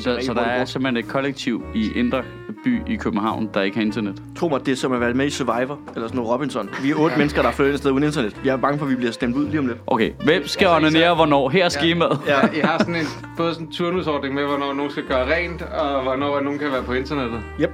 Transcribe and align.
Så, 0.00 0.18
så 0.26 0.34
der 0.34 0.40
er 0.40 0.64
simpelthen 0.64 1.04
et 1.04 1.08
kollektiv 1.08 1.62
i 1.74 1.92
Indre 1.92 2.22
By 2.64 2.92
i 2.92 2.96
København, 2.96 3.50
der 3.54 3.62
ikke 3.62 3.76
har 3.76 3.84
internet. 3.84 4.22
Tro 4.36 4.48
mig, 4.48 4.66
det 4.66 4.72
er 4.72 4.76
som 4.76 4.92
at 4.92 5.00
være 5.00 5.14
med 5.14 5.26
i 5.26 5.30
Survivor, 5.30 5.78
eller 5.94 6.08
sådan 6.08 6.16
noget 6.16 6.30
Robinson. 6.30 6.70
Vi 6.82 6.90
er 6.90 6.94
otte 6.94 7.12
ja. 7.12 7.18
mennesker, 7.18 7.42
der 7.42 7.48
er 7.48 7.52
flyttet 7.52 7.74
et 7.74 7.80
sted 7.80 7.90
uden 7.90 8.04
internet. 8.04 8.36
Jeg 8.44 8.52
er 8.52 8.56
bange 8.56 8.78
for, 8.78 8.86
at 8.86 8.90
vi 8.90 8.96
bliver 8.96 9.12
stemt 9.12 9.36
ud 9.36 9.46
lige 9.48 9.58
om 9.58 9.66
lidt. 9.66 9.78
Okay, 9.86 10.12
hvem 10.24 10.46
skal 10.46 10.66
altså, 10.66 10.76
onanere 10.76 11.14
hvornår? 11.14 11.48
Her 11.48 11.64
er 11.64 11.68
skemaet. 11.68 12.20
Ja, 12.26 12.40
I 12.58 12.60
har 12.60 12.78
sådan 12.78 12.96
en, 12.96 13.06
både 13.36 13.54
sådan 13.54 13.66
en 13.66 13.72
turnusordning 13.72 14.34
med, 14.34 14.44
hvornår 14.44 14.74
nogen 14.74 14.90
skal 14.90 15.04
gøre 15.08 15.34
rent, 15.34 15.62
og 15.62 16.02
hvornår 16.02 16.40
nogen 16.40 16.58
kan 16.58 16.72
være 16.72 16.82
på 16.82 16.92
internettet. 16.92 17.40
Yep. 17.60 17.70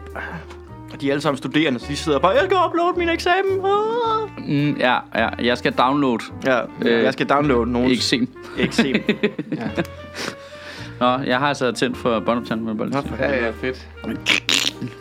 Og 0.92 1.00
de 1.00 1.08
er 1.08 1.12
alle 1.12 1.22
sammen 1.22 1.38
studerende, 1.38 1.80
så 1.80 1.86
de 1.88 1.96
sidder 1.96 2.18
bare, 2.18 2.30
jeg 2.32 2.42
skal 2.44 2.56
uploade 2.66 2.98
min 2.98 3.08
eksamen. 3.08 3.60
Ah. 3.64 4.48
Mm, 4.48 4.76
ja, 4.76 4.96
ja, 5.14 5.28
jeg 5.42 5.58
skal 5.58 5.72
downloade. 5.72 6.24
Ja, 6.46 6.60
øh, 6.82 7.02
jeg 7.02 7.12
skal 7.12 7.26
downloade 7.26 7.72
nogen. 7.72 7.90
Eksem. 7.90 8.28
Eksem. 8.58 8.94
Ja, 9.56 9.82
Nå, 11.04 11.18
jeg 11.24 11.38
har 11.38 11.48
altså 11.48 11.72
tændt 11.72 11.96
for 11.96 12.20
båndoptageren 12.20 12.64
med 12.64 12.74
Nå, 12.74 12.78
bold. 12.78 12.92
for 12.92 13.16
ja, 13.24 13.44
ja 13.44 13.50
fedt. 13.50 13.88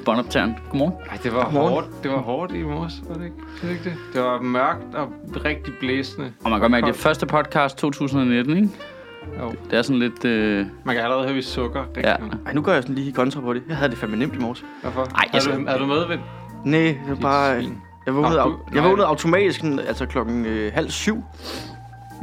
Båndoptageren. 0.05 0.55
Godmorgen. 0.69 0.93
Ej, 1.11 1.17
det 1.23 1.33
var 1.33 1.43
Godmorgen. 1.43 1.73
hårdt. 1.73 2.03
Det 2.03 2.11
var 2.11 2.17
hårdt 2.17 2.51
i 2.53 2.63
morges, 2.63 2.93
var 3.07 3.15
det 3.15 3.23
ikke? 3.23 3.35
Det, 3.61 3.69
ikke 3.69 3.83
det? 3.83 3.93
det 4.13 4.21
var 4.21 4.41
mørkt 4.41 4.95
og 4.95 5.07
rigtig 5.45 5.73
blæsende. 5.79 6.27
Og 6.43 6.49
man 6.49 6.51
kan 6.51 6.59
godt 6.61 6.71
mærke, 6.71 6.85
det 6.85 6.91
er 6.93 6.97
første 6.97 7.25
podcast 7.25 7.77
2019, 7.77 8.55
ikke? 8.57 8.69
Jo. 9.39 9.51
Det 9.69 9.77
er 9.77 9.81
sådan 9.81 9.99
lidt... 9.99 10.25
Øh... 10.25 10.65
Man 10.85 10.95
kan 10.95 11.03
allerede 11.03 11.23
høre, 11.25 11.35
vi 11.35 11.41
sukker 11.41 11.81
rigtig 11.87 12.03
Ja. 12.03 12.15
meget. 12.19 12.37
Ej, 12.45 12.53
nu 12.53 12.61
gør 12.61 12.73
jeg 12.73 12.83
sådan 12.83 12.95
lige 12.95 13.11
kontra 13.13 13.41
på 13.41 13.53
det. 13.53 13.63
Jeg 13.67 13.77
havde 13.77 13.89
det 13.91 13.97
fandme 13.97 14.17
nemt 14.17 14.35
i 14.35 14.39
morges. 14.39 14.65
Hvorfor? 14.81 15.01
Ej, 15.01 15.09
er, 15.31 15.33
altså- 15.33 15.51
du, 15.51 15.65
er 15.67 15.77
du 15.77 15.85
med, 15.85 16.07
Vind? 16.07 16.19
Nej, 16.65 16.79
det 16.81 17.09
var 17.09 17.15
bare... 17.15 17.63
Jeg 18.05 18.15
vågnede, 18.15 18.35
Nå, 18.37 18.43
du- 18.43 18.57
jeg 18.75 18.83
vågnede 18.83 19.07
automatisk, 19.07 19.63
altså 19.63 20.05
klokken 20.05 20.45
øh, 20.45 20.71
halv 20.73 20.89
syv. 20.89 21.23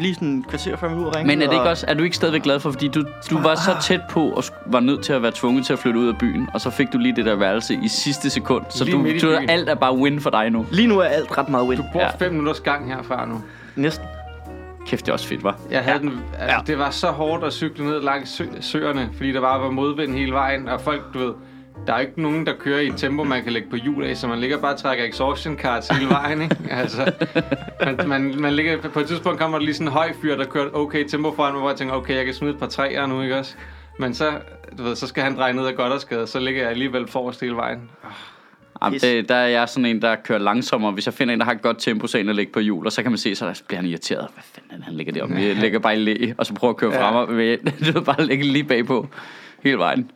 Lige 0.00 0.14
sådan 0.14 0.28
en 0.28 0.42
kvarter 0.48 0.76
før 0.76 0.94
ude 0.94 1.06
og 1.06 1.16
ringe. 1.16 1.26
Men 1.26 1.42
er 1.42 1.46
det 1.46 1.52
ikke 1.52 1.62
og- 1.62 1.68
også, 1.68 1.84
er 1.88 1.94
du 1.94 2.02
ikke 2.02 2.16
stadigvæk 2.16 2.42
glad 2.42 2.60
for, 2.60 2.70
fordi 2.70 2.88
du, 2.88 3.04
du 3.30 3.38
var 3.42 3.54
så 3.54 3.76
tæt 3.82 4.00
på 4.10 4.30
og 4.30 4.44
var 4.66 4.80
nødt 4.80 5.02
til 5.02 5.12
at 5.12 5.22
være 5.22 5.32
tvunget 5.34 5.66
til 5.66 5.72
at 5.72 5.78
flytte 5.78 6.00
ud 6.00 6.08
af 6.08 6.18
byen, 6.18 6.48
og 6.54 6.60
så 6.60 6.70
fik 6.70 6.92
du 6.92 6.98
lige 6.98 7.16
det 7.16 7.24
der 7.24 7.34
værelse 7.36 7.74
i 7.82 7.88
sidste 7.88 8.30
sekund, 8.30 8.64
så 8.70 8.84
Lige 8.84 9.20
du, 9.20 9.26
du 9.26 9.36
alt 9.48 9.68
er 9.68 9.74
bare 9.74 9.96
win 9.96 10.20
for 10.20 10.30
dig 10.30 10.50
nu. 10.50 10.66
Lige 10.72 10.88
nu 10.88 10.98
er 10.98 11.04
alt 11.04 11.38
ret 11.38 11.48
meget 11.48 11.68
win. 11.68 11.78
Du 11.78 11.84
bor 11.92 12.00
Ja. 12.00 12.08
fem 12.18 12.32
minutters 12.32 12.60
gang 12.60 12.94
herfra 12.94 13.26
nu. 13.26 13.40
Næsten. 13.76 14.06
Kæft, 14.86 15.06
det 15.06 15.08
er 15.08 15.12
også 15.12 15.26
fedt, 15.28 15.44
var. 15.44 15.58
Jeg 15.70 15.80
havde 15.80 15.96
Ja. 15.96 16.02
den, 16.02 16.20
altså, 16.38 16.56
ja. 16.56 16.62
Det 16.66 16.78
var 16.78 16.90
så 16.90 17.06
hårdt 17.06 17.44
at 17.44 17.52
cykle 17.52 17.84
ned 17.86 18.02
langs 18.02 18.30
sø, 18.30 18.44
søerne, 18.60 19.08
fordi 19.16 19.32
der 19.32 19.40
bare 19.40 19.60
var 19.60 19.70
modvind 19.70 20.14
hele 20.14 20.32
vejen, 20.32 20.68
og 20.68 20.80
folk, 20.80 21.14
du 21.14 21.18
ved, 21.18 21.32
der 21.86 21.92
er 21.94 21.98
ikke 22.00 22.22
nogen, 22.22 22.46
der 22.46 22.52
kører 22.58 22.80
i 22.80 22.86
et 22.86 22.94
tempo, 22.96 23.24
man 23.24 23.42
kan 23.42 23.52
lægge 23.52 23.70
på 23.70 23.76
hjul 23.76 24.04
af, 24.04 24.16
så 24.16 24.26
man 24.28 24.38
ligger 24.38 24.58
bare 24.60 24.72
og 24.72 24.78
trækker 24.78 25.04
exhaustion 25.04 25.56
cards 25.58 25.88
hele 25.88 26.08
vejen, 26.10 26.42
ikke? 26.42 26.56
Altså, 26.70 27.12
man, 27.84 28.08
man, 28.08 28.34
man 28.40 28.52
ligger, 28.52 28.78
på 28.88 29.00
et 29.00 29.06
tidspunkt 29.06 29.38
kommer 29.40 29.58
der 29.58 29.64
lige 29.64 29.74
sådan 29.74 29.86
en 29.88 29.92
høj 29.92 30.12
fyr, 30.22 30.36
der 30.36 30.44
kører 30.44 30.70
okay 30.72 31.04
tempo 31.08 31.34
foran 31.34 31.52
mig, 31.52 31.60
hvor 31.60 31.70
jeg 31.70 31.78
tænker, 31.78 31.94
okay, 31.94 32.14
jeg 32.16 32.24
kan 32.24 32.34
smide 32.34 32.52
et 32.52 32.58
par 32.58 32.66
træer 32.66 33.06
nu, 33.06 33.22
ikke 33.22 33.36
også? 33.38 33.54
Men 33.98 34.14
så, 34.14 34.30
du 34.78 34.82
ved, 34.82 34.96
så 34.96 35.06
skal 35.06 35.22
han 35.22 35.36
dreje 35.36 35.52
ned 35.52 35.66
ad 35.66 35.72
godt 35.72 35.92
og 35.92 36.00
skade, 36.00 36.26
så 36.26 36.38
ligger 36.40 36.60
jeg 36.62 36.70
alligevel 36.70 37.08
forrest 37.08 37.40
hele 37.40 37.54
vejen. 37.56 37.90
Jamen, 38.82 38.94
Yes. 38.94 39.02
det, 39.02 39.28
der 39.28 39.34
er 39.34 39.48
jeg 39.48 39.68
sådan 39.68 39.86
en, 39.86 40.02
der 40.02 40.16
kører 40.24 40.38
langsommere. 40.38 40.92
Hvis 40.92 41.06
jeg 41.06 41.14
finder 41.14 41.34
en, 41.34 41.40
der 41.40 41.46
har 41.46 41.52
et 41.52 41.62
godt 41.62 41.78
tempo, 41.78 42.06
så 42.06 42.18
inde 42.18 42.30
og 42.30 42.34
lægge 42.34 42.52
på 42.52 42.60
hjul, 42.60 42.86
og 42.86 42.92
så 42.92 43.02
kan 43.02 43.10
man 43.10 43.18
se, 43.18 43.34
så 43.34 43.62
bliver 43.68 43.80
han 43.80 43.90
irriteret. 43.90 44.28
Hvad 44.34 44.42
fanden, 44.44 44.82
han 44.84 44.94
ligger 44.94 45.12
deroppe? 45.12 45.34
Jeg 45.34 45.56
ligger 45.56 45.78
bare 45.78 45.94
i 45.96 45.98
læ, 45.98 46.32
og 46.38 46.46
så 46.46 46.54
prøver 46.54 46.70
at 46.74 46.76
køre 46.76 46.92
Ja. 46.94 47.02
frem 47.08 47.16
og 47.16 47.26
du 47.86 47.92
ved, 47.92 48.04
bare 48.04 48.26
ligge 48.26 48.44
lige 48.44 48.64
bagpå 48.64 49.08
hele 49.62 49.78
vejen. 49.78 50.10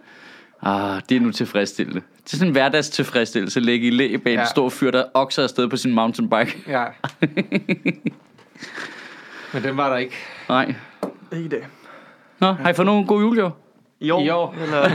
Ah, 0.64 1.00
det 1.08 1.16
er 1.16 1.20
nu 1.20 1.30
tilfredsstillende. 1.30 2.00
Det 2.24 2.32
er 2.32 2.36
sådan 2.36 2.48
en 2.48 2.52
hverdagstilfredsstillelse 2.52 3.60
at 3.60 3.64
ligge 3.64 3.86
i 3.86 3.90
læ 3.90 4.16
bag 4.16 4.34
ja. 4.34 4.40
en 4.40 4.46
stor 4.46 4.68
fyr, 4.68 4.90
der 4.90 5.04
okser 5.14 5.42
afsted 5.42 5.68
på 5.68 5.76
sin 5.76 5.94
mountainbike. 5.94 6.62
Ja. 6.68 6.84
Men 9.52 9.62
den 9.62 9.76
var 9.76 9.88
der 9.88 9.96
ikke. 9.96 10.14
Nej. 10.48 10.74
Ikke 11.32 11.44
i 11.44 11.48
dag. 11.48 11.66
Nå, 12.38 12.52
har 12.52 12.70
I 12.70 12.74
fået 12.74 12.86
nogen 12.86 13.06
god 13.06 13.20
julegave? 13.20 13.52
I 14.00 14.10
år? 14.10 14.20
I 14.20 14.30
år. 14.30 14.54
Eller... 14.62 14.82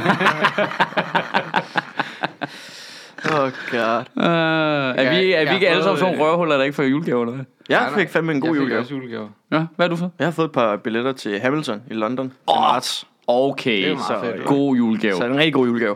oh 3.34 3.52
god. 3.72 4.04
Uh, 4.16 4.24
er 4.24 5.02
Ja, 5.02 5.20
vi, 5.20 5.34
er 5.34 5.50
vi 5.50 5.54
ikke 5.54 5.70
alle 5.70 5.84
sammen 5.84 6.00
sådan 6.00 6.14
nogle 6.14 6.32
røvhuller, 6.32 6.58
der 6.58 6.64
ikke 6.64 6.76
får 6.76 6.84
julegaver? 6.84 7.22
Eller? 7.22 7.36
hvad? 7.36 7.46
Jeg 7.70 7.92
fik 7.96 8.10
fandme 8.10 8.32
en 8.32 8.42
god 8.42 8.48
jeg 8.48 8.56
fik 8.56 8.62
julegave. 8.62 8.82
også 8.82 8.94
julegave. 8.94 9.30
Ja, 9.52 9.66
hvad 9.76 9.86
har 9.86 9.88
du 9.88 9.96
fået? 9.96 10.12
Jeg 10.20 10.28
har 10.28 10.32
fået 10.32 10.46
et 10.46 10.52
par 10.52 10.78
billetter 10.78 11.12
til 11.12 11.40
Hamilton 11.40 11.82
i 11.92 11.94
London. 11.94 12.34
Åh, 12.48 12.62
marts. 12.62 13.08
Okay, 13.32 13.92
er 13.92 13.98
så 13.98 14.20
fedt, 14.22 14.46
god 14.46 14.76
julegave. 14.76 15.16
Så 15.16 15.24
er 15.24 15.28
en 15.28 15.38
rigtig 15.38 15.54
god 15.54 15.68
julegave. 15.68 15.96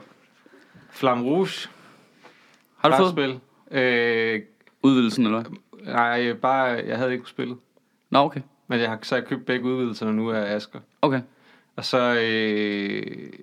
Flam 0.92 1.24
Rouge. 1.24 1.70
Har 2.78 2.90
du 2.90 2.96
fået 2.96 3.16
Brætspil. 3.16 3.40
Øh, 3.80 4.42
udvidelsen, 4.84 5.26
eller 5.26 5.42
hvad? 5.42 5.52
nej, 5.94 6.34
bare, 6.34 6.64
jeg 6.64 6.98
havde 6.98 7.14
ikke 7.14 7.30
spillet. 7.30 7.58
Nå, 8.10 8.20
okay. 8.20 8.42
Men 8.68 8.80
jeg 8.80 8.90
har 8.90 9.00
så 9.02 9.16
jeg 9.16 9.26
købt 9.26 9.46
begge 9.46 9.66
udvidelserne 9.66 10.14
nu 10.14 10.32
af 10.32 10.56
Asker. 10.56 10.80
Okay. 11.02 11.22
Og 11.76 11.86
så 11.86 12.20
øh, 12.22 13.34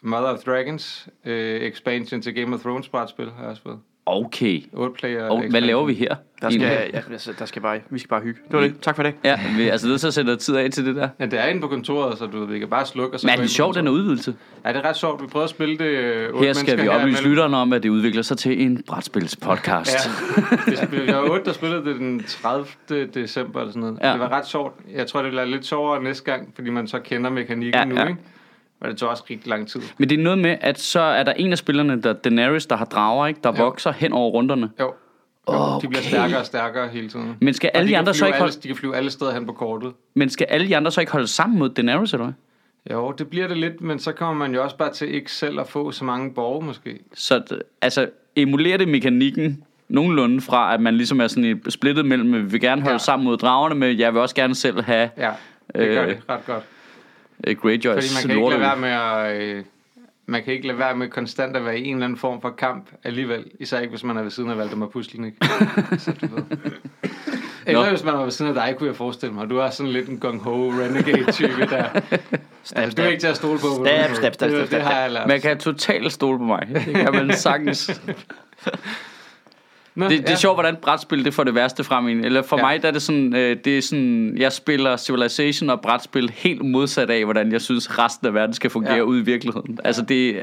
Mother 0.00 0.28
of 0.28 0.38
Dragons 0.38 1.08
øh, 1.24 1.60
expansion 1.60 2.22
til 2.22 2.34
Game 2.34 2.54
of 2.54 2.60
Thrones 2.60 2.88
brætspil 2.88 3.30
har 3.30 3.40
jeg 3.40 3.50
også 3.50 3.62
fået. 3.62 3.78
Okay. 4.06 4.62
8 4.72 4.94
player 4.94 5.28
Og 5.28 5.44
hvad 5.50 5.60
laver 5.60 5.84
vi 5.84 5.94
her? 5.94 6.14
Der 6.42 6.50
skal, 6.50 6.60
ja, 6.60 7.00
altså, 7.12 7.32
der 7.38 7.44
skal 7.44 7.62
bare, 7.62 7.80
vi 7.90 7.98
skal 7.98 8.08
bare 8.08 8.20
hygge. 8.20 8.40
Det 8.50 8.52
var 8.52 8.60
det. 8.60 8.74
Tak 8.82 8.96
for 8.96 9.02
det. 9.02 9.14
Ja, 9.24 9.40
vi 9.56 9.68
altså 9.68 9.88
nødt 9.88 10.00
til 10.00 10.06
at 10.06 10.14
sætte 10.14 10.36
tid 10.36 10.56
af 10.56 10.70
til 10.70 10.86
det 10.86 10.96
der. 10.96 11.08
Ja, 11.20 11.26
det 11.26 11.40
er 11.40 11.46
inde 11.46 11.60
på 11.60 11.68
kontoret, 11.68 12.18
så 12.18 12.26
du 12.26 12.44
vi 12.44 12.58
kan 12.58 12.68
bare 12.68 12.86
slukke 12.86 13.16
og 13.16 13.20
så 13.20 13.26
Men 13.26 13.34
er 13.34 13.40
det 13.40 13.50
sjovt, 13.50 13.76
den 13.76 13.86
er 13.86 13.90
udvidelse? 13.90 14.34
Ja, 14.64 14.68
det 14.68 14.76
er 14.76 14.88
ret 14.88 14.96
sjovt. 14.96 15.22
Vi 15.22 15.26
prøver 15.26 15.44
at 15.44 15.50
spille 15.50 15.78
det 15.78 15.84
øh, 15.84 16.40
Her 16.40 16.52
skal 16.52 16.82
vi 16.82 16.88
oplyse 16.88 17.28
lytterne 17.28 17.56
om, 17.56 17.72
at 17.72 17.82
det 17.82 17.88
udvikler 17.88 18.22
sig 18.22 18.38
til 18.38 18.62
en 18.62 18.82
brætspilspodcast. 18.86 19.94
Ja, 19.94 20.56
det 20.70 20.78
spil, 20.78 21.04
jeg 21.06 21.16
var 21.16 21.30
otte, 21.30 21.44
der 21.44 21.52
spillede 21.52 21.84
det 21.84 21.96
den 21.96 22.22
30. 22.22 22.66
december 23.14 23.60
eller 23.60 23.72
sådan 23.72 23.80
noget. 23.80 23.98
Ja. 24.02 24.06
Ja. 24.06 24.12
Det 24.12 24.20
var 24.20 24.32
ret 24.32 24.46
sjovt. 24.46 24.74
Jeg 24.94 25.06
tror, 25.06 25.22
det 25.22 25.30
bliver 25.30 25.44
lidt 25.44 25.66
sjovere 25.66 26.02
næste 26.02 26.24
gang, 26.24 26.52
fordi 26.54 26.70
man 26.70 26.86
så 26.86 26.98
kender 26.98 27.30
mekanikken 27.30 27.74
Ja, 27.80 27.84
nu, 27.84 27.94
ja. 27.94 28.06
ikke? 28.06 28.20
Men 28.84 28.90
det 28.90 28.98
tog 28.98 29.08
også 29.10 29.24
rigtig 29.30 29.48
lang 29.48 29.68
tid. 29.68 29.80
Men 29.98 30.08
det 30.08 30.18
er 30.18 30.22
noget 30.22 30.38
med, 30.38 30.56
at 30.60 30.80
så 30.80 31.00
er 31.00 31.22
der 31.22 31.32
en 31.32 31.52
af 31.52 31.58
spillerne, 31.58 32.02
der 32.02 32.12
Daenerys, 32.12 32.66
der 32.66 32.76
har 32.76 32.84
drager, 32.84 33.26
ikke? 33.26 33.40
der 33.44 33.52
Jo. 33.58 33.64
vokser 33.64 33.92
hen 33.92 34.12
over 34.12 34.30
runderne. 34.30 34.70
Jo. 34.80 34.84
jo 35.48 35.80
De 35.82 35.88
bliver 35.88 36.00
Okay. 36.00 36.08
stærkere 36.10 36.38
og 36.40 36.46
stærkere 36.46 36.88
hele 36.88 37.08
tiden. 37.08 37.36
Men 37.40 37.54
skal 37.54 37.70
Og 37.74 37.78
alle 37.78 37.86
de 37.88 37.92
kan 37.92 37.98
andre 37.98 38.14
så 38.14 38.26
ikke 38.26 38.36
alle, 38.36 38.42
holde, 38.42 38.60
De 38.62 38.68
kan 38.68 38.76
flyve 38.76 38.96
alle 38.96 39.10
steder 39.10 39.34
hen 39.34 39.46
på 39.46 39.52
kortet. 39.52 39.92
men 40.14 40.30
skal 40.30 40.46
alle 40.50 40.68
de 40.68 40.76
andre 40.76 40.90
så 40.90 41.00
ikke 41.00 41.12
holde 41.12 41.26
sammen 41.26 41.58
mod 41.58 41.68
Daenerys, 41.68 42.12
eller 42.12 42.24
hvad? 42.24 42.34
Jo, 42.96 43.12
det 43.12 43.28
bliver 43.28 43.48
det 43.48 43.56
lidt, 43.56 43.80
men 43.80 43.98
så 43.98 44.12
kommer 44.12 44.34
man 44.46 44.54
jo 44.54 44.62
også 44.64 44.76
bare 44.76 44.92
til 44.92 45.14
ikke 45.14 45.32
selv 45.32 45.60
at 45.60 45.68
få 45.68 45.90
så 45.90 46.04
mange 46.04 46.34
borgere 46.34 46.64
måske. 46.66 46.98
Så 47.14 47.42
altså, 47.82 48.08
emulerer 48.36 48.76
det 48.78 48.88
mekanikken 48.88 49.64
nogenlunde 49.88 50.40
fra, 50.40 50.74
at 50.74 50.80
man 50.80 50.94
ligesom 50.96 51.20
er 51.20 51.26
sådan 51.26 51.62
splittet 51.68 52.04
mellem, 52.06 52.34
at 52.34 52.40
vi 52.44 52.46
vil 52.50 52.60
gerne 52.60 52.82
holde. 52.82 52.94
Ja. 52.94 52.98
sammen 52.98 53.24
mod 53.24 53.36
dragerne, 53.36 53.74
men 53.74 53.98
jeg 53.98 54.12
vil 54.14 54.20
også 54.20 54.34
gerne 54.34 54.54
selv 54.54 54.82
have 54.82 55.10
Ja, 55.18 55.30
det 55.74 55.88
gør 55.88 56.02
Øh, 56.02 56.08
det 56.08 56.18
ret 56.28 56.46
godt. 56.46 56.62
Uh, 57.48 57.54
Greyjoys 57.56 58.20
Fordi 58.20 58.28
man 58.28 58.36
kan 58.36 58.36
ikke 58.36 58.50
lade 58.50 58.60
være 58.60 58.76
med 58.76 58.88
at... 58.90 59.42
Øh, 59.42 59.64
man 60.26 60.44
kan 60.44 60.52
ikke 60.52 60.66
lade 60.66 60.78
være 60.78 60.96
med 60.96 61.08
konstant 61.08 61.56
at 61.56 61.64
være 61.64 61.78
i 61.78 61.84
en 61.88 61.94
eller 61.94 62.04
anden 62.04 62.18
form 62.18 62.40
for 62.40 62.50
kamp 62.50 62.90
alligevel. 63.04 63.44
Især 63.60 63.78
ikke, 63.78 63.90
hvis 63.90 64.04
man 64.04 64.16
er 64.16 64.22
ved 64.22 64.30
siden 64.30 64.50
af 64.50 64.58
Valdemar 64.58 64.86
Puslen, 64.86 65.24
ikke? 65.24 65.36
så 65.98 66.12
du 66.20 66.26
ved. 66.34 66.42
Eller 67.66 67.90
hvis 67.90 68.04
man 68.04 68.14
er 68.14 68.22
ved 68.22 68.30
siden 68.30 68.48
af 68.48 68.66
dig, 68.66 68.74
kunne 68.78 68.86
jeg 68.88 68.96
forestille 68.96 69.34
mig. 69.34 69.50
Du 69.50 69.58
er 69.58 69.70
sådan 69.70 69.92
lidt 69.92 70.08
en 70.08 70.18
gung-ho 70.18 70.70
renegade-type 70.70 71.66
der. 71.70 71.88
Altså, 72.76 72.96
du 72.96 73.02
er 73.02 73.06
ikke 73.06 73.20
til 73.20 73.26
at 73.26 73.36
stole 73.36 73.58
på. 73.58 73.66
Stab, 73.66 73.84
nogen 73.84 74.00
måde. 74.08 74.16
stab, 74.16 74.34
stab, 74.34 74.50
Det- 74.50 74.66
stab, 74.66 74.78
Det 74.78 74.82
har 74.86 74.90
stab. 74.90 75.02
jeg 75.02 75.10
lært. 75.12 75.28
Man 75.28 75.40
kan 75.40 75.58
totalt 75.58 76.12
stole 76.12 76.38
på 76.38 76.44
mig. 76.44 76.68
Det 76.86 76.94
kan 76.94 77.12
man 77.12 77.32
sagtens. 77.36 77.90
Nå, 79.94 80.04
Det, 80.08 80.18
det 80.18 80.26
er 80.26 80.30
ja. 80.32 80.36
sjovt, 80.36 80.56
hvordan 80.56 80.76
brætspil 80.82 81.24
det 81.24 81.34
får 81.34 81.44
det 81.44 81.54
værste 81.54 81.84
frem 81.84 82.08
i 82.08 82.12
en. 82.12 82.24
Eller 82.24 82.42
for 82.42 82.56
ja. 82.58 82.62
Mig, 82.64 82.82
der 82.82 82.88
er 82.88 82.92
det 82.92 83.02
sådan, 83.02 83.36
øh, 83.36 83.56
det 83.64 83.78
er 83.78 83.82
sådan, 83.82 84.34
jeg 84.38 84.52
spiller 84.52 84.96
Civilization 84.96 85.70
og 85.70 85.80
brætspil 85.80 86.30
helt 86.30 86.64
modsat 86.64 87.10
af, 87.10 87.24
hvordan 87.24 87.52
jeg 87.52 87.60
synes, 87.60 87.98
resten 87.98 88.26
af 88.26 88.34
verden 88.34 88.54
skal 88.54 88.70
fungere 88.70 88.94
ja. 88.94 89.00
Ude 89.02 89.20
i 89.20 89.24
virkeligheden. 89.24 89.78
Altså 89.84 90.02
det, 90.02 90.34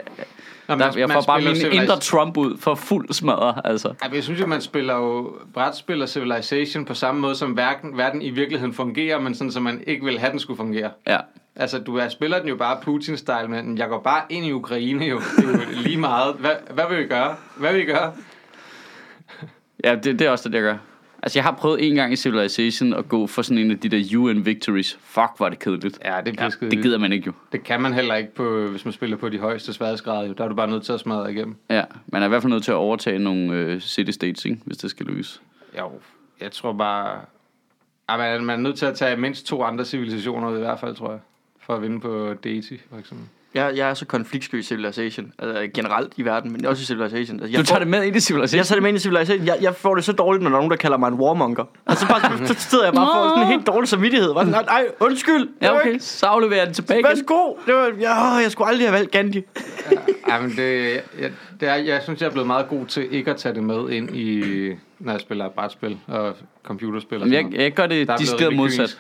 Nå, 0.68 0.76
der, 0.76 0.76
man- 0.76 1.00
jeg 1.00 1.10
får 1.10 1.22
bare 1.22 1.42
min 1.42 1.56
indre 1.72 2.00
Trump 2.00 2.38
ud 2.38 2.58
for 2.58 2.76
fuld 2.76 3.14
smadre, 3.14 3.62
altså. 3.68 3.94
Ja, 4.04 4.16
jeg 4.16 4.24
synes 4.24 4.40
jo, 4.40 4.46
man 4.48 4.62
spiller 4.62 4.96
jo 4.96 5.34
brætspil 5.54 6.02
og 6.02 6.10
Civilization 6.10 6.86
på 6.86 6.94
samme 6.94 7.22
måde, 7.22 7.36
som 7.36 7.58
verden, 7.58 7.98
verden 7.98 8.22
i 8.22 8.30
virkeligheden 8.30 8.74
fungerer, 8.74 9.20
men 9.20 9.36
sådan, 9.36 9.52
som 9.52 9.64
man 9.64 9.84
ikke 9.88 10.06
vil 10.06 10.20
have, 10.20 10.32
den 10.32 10.40
skulle 10.40 10.58
fungere. 10.58 10.90
Ja. 11.08 11.18
Altså, 11.56 11.80
du 11.80 11.96
er, 11.98 12.10
spiller 12.10 12.40
den 12.40 12.50
jo 12.50 12.56
bare 12.56 12.78
Putin-style, 12.88 13.48
men 13.48 13.78
jeg 13.78 13.88
går 13.90 14.02
bare 14.02 14.22
ind 14.30 14.46
i 14.46 14.52
Ukraine 14.52 15.06
jo. 15.06 15.20
Det 15.38 15.46
er 15.46 15.52
jo 15.52 15.60
lige 15.84 15.98
meget. 15.98 16.36
Hvad, 16.40 16.52
hvad 16.74 16.84
vil 16.90 16.98
vi 16.98 17.06
gøre? 17.08 17.36
Hvad 17.58 17.72
vil 17.74 17.82
vi 17.82 17.86
gøre? 17.86 18.12
Ja, 19.84 19.96
det, 19.96 20.20
det 20.20 20.28
er 20.28 20.30
også 20.30 20.50
det, 20.50 20.56
jeg 20.56 20.64
gør. 20.64 20.78
Altså, 21.24 21.40
jeg 21.40 21.44
har 21.44 21.52
prøvet 21.52 21.88
en 21.88 21.96
gang 21.96 22.14
i 22.14 22.16
Civilization 22.16 22.94
at 22.94 23.10
gå 23.10 23.28
for 23.28 23.42
sådan 23.42 23.58
en 23.58 23.72
af 23.72 23.80
de 23.80 23.90
der 23.90 24.18
UN 24.18 24.46
victories. 24.46 25.00
Fuck, 25.02 25.32
var 25.40 25.50
det 25.50 25.60
kedeligt. 25.60 26.00
Ja, 26.06 26.22
det 26.26 26.40
er 26.40 26.44
Ja, 26.44 26.68
det 26.68 26.84
gider 26.84 26.98
man 26.98 27.12
ikke 27.12 27.26
jo. 27.26 27.34
Det 27.52 27.64
kan 27.64 27.82
man 27.82 27.94
heller 27.94 28.16
ikke, 28.16 28.36
på, 28.36 28.68
hvis 28.68 28.86
man 28.86 28.92
spiller 28.92 29.18
på 29.18 29.30
de 29.30 29.38
højeste 29.40 29.74
sværhedsgrader. 29.74 30.28
Jo. 30.28 30.34
Der 30.34 30.44
er 30.44 30.48
du 30.48 30.56
bare 30.56 30.68
nødt 30.68 30.84
til 30.84 30.94
at 30.94 31.00
smadre 31.00 31.32
igennem. 31.32 31.56
Ja, 31.70 31.84
man 32.08 32.22
er 32.22 32.26
i 32.26 32.30
hvert 32.30 32.42
fald 32.42 32.54
nødt 32.54 32.64
til 32.64 32.72
at 32.72 32.76
overtage 32.76 33.20
nogle 33.20 33.54
øh, 33.54 33.80
city-states, 33.80 34.46
ikke? 34.46 34.62
hvis 34.66 34.78
det 34.78 34.90
skal 34.90 35.06
lykkes. 35.06 35.42
Jo, 35.80 35.92
jeg 36.42 36.52
tror 36.52 36.74
bare... 36.74 37.20
Ja, 38.10 38.18
man, 38.18 38.46
man 38.46 38.60
er 38.60 38.64
nødt 38.64 38.78
til 38.78 38.86
at 38.86 38.96
tage 38.96 39.18
mindst 39.18 39.46
to 39.46 39.64
andre 39.64 39.86
civilisationer 39.86 40.50
ud 40.50 40.58
i 40.58 40.60
hvert 40.60 40.80
fald, 40.80 40.96
tror 40.96 41.12
jeg. 41.12 41.20
For 41.60 41.76
at 41.76 41.82
vinde 41.82 42.00
på 42.00 42.34
Deity, 42.44 42.74
for 42.90 42.98
eksempel. 42.98 43.28
Jeg, 43.54 43.72
jeg 43.76 43.90
er 43.90 43.94
så 43.94 44.06
konfliktsky 44.06 44.56
i 44.60 44.64
Civilization. 44.64 45.32
Altså 45.40 45.68
generelt 45.74 46.14
i 46.18 46.26
verden, 46.26 46.52
men 46.52 46.66
også 46.66 46.82
i 46.82 46.86
Civilization. 46.86 47.40
Altså, 47.40 47.52
jeg 47.52 47.60
Du 47.60 47.66
tager 47.66 47.76
får- 47.76 47.80
det 47.80 47.88
med 47.88 48.04
ind 48.04 48.16
i 48.16 48.20
Civilization? 48.20 48.58
Jeg 48.58 48.66
tager 48.66 48.76
det 48.76 48.84
med 48.84 48.90
ind 48.90 48.98
i 48.98 49.02
Civilization. 49.02 49.48
Jeg, 49.48 49.58
jeg 49.62 49.76
får 49.76 49.96
det 49.96 50.04
så 50.04 50.12
dårligt, 50.12 50.44
når 50.44 50.50
der 50.50 50.56
er 50.56 50.60
nogen, 50.60 50.72
der 50.72 50.78
kalder 50.78 50.98
mig 50.98 51.08
en 51.08 51.14
warmonger. 51.14 51.64
Og 51.86 51.98
så, 51.98 52.08
bare, 52.08 52.48
så 52.48 52.54
sidder 52.70 52.84
jeg 52.86 52.94
bare 52.94 53.08
får 53.16 53.30
sådan 53.30 53.44
en 53.44 53.48
helt 53.54 53.68
dårlig 53.68 53.90
samvittighed. 53.90 54.34
Bare 54.34 54.46
sådan, 54.46 54.66
Ej, 54.68 54.86
undskyld. 55.00 55.40
Det 55.42 55.50
Ja, 55.62 55.76
okay. 55.80 55.88
ikke- 55.94 56.04
Så 56.06 56.26
afleverer 56.26 56.58
jeg 56.60 56.66
den 56.68 56.74
tilbage 56.76 57.00
igen. 57.00 57.10
Værsgo. 57.10 57.54
Det 57.66 57.74
var, 57.76 57.92
ja, 58.00 58.14
jeg 58.24 58.52
skulle 58.52 58.68
aldrig 58.70 58.88
have 58.88 58.94
valgt 58.98 59.12
Gandhi. 59.12 59.42
Ja, 60.28 60.42
men 60.42 60.52
det, 60.52 60.94
jeg, 61.20 61.32
det 61.60 61.70
er, 61.70 61.76
jeg 61.76 62.00
synes, 62.04 62.22
jeg 62.22 62.28
er 62.28 62.32
blevet 62.32 62.48
meget 62.48 62.68
god 62.68 62.86
til 62.86 63.08
ikke 63.16 63.32
at 63.32 63.38
tage 63.38 63.56
det 63.56 63.64
med 63.64 63.90
ind 63.90 64.16
i, 64.16 64.44
når 65.00 65.12
jeg 65.12 65.22
spiller 65.22 65.50
brætspil 65.50 65.98
og 66.08 66.36
computerspil. 66.64 67.22
Og 67.22 67.32
jeg, 67.32 67.46
jeg 67.54 67.72
gør 67.72 67.88
det 67.88 68.08
Der 68.08 68.14
er 68.14 68.18
blevet 68.18 68.20
decideret 68.20 68.42
rigtig 68.42 68.58
modsat. 68.58 68.98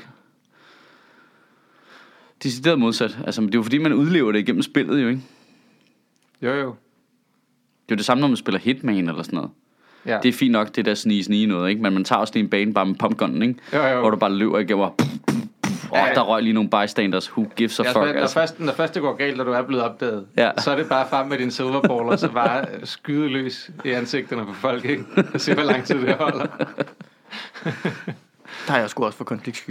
Decideret 2.43 2.79
modsat. 2.79 3.17
Altså, 3.25 3.41
det 3.41 3.47
er 3.55 3.59
jo 3.59 3.63
fordi, 3.63 3.77
man 3.77 3.93
udlever 3.93 4.31
det 4.31 4.39
igennem 4.39 4.61
spillet, 4.61 5.03
jo 5.03 5.07
ikke? 5.07 5.21
Jo, 6.41 6.53
jo. 6.53 6.75
Det 7.85 7.91
er 7.91 7.95
jo 7.95 7.95
det 7.95 8.05
samme, 8.05 8.21
når 8.21 8.27
man 8.27 8.37
spiller 8.37 8.59
Hitman 8.59 9.09
eller 9.09 9.23
sådan 9.23 9.37
noget. 9.37 9.51
Ja. 10.05 10.19
Det 10.23 10.29
er 10.29 10.33
fint 10.33 10.51
nok, 10.51 10.75
det 10.75 10.85
der 10.85 10.93
snige 10.95 11.23
snige 11.23 11.47
noget, 11.47 11.69
ikke? 11.69 11.81
Men 11.81 11.93
man 11.93 12.03
tager 12.03 12.19
også 12.19 12.33
lige 12.33 12.43
en 12.43 12.49
bane 12.49 12.73
bare 12.73 12.85
med 12.85 12.95
pumpgunnen, 12.95 13.41
ikke? 13.41 13.55
Jo, 13.73 13.83
jo. 13.83 13.99
Hvor 13.99 14.09
du 14.09 14.17
bare 14.17 14.31
løber 14.33 14.59
igennem 14.59 14.79
og... 14.79 14.95
Åh, 15.93 15.99
oh, 16.01 16.07
ja. 16.09 16.13
der 16.13 16.21
røg 16.21 16.43
lige 16.43 16.53
nogle 16.53 16.69
bystanders. 16.69 17.31
Who 17.31 17.47
gives 17.55 17.79
a 17.79 17.83
Ja, 17.83 17.89
fuck, 17.89 17.95
når, 17.95 18.03
altså. 18.21 18.33
først, 18.33 18.59
når 18.59 18.73
først 18.73 18.93
det 18.93 19.01
går 19.01 19.13
galt, 19.15 19.39
og 19.39 19.45
du 19.45 19.51
er 19.51 19.61
blevet 19.61 19.83
opdaget, 19.83 20.25
Ja. 20.37 20.51
så 20.57 20.71
er 20.71 20.75
det 20.75 20.89
bare 20.89 21.07
frem 21.09 21.27
med 21.27 21.37
din 21.37 21.51
silverball, 21.51 22.09
og 22.09 22.19
så 22.19 22.31
bare 22.31 22.65
skyde 22.83 23.27
løs 23.29 23.71
i 23.85 23.89
ansigterne 23.89 24.45
på 24.45 24.53
folk, 24.53 24.85
ikke? 24.85 25.03
Og 25.33 25.41
se, 25.41 25.53
hvor 25.53 25.63
lang 25.63 25.83
tid 25.83 25.95
det 26.01 26.13
holder. 26.15 26.45
Der 28.67 28.73
er 28.73 28.79
jeg 28.79 28.89
sgu 28.89 29.05
også 29.05 29.17
for 29.17 29.23
konfliktsky. 29.23 29.69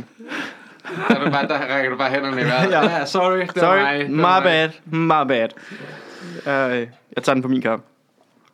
Der, 1.09 1.15
er 1.15 1.25
du 1.25 1.31
bare, 1.31 1.49
der 1.49 1.75
rækker 1.75 1.91
du 1.91 1.97
bare 1.97 2.11
hænderne 2.11 2.41
i 2.41 2.45
vejret. 2.45 2.71
Ja. 2.73 2.83
Ja, 2.99 3.07
sorry, 3.07 3.39
det 3.41 3.49
var 3.57 3.61
Sorry, 3.61 3.79
mig. 3.83 4.01
det 4.01 4.11
my 4.11 4.21
var 4.21 4.41
mig. 4.45 4.71
bad, 4.91 5.25
my 5.25 5.29
bad. 5.29 5.49
Uh, 6.37 6.89
jeg 7.17 7.23
tager 7.23 7.35
den 7.35 7.43
på 7.43 7.49
min 7.49 7.63
kamp. 7.63 7.85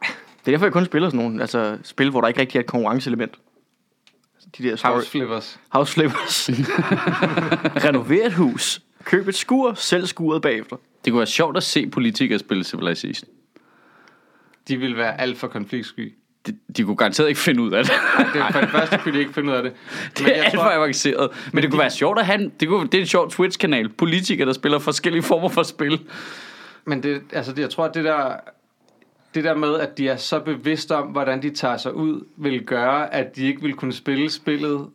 Det 0.01 0.53
er 0.53 0.57
derfor, 0.57 0.67
jeg 0.67 0.73
kun 0.73 0.85
spiller 0.85 1.09
sådan 1.09 1.21
nogle 1.25 1.41
altså, 1.41 1.79
spil, 1.83 2.11
hvor 2.11 2.21
der 2.21 2.29
ikke 2.29 2.41
rigtig 2.41 2.57
er 2.59 2.61
et 2.61 2.67
konkurrenceelement. 2.67 3.35
Altså, 4.35 4.49
De 4.59 4.63
der 4.69 4.77
story... 4.77 4.91
House 4.93 5.11
flippers. 5.11 5.61
House 5.69 5.93
flippers. 5.93 6.51
Renover 7.85 8.27
et 8.27 8.33
hus. 8.33 8.81
Køb 9.05 9.29
et 9.29 9.35
skur, 9.35 9.75
selv 9.75 10.07
skuret 10.07 10.43
bagefter. 10.43 10.77
Det 11.05 11.13
kunne 11.13 11.19
være 11.19 11.27
sjovt 11.27 11.57
at 11.57 11.63
se 11.63 11.87
politikere 11.87 12.39
spille 12.39 12.65
Civilization. 12.65 13.29
De 14.69 14.77
vil 14.77 14.97
være 14.97 15.21
alt 15.21 15.39
for 15.39 15.49
konfliktsky. 15.49 16.15
De, 16.47 16.57
de 16.77 16.83
kunne 16.85 16.97
garanteret 16.97 17.29
ikke 17.29 17.41
finde 17.41 17.63
ud 17.63 17.73
af 17.73 17.85
det. 17.85 17.93
Det 18.35 18.41
er 18.41 18.53
for 18.53 18.61
det 18.61 18.69
første, 18.71 18.99
kunne 18.99 19.15
de 19.15 19.19
ikke 19.19 19.33
finde 19.33 19.51
ud 19.53 19.57
af 19.57 19.63
det. 19.63 19.73
Det 20.19 20.39
er 20.39 20.43
alt 20.43 20.55
for 20.55 20.61
avanceret. 20.63 21.31
Men, 21.31 21.51
men 21.53 21.63
det 21.63 21.71
kunne 21.71 21.81
være 21.81 21.91
sjovt 21.91 22.19
at 22.19 22.27
have 22.27 22.51
det, 22.61 22.69
kunne, 22.69 22.87
det 22.87 22.95
er 22.95 23.01
en 23.01 23.07
sjov 23.07 23.31
Twitch-kanal. 23.31 23.89
Politikere, 23.89 24.47
der 24.47 24.53
spiller 24.53 24.79
forskellige 24.79 25.23
former 25.23 25.49
for 25.49 25.63
spil. 25.63 26.01
Men 26.85 27.03
det, 27.03 27.23
altså, 27.33 27.53
det, 27.53 27.63
jeg 27.63 27.71
tror, 27.71 27.85
at 27.85 27.95
det 27.95 28.05
der, 28.05 28.37
det 29.35 29.45
der 29.45 29.55
med, 29.55 29.75
at 29.81 29.99
de 29.99 30.09
er 30.09 30.17
så 30.17 30.41
bevidste 30.41 30.97
om, 30.97 31.07
hvordan 31.07 31.43
de 31.43 31.51
tager 31.51 31.77
sig 31.77 31.95
ud, 31.95 32.25
vil 32.37 32.65
gøre, 32.65 33.15
at 33.15 33.37
de 33.37 33.47
ikke 33.47 33.63
vil 33.63 33.73
kunne 33.75 33.93
spille 33.93 34.31
spillet 34.31 34.87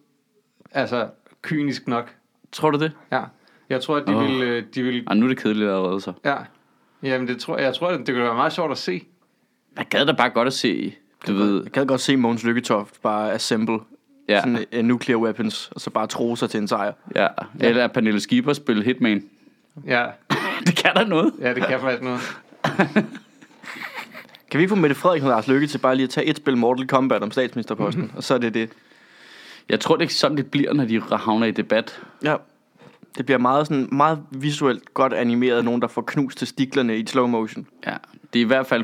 altså 0.71 1.07
kynisk 1.41 1.87
nok. 1.87 2.15
Tror 2.51 2.71
du 2.71 2.79
det? 2.79 2.91
Ja. 3.11 3.21
Jeg 3.69 3.81
tror, 3.81 3.97
at 3.97 4.07
de 4.07 4.15
oh. 4.15 4.23
vil... 4.23 4.41
øh, 4.41 4.63
De 4.75 4.83
vil 4.83 5.03
Ej, 5.07 5.15
nu 5.15 5.25
er 5.25 5.29
det 5.29 5.37
kedeligt 5.37 5.69
allerede 5.69 6.01
så. 6.01 6.13
ja. 6.25 6.35
Jamen, 7.03 7.27
det 7.27 7.39
tror, 7.39 7.57
jeg 7.57 7.73
tror, 7.73 7.87
at 7.87 7.99
det 7.99 8.07
kunne 8.07 8.23
være 8.23 8.35
meget 8.35 8.53
sjovt 8.53 8.71
at 8.71 8.77
se. 8.77 9.03
Jeg 9.77 9.85
gad 9.89 10.05
da 10.05 10.11
bare 10.11 10.29
godt 10.29 10.47
at 10.47 10.53
se, 10.53 10.95
du 11.27 11.33
ved, 11.33 11.63
Jeg 11.63 11.71
kan 11.71 11.87
godt 11.87 12.01
se 12.01 12.17
Mogens 12.17 12.43
Lykketoft 12.43 13.01
bare 13.01 13.33
assemble 13.33 13.79
ja, 14.29 14.41
sådan 14.41 14.65
uh, 14.77 14.85
nuclear 14.85 15.19
weapons, 15.19 15.69
og 15.75 15.81
så 15.81 15.89
bare 15.89 16.07
tro 16.07 16.35
sig 16.35 16.49
til 16.49 16.57
en 16.57 16.67
sejr. 16.67 16.91
ja. 17.15 17.27
Eller 17.59 17.83
at 17.83 17.91
Pernille 17.91 18.19
Schieber 18.19 18.53
spille 18.53 18.83
Hitman. 18.83 19.23
Ja, 19.85 20.05
det 20.65 20.75
kan 20.75 20.93
der 20.95 21.05
noget. 21.05 21.33
ja 21.39 21.53
det 21.53 21.63
kan 21.63 21.79
faktisk 21.79 22.03
noget. 22.03 22.21
Kan 24.51 24.59
vi 24.59 24.67
få 24.67 24.75
Mette 24.75 24.95
Frederiksen 24.95 25.29
og 25.29 25.35
Lars 25.35 25.47
Lykke 25.47 25.67
til 25.67 25.77
bare 25.77 25.95
lige 25.95 26.03
at 26.03 26.09
tage 26.09 26.27
et 26.27 26.37
spil 26.37 26.57
Mortal 26.57 26.87
Kombat 26.87 27.23
om 27.23 27.31
statsministerposten, 27.31 28.11
og 28.15 28.23
så 28.23 28.33
er 28.33 28.37
det 28.37 28.53
det. 28.53 28.69
Jeg 29.69 29.79
tror, 29.79 29.95
det 29.95 30.05
er 30.05 30.09
sådan, 30.09 30.37
det 30.37 30.51
bliver, 30.51 30.73
når 30.73 30.85
de 30.85 31.01
havner 31.01 31.47
i 31.47 31.51
debat. 31.51 32.01
Ja. 32.23 32.35
Det 33.17 33.25
bliver 33.25 33.39
meget, 33.39 33.67
sådan, 33.67 33.87
meget 33.91 34.23
visuelt 34.31 34.93
godt 34.93 35.13
animeret, 35.13 35.65
nogen 35.65 35.81
der 35.81 35.87
får 35.87 36.01
knust 36.01 36.37
testiklerne 36.37 36.97
i 36.97 37.05
slow 37.05 37.27
motion. 37.27 37.67
Ja, 37.87 37.93
det 38.33 38.39
er 38.39 38.43
i 38.43 38.47
hvert 38.47 38.67
fald 38.67 38.83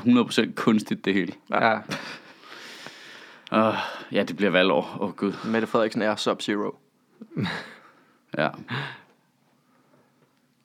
100% 0.50 0.54
kunstigt, 0.54 1.06
det 1.06 1.14
hele. 1.14 1.34
Ja. 1.52 1.78
Uh, 3.52 3.76
ja, 4.12 4.24
det 4.24 4.36
bliver 4.36 4.52
valgår. 4.52 4.98
Åh, 5.00 5.08
oh, 5.08 5.14
gud. 5.16 5.34
Mette 5.46 5.68
Frederiksen 5.68 6.02
er 6.02 6.16
Sub-Zero. 6.16 6.76
Ja. 8.38 8.48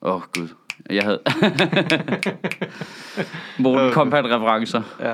Åh, 0.01 0.15
oh, 0.15 0.21
gud. 0.37 0.47
Jeg 0.89 1.03
havde... 1.03 1.21
Morten 3.59 3.91
Kompat-referencer. 3.93 4.81
Ja. 4.99 5.13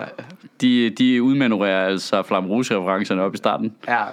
De, 0.61 0.89
de 0.89 1.23
udmanøvrerer 1.23 1.85
altså 1.85 2.23
Flam 2.23 2.45
Rouge-referencerne 2.45 3.21
op 3.21 3.33
i 3.33 3.37
starten. 3.37 3.75
ja. 3.87 4.03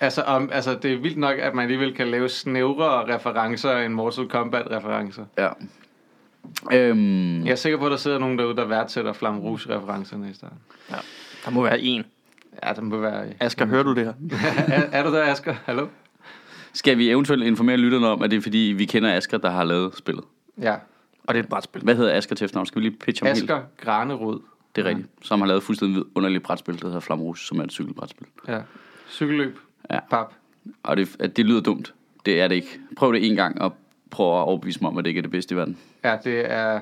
Altså, 0.00 0.22
om, 0.22 0.50
altså, 0.52 0.74
det 0.74 0.92
er 0.92 0.96
vildt 0.98 1.16
nok, 1.18 1.38
at 1.38 1.54
man 1.54 1.62
alligevel 1.62 1.94
kan 1.94 2.08
lave 2.08 2.28
snævre 2.28 3.14
referencer 3.14 3.76
end 3.76 3.94
Mortal 3.94 4.28
Kombat-referencer. 4.28 5.24
Ja. 5.38 5.48
Øhm, 6.72 7.44
Jeg 7.44 7.50
er 7.52 7.56
sikker 7.56 7.78
på, 7.78 7.86
at 7.86 7.90
der 7.90 7.96
sidder 7.96 8.18
nogen 8.18 8.38
derude, 8.38 8.56
der 8.56 8.64
værdsætter 8.64 9.12
Flam 9.12 9.38
Rouge-referencerne 9.38 10.30
i 10.30 10.34
starten. 10.34 10.58
Der 11.44 11.50
må 11.50 11.62
være 11.62 11.80
en. 11.80 12.04
Ja, 12.62 12.72
det 12.72 12.82
må 12.82 12.96
være... 12.96 13.26
Asger, 13.40 13.66
hører 13.66 13.82
du 13.82 13.94
det 13.94 14.04
her? 14.04 14.12
er, 14.76 14.82
er 14.92 15.02
du 15.02 15.12
der, 15.12 15.22
Asger? 15.22 15.54
Hallo? 15.64 15.86
Skal 16.72 16.98
vi 16.98 17.10
eventuelt 17.10 17.44
informere 17.44 17.76
lytterne 17.76 18.06
om, 18.06 18.22
at 18.22 18.30
det 18.30 18.36
er 18.36 18.40
fordi, 18.40 18.58
vi 18.58 18.84
kender 18.84 19.16
Asger, 19.16 19.38
der 19.38 19.50
har 19.50 19.64
lavet 19.64 19.96
spillet? 19.96 20.24
Ja. 20.60 20.74
Og 21.24 21.34
det 21.34 21.40
er 21.40 21.42
et 21.42 21.48
brætspil. 21.48 21.82
Hvad 21.82 21.94
hedder 21.94 22.16
Asger 22.16 22.36
til 22.36 22.44
efternavn? 22.44 22.66
Skal 22.66 22.82
vi 22.82 22.86
lige 22.88 22.98
pitche 22.98 23.26
ham 23.26 23.36
helt? 23.36 23.50
Asger 23.50 23.62
Granerud. 23.76 24.40
Det 24.76 24.84
er 24.84 24.88
rigtigt. 24.88 25.08
Som 25.22 25.40
har 25.40 25.46
lavet 25.46 25.62
fuldstændig 25.62 26.02
underligt 26.14 26.42
brætspil, 26.42 26.80
der 26.80 26.86
hedder 26.86 27.00
Flam 27.00 27.20
Rouge, 27.20 27.36
som 27.38 27.58
er 27.58 27.64
et 27.64 27.72
cykelbrætspil. 27.72 28.26
Ja. 28.48 28.60
Cykelløb. 29.08 29.58
Ja. 29.90 29.98
Pap. 30.10 30.32
Og 30.82 30.96
det, 30.96 31.16
at 31.18 31.36
det 31.36 31.46
lyder 31.46 31.60
dumt. 31.60 31.94
Det 32.26 32.40
er 32.40 32.48
det 32.48 32.54
ikke. 32.54 32.80
Prøv 32.96 33.12
det 33.12 33.30
en 33.30 33.36
gang, 33.36 33.60
og 33.62 33.76
prøv 34.10 34.26
at 34.26 34.44
overbevise 34.44 34.78
mig 34.80 34.90
om, 34.90 34.98
at 34.98 35.04
det 35.04 35.08
ikke 35.10 35.18
er 35.18 35.22
det 35.22 35.30
bedste 35.30 35.54
i 35.54 35.56
verden. 35.56 35.78
Ja, 36.04 36.16
det 36.24 36.52
er, 36.52 36.80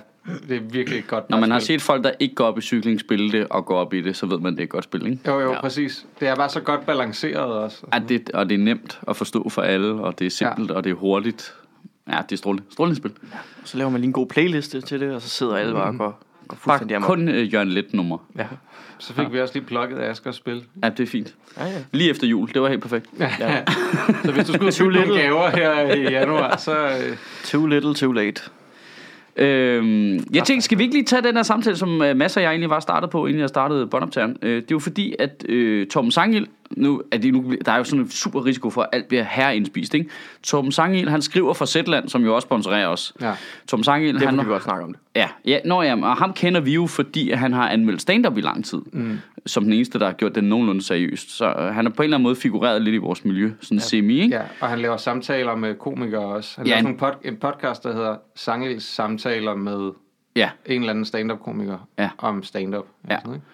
det 0.48 0.56
er 0.56 0.60
virkelig 0.60 0.98
et 0.98 1.06
godt 1.06 1.30
Når 1.30 1.40
man 1.40 1.50
har 1.50 1.58
set 1.58 1.82
folk, 1.82 2.04
der 2.04 2.10
ikke 2.20 2.34
går 2.34 2.44
op 2.44 2.58
i 2.58 2.60
cykling, 2.60 3.00
spille 3.00 3.32
det, 3.32 3.46
og 3.50 3.66
går 3.66 3.78
op 3.78 3.94
i 3.94 4.00
det, 4.00 4.16
så 4.16 4.26
ved 4.26 4.38
man, 4.38 4.46
at 4.52 4.56
det 4.56 4.60
er 4.60 4.64
et 4.64 4.70
godt 4.70 4.84
spil, 4.84 5.06
ikke? 5.06 5.18
Jo, 5.26 5.40
jo, 5.40 5.48
Ja. 5.48 5.54
ja. 5.54 5.60
præcis. 5.60 6.06
Det 6.20 6.28
er 6.28 6.36
bare 6.36 6.48
så 6.48 6.60
godt 6.60 6.86
balanceret 6.86 7.52
også. 7.52 7.86
Ja, 7.94 7.98
det, 8.08 8.30
og 8.30 8.48
det 8.48 8.54
er 8.54 8.58
nemt 8.64 9.00
at 9.08 9.16
forstå 9.16 9.48
for 9.48 9.62
alle, 9.62 9.92
og 9.94 10.18
det 10.18 10.26
er 10.26 10.30
simpelt, 10.30 10.70
ja. 10.70 10.74
og 10.74 10.84
det 10.84 10.90
er 10.90 10.94
hurtigt. 10.94 11.54
Ja, 12.12 12.18
det 12.28 12.32
er 12.32 12.36
strålende. 12.36 12.64
Strålende 12.70 12.96
spil. 12.96 13.10
Så 13.64 13.78
laver 13.78 13.90
man 13.90 14.00
lige 14.00 14.06
en 14.08 14.12
god 14.12 14.26
playliste 14.26 14.80
til 14.80 15.00
det, 15.00 15.14
og 15.14 15.22
så 15.22 15.28
sidder 15.28 15.56
alle 15.56 15.72
bare 15.72 15.84
og 15.88 15.98
går, 15.98 16.20
går 16.48 16.56
fuldstændig 16.56 16.94
Bare 16.94 17.04
amok. 17.04 17.16
kun 17.16 17.28
uh, 17.28 17.54
Jørgen 17.54 17.68
Let 17.68 17.94
nummer. 17.94 18.18
Ja. 18.38 18.46
Så 18.98 19.12
fik 19.14 19.32
vi 19.32 19.40
også 19.40 19.54
lige 19.54 19.64
plukket 19.64 19.98
Askers 19.98 20.36
spil. 20.36 20.64
Ja, 20.82 20.88
det 20.88 21.00
er 21.00 21.06
fint. 21.06 21.34
Ja, 21.56 21.64
ja. 21.64 21.72
Lige 21.92 22.10
efter 22.10 22.26
jul, 22.26 22.48
det 22.54 22.62
var 22.62 22.68
helt 22.68 22.82
perfekt. 22.82 23.06
ja. 23.20 23.64
Så 24.24 24.32
hvis 24.32 24.46
du 24.46 24.70
skulle 24.70 24.70
nogle 25.00 25.12
little. 25.12 25.22
gaver 25.22 25.50
her 25.50 25.94
i 25.94 26.10
januar, 26.10 26.56
så... 26.56 26.86
øh, 26.88 27.16
Too 27.44 27.66
little, 27.66 27.94
too 27.94 28.12
late. 28.12 28.42
Øhm, 29.40 30.12
jeg 30.34 30.44
tænkte, 30.44 30.60
skal 30.60 30.78
vi 30.78 30.82
ikke 30.82 30.94
lige 30.94 31.04
tage 31.04 31.22
den 31.22 31.36
her 31.36 31.42
samtale, 31.42 31.76
som 31.76 32.02
øh, 32.02 32.16
masser 32.16 32.40
jeg 32.40 32.50
egentlig 32.50 32.70
var 32.70 32.80
startet 32.80 33.10
på, 33.10 33.26
inden 33.26 33.40
jeg 33.40 33.48
startede 33.48 33.86
båndoptageren? 33.86 34.36
Øh, 34.42 34.56
det 34.56 34.62
er 34.62 34.66
jo 34.70 34.78
fordi, 34.78 35.14
at 35.18 35.44
øh, 35.48 35.86
Torben 35.86 36.10
Sangil, 36.10 36.46
nu, 36.76 37.02
at 37.10 37.22
det 37.22 37.32
nu, 37.34 37.54
der 37.64 37.72
er 37.72 37.76
jo 37.76 37.84
sådan 37.84 38.00
en 38.04 38.10
super 38.10 38.44
risiko 38.44 38.70
for, 38.70 38.82
at 38.82 38.88
alt 38.92 39.08
bliver 39.08 39.22
herindspist, 39.22 39.94
ikke? 39.94 40.10
Torben 40.42 40.72
Sangil, 40.72 41.10
han 41.10 41.22
skriver 41.22 41.54
for 41.54 41.64
Zetland, 41.64 42.08
som 42.08 42.24
jo 42.24 42.34
også 42.34 42.46
sponsorerer 42.46 42.88
os. 42.88 43.12
Ja. 43.20 43.34
Torben 43.66 43.84
Sangil, 43.84 44.14
Det 44.14 44.22
han, 44.22 44.36
kan 44.36 44.46
vi 44.46 44.50
godt 44.50 44.62
snakke 44.62 44.84
om 44.84 44.92
det. 44.92 45.00
Ja, 45.16 45.28
ja, 45.44 45.58
nå, 45.64 45.82
ja, 45.82 45.96
og 46.06 46.16
ham 46.16 46.32
kender 46.32 46.60
vi 46.60 46.74
jo, 46.74 46.86
fordi 46.86 47.30
han 47.32 47.52
har 47.52 47.68
anmeldt 47.68 48.02
stand-up 48.02 48.38
i 48.38 48.40
lang 48.40 48.64
tid. 48.64 48.78
Mm. 48.92 49.18
Som 49.46 49.64
den 49.64 49.72
eneste, 49.72 49.98
der 49.98 50.06
har 50.06 50.12
gjort 50.12 50.34
det 50.34 50.44
nogenlunde 50.44 50.82
seriøst. 50.82 51.30
Så 51.30 51.46
øh, 51.48 51.74
han 51.74 51.84
har 51.84 51.92
på 51.92 52.02
en 52.02 52.04
eller 52.04 52.16
anden 52.16 52.22
måde 52.22 52.36
figureret 52.36 52.82
lidt 52.82 52.94
i 52.94 52.98
vores 52.98 53.24
miljø, 53.24 53.52
sådan 53.60 53.78
ja. 53.78 53.82
semi, 53.84 54.20
ikke? 54.20 54.36
Ja, 54.36 54.42
og 54.60 54.68
han 54.68 54.78
laver 54.78 54.96
samtaler 54.96 55.54
med 55.56 55.74
komikere 55.74 56.20
også. 56.24 56.54
Han 56.56 56.66
Ja, 56.66 56.74
laver 56.76 56.88
en, 56.88 56.96
pod, 56.96 57.10
en 57.24 57.36
podcast, 57.36 57.84
der 57.84 57.92
hedder 57.92 58.16
Sangels 58.34 58.84
Samtaler 58.84 59.54
med 59.54 59.90
Ja. 60.36 60.50
en 60.66 60.80
eller 60.80 60.90
anden 60.90 61.04
stand-up-komiker 61.04 61.88
Ja. 61.98 62.10
om 62.18 62.42
stand-up. 62.42 62.86
Ja. 63.10 63.16
Sådan, 63.18 63.34
ikke? 63.34 63.46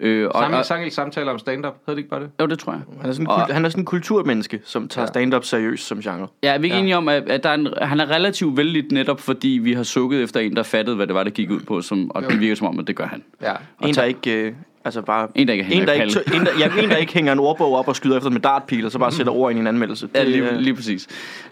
Øh, 0.00 0.26
og, 0.28 0.42
Sangel, 0.42 0.58
og, 0.58 0.64
Sangels 0.64 0.94
Samtaler 0.94 1.32
om 1.32 1.38
stand-up, 1.38 1.74
hedder 1.74 1.92
det 1.92 1.98
ikke 1.98 2.10
bare 2.10 2.20
det? 2.20 2.30
jo, 2.40 2.46
det 2.46 2.58
tror 2.58 2.72
jeg. 2.72 2.80
Han 3.00 3.10
er 3.10 3.12
sådan, 3.14 3.26
Og- 3.26 3.46
han 3.46 3.64
er 3.64 3.68
sådan 3.68 3.80
en 3.82 3.86
kulturmenneske, 3.86 4.60
som 4.64 4.88
tager 4.88 5.02
Ja. 5.02 5.06
stand-up 5.06 5.44
seriøst 5.44 5.86
som 5.86 6.00
genre. 6.00 6.26
Ja, 6.42 6.54
er 6.54 6.58
vi 6.58 6.66
ikke 6.66 6.76
Ja. 6.76 6.80
enige 6.82 6.96
om, 6.96 7.08
at, 7.08 7.28
at 7.30 7.42
der 7.44 7.50
er 7.50 7.54
en, 7.54 7.68
han 7.82 8.00
er 8.00 8.10
relativt 8.10 8.56
vældig 8.56 8.84
netop, 8.92 9.20
fordi 9.20 9.48
vi 9.48 9.72
har 9.72 9.82
sukket 9.82 10.22
efter 10.22 10.40
en, 10.40 10.56
der 10.56 10.62
fattede, 10.62 10.96
hvad 10.96 11.06
det 11.06 11.14
var, 11.14 11.22
det 11.24 11.34
gik 11.34 11.50
ud 11.50 11.60
på, 11.60 11.80
som, 11.82 12.10
og 12.10 12.22
det 12.22 12.40
virker 12.40 12.54
som 12.54 12.66
om, 12.66 12.78
at 12.78 12.86
det 12.86 12.96
gør 12.96 13.06
han. 13.06 13.22
Ja. 13.42 13.52
En, 13.82 13.94
der 13.94 14.02
ikke... 14.04 14.32
Øh, 14.42 14.52
altså 14.84 15.02
bare... 15.02 15.28
En, 15.34 15.46
der 15.48 15.52
ikke 15.52 15.64
hænger 15.64 15.82
en, 15.82 15.88
der 15.88 15.92
ikke, 15.94 16.06
tø- 16.12 16.36
en, 16.36 16.46
der, 16.46 16.50
ja, 16.58 16.82
en, 16.82 16.88
der 16.90 16.96
ikke 16.96 17.12
hænger 17.14 17.32
en 17.32 17.38
ordbog 17.38 17.74
op 17.76 17.88
og 17.88 17.96
skyder 17.96 18.16
efter 18.16 18.30
med 18.30 18.40
dartpil, 18.40 18.84
og 18.86 18.92
så 18.92 18.98
bare 18.98 19.12
sætter 19.12 19.32
ord 19.32 19.50
ind 19.50 19.58
i 19.58 19.60
en 19.60 19.66
anmeldelse. 19.66 20.08
Ja, 20.14 20.20
Det, 20.20 20.28
lige, 20.28 20.50
øh, 20.50 20.58
lige 20.58 20.74
præcis. 20.74 21.06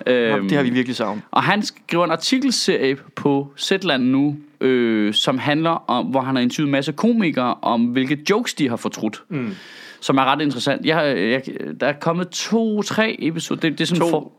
det 0.07 0.13
Øhm, 0.13 0.49
har 0.53 0.63
vi 0.63 0.71
virkelig 0.71 0.97
savnet. 0.97 1.23
Og 1.31 1.43
han 1.43 1.63
skriver 1.63 2.05
en 2.05 2.11
artikelserie 2.11 2.97
på 3.17 3.53
Zetland 3.59 4.03
nu, 4.05 4.37
øh, 4.61 5.15
som 5.15 5.39
handler 5.39 5.91
om, 5.91 6.07
hvor 6.07 6.21
han 6.21 6.35
har 6.37 6.43
interviewet 6.43 6.69
en 6.69 6.73
masse 6.73 6.93
komikere 6.93 7.55
om, 7.63 7.85
hvilke 7.85 8.19
jokes 8.31 8.55
de 8.55 8.69
har 8.69 8.77
fortrudt. 8.77 9.23
Mm. 9.29 9.55
Som 10.01 10.19
er 10.19 10.25
ret 10.25 10.41
interessant. 10.41 10.87
Jeg, 10.87 11.17
jeg, 11.19 11.43
der 11.81 11.87
er 11.87 11.93
kommet 11.93 12.29
to, 12.29 12.83
tre 12.83 13.17
episoder. 13.19 13.61
Det, 13.61 13.73
det 13.73 13.81
er 13.81 13.87
sådan 13.87 14.01
To. 14.01 14.11
For, 14.11 14.33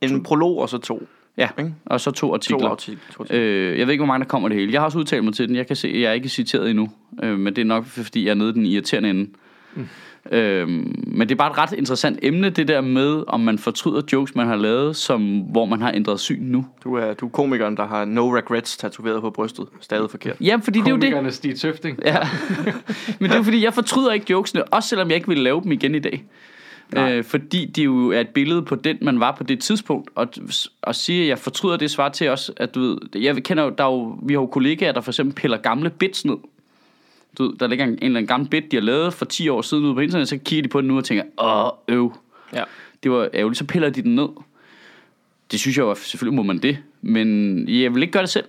En 0.00 0.22
prolog 0.22 0.58
og 0.58 0.68
så 0.68 0.78
to. 0.78 1.02
Ja, 1.38 1.48
Ikke? 1.58 1.74
og 1.86 2.00
så 2.00 2.10
to 2.10 2.26
To 2.26 2.34
artikler. 2.34 2.68
artikler. 2.68 3.12
To 3.16 3.22
artikler. 3.22 3.40
Øh, 3.42 3.78
jeg 3.78 3.86
ved 3.86 3.92
ikke, 3.92 4.00
hvor 4.04 4.06
mange 4.12 4.24
der 4.24 4.28
kommer 4.28 4.48
det 4.48 4.58
hele. 4.58 4.72
Jeg 4.72 4.80
har 4.80 4.84
også 4.86 4.98
udtalt 4.98 5.24
mig 5.24 5.34
til 5.34 5.48
den. 5.48 5.56
Jeg 5.56 5.66
kan 5.66 5.76
se, 5.76 5.88
jeg 5.94 6.02
er 6.08 6.12
ikke 6.12 6.28
citeret 6.28 6.70
endnu. 6.70 6.90
Øh, 7.22 7.38
men 7.38 7.56
det 7.56 7.62
er 7.62 7.66
nok, 7.66 7.84
fordi 7.86 8.24
jeg 8.24 8.30
er 8.30 8.34
nede 8.34 8.50
i 8.50 8.52
den 8.52 8.66
irriterende 8.66 9.10
ende. 9.10 9.30
Mm. 9.74 9.88
Øh, 10.32 10.68
men 11.06 11.20
det 11.20 11.30
er 11.30 11.36
bare 11.36 11.50
et 11.50 11.58
ret 11.58 11.72
interessant 11.78 12.18
emne, 12.22 12.50
det 12.50 12.68
der 12.68 12.80
med, 12.80 13.24
om 13.26 13.40
man 13.40 13.58
fortryder 13.58 14.02
jokes, 14.12 14.34
man 14.34 14.46
har 14.46 14.56
lavet, 14.56 14.96
som, 14.96 15.38
hvor 15.40 15.64
man 15.66 15.80
har 15.80 15.92
ændret 15.92 16.20
syn 16.20 16.42
nu. 16.42 16.66
Du 16.84 16.94
er, 16.94 17.14
du 17.14 17.26
er 17.26 17.30
komikeren, 17.30 17.76
der 17.76 17.86
har 17.86 18.04
no 18.04 18.36
regrets 18.36 18.76
tatoveret 18.76 19.20
på 19.20 19.30
brystet. 19.30 19.66
Stadig 19.80 20.10
forkert. 20.10 20.36
Ja, 20.40 20.56
fordi 20.62 20.78
det 20.78 20.86
er 20.86 20.90
jo 20.90 20.96
det. 20.96 21.02
Komikerne 21.02 21.30
Stig 21.32 21.56
Tøfting. 21.60 21.98
Ja. 22.04 22.18
Men 23.20 23.28
det 23.28 23.32
er 23.32 23.36
jo 23.36 23.42
fordi, 23.42 23.64
jeg 23.64 23.74
fortryder 23.74 24.12
ikke 24.12 24.26
jokesene, 24.30 24.64
også 24.64 24.88
selvom 24.88 25.08
jeg 25.08 25.16
ikke 25.16 25.28
vil 25.28 25.38
lave 25.38 25.60
dem 25.64 25.72
igen 25.72 25.94
i 25.94 25.98
dag. 25.98 26.24
Øh, 26.96 27.24
fordi 27.24 27.64
de 27.66 27.82
jo 27.82 28.10
er 28.12 28.20
et 28.20 28.28
billede 28.28 28.62
på 28.62 28.74
den, 28.74 28.98
man 29.02 29.20
var 29.20 29.34
på 29.36 29.44
det 29.44 29.60
tidspunkt. 29.60 30.10
Og, 30.14 30.28
og 30.82 30.94
sige, 30.94 31.22
at 31.22 31.28
jeg 31.28 31.38
fortryder 31.38 31.76
det 31.76 31.90
svar 31.90 32.08
til 32.08 32.28
også, 32.30 32.52
at 32.56 32.74
du 32.74 32.80
ved, 32.80 32.98
jeg 33.14 33.42
kender 33.44 33.64
jo, 33.64 33.70
der 33.78 33.84
er 33.84 33.88
jo, 33.90 34.18
vi 34.22 34.32
har 34.34 34.40
jo 34.40 34.46
kollegaer, 34.46 34.92
der 34.92 35.00
for 35.00 35.10
eksempel 35.10 35.34
piller 35.34 35.56
gamle 35.56 35.90
bits 35.90 36.24
ned. 36.24 36.36
Du 37.38 37.42
ved, 37.42 37.52
der 37.58 37.66
ligger 37.66 37.84
en, 37.84 37.90
en 37.90 37.96
eller 38.02 38.16
anden 38.18 38.26
gammel 38.26 38.48
bit, 38.48 38.70
de 38.70 38.76
har 38.76 38.82
lavet 38.82 39.14
for 39.14 39.24
10 39.24 39.48
år 39.48 39.62
siden 39.62 39.84
ude 39.84 39.94
på 39.94 40.00
internet, 40.00 40.28
så 40.28 40.38
kigger 40.44 40.62
de 40.62 40.68
på 40.68 40.80
den 40.80 40.88
nu 40.88 40.96
og 40.96 41.04
tænker, 41.04 41.24
åh, 41.38 41.94
øv, 41.96 42.12
Ja. 42.54 42.62
det 43.02 43.10
var 43.10 43.28
ærgerligt, 43.34 43.58
så 43.58 43.64
piller 43.66 43.90
de 43.90 44.02
den 44.02 44.14
ned. 44.14 44.28
Det 45.50 45.60
synes 45.60 45.76
jeg 45.76 45.82
jo, 45.82 45.94
selvfølgelig 45.94 46.36
må 46.36 46.42
man 46.42 46.58
det, 46.58 46.78
men 47.02 47.68
jeg 47.68 47.94
vil 47.94 48.02
ikke 48.02 48.12
gøre 48.12 48.22
det 48.22 48.30
selv. 48.30 48.44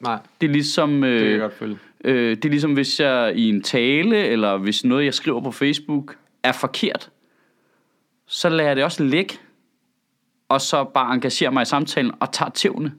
Nej, 0.00 0.18
Det 0.40 0.48
er 0.48 0.52
ligesom... 0.52 1.04
Øh, 1.04 1.12
det 1.12 1.20
kan 1.20 1.30
jeg 1.30 1.40
godt 1.40 1.54
følge. 1.58 1.78
Øh, 2.04 2.30
det 2.36 2.44
er 2.44 2.48
ligesom, 2.48 2.72
hvis 2.72 3.00
jeg 3.00 3.32
i 3.36 3.48
en 3.48 3.62
tale, 3.62 4.16
eller 4.26 4.56
hvis 4.56 4.84
noget, 4.84 5.04
jeg 5.04 5.14
skriver 5.14 5.40
på 5.40 5.50
Facebook, 5.50 6.16
er 6.42 6.52
forkert, 6.52 7.10
så 8.26 8.48
lader 8.48 8.68
jeg 8.68 8.76
det 8.76 8.84
også 8.84 9.04
ligge, 9.04 9.38
og 10.48 10.60
så 10.60 10.84
bare 10.84 11.14
engagerer 11.14 11.50
mig 11.50 11.62
i 11.62 11.64
samtalen 11.64 12.12
og 12.20 12.32
tager 12.32 12.50
tævne. 12.50 12.92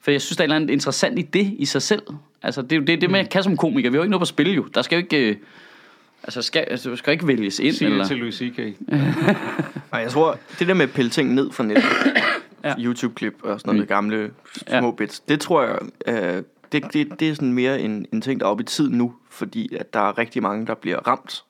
For 0.00 0.10
jeg 0.10 0.20
synes, 0.22 0.36
der 0.36 0.42
er 0.42 0.44
et 0.44 0.46
eller 0.46 0.56
andet 0.56 0.70
interessant 0.70 1.18
i 1.18 1.22
det 1.22 1.54
i 1.58 1.64
sig 1.64 1.82
selv. 1.82 2.02
Altså, 2.42 2.62
det 2.62 2.72
er 2.72 2.76
jo 2.76 2.82
det, 2.82 3.00
det 3.00 3.10
man 3.10 3.26
kan 3.26 3.42
som 3.42 3.56
komiker. 3.56 3.90
Vi 3.90 3.94
har 3.96 3.98
jo 3.98 4.02
ikke 4.02 4.10
noget 4.10 4.20
på 4.20 4.24
spil, 4.26 4.54
jo. 4.54 4.64
Der 4.74 4.82
skal 4.82 4.96
jo 4.96 5.02
ikke... 5.02 5.30
Øh, 5.30 5.36
altså, 6.22 6.42
skal, 6.42 6.60
altså, 6.70 6.96
skal 6.96 7.12
ikke 7.12 7.26
vælges 7.26 7.58
ind, 7.58 7.74
Sig 7.74 7.84
eller... 7.86 8.04
til 8.06 8.16
Louis 8.16 8.34
C.K. 8.34 8.58
Nej, 9.92 10.00
jeg 10.00 10.10
tror, 10.10 10.38
det 10.58 10.68
der 10.68 10.74
med 10.74 10.82
at 10.84 10.92
pille 10.92 11.10
ting 11.10 11.34
ned 11.34 11.52
fra 11.52 11.64
nettet, 11.64 11.84
Ja. 12.64 12.68
ja. 12.68 12.74
YouTube-klip 12.78 13.34
og 13.42 13.60
sådan 13.60 13.74
noget 13.74 13.84
mm. 13.84 13.86
gamle 13.88 14.30
Ja. 14.68 14.80
små 14.80 14.90
bits, 14.90 15.20
det 15.20 15.40
tror 15.40 15.62
jeg, 15.62 15.78
øh, 16.06 16.42
det, 16.72 16.92
det, 16.92 17.20
det 17.20 17.28
er 17.28 17.34
sådan 17.34 17.52
mere 17.52 17.80
en, 17.80 18.06
en 18.12 18.20
ting, 18.20 18.40
der 18.40 18.46
er 18.46 18.50
oppe 18.50 18.62
i 18.62 18.66
tid 18.66 18.88
nu, 18.90 19.14
fordi 19.30 19.74
at 19.76 19.94
der 19.94 20.00
er 20.00 20.18
rigtig 20.18 20.42
mange, 20.42 20.66
der 20.66 20.74
bliver 20.74 20.98
ramt 21.08 21.44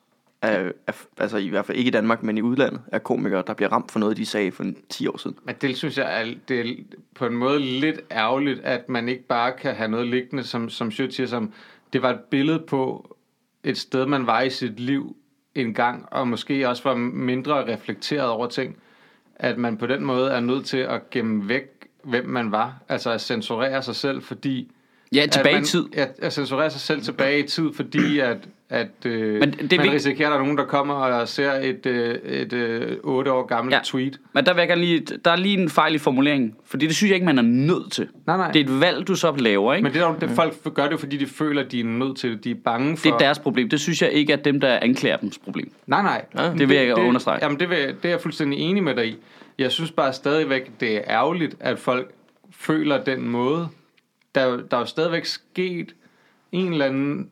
af, 0.45 0.71
af, 0.87 0.93
altså 1.17 1.37
i 1.37 1.49
hvert 1.49 1.65
fald 1.65 1.77
ikke 1.77 1.87
i 1.87 1.91
Danmark, 1.91 2.23
men 2.23 2.37
i 2.37 2.41
udlandet, 2.41 2.81
af 2.91 3.03
komikere, 3.03 3.43
der 3.47 3.53
bliver 3.53 3.69
ramt 3.69 3.91
for 3.91 3.99
noget, 3.99 4.17
de 4.17 4.25
sagde 4.25 4.51
for 4.51 4.65
10 4.89 5.07
år 5.07 5.17
siden. 5.17 5.37
Men 5.43 5.55
det 5.61 5.77
synes 5.77 5.97
jeg 5.97 6.21
er, 6.21 6.33
det 6.47 6.59
er 6.59 6.73
på 7.15 7.25
en 7.25 7.33
måde 7.33 7.59
lidt 7.59 8.01
ærgerligt, 8.11 8.59
at 8.59 8.89
man 8.89 9.09
ikke 9.09 9.23
bare 9.23 9.51
kan 9.51 9.75
have 9.75 9.89
noget 9.89 10.07
liggende, 10.07 10.43
som, 10.43 10.69
som 10.69 10.91
Sjøt 10.91 11.13
siger, 11.13 11.27
som 11.27 11.53
det 11.93 12.01
var 12.01 12.09
et 12.09 12.19
billede 12.19 12.63
på 12.67 13.15
et 13.63 13.77
sted, 13.77 14.05
man 14.05 14.27
var 14.27 14.41
i 14.41 14.49
sit 14.49 14.79
liv 14.79 15.15
en 15.55 15.73
gang, 15.73 16.05
og 16.11 16.27
måske 16.27 16.69
også 16.69 16.83
var 16.83 16.95
mindre 16.95 17.73
reflekteret 17.73 18.29
over 18.29 18.47
ting, 18.47 18.77
at 19.35 19.57
man 19.57 19.77
på 19.77 19.87
den 19.87 20.05
måde 20.05 20.31
er 20.31 20.39
nødt 20.39 20.65
til 20.65 20.77
at 20.77 21.09
gemme 21.09 21.49
væk, 21.49 21.87
hvem 22.03 22.25
man 22.25 22.51
var, 22.51 22.83
altså 22.89 23.11
at 23.11 23.21
censurere 23.21 23.83
sig 23.83 23.95
selv, 23.95 24.21
fordi... 24.21 24.71
Ja, 25.13 25.25
tilbage 25.31 25.55
man, 25.55 25.63
i 25.63 25.65
tid. 25.65 25.85
At, 25.93 26.09
at 26.21 26.33
censurere 26.33 26.69
sig 26.69 26.81
selv 26.81 27.01
tilbage 27.01 27.39
i 27.39 27.43
tid, 27.43 27.69
fordi 27.75 28.19
at, 28.19 28.37
at 28.69 28.87
øh, 29.05 29.39
Men 29.39 29.51
det 29.51 29.73
er 29.73 29.77
man 29.77 29.91
risikerer, 29.91 30.27
at 30.27 30.31
der 30.31 30.37
er 30.37 30.43
nogen, 30.43 30.57
der 30.57 30.65
kommer 30.65 30.93
og 30.93 31.27
ser 31.27 31.51
et, 31.51 31.85
øh, 31.85 32.15
et 32.15 32.53
øh, 32.53 32.97
8 33.03 33.31
år 33.31 33.45
gammelt 33.45 33.71
Ja. 33.73 33.77
ja. 33.77 33.81
tweet. 33.83 34.19
Men 34.33 34.45
der, 34.45 34.53
vil 34.53 34.65
jeg 34.67 34.77
lige, 34.77 34.99
der 35.25 35.31
er 35.31 35.35
lige 35.35 35.57
en 35.57 35.69
fejl 35.69 35.95
i 35.95 35.97
formuleringen, 35.97 36.55
fordi 36.65 36.87
det 36.87 36.95
synes 36.95 37.09
jeg 37.09 37.15
ikke, 37.15 37.25
man 37.25 37.37
er 37.37 37.41
nødt 37.41 37.91
til. 37.91 38.07
Nej, 38.27 38.37
nej. 38.37 38.51
Det 38.51 38.59
er 38.59 38.63
et 38.63 38.81
valg, 38.81 39.07
du 39.07 39.15
så 39.15 39.35
laver, 39.37 39.73
ikke? 39.73 39.83
Men 39.83 39.93
det 39.93 40.01
er 40.01 40.07
jo, 40.07 40.15
det, 40.21 40.29
folk 40.29 40.73
gør 40.73 40.83
det 40.83 40.91
jo, 40.91 40.97
fordi 40.97 41.17
de 41.17 41.25
føler, 41.27 41.63
at 41.63 41.71
de 41.71 41.79
er 41.79 41.83
nødt 41.83 42.17
til 42.17 42.31
det. 42.31 42.43
De 42.43 42.51
er 42.51 42.55
bange 42.65 42.97
for... 42.97 43.03
Det 43.03 43.13
er 43.13 43.17
deres 43.17 43.39
problem. 43.39 43.69
Det 43.69 43.79
synes 43.79 44.01
jeg 44.01 44.11
ikke 44.11 44.33
er 44.33 44.37
dem, 44.37 44.59
der 44.59 44.79
anklager 44.81 45.17
dems 45.17 45.37
problem. 45.37 45.71
Nej, 45.87 46.01
nej. 46.01 46.25
Ja, 46.37 46.49
Men 46.49 46.59
det 46.59 46.69
vil 46.69 46.77
jeg 46.77 46.97
understrege. 46.97 47.39
Jamen, 47.41 47.59
det, 47.59 47.69
vil, 47.69 47.77
det 47.77 48.05
er 48.05 48.09
jeg 48.09 48.21
fuldstændig 48.21 48.59
enig 48.59 48.83
med 48.83 48.95
dig 48.95 49.07
i. 49.07 49.17
Jeg 49.59 49.71
synes 49.71 49.91
bare 49.91 50.13
stadigvæk, 50.13 50.71
det 50.79 50.97
er 50.97 51.01
ærgerligt, 51.07 51.55
at 51.59 51.79
folk 51.79 52.11
føler 52.51 53.03
den 53.03 53.27
måde. 53.27 53.67
Der, 54.35 54.57
der 54.57 54.77
er 54.77 54.81
jo 54.81 54.85
stadigvæk 54.85 55.25
sket 55.25 55.95
en 56.51 56.71
eller 56.71 56.85
anden 56.85 57.29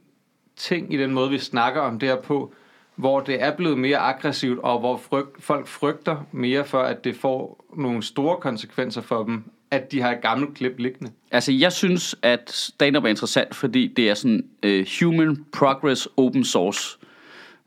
ting 0.55 0.93
i 0.93 0.98
den 0.98 1.12
måde, 1.12 1.29
vi 1.29 1.39
snakker 1.39 1.81
om 1.81 2.00
det 2.00 2.10
her 2.10 2.22
på, 2.22 2.53
hvor 2.95 3.19
det 3.19 3.43
er 3.43 3.55
blevet 3.55 3.77
mere 3.77 3.98
aggressivt, 3.98 4.60
og 4.60 4.79
hvor 4.79 4.98
frygt, 4.98 5.43
folk 5.43 5.67
frygter 5.67 6.27
mere 6.31 6.65
for, 6.65 6.81
at 6.81 7.03
det 7.03 7.15
får 7.15 7.65
nogle 7.77 8.03
store 8.03 8.38
konsekvenser 8.38 9.01
for 9.01 9.24
dem, 9.24 9.43
at 9.72 9.91
de 9.91 10.01
har 10.01 10.12
et 10.12 10.22
gammelt 10.22 10.53
klip 10.53 10.79
liggende. 10.79 11.12
Altså, 11.31 11.51
jeg 11.51 11.72
synes, 11.72 12.15
at 12.22 12.51
stand-up 12.51 13.03
er 13.03 13.07
interessant, 13.07 13.55
fordi 13.55 13.88
det 13.88 14.10
er 14.10 14.13
sådan 14.13 14.45
uh, 14.65 14.86
human 15.00 15.45
progress 15.53 16.07
open 16.17 16.43
source. 16.43 16.98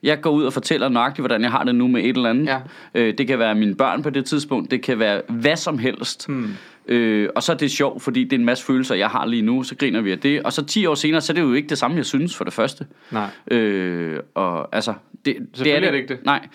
Jeg 0.03 0.21
går 0.21 0.31
ud 0.31 0.45
og 0.45 0.53
fortæller 0.53 0.89
nøjagtigt, 0.89 1.23
hvordan 1.23 1.43
jeg 1.43 1.51
har 1.51 1.65
det 1.65 1.75
nu 1.75 1.89
med 1.89 2.05
et 2.05 2.17
eller 2.17 2.31
andet. 2.31 2.47
Ja. 2.47 2.61
Øh, 2.95 3.19
det 3.19 3.27
kan 3.27 3.39
være 3.39 3.55
mine 3.55 3.75
børn 3.75 4.03
på 4.03 4.11
det 4.11 4.25
tidspunkt, 4.25 4.71
det 4.71 4.83
kan 4.83 4.99
være 4.99 5.23
hvad 5.29 5.57
som 5.57 5.79
helst. 5.79 6.29
Hmm. 6.29 6.55
Øh, 6.89 7.29
og 7.37 7.43
så 7.43 7.53
er 7.53 7.57
det 7.57 7.71
sjovt, 7.71 8.03
fordi 8.03 8.25
det 8.25 8.33
er 8.33 8.39
en 8.39 8.45
masse 8.45 8.65
følelser, 8.65 8.95
jeg 8.95 9.09
har 9.09 9.27
lige 9.27 9.43
nu, 9.43 9.63
så 9.63 9.77
griner 9.77 10.01
vi 10.01 10.13
af 10.13 10.19
det. 10.19 10.43
Og 10.43 10.53
så 10.53 10.65
10 10.65 10.87
år 10.87 10.95
senere, 10.95 11.21
så 11.21 11.33
er 11.33 11.35
det 11.35 11.41
jo 11.41 11.53
ikke 11.53 11.69
det 11.69 11.79
samme, 11.79 11.97
jeg 11.97 12.07
synes 12.07 12.37
for 12.37 12.45
det 12.45 12.53
første. 12.53 12.87
Nej. 13.11 13.31
Øh, 13.51 14.21
og 14.35 14.75
altså, 14.75 14.95
det, 15.25 15.37
det 15.37 15.49
Selvfølgelig 15.55 15.87
er 15.87 15.91
det 15.91 15.99
ikke 15.99 16.15
det. 16.15 16.25
Nej, 16.25 16.49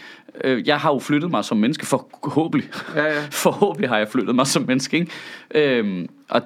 øh, 0.43 0.67
jeg 0.67 0.77
har 0.77 0.93
jo 0.93 0.99
flyttet 0.99 1.31
mig 1.31 1.45
som 1.45 1.57
menneske, 1.57 1.85
forhåbentlig. 1.85 2.69
Ja, 2.95 3.03
ja. 3.03 3.21
Forhåbentlig 3.43 3.89
har 3.89 3.97
jeg 3.97 4.07
flyttet 4.07 4.35
mig 4.35 4.47
som 4.47 4.63
menneske, 4.67 4.97
ikke? 4.97 5.11
Øhm, 5.55 6.09
og 6.29 6.41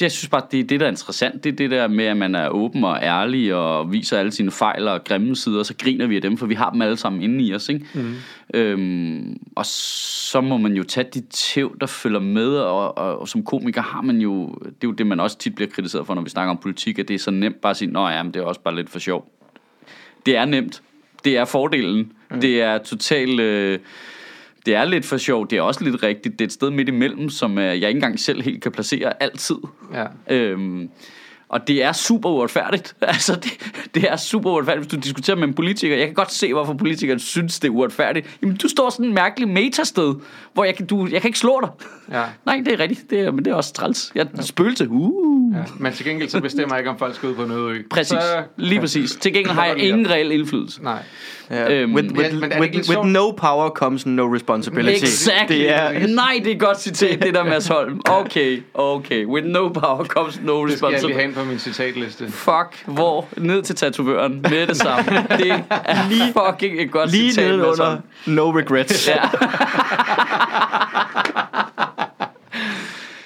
jeg 0.00 0.12
synes 0.12 0.28
bare, 0.28 0.42
det 0.50 0.60
er 0.60 0.64
det, 0.64 0.80
der 0.80 0.86
er 0.86 0.90
interessant. 0.90 1.44
Det 1.44 1.52
er 1.52 1.56
det 1.56 1.70
der 1.70 1.88
med, 1.88 2.04
at 2.04 2.16
man 2.16 2.34
er 2.34 2.48
åben 2.48 2.84
og 2.84 2.98
ærlig 3.02 3.54
og 3.54 3.92
viser 3.92 4.18
alle 4.18 4.32
sine 4.32 4.50
fejl 4.50 4.88
og 4.88 5.04
grimme 5.04 5.36
sider, 5.36 5.58
og 5.58 5.66
så 5.66 5.74
griner 5.78 6.06
vi 6.06 6.16
af 6.16 6.22
dem, 6.22 6.36
for 6.36 6.46
vi 6.46 6.54
har 6.54 6.70
dem 6.70 6.82
alle 6.82 6.96
sammen 6.96 7.22
inde 7.22 7.44
i 7.44 7.54
os, 7.54 7.68
ikke? 7.68 7.86
Mm. 7.94 8.14
Øhm, 8.54 9.40
og 9.56 9.66
så 9.66 10.40
må 10.40 10.56
man 10.56 10.72
jo 10.72 10.84
tage 10.84 11.06
de 11.14 11.20
tæv, 11.30 11.76
der 11.80 11.86
følger 11.86 12.20
med, 12.20 12.56
og, 12.56 12.98
og, 12.98 13.18
og 13.18 13.28
som 13.28 13.44
komiker 13.44 13.82
har 13.82 14.00
man 14.00 14.16
jo, 14.18 14.54
det 14.64 14.70
er 14.70 14.88
jo 14.88 14.92
det, 14.92 15.06
man 15.06 15.20
også 15.20 15.38
tit 15.38 15.54
bliver 15.54 15.70
kritiseret 15.70 16.06
for, 16.06 16.14
når 16.14 16.22
vi 16.22 16.30
snakker 16.30 16.50
om 16.50 16.58
politik, 16.58 16.98
at 16.98 17.08
det 17.08 17.14
er 17.14 17.18
så 17.18 17.30
nemt 17.30 17.60
bare 17.60 17.70
at 17.70 17.76
sige, 17.76 17.90
nå 17.90 18.08
ja, 18.08 18.22
men 18.22 18.34
det 18.34 18.40
er 18.40 18.46
også 18.46 18.60
bare 18.60 18.76
lidt 18.76 18.90
for 18.90 18.98
sjov. 18.98 19.32
Det 20.26 20.36
er 20.36 20.44
nemt. 20.44 20.82
Det 21.24 21.36
er 21.36 21.44
fordelen. 21.44 22.12
Mm. 22.30 22.40
Det 22.40 22.62
er 22.62 22.78
totalt... 22.78 23.40
Øh, 23.40 23.78
det 24.66 24.74
er 24.74 24.84
lidt 24.84 25.06
for 25.06 25.16
sjovt. 25.16 25.50
Det 25.50 25.58
er 25.58 25.62
også 25.62 25.84
lidt 25.84 26.02
rigtigt. 26.02 26.38
Det 26.38 26.44
er 26.44 26.48
et 26.48 26.52
sted 26.52 26.70
midt 26.70 26.88
imellem, 26.88 27.30
som 27.30 27.58
øh, 27.58 27.64
jeg 27.64 27.74
ikke 27.74 27.88
engang 27.88 28.20
selv 28.20 28.42
helt 28.42 28.62
kan 28.62 28.72
placere 28.72 29.22
altid. 29.22 29.56
Ja. 29.94 30.06
Øhm, 30.34 30.90
og 31.48 31.68
det 31.68 31.84
er 31.84 31.92
super 31.92 32.28
uretfærdigt. 32.30 32.96
Altså, 33.00 33.34
det, 33.34 33.52
det 33.94 34.10
er 34.10 34.16
super 34.16 34.50
uretfærdigt, 34.50 34.86
hvis 34.86 34.92
du 34.92 34.96
diskuterer 34.96 35.36
med 35.36 35.48
en 35.48 35.54
politiker. 35.54 35.96
Jeg 35.96 36.06
kan 36.06 36.14
godt 36.14 36.32
se, 36.32 36.52
hvorfor 36.52 36.74
politikeren 36.74 37.18
synes, 37.18 37.60
det 37.60 37.68
er 37.68 37.72
uretfærdigt. 37.72 38.38
Jamen, 38.42 38.56
du 38.56 38.68
står 38.68 38.90
sådan 38.90 39.06
en 39.06 39.14
mærkelig 39.14 39.48
metasted, 39.48 40.14
hvor 40.54 40.64
jeg 40.64 40.74
kan, 40.74 40.86
du, 40.86 41.06
jeg 41.06 41.20
kan 41.20 41.28
ikke 41.28 41.38
slå 41.38 41.60
dig. 41.60 41.70
Ja. 42.10 42.24
Nej, 42.46 42.62
det 42.64 42.72
er 42.72 42.80
rigtigt. 42.80 43.10
Det 43.10 43.20
er, 43.20 43.30
men 43.30 43.44
det 43.44 43.50
er 43.50 43.54
også 43.54 43.72
træls. 43.72 44.12
Jeg 44.14 44.26
er 44.38 44.42
spøgelse. 44.42 44.88
Uh. 44.88 45.39
Ja. 45.54 45.62
Men 45.78 45.92
til 45.92 46.04
gengæld 46.06 46.28
så 46.28 46.40
bestemmer 46.40 46.74
jeg 46.74 46.80
ikke, 46.80 46.90
om 46.90 46.98
folk 46.98 47.14
skal 47.14 47.28
ud 47.28 47.34
på 47.34 47.42
en 47.42 47.50
øde 47.50 47.70
ø. 47.70 47.82
Præcis. 47.90 48.08
Så, 48.08 48.42
Lige 48.56 48.80
præcis. 48.80 49.10
Til 49.20 49.32
gengæld 49.32 49.54
har 49.54 49.66
jeg 49.66 49.78
ingen 49.78 50.10
reel 50.10 50.32
indflydelse. 50.32 50.82
nej. 50.82 51.02
Ja. 51.50 51.72
Øhm, 51.74 51.94
with, 51.94 52.12
with, 52.12 52.34
men 52.34 52.52
with, 52.60 52.74
with 52.76 52.84
sjovt? 52.84 53.06
no 53.08 53.30
power 53.30 53.70
comes 53.70 54.06
no 54.06 54.34
responsibility. 54.34 55.04
Exactly. 55.04 55.56
Det 55.56 55.74
er, 55.76 56.06
Nej, 56.06 56.32
det 56.38 56.46
er 56.50 56.54
et 56.54 56.60
godt 56.60 56.80
citat, 56.80 57.22
det 57.22 57.34
der 57.34 57.44
Mads 57.44 57.66
Holm. 57.68 58.00
Okay, 58.20 58.62
okay. 58.74 59.26
With 59.26 59.46
no 59.46 59.68
power 59.68 60.04
comes 60.04 60.40
no 60.42 60.66
Det 60.66 60.78
skal 60.78 60.86
jeg 60.92 61.00
lige 61.02 61.08
responsibility. 61.08 61.14
have 61.14 61.24
ind 61.24 61.34
på 61.34 61.44
min 61.44 61.58
citatliste. 61.58 62.30
Fuck, 62.30 62.84
hvor? 62.86 63.28
Ned 63.36 63.62
til 63.62 63.74
tatovøren 63.76 64.40
med 64.50 64.66
det 64.66 64.76
samme. 64.76 65.04
Det 65.38 65.50
er 65.70 66.08
lige 66.08 66.32
fucking 66.46 66.80
et 66.80 66.90
godt 66.90 67.10
lige 67.10 67.30
citat, 67.32 67.44
Mads 67.44 67.56
nedenunder 67.58 67.84
Holm. 67.84 68.00
no 68.26 68.50
regrets. 68.58 69.08
Ja. 69.08 69.20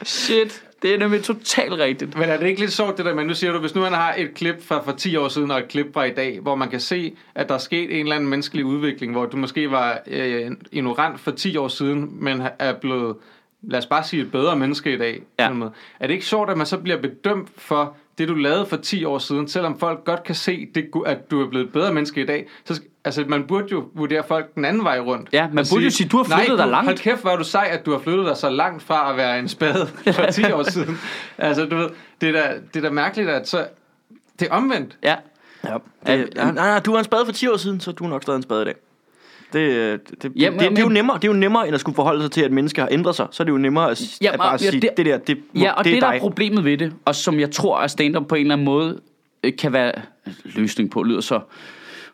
Shit, 0.05 0.63
det 0.85 0.95
er 0.95 0.99
nemlig 0.99 1.23
totalt 1.23 1.73
rigtigt. 1.73 2.17
Men 2.19 2.29
er 2.29 2.37
det 2.37 2.47
ikke 2.47 2.61
lidt 2.61 2.73
sjovt 2.73 2.97
det 2.97 3.05
der, 3.05 3.15
men 3.15 3.27
nu 3.27 3.35
siger 3.35 3.53
du, 3.53 3.59
hvis 3.59 3.75
nu 3.75 3.81
man 3.81 3.93
har 3.93 4.15
et 4.19 4.35
klip 4.35 4.63
fra 4.63 4.83
for 4.85 4.93
10 4.93 5.17
år 5.17 5.29
siden 5.29 5.51
og 5.51 5.59
et 5.59 5.69
klip 5.69 5.95
fra 5.95 6.05
i 6.05 6.11
dag, 6.11 6.41
hvor 6.41 6.55
man 6.55 6.69
kan 6.71 6.81
se, 6.81 7.17
at 7.35 7.49
der 7.49 7.55
er 7.55 7.59
sket 7.59 7.95
en 7.95 8.01
eller 8.01 8.15
anden 8.15 8.31
menneskelig 8.31 8.65
udvikling, 8.65 9.13
hvor 9.13 9.27
du 9.27 9.37
måske 9.37 9.71
var 9.71 10.01
øh, 10.07 10.51
ignorant 10.73 11.21
for 11.21 11.31
10 11.31 11.57
år 11.57 11.69
siden, 11.69 12.25
men 12.25 12.43
er 12.59 12.73
blevet, 12.73 13.17
lad 13.63 13.79
os 13.79 13.87
bare 13.87 14.05
sige, 14.05 14.23
et 14.23 14.33
bedre 14.33 14.57
menneske 14.57 14.95
i 14.95 14.99
dag. 14.99 15.23
Ja. 15.39 15.49
en 15.49 15.57
måde. 15.57 15.71
Er 16.01 16.07
det 16.07 16.15
ikke 16.15 16.27
sjovt, 16.27 16.51
at 16.51 16.57
man 16.57 16.67
så 16.67 16.79
bliver 16.79 17.01
bedømt 17.01 17.49
for 17.57 17.97
det, 18.19 18.29
du 18.29 18.35
lavede 18.35 18.67
for 18.67 18.77
10 18.77 19.05
år 19.05 19.19
siden, 19.19 19.49
selvom 19.49 19.79
folk 19.79 20.05
godt 20.05 20.23
kan 20.25 20.35
se, 20.35 20.69
det, 20.75 20.91
at 21.07 21.31
du 21.31 21.43
er 21.43 21.49
blevet 21.49 21.67
et 21.67 21.73
bedre 21.73 21.95
menneske 21.95 22.23
i 22.23 22.27
dag? 22.27 22.47
Så, 22.65 22.83
altså, 23.05 23.25
man 23.29 23.45
burde 23.47 23.67
jo 23.73 23.85
vurdere 23.95 24.23
folk 24.29 24.55
den 24.55 24.65
anden 24.65 24.85
vej 24.85 24.99
rundt. 25.01 25.29
Ja, 25.33 25.49
man 25.53 25.65
burde 25.73 25.85
jo 25.85 25.91
sige, 25.91 26.09
du 26.09 26.17
har 26.17 26.25
flyttet 26.25 26.39
"Nej, 26.49 26.57
dig 26.57 26.65
du- 26.65 26.71
langt." 26.71 26.85
Hold 26.87 26.99
kæft, 26.99 27.21
hvor 27.21 27.31
er 27.31 27.37
du 27.37 27.45
sej, 27.45 27.69
at 27.73 27.87
du 27.87 27.91
har 27.93 27.99
flyttet 27.99 28.27
dig 28.27 28.37
så 28.37 28.51
langt 28.51 28.83
fra 28.83 29.11
at 29.11 29.17
være 29.17 29.39
en 29.39 29.49
spade 29.49 29.87
for 30.15 30.27
10 30.27 30.53
år 30.53 30.63
siden. 30.71 30.99
Altså, 31.39 31.65
du 31.65 31.77
ved, 31.77 31.89
det 32.21 32.29
er 32.29 32.33
da, 32.33 32.55
det 32.75 32.85
er 32.85 32.89
da 32.89 32.91
mærkeligt, 32.95 33.29
at 33.31 33.49
så... 33.49 33.67
Det 34.41 34.49
er 34.49 34.55
omvendt. 34.55 34.97
Ja. 35.03 35.15
Ja. 35.65 35.75
Det, 36.07 36.29
nej, 36.37 36.45
nej, 36.45 36.53
nej, 36.55 36.79
du 36.81 36.93
var 36.93 36.99
en 36.99 37.05
spade 37.05 37.25
for 37.27 37.33
10 37.33 37.49
år 37.49 37.57
siden, 37.57 37.81
så 37.81 37.91
er 37.91 37.95
du 37.95 38.05
nok 38.07 38.23
stadig 38.23 38.37
en 38.37 38.43
spade 38.43 38.63
i 38.63 38.65
dag. 38.65 38.75
Det, 39.53 39.59
øh, 39.61 39.93
det, 40.11 40.23
det, 40.23 40.33
Jamen, 40.37 40.59
det, 40.61 40.71
det, 40.71 40.79
er 40.79 40.83
jo 40.83 40.89
nemmere, 40.89 41.17
det 41.17 41.25
er 41.25 41.29
jo 41.33 41.39
nemmere, 41.39 41.67
end 41.67 41.75
at 41.75 41.81
skulle 41.81 41.95
forholde 41.97 42.23
sig 42.23 42.31
til, 42.31 42.41
at 42.43 42.53
mennesker 42.53 42.83
har 42.83 42.89
ændret 42.93 43.15
sig. 43.17 43.27
Så 43.31 43.43
er 43.43 43.45
det 43.45 43.53
jo 43.53 43.59
nemmere 43.59 43.91
at, 43.91 44.03
Ja, 44.23 44.33
at 44.33 44.39
bare 44.39 44.51
ja, 44.53 44.57
sige, 44.57 44.81
det- 44.81 44.91
det, 44.97 45.07
der, 45.07 45.19
det, 45.19 45.39
må, 45.53 45.61
Ja, 45.63 45.73
og 45.73 45.85
det 45.85 45.91
det, 45.93 45.97
er 45.97 46.01
der 46.01 46.11
dig. 46.11 46.17
er 46.17 46.21
problemet 46.21 46.65
ved 46.65 46.79
det, 46.79 46.93
og 47.05 47.15
som 47.15 47.41
jeg 47.41 47.51
tror, 47.51 47.79
at 47.79 47.91
stand-up 47.91 48.27
på 48.29 48.35
en 48.35 48.41
eller 48.41 48.55
anden 48.55 48.65
måde 48.65 49.01
øh, 49.45 49.53
kan 49.59 49.73
være 49.73 49.93
løsning 50.45 50.91
på, 50.91 51.03
lyder 51.03 51.21
så 51.21 51.41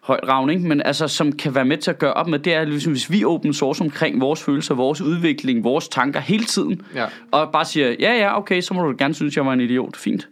højt 0.03 0.29
ravn, 0.29 0.51
ikke? 0.51 0.69
men 0.69 0.83
altså, 0.83 1.09
som 1.09 1.33
kan 1.33 1.55
være 1.55 1.65
med 1.65 1.77
til 1.77 1.91
at 1.91 1.99
gøre 1.99 2.13
op 2.13 2.27
med, 2.29 2.39
det 2.39 2.55
er, 2.55 2.65
ligesom, 2.65 2.93
hvis 2.93 3.11
vi 3.13 3.25
open 3.25 3.53
source 3.55 3.85
omkring 3.85 4.21
vores 4.21 4.43
følelser, 4.43 4.75
vores 4.75 5.01
udvikling, 5.01 5.65
vores 5.65 5.89
tanker 5.89 6.21
hele 6.21 6.45
tiden, 6.45 6.83
Ja. 6.95 7.07
og 7.31 7.53
bare 7.53 7.65
siger, 7.65 7.95
ja, 8.01 8.13
ja, 8.19 8.39
okay, 8.39 8.61
så 8.61 8.75
må 8.75 8.83
du 8.83 8.95
gerne 8.99 9.15
synes, 9.15 9.37
jeg 9.37 9.47
var 9.47 9.53
en 9.53 9.61
idiot. 9.61 9.97
Fint. 9.97 10.29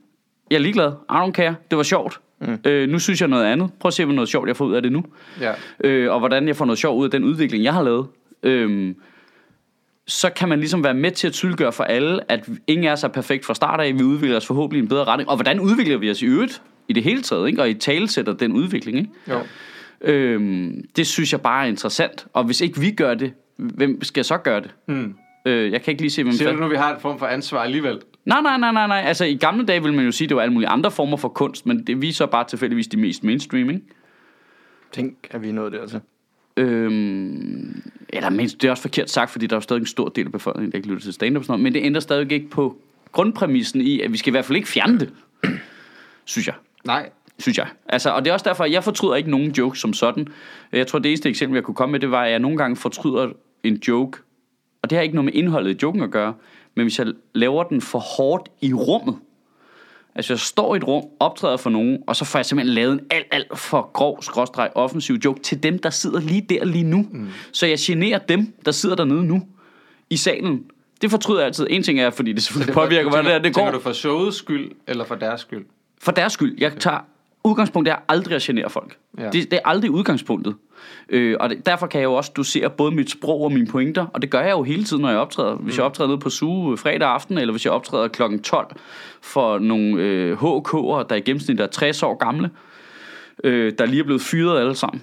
Jeg 0.50 0.56
er 0.56 0.60
ligeglad. 0.60 0.92
I 1.10 1.12
don't 1.12 1.32
care. 1.32 1.54
Det 1.70 1.76
var 1.76 1.82
sjovt. 1.82 2.20
Mm. 2.40 2.58
Øh, 2.66 2.88
nu 2.88 2.98
synes 2.98 3.20
jeg 3.20 3.28
noget 3.28 3.44
andet. 3.44 3.70
Prøv 3.80 3.88
at 3.88 3.94
se, 3.94 4.04
hvor 4.04 4.14
noget 4.14 4.28
sjovt 4.28 4.48
jeg 4.48 4.56
får 4.56 4.64
ud 4.64 4.74
af 4.74 4.82
det 4.82 4.92
nu. 4.92 5.04
Ja. 5.40 5.52
øh, 5.84 6.12
og 6.12 6.18
hvordan 6.18 6.48
jeg 6.48 6.56
får 6.56 6.64
noget 6.64 6.78
sjov 6.78 6.98
ud 6.98 7.04
af 7.04 7.10
den 7.10 7.24
udvikling, 7.24 7.64
jeg 7.64 7.72
har 7.74 7.82
lavet, 7.82 8.06
øhm, 8.42 8.96
så 10.06 10.30
kan 10.30 10.48
man 10.48 10.58
ligesom 10.58 10.84
være 10.84 10.94
med 10.94 11.10
til 11.10 11.26
at 11.26 11.32
tydeliggøre 11.32 11.72
for 11.72 11.84
alle, 11.84 12.32
at 12.32 12.48
ingen 12.66 12.86
er 12.86 12.94
så 12.94 13.08
perfekt 13.08 13.44
fra 13.46 13.54
start 13.54 13.80
af. 13.80 13.94
Vi 13.94 14.02
udvikler 14.02 14.36
os 14.36 14.46
forhåbentlig 14.46 14.80
i 14.80 14.82
en 14.82 14.88
bedre 14.88 15.04
retning. 15.04 15.28
Og 15.30 15.36
hvordan 15.36 15.60
udvikler 15.60 15.98
vi 15.98 16.10
os 16.10 16.22
i 16.22 16.26
øvrigt 16.26 16.62
i 16.88 16.92
det 16.92 17.02
hele 17.02 17.22
taget, 17.22 17.48
ikke? 17.48 17.62
og 17.62 17.70
i 17.70 17.74
talesætter 17.74 18.32
den 18.32 18.52
udvikling. 18.52 18.98
Ikke? 18.98 19.10
Jo. 19.28 19.38
Øhm, 20.00 20.84
det 20.96 21.06
synes 21.06 21.32
jeg 21.32 21.40
bare 21.40 21.64
er 21.64 21.68
interessant. 21.68 22.26
Og 22.32 22.44
hvis 22.44 22.60
ikke 22.60 22.80
vi 22.80 22.90
gør 22.90 23.14
det, 23.14 23.32
hvem 23.56 24.02
skal 24.02 24.24
så 24.24 24.36
gøre 24.38 24.60
det? 24.60 24.74
Hmm. 24.86 25.14
Øh, 25.46 25.72
jeg 25.72 25.82
kan 25.82 25.92
ikke 25.92 26.02
lige 26.02 26.10
se, 26.10 26.22
hvem 26.22 26.32
Siger 26.32 26.48
fat- 26.48 26.56
du 26.58 26.62
nu, 26.62 26.68
vi 26.68 26.76
har 26.76 26.94
en 26.94 27.00
form 27.00 27.18
for 27.18 27.26
ansvar 27.26 27.58
alligevel? 27.62 27.98
Nej, 28.24 28.40
nej, 28.40 28.58
nej, 28.58 28.72
nej, 28.72 28.86
nej. 28.86 29.02
Altså 29.06 29.24
i 29.24 29.34
gamle 29.34 29.66
dage 29.66 29.82
ville 29.82 29.96
man 29.96 30.04
jo 30.04 30.12
sige, 30.12 30.26
at 30.26 30.28
det 30.28 30.36
var 30.36 30.42
alle 30.42 30.52
mulige 30.52 30.68
andre 30.68 30.90
former 30.90 31.16
for 31.16 31.28
kunst, 31.28 31.66
men 31.66 31.86
det 31.86 32.02
vi 32.02 32.08
er 32.08 32.12
så 32.12 32.26
bare 32.26 32.44
tilfældigvis 32.48 32.86
de 32.86 32.96
mest 32.96 33.24
mainstream, 33.24 33.70
ikke? 33.70 33.82
Tænk, 34.92 35.14
at 35.30 35.42
vi 35.42 35.48
er 35.48 35.52
nået 35.52 35.72
der 35.72 35.86
til. 35.86 36.00
Øhm, 36.56 37.82
eller 38.08 38.30
mindst, 38.30 38.62
det 38.62 38.68
er 38.68 38.70
også 38.70 38.82
forkert 38.82 39.10
sagt, 39.10 39.30
fordi 39.30 39.46
der 39.46 39.54
er 39.54 39.56
jo 39.56 39.60
stadig 39.60 39.80
en 39.80 39.86
stor 39.86 40.08
del 40.08 40.26
af 40.26 40.32
befolkningen, 40.32 40.72
der 40.72 40.76
ikke 40.78 40.88
lytter 40.88 41.02
til 41.02 41.12
stand-up 41.12 41.40
og 41.40 41.44
sådan 41.44 41.52
noget, 41.52 41.62
men 41.62 41.74
det 41.74 41.86
ændrer 41.86 42.00
stadig 42.00 42.32
ikke 42.32 42.48
på 42.50 42.76
grundpræmissen 43.12 43.80
i, 43.80 44.00
at 44.00 44.12
vi 44.12 44.16
skal 44.16 44.30
i 44.30 44.32
hvert 44.32 44.44
fald 44.44 44.56
ikke 44.56 44.68
fjerne 44.68 45.00
det, 45.00 45.12
synes 46.24 46.46
jeg. 46.46 46.54
Nej. 46.84 47.10
Synes 47.38 47.58
jeg. 47.58 47.66
Altså, 47.88 48.10
og 48.10 48.24
det 48.24 48.30
er 48.30 48.34
også 48.34 48.44
derfor, 48.48 48.64
at 48.64 48.72
jeg 48.72 48.84
fortryder 48.84 49.14
ikke 49.14 49.30
nogen 49.30 49.50
joke 49.50 49.78
som 49.78 49.92
sådan. 49.92 50.28
Jeg 50.72 50.86
tror, 50.86 50.98
det 50.98 51.08
eneste 51.08 51.28
eksempel, 51.28 51.56
jeg 51.56 51.64
kunne 51.64 51.74
komme 51.74 51.92
med, 51.92 52.00
det 52.00 52.10
var, 52.10 52.24
at 52.24 52.30
jeg 52.30 52.38
nogle 52.38 52.56
gange 52.56 52.76
fortryder 52.76 53.28
en 53.62 53.74
joke, 53.88 54.18
og 54.82 54.90
det 54.90 54.96
har 54.96 55.02
ikke 55.02 55.14
noget 55.14 55.24
med 55.24 55.32
indholdet 55.32 55.70
i 55.70 55.78
joken 55.82 56.02
at 56.02 56.10
gøre, 56.10 56.34
men 56.74 56.84
hvis 56.84 56.98
jeg 56.98 57.06
laver 57.34 57.62
den 57.62 57.80
for 57.80 57.98
hårdt 57.98 58.48
i 58.60 58.74
rummet, 58.74 59.16
Altså 60.18 60.32
jeg 60.32 60.38
står 60.38 60.74
i 60.74 60.76
et 60.76 60.84
rum, 60.84 61.04
optræder 61.20 61.56
for 61.56 61.70
nogen, 61.70 61.98
og 62.06 62.16
så 62.16 62.24
får 62.24 62.38
jeg 62.38 62.46
simpelthen 62.46 62.74
lavet 62.74 62.92
en 62.92 63.00
alt, 63.10 63.26
alt 63.30 63.58
for 63.58 63.90
grov, 63.92 64.22
skråstreg, 64.22 64.70
offensiv 64.74 65.14
joke 65.24 65.40
til 65.40 65.62
dem, 65.62 65.78
der 65.78 65.90
sidder 65.90 66.20
lige 66.20 66.46
der 66.48 66.64
lige 66.64 66.84
nu. 66.84 67.06
Mm. 67.10 67.28
Så 67.52 67.66
jeg 67.66 67.78
generer 67.80 68.18
dem, 68.18 68.52
der 68.64 68.70
sidder 68.70 68.96
dernede 68.96 69.24
nu, 69.24 69.42
i 70.10 70.16
salen. 70.16 70.64
Det 71.02 71.10
fortryder 71.10 71.40
jeg 71.40 71.46
altid. 71.46 71.66
En 71.70 71.82
ting 71.82 72.00
er, 72.00 72.10
fordi 72.10 72.32
det 72.32 72.42
selvfølgelig 72.42 72.74
påvirker, 72.74 73.10
hvordan 73.10 73.24
det, 73.24 73.34
det 73.34 73.54
Tænker 73.54 73.70
går. 73.70 73.70
du 73.70 73.80
for 73.80 73.92
showets 73.92 74.36
skyld, 74.36 74.70
eller 74.86 75.04
for 75.04 75.14
deres 75.14 75.40
skyld? 75.40 75.64
For 76.00 76.12
deres 76.12 76.32
skyld. 76.32 76.54
Jeg 76.58 76.72
tager 76.72 76.98
udgangspunkt 77.44 77.88
er 77.88 77.96
aldrig 78.08 78.36
at 78.36 78.42
genere 78.42 78.70
folk. 78.70 78.96
Ja. 79.18 79.30
Det, 79.30 79.50
det 79.50 79.52
er 79.52 79.60
aldrig 79.64 79.90
udgangspunktet. 79.90 80.54
Øh, 81.08 81.36
og 81.40 81.50
det, 81.50 81.66
derfor 81.66 81.86
kan 81.86 82.00
jeg 82.00 82.04
jo 82.04 82.14
også 82.14 82.32
dosere 82.36 82.70
både 82.70 82.94
mit 82.94 83.10
sprog 83.10 83.40
og 83.40 83.52
mine 83.52 83.66
pointer, 83.66 84.06
og 84.06 84.22
det 84.22 84.30
gør 84.30 84.40
jeg 84.40 84.50
jo 84.50 84.62
hele 84.62 84.84
tiden, 84.84 85.02
når 85.02 85.08
jeg 85.08 85.18
optræder. 85.18 85.54
Hvis 85.54 85.76
jeg 85.76 85.84
optræder 85.84 86.08
nede 86.08 86.20
på 86.20 86.30
SUGE 86.30 86.76
fredag 86.76 87.08
aften, 87.08 87.38
eller 87.38 87.52
hvis 87.52 87.64
jeg 87.64 87.72
optræder 87.72 88.08
kl. 88.08 88.22
12 88.42 88.76
for 89.22 89.58
nogle 89.58 90.02
øh, 90.02 90.32
HK'er, 90.42 91.06
der 91.08 91.14
i 91.14 91.20
gennemsnit 91.20 91.60
er 91.60 91.66
60 91.66 92.02
år 92.02 92.16
gamle, 92.16 92.50
øh, 93.44 93.72
der 93.78 93.86
lige 93.86 94.00
er 94.00 94.04
blevet 94.04 94.22
fyret 94.22 94.60
alle 94.60 94.74
sammen. 94.74 95.02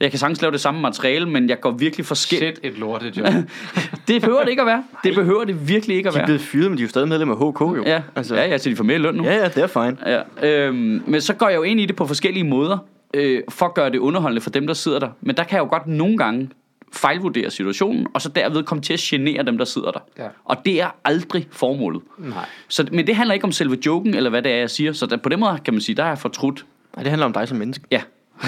Jeg 0.00 0.10
kan 0.10 0.18
sagtens 0.18 0.42
lave 0.42 0.52
det 0.52 0.60
samme 0.60 0.80
materiale, 0.80 1.26
men 1.28 1.48
jeg 1.48 1.60
går 1.60 1.70
virkelig 1.70 2.06
forskelligt. 2.06 2.58
Shit, 2.58 2.72
et 2.72 2.78
lortejob. 2.78 3.26
Det 4.08 4.20
behøver 4.22 4.40
det 4.42 4.50
ikke 4.50 4.62
at 4.62 4.66
være. 4.66 4.84
Det 5.04 5.14
behøver 5.14 5.44
det 5.44 5.68
virkelig 5.68 5.96
ikke 5.96 6.08
at 6.08 6.12
De 6.14 6.18
er 6.18 6.20
være. 6.20 6.26
blevet 6.26 6.40
fyret, 6.40 6.70
men 6.70 6.78
de 6.78 6.82
er 6.82 6.84
jo 6.86 6.88
stadig 6.88 7.08
medlem 7.08 7.30
af 7.30 7.36
HK, 7.36 7.60
jo. 7.60 7.82
Ja, 7.86 8.02
altså, 8.16 8.34
ja, 8.36 8.46
ja, 8.48 8.58
så 8.58 8.70
de 8.70 8.76
får 8.76 8.84
mere 8.84 8.98
løn 8.98 9.14
nu. 9.14 9.24
ja, 9.24 9.34
ja, 9.36 9.48
det 9.48 9.56
er 9.62 9.66
fine. 9.66 9.96
Ja, 10.42 10.66
øhm, 10.66 11.02
men 11.06 11.20
så 11.20 11.34
går 11.34 11.48
jeg 11.48 11.56
jo 11.56 11.62
ind 11.62 11.80
i 11.80 11.86
det 11.86 11.96
på 11.96 12.06
forskellige 12.06 12.44
måder, 12.44 12.78
øh, 13.14 13.42
for 13.48 13.66
at 13.66 13.74
gøre 13.74 13.90
det 13.90 13.98
underholdende 13.98 14.40
for 14.42 14.50
dem, 14.50 14.66
der 14.66 14.74
sidder 14.74 14.98
der. 14.98 15.08
Men 15.20 15.36
der 15.36 15.44
kan 15.44 15.56
jeg 15.56 15.64
jo 15.64 15.68
godt 15.70 15.86
nogle 15.86 16.18
gange 16.18 16.50
fejlvurdere 16.92 17.50
situationen, 17.50 18.06
og 18.14 18.22
så 18.22 18.28
derved 18.28 18.62
komme 18.62 18.82
til 18.82 18.92
at 18.92 18.98
genere 19.00 19.42
dem, 19.42 19.58
der 19.58 19.64
sidder 19.64 19.90
der. 19.90 20.00
Ja. 20.18 20.26
Og 20.44 20.56
det 20.64 20.80
er 20.80 20.88
aldrig 21.04 21.46
formålet. 21.52 22.02
Nej. 22.18 22.44
Så, 22.68 22.86
men 22.92 23.06
det 23.06 23.16
handler 23.16 23.34
ikke 23.34 23.44
om 23.44 23.52
selve 23.52 23.78
joken, 23.86 24.14
eller 24.14 24.30
hvad 24.30 24.42
det 24.42 24.52
er, 24.52 24.56
jeg 24.56 24.70
siger. 24.70 24.92
Så 24.92 25.06
der, 25.06 25.16
på 25.16 25.28
den 25.28 25.40
måde 25.40 25.58
kan 25.64 25.74
man 25.74 25.80
sige, 25.80 25.96
der 25.96 26.02
er 26.04 26.08
jeg 26.08 26.18
fortrudt. 26.18 26.64
Nej, 26.96 27.02
det 27.02 27.10
handler 27.10 27.26
om 27.26 27.32
dig 27.32 27.48
som 27.48 27.58
menneske. 27.58 27.84
Ja. 27.90 28.00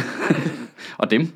og 0.98 1.10
dem. 1.10 1.28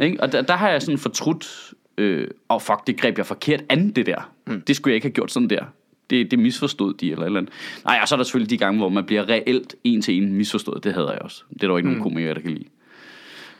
Ikke? 0.00 0.20
Og 0.20 0.32
der, 0.32 0.42
der 0.42 0.54
har 0.54 0.70
jeg 0.70 0.82
sådan 0.82 0.98
fortrudt, 0.98 1.74
øh, 1.98 2.28
og 2.48 2.62
fuck, 2.62 2.86
det 2.86 3.00
greb 3.00 3.18
jeg 3.18 3.26
forkert 3.26 3.64
an, 3.68 3.90
det 3.90 4.06
der. 4.06 4.30
Mm. 4.46 4.60
Det 4.60 4.76
skulle 4.76 4.92
jeg 4.92 4.94
ikke 4.94 5.04
have 5.04 5.12
gjort 5.12 5.32
sådan 5.32 5.50
der. 5.50 5.64
Det, 6.10 6.30
det 6.30 6.38
misforstod 6.38 6.94
de, 6.94 7.12
eller 7.12 7.26
eller 7.26 7.40
andet. 7.40 7.52
Nej, 7.84 7.98
og 8.02 8.08
så 8.08 8.14
er 8.14 8.16
der 8.16 8.24
selvfølgelig 8.24 8.50
de 8.50 8.56
gange, 8.56 8.78
hvor 8.78 8.88
man 8.88 9.04
bliver 9.04 9.28
reelt 9.28 9.74
en 9.84 10.02
til 10.02 10.22
en 10.22 10.32
misforstået. 10.32 10.84
Det 10.84 10.94
havde 10.94 11.08
jeg 11.10 11.18
også. 11.18 11.42
Det 11.52 11.62
er 11.62 11.66
der 11.66 11.72
jo 11.72 11.76
ikke 11.76 11.88
mm. 11.88 11.94
nogen 11.94 12.10
komikere, 12.10 12.34
der 12.34 12.40
kan 12.40 12.50
lide. 12.50 12.64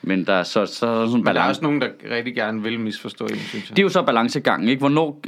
Men 0.02 0.24
der 0.26 0.32
er 0.32 0.42
så, 0.42 0.66
så 0.66 0.86
er 0.86 0.98
der 0.98 1.06
sådan 1.06 1.18
en 1.18 1.24
Men 1.24 1.24
der 1.24 1.30
er 1.30 1.34
balance. 1.34 1.50
også 1.50 1.62
nogen, 1.62 1.80
der 1.80 1.88
rigtig 2.10 2.34
gerne 2.34 2.62
vil 2.62 2.80
misforstå 2.80 3.24
en, 3.24 3.36
synes 3.36 3.68
jeg. 3.68 3.76
Det 3.76 3.78
er 3.78 3.82
jo 3.82 3.88
så 3.88 4.02
balancegangen, 4.02 4.68
ikke? 4.68 4.80
Hvornår, 4.80 5.20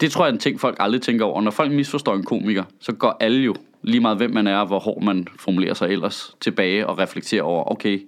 det 0.00 0.10
tror 0.10 0.24
jeg 0.24 0.30
er 0.30 0.32
en 0.32 0.38
ting, 0.38 0.60
folk 0.60 0.76
aldrig 0.80 1.02
tænker 1.02 1.24
over. 1.24 1.40
Når 1.40 1.50
folk 1.50 1.72
misforstår 1.72 2.14
en 2.14 2.24
komiker, 2.24 2.64
så 2.80 2.92
går 2.92 3.16
alle 3.20 3.42
jo, 3.42 3.54
lige 3.82 4.00
meget 4.00 4.16
hvem 4.16 4.30
man 4.30 4.46
er, 4.46 4.64
hvor 4.64 4.78
hård 4.78 5.02
man 5.02 5.28
formulerer 5.38 5.74
sig 5.74 5.90
ellers, 5.90 6.36
tilbage 6.40 6.86
og 6.86 6.98
reflekterer 6.98 7.42
over, 7.42 7.72
okay, 7.72 8.02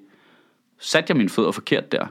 satte 0.83 1.11
jeg 1.11 1.17
mine 1.17 1.29
fødder 1.29 1.53
forkert 1.53 1.93
der? 1.93 2.07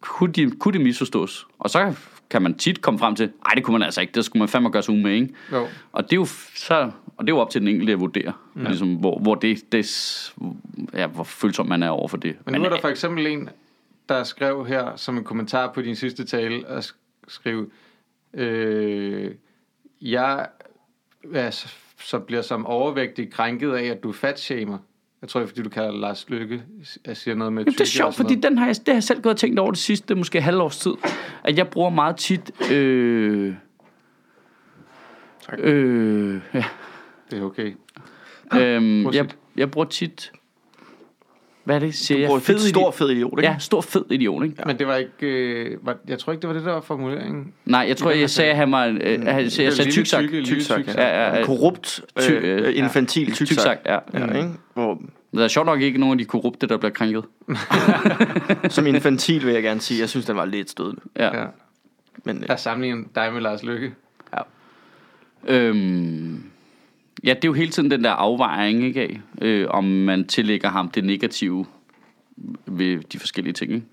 Kunne, 0.00 0.32
de, 0.32 0.50
kunne 0.50 0.72
det 0.72 0.80
misforstås? 0.80 1.46
Og 1.58 1.70
så 1.70 1.94
kan 2.30 2.42
man 2.42 2.54
tit 2.54 2.82
komme 2.82 2.98
frem 2.98 3.14
til, 3.14 3.26
nej, 3.26 3.54
det 3.54 3.64
kunne 3.64 3.72
man 3.72 3.82
altså 3.82 4.00
ikke, 4.00 4.12
det 4.12 4.24
skulle 4.24 4.40
man 4.40 4.48
fandme 4.48 4.70
gøre 4.70 4.82
sig 4.82 4.94
umage, 4.94 5.20
ikke? 5.20 5.34
Jo. 5.52 5.68
Og 5.92 6.04
det 6.04 6.12
er 6.12 6.16
jo, 6.16 6.24
så, 6.54 6.90
og 7.16 7.26
det 7.26 7.32
er 7.32 7.36
jo 7.36 7.38
op 7.38 7.50
til 7.50 7.60
den 7.60 7.68
enkelte 7.68 7.92
at 7.92 8.00
vurdere, 8.00 8.32
ja. 8.56 8.62
ligesom, 8.62 8.94
hvor, 8.94 9.18
hvor, 9.18 9.34
det, 9.34 9.72
det, 9.72 10.32
ja, 10.94 11.06
hvor 11.06 11.24
følsom 11.24 11.66
man 11.66 11.82
er 11.82 11.88
over 11.88 12.08
for 12.08 12.16
det. 12.16 12.36
Men 12.44 12.54
nu 12.54 12.64
er 12.64 12.68
der 12.68 12.80
for 12.80 12.88
eksempel 12.88 13.26
en, 13.26 13.48
der 14.08 14.24
skrev 14.24 14.66
her 14.66 14.96
som 14.96 15.18
en 15.18 15.24
kommentar 15.24 15.72
på 15.72 15.82
din 15.82 15.96
sidste 15.96 16.24
tale, 16.24 16.66
og 16.66 16.78
sk- 16.78 17.24
skrev, 17.28 17.70
øh, 18.34 19.34
jeg 20.00 20.46
ja, 21.32 21.50
så, 21.50 21.68
så 22.00 22.18
bliver 22.18 22.42
som 22.42 22.66
overvægtig 22.66 23.32
krænket 23.32 23.72
af, 23.72 23.84
at 23.84 24.02
du 24.02 24.12
fatshamer. 24.12 24.78
Jeg 25.22 25.28
tror, 25.28 25.40
det 25.40 25.46
er, 25.46 25.48
fordi 25.48 25.62
du 25.62 25.68
kalder 25.68 25.92
Lars 25.92 26.30
Lykke, 26.30 26.62
jeg 27.06 27.16
siger 27.16 27.34
noget 27.34 27.52
med 27.52 27.62
Jamen, 27.62 27.72
det 27.72 27.80
er 27.80 27.84
sjovt, 27.84 28.14
fordi 28.14 28.34
den 28.34 28.58
har 28.58 28.66
jeg, 28.66 28.76
det 28.76 28.88
har 28.88 28.94
jeg 28.94 29.02
selv 29.02 29.22
gået 29.22 29.32
og 29.32 29.38
tænkt 29.38 29.58
over 29.58 29.70
det 29.70 29.80
sidste, 29.80 30.14
måske 30.14 30.40
halvårs 30.40 30.78
tid. 30.78 30.92
At 31.44 31.58
jeg 31.58 31.68
bruger 31.68 31.90
meget 31.90 32.16
tit... 32.16 32.70
Øh, 32.72 33.54
Tak. 35.46 35.58
øh, 35.62 36.40
ja, 36.54 36.64
Det 37.30 37.38
er 37.38 37.42
okay. 37.42 37.74
øhm, 38.54 39.12
jeg, 39.12 39.28
jeg 39.56 39.70
bruger 39.70 39.88
tit... 39.88 40.32
Hvad 41.64 41.76
er 41.76 41.80
det? 41.80 41.94
Siger 41.94 42.26
Du 42.28 42.34
jeg? 42.34 42.42
Fed 42.42 42.58
fed, 42.58 42.68
stor 42.68 42.90
fed 42.90 43.10
idiot, 43.10 43.38
ikke? 43.38 43.48
Ja, 43.50 43.56
stor 43.58 43.80
fed 43.80 44.04
idiot, 44.10 44.44
ikke? 44.44 44.56
Men 44.66 44.78
det 44.78 44.86
var 44.86 44.96
ikke... 44.96 45.12
Øh, 45.26 45.86
var, 45.86 45.96
jeg 46.08 46.18
tror 46.18 46.32
ikke, 46.32 46.42
det 46.42 46.48
var 46.48 46.54
det, 46.54 46.64
der 46.64 46.72
var 46.72 46.80
formuleringen. 46.80 47.52
Nej, 47.64 47.84
jeg 47.88 47.96
tror, 47.96 48.10
jeg 48.10 48.30
sagde, 48.30 48.50
at 48.50 48.56
han 48.56 48.72
var... 48.72 48.86
Øh, 48.86 48.96
jeg, 49.24 49.24
jeg 49.42 49.52
sagde 49.52 49.90
tyksak. 49.90 50.24
Tyksak. 50.44 50.86
Ja, 50.86 51.30
ja, 51.30 51.36
ja. 51.38 51.44
Korrupt, 51.44 52.00
Ty- 52.20 52.30
øh, 52.30 52.76
infantil 52.78 53.26
Tyksak, 53.32 53.46
tyksak. 53.46 53.78
ja. 53.86 53.98
Ja, 54.14 54.26
ikke? 54.36 54.50
Hvor, 54.74 55.02
Der 55.34 55.44
er 55.44 55.48
sjovt 55.48 55.66
nok 55.66 55.80
ikke 55.80 55.98
nogen 55.98 56.12
af 56.12 56.18
de 56.18 56.24
korrupte, 56.24 56.66
der 56.66 56.76
bliver 56.76 56.92
krænket. 56.92 57.24
som 58.74 58.86
infantil 58.86 59.46
vil 59.46 59.54
jeg 59.54 59.62
gerne 59.62 59.80
sige, 59.80 60.00
jeg 60.00 60.08
synes, 60.08 60.26
den 60.26 60.36
var 60.36 60.44
lidt 60.44 60.70
stødende. 60.70 61.00
Ja. 61.16 61.38
Ja. 61.40 61.46
Men 62.24 62.36
øh, 62.36 62.44
Jeg 62.48 62.58
sammenligner 62.58 63.04
dig 63.14 63.32
med 63.32 63.40
Lars 63.40 63.62
Lykke. 63.62 63.92
Øhm, 65.48 66.42
ja, 67.24 67.30
det 67.34 67.44
er 67.44 67.48
jo 67.48 67.52
hele 67.52 67.70
tiden 67.70 67.90
den 67.90 68.04
der 68.04 68.10
afvejning, 68.10 68.84
ikke 68.84 69.00
af, 69.00 69.20
øh, 69.42 69.66
om 69.70 69.84
man 69.84 70.26
tillægger 70.26 70.68
ham 70.68 70.90
det 70.90 71.04
negative 71.04 71.66
ved 72.66 72.98
de 73.02 73.18
forskellige 73.18 73.52
ting, 73.52 73.72
ikke? 73.72 73.86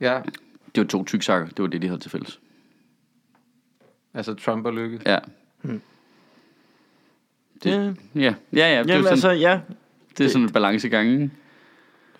Ja, 0.00 0.20
Det 0.74 0.80
var 0.82 0.88
to 0.88 1.04
tyksakker, 1.04 1.48
det 1.48 1.58
var 1.62 1.66
det, 1.66 1.82
de 1.82 1.86
havde 1.86 2.00
til 2.00 2.10
fælles. 2.10 2.40
altså 4.14 4.34
Trump 4.34 4.66
og 4.66 4.72
Lykke. 4.74 5.00
Ja. 5.06 5.18
det, 7.64 7.96
Ja, 8.14 8.20
ja, 8.20 8.24
ja. 8.24 8.34
Det 8.52 8.62
er, 8.62 8.68
jamen, 8.68 8.88
sådan, 8.88 9.06
altså, 9.06 9.30
ja, 9.30 9.60
det 10.18 10.24
er 10.26 10.28
sådan 10.28 10.42
en 10.46 10.52
balancegang, 10.52 11.08
ikke? 11.12 11.30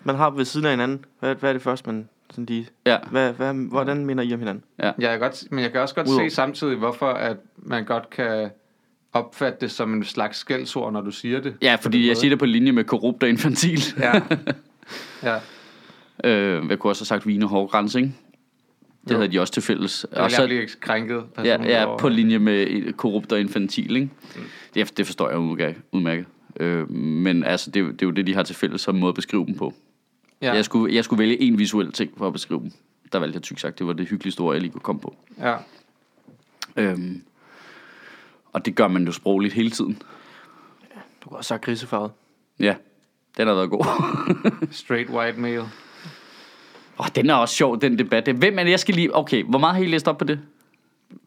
man 0.05 0.15
har 0.15 0.31
ved 0.31 0.45
siden 0.45 0.67
af 0.67 0.73
hinanden. 0.73 1.05
Hvad, 1.21 1.35
hvad 1.35 1.49
er 1.51 1.53
det 1.53 1.63
første, 1.63 1.87
man 1.93 2.09
sådan 2.31 2.45
lige... 2.47 2.69
Ja, 2.87 2.99
Hvad, 3.11 3.33
hvad, 3.33 3.55
hvordan 3.55 4.07
minder 4.07 4.25
I 4.25 4.33
om 4.35 4.39
hinanden? 4.39 4.65
Jeg 4.79 4.95
kan 4.99 5.19
godt, 5.21 5.45
men 5.51 5.61
jeg 5.65 5.73
kan 5.73 5.81
også 5.81 5.95
godt 5.95 6.07
Udover- 6.09 6.29
se 6.29 6.35
samtidig, 6.35 6.77
hvorfor 6.79 7.07
at 7.11 7.37
man 7.57 7.85
godt 7.85 8.11
kan 8.11 8.51
opfatte 9.13 9.59
det 9.61 9.71
som 9.71 9.93
en 9.95 10.05
slags 10.05 10.39
skældsord, 10.39 10.93
når 10.93 11.01
du 11.01 11.11
siger 11.11 11.41
det. 11.41 11.55
ja 11.63 11.75
fordi 11.75 12.09
jeg 12.09 12.17
siger 12.17 12.29
det 12.31 12.39
på 12.39 12.47
linje 12.47 12.73
med 12.73 12.85
korrupt 12.85 13.23
og 13.23 13.29
infantil. 13.29 13.81
Ja. 13.99 14.21
ja. 15.23 15.39
øh, 16.25 16.69
jeg 16.71 16.79
kunne 16.79 16.91
også 16.91 17.01
have 17.01 17.07
sagt 17.07 17.27
vin 17.27 17.43
og 17.43 17.49
hård 17.49 17.97
ikke? 17.97 18.13
Det 19.05 19.11
Jo. 19.15 19.17
havde 19.19 19.33
de 19.33 19.41
også 19.41 19.53
til 19.53 19.63
fælles. 19.63 20.07
Det 20.11 20.19
vil 20.23 20.33
jeg 20.39 20.49
blive 20.49 20.69
krænket. 20.81 21.25
Ja, 21.39 21.63
ja 21.63 21.85
over. 21.85 21.99
på 21.99 22.09
linje 22.09 22.39
med 22.39 22.93
korrupt 22.93 23.33
og 23.33 23.41
infantil, 23.41 23.97
ikke? 23.97 24.11
Det, 24.75 24.97
det 24.99 25.07
forstår 25.07 25.29
jeg 25.29 25.39
udmærket. 25.93 26.27
Øh, 26.61 26.91
men 26.91 27.45
altså, 27.45 27.71
det, 27.71 27.81
er 27.81 27.85
jo- 27.85 27.91
det 27.91 28.03
er 28.03 28.07
jo 28.07 28.11
det, 28.13 28.27
de 28.27 28.35
har 28.35 28.43
til 28.43 28.57
fælles 28.57 28.81
som 28.81 28.95
måde 28.95 29.09
at 29.09 29.15
beskrive 29.15 29.47
dem 29.47 29.55
på. 29.55 29.75
Ja. 30.43 30.53
Jeg, 30.55 30.65
skulle, 30.65 30.95
jeg 30.95 31.05
skulle 31.05 31.19
vælge 31.19 31.43
en 31.43 31.59
visuel 31.59 31.93
ting 31.93 32.11
for 32.19 32.27
at 32.27 32.33
beskrive 32.33 32.61
dem. 32.61 32.71
Der 33.13 33.19
valgte 33.19 33.37
jeg 33.37 33.43
tyk 33.43 33.59
sagt, 33.59 33.79
det 33.79 33.87
var 33.87 33.93
det 33.93 34.09
hyggeligste 34.09 34.41
ord, 34.41 34.55
jeg 34.55 34.61
lige 34.63 34.73
kunne 34.73 34.81
komme 34.81 35.01
på. 35.01 35.17
Ja. 35.39 35.55
Øhm, 36.77 37.23
og 38.53 38.67
det 38.67 38.75
gør 38.75 38.89
man 38.89 39.05
jo 39.07 39.13
sprogligt 39.13 39.55
hele 39.55 39.71
tiden. 39.71 40.03
Du 41.25 41.29
kan 41.29 41.37
også 41.39 41.49
sagt 41.49 41.65
grisefarvet. 41.65 42.11
Ja, 42.61 42.75
den 43.37 43.47
har 43.49 43.55
været 43.55 43.71
god. 43.71 43.85
Straight 44.71 45.11
white 45.11 45.41
male. 45.41 45.61
Åh, 47.01 47.07
den 47.15 47.31
er 47.31 47.35
også 47.35 47.55
sjov, 47.55 47.81
den 47.81 47.99
debat. 47.99 48.29
Hvem 48.29 48.59
er 48.59 48.63
det, 48.65 48.71
jeg 48.71 48.81
skal 48.81 48.95
lige... 48.95 49.17
Okay, 49.17 49.45
hvor 49.45 49.59
meget 49.59 49.75
har 49.77 49.83
I 49.83 49.87
læst 49.87 50.09
op 50.09 50.19
på 50.19 50.25
det? 50.25 50.41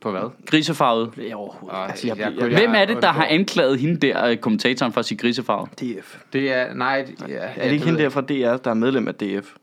På 0.02 0.12
hvad? 0.12 0.30
Grisefarvet. 0.46 1.16
Det 1.16 1.32
er 1.32 1.36
overhovedet. 1.36 1.78
Ej, 1.78 1.86
altså, 1.90 2.08
jeg, 2.08 2.18
jeg 2.18 2.34
jeg, 2.40 2.52
jeg, 2.52 2.60
Hvem 2.60 2.72
er 2.76 2.86
det, 2.86 3.02
der 3.02 3.08
har 3.12 3.26
anklaget 3.26 3.80
hende 3.80 3.96
der, 4.08 4.26
øh, 4.26 4.38
kommentatoren, 4.38 4.94
for 4.94 5.00
at 5.00 5.06
sige 5.06 5.18
grisefarvet? 5.18 5.70
DF. 5.80 6.18
Det 6.34 6.52
er, 6.54 6.74
nej, 6.74 7.02
det- 7.02 7.30
ja, 7.30 7.36
Er 7.36 7.64
det 7.64 7.72
ikke 7.72 7.86
hende 7.86 8.00
der 8.04 8.10
fra 8.10 8.22
DR, 8.22 8.58
der 8.58 8.70
er 8.70 8.74
medlem 8.74 9.08
af 9.08 9.16
DF? 9.16 9.54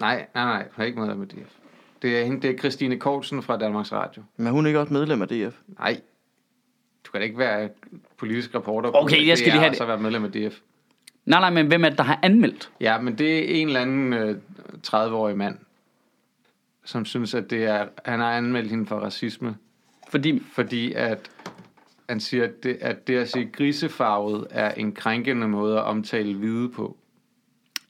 Nej, 0.00 0.26
nej, 0.34 0.44
nej, 0.44 0.64
hun 0.76 0.82
er 0.82 0.86
ikke 0.86 1.00
medlem 1.00 1.22
af 1.22 1.28
DF. 1.28 1.50
Det 2.02 2.18
er 2.20 2.24
hende, 2.24 2.42
det 2.42 2.50
er 2.54 2.58
Christine 2.58 2.96
Kortsen 2.98 3.42
fra 3.42 3.56
Danmarks 3.56 3.92
Radio. 3.92 4.22
Men 4.36 4.46
er 4.46 4.50
hun 4.50 4.66
ikke 4.66 4.80
også 4.80 4.92
medlem 4.92 5.22
af 5.22 5.28
DF? 5.28 5.54
Nej, 5.78 6.00
du 7.06 7.10
kan 7.10 7.20
da 7.20 7.24
ikke 7.24 7.38
være 7.38 7.68
politisk 8.18 8.54
reporter 8.54 8.90
Okay, 8.94 9.26
jeg 9.26 9.38
skal 9.38 9.50
DR, 9.50 9.54
lige 9.54 9.60
have 9.60 9.70
og 9.70 9.76
så 9.76 9.84
være 9.84 9.98
medlem 9.98 10.24
af 10.24 10.32
DF. 10.32 10.58
Nej, 11.26 11.40
nej, 11.40 11.50
men 11.50 11.66
hvem 11.66 11.84
er 11.84 11.88
det, 11.88 11.98
der 11.98 12.04
har 12.04 12.18
anmeldt? 12.22 12.70
Ja, 12.80 13.00
men 13.00 13.18
det 13.18 13.38
er 13.38 13.60
en 13.60 13.66
eller 13.66 13.80
anden 13.80 14.12
øh, 14.12 14.36
30-årig 14.86 15.36
mand, 15.36 15.58
som 16.84 17.04
synes, 17.04 17.34
at 17.34 17.50
det 17.50 17.64
er, 17.64 17.86
han 18.04 18.20
har 18.20 18.32
anmeldt 18.32 18.70
hende 18.70 18.86
for 18.86 18.96
racisme, 18.96 19.56
Fordi, 20.08 20.42
fordi 20.52 20.92
at 20.92 21.30
han 22.08 22.20
siger, 22.20 22.44
at 22.44 22.62
det, 22.62 22.78
at 22.80 23.06
det 23.06 23.16
at 23.16 23.30
sige 23.30 23.46
grisefarvet 23.52 24.46
er 24.50 24.70
en 24.70 24.92
krænkende 24.92 25.48
måde 25.48 25.76
at 25.76 25.84
omtale 25.84 26.34
hvide 26.34 26.68
på. 26.68 26.96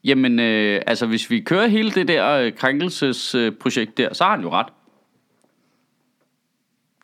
jamen, 0.04 0.40
øh, 0.40 0.82
altså 0.86 1.06
hvis 1.06 1.30
vi 1.30 1.40
kører 1.40 1.66
hele 1.66 1.90
det 1.90 2.08
der 2.08 2.30
øh, 2.30 2.52
krænkelsesprojekt 2.52 3.98
der, 3.98 4.14
så 4.14 4.24
har 4.24 4.30
han 4.30 4.40
jo 4.40 4.50
ret. 4.50 4.66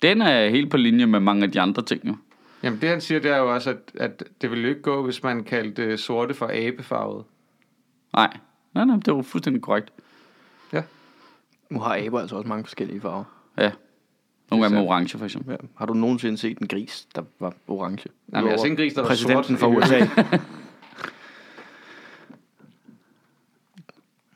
Den 0.03 0.23
er 0.23 0.49
helt 0.49 0.71
på 0.71 0.77
linje 0.77 1.07
med 1.07 1.21
mange 1.21 1.45
af 1.45 1.53
de 1.53 1.61
andre 1.61 1.83
ting, 1.83 2.09
jo. 2.09 2.17
Jamen 2.63 2.81
det 2.81 2.89
han 2.89 3.01
siger, 3.01 3.21
det 3.21 3.31
er 3.31 3.37
jo 3.37 3.55
også, 3.55 3.71
at, 3.71 3.79
at 3.95 4.25
det 4.43 4.51
ville 4.51 4.69
ikke 4.69 4.83
gå, 4.83 5.05
hvis 5.05 5.23
man 5.23 5.45
kaldte 5.45 5.97
sorte 5.97 6.35
for 6.35 6.51
abefarvet. 6.53 7.25
Nej, 8.13 8.37
nej, 8.75 8.85
nej, 8.85 8.97
det 8.97 9.15
var 9.15 9.23
fuldstændig 9.23 9.63
korrekt. 9.63 9.93
Ja. 10.73 10.83
Nu 11.71 11.81
har 11.81 11.97
aber 12.07 12.21
altså 12.21 12.37
også 12.37 12.49
mange 12.49 12.65
forskellige 12.65 13.01
farver. 13.01 13.25
Ja. 13.59 13.73
Nogle 14.51 14.65
gange 14.65 14.79
med 14.79 14.89
orange, 14.89 15.19
for 15.19 15.25
eksempel. 15.25 15.51
Ja. 15.51 15.67
Har 15.77 15.87
du 15.87 15.95
nogensinde 15.95 16.39
set 16.39 16.59
en 16.59 16.69
gris, 16.69 17.09
der 17.15 17.23
var 17.39 17.55
orange? 17.69 18.09
Nej, 18.27 18.41
men 18.41 18.51
jeg 18.51 18.53
har 18.59 18.63
set 18.63 18.71
en 18.71 18.77
gris, 18.77 18.95
der 18.95 19.01
var 19.01 19.09
Præsidenten 19.09 19.59
sort. 19.59 19.59
for 19.59 19.69
USA. 19.69 19.97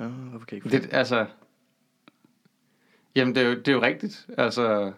ja, 0.00 0.06
hvorfor 0.06 0.46
kan 0.46 0.58
jeg 0.58 0.66
ikke 0.66 0.78
Det, 0.78 0.88
altså... 0.92 1.26
Jamen, 3.16 3.34
det 3.34 3.42
er, 3.42 3.48
jo, 3.48 3.54
det 3.54 3.68
er 3.68 3.72
jo 3.72 3.82
rigtigt. 3.82 4.26
Altså, 4.38 4.92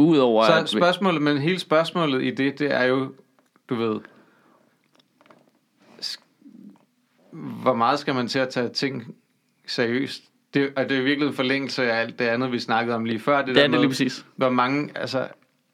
Udover 0.00 0.44
så 0.44 0.52
at... 0.52 0.68
spørgsmålet, 0.68 1.22
men 1.22 1.38
hele 1.38 1.58
spørgsmålet 1.58 2.22
i 2.22 2.30
det, 2.30 2.58
det 2.58 2.74
er 2.74 2.84
jo, 2.84 3.12
du 3.68 3.74
ved, 3.74 4.00
hvor 7.32 7.74
meget 7.74 7.98
skal 7.98 8.14
man 8.14 8.28
til 8.28 8.38
at 8.38 8.48
tage 8.48 8.68
ting 8.68 9.14
seriøst? 9.66 10.22
Det, 10.54 10.72
og 10.76 10.88
det 10.88 10.98
er 10.98 11.02
virkelig 11.02 11.28
en 11.28 11.34
forlængelse 11.34 11.92
af 11.92 12.00
alt 12.00 12.18
det 12.18 12.24
andet, 12.24 12.52
vi 12.52 12.58
snakkede 12.58 12.96
om 12.96 13.04
lige 13.04 13.18
før. 13.18 13.38
Det, 13.38 13.46
det 13.46 13.54
der 13.54 13.60
er 13.60 13.64
det 13.64 13.70
med, 13.70 13.78
lige 13.78 13.88
præcis. 13.88 14.26
hvor 14.36 14.50
mange, 14.50 14.90
altså, 14.94 15.28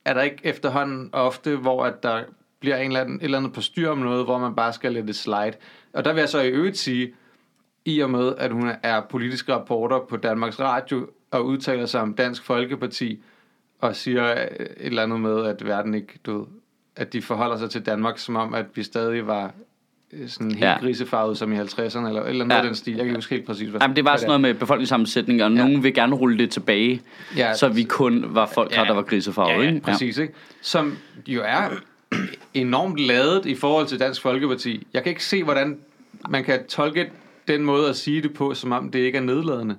er 0.05 0.15
der 0.15 0.23
ikke 0.23 0.39
efterhånden 0.43 1.11
ofte, 1.13 1.57
hvor 1.57 1.85
at 1.85 2.03
der 2.03 2.25
bliver 2.61 2.77
en 2.77 2.87
eller 2.87 3.01
anden, 3.01 3.17
et 3.17 3.25
eller 3.25 3.39
andet 3.39 3.53
på 3.53 3.61
styr 3.61 3.91
om 3.91 3.99
noget, 3.99 4.25
hvor 4.25 4.39
man 4.39 4.55
bare 4.55 4.73
skal 4.73 4.93
lade 4.93 5.07
det 5.07 5.17
slide. 5.17 5.53
Og 5.93 6.05
der 6.05 6.13
vil 6.13 6.21
jeg 6.21 6.29
så 6.29 6.41
i 6.41 6.49
øvrigt 6.49 6.79
sige, 6.79 7.15
i 7.85 8.01
og 8.01 8.11
med, 8.11 8.35
at 8.39 8.53
hun 8.53 8.71
er 8.83 9.01
politisk 9.01 9.49
rapporter 9.49 10.01
på 10.09 10.17
Danmarks 10.17 10.61
Radio, 10.61 11.11
og 11.31 11.47
udtaler 11.47 11.87
sig 11.87 12.01
om 12.01 12.15
Dansk 12.15 12.45
Folkeparti, 12.45 13.23
og 13.81 13.97
siger 13.97 14.25
et 14.33 14.49
eller 14.77 15.03
andet 15.03 15.21
med, 15.21 15.45
at 15.45 15.67
verden 15.67 15.95
ikke, 15.95 16.13
du 16.27 16.39
ved, 16.39 16.47
at 16.97 17.13
de 17.13 17.23
forholder 17.23 17.57
sig 17.59 17.71
til 17.71 17.87
Danmark, 17.87 18.19
som 18.19 18.37
om, 18.37 18.55
at 18.55 18.67
vi 18.75 18.83
stadig 18.83 19.27
var 19.27 19.51
øh, 20.13 20.29
sådan 20.29 20.51
helt 20.51 20.63
Ja. 20.63 20.71
ja. 20.71 20.79
grisefarvet 20.79 21.39
som 21.39 21.53
i 21.53 21.57
50'erne, 21.57 22.07
eller, 22.09 22.23
eller 22.23 22.45
noget 22.45 22.63
Ja. 22.63 22.67
den 22.67 22.75
stil. 22.75 22.91
Jeg 22.93 22.99
kan 22.99 23.07
ikke 23.07 23.17
huske 23.17 23.35
helt 23.35 23.47
præcis, 23.47 23.69
hvad 23.69 23.81
Jamen, 23.81 23.97
det 23.97 24.05
var 24.05 24.11
hvad 24.11 24.19
sådan 24.19 24.29
noget 24.29 24.41
med 24.41 24.55
befolkningssammensætning, 24.55 25.43
og 25.43 25.51
Ja. 25.51 25.57
nogen 25.57 25.83
vil 25.83 25.95
gerne 25.95 26.15
rulle 26.17 26.39
det 26.39 26.51
tilbage, 26.51 27.03
Ja, 27.37 27.55
så 27.55 27.69
vi 27.69 27.83
kun 27.83 28.25
var 28.29 28.47
folk 28.55 28.73
her, 28.75 28.85
der 28.85 28.95
var 28.95 29.03
grisefarvet. 29.03 29.53
Ja, 29.53 29.61
ja, 29.63 29.69
ikke? 29.69 29.81
præcis, 29.81 30.19
ikke? 30.19 30.33
Som 30.63 30.97
jo 31.27 31.43
er 31.45 31.69
enormt 32.55 32.99
ladet 33.01 33.47
i 33.47 33.55
forhold 33.55 33.87
til 33.87 34.01
Dansk 34.01 34.23
Folkeparti. 34.23 34.87
Jeg 34.95 35.03
kan 35.03 35.11
ikke 35.11 35.25
se, 35.25 35.45
hvordan 35.45 35.79
man 36.29 36.45
kan 36.45 36.67
tolke 36.67 37.11
den 37.49 37.63
måde 37.65 37.89
at 37.89 37.97
sige 37.97 38.23
det 38.23 38.35
på, 38.35 38.55
som 38.55 38.73
om 38.73 38.91
det 38.91 38.99
ikke 38.99 39.19
er 39.19 39.23
nedladende. 39.23 39.77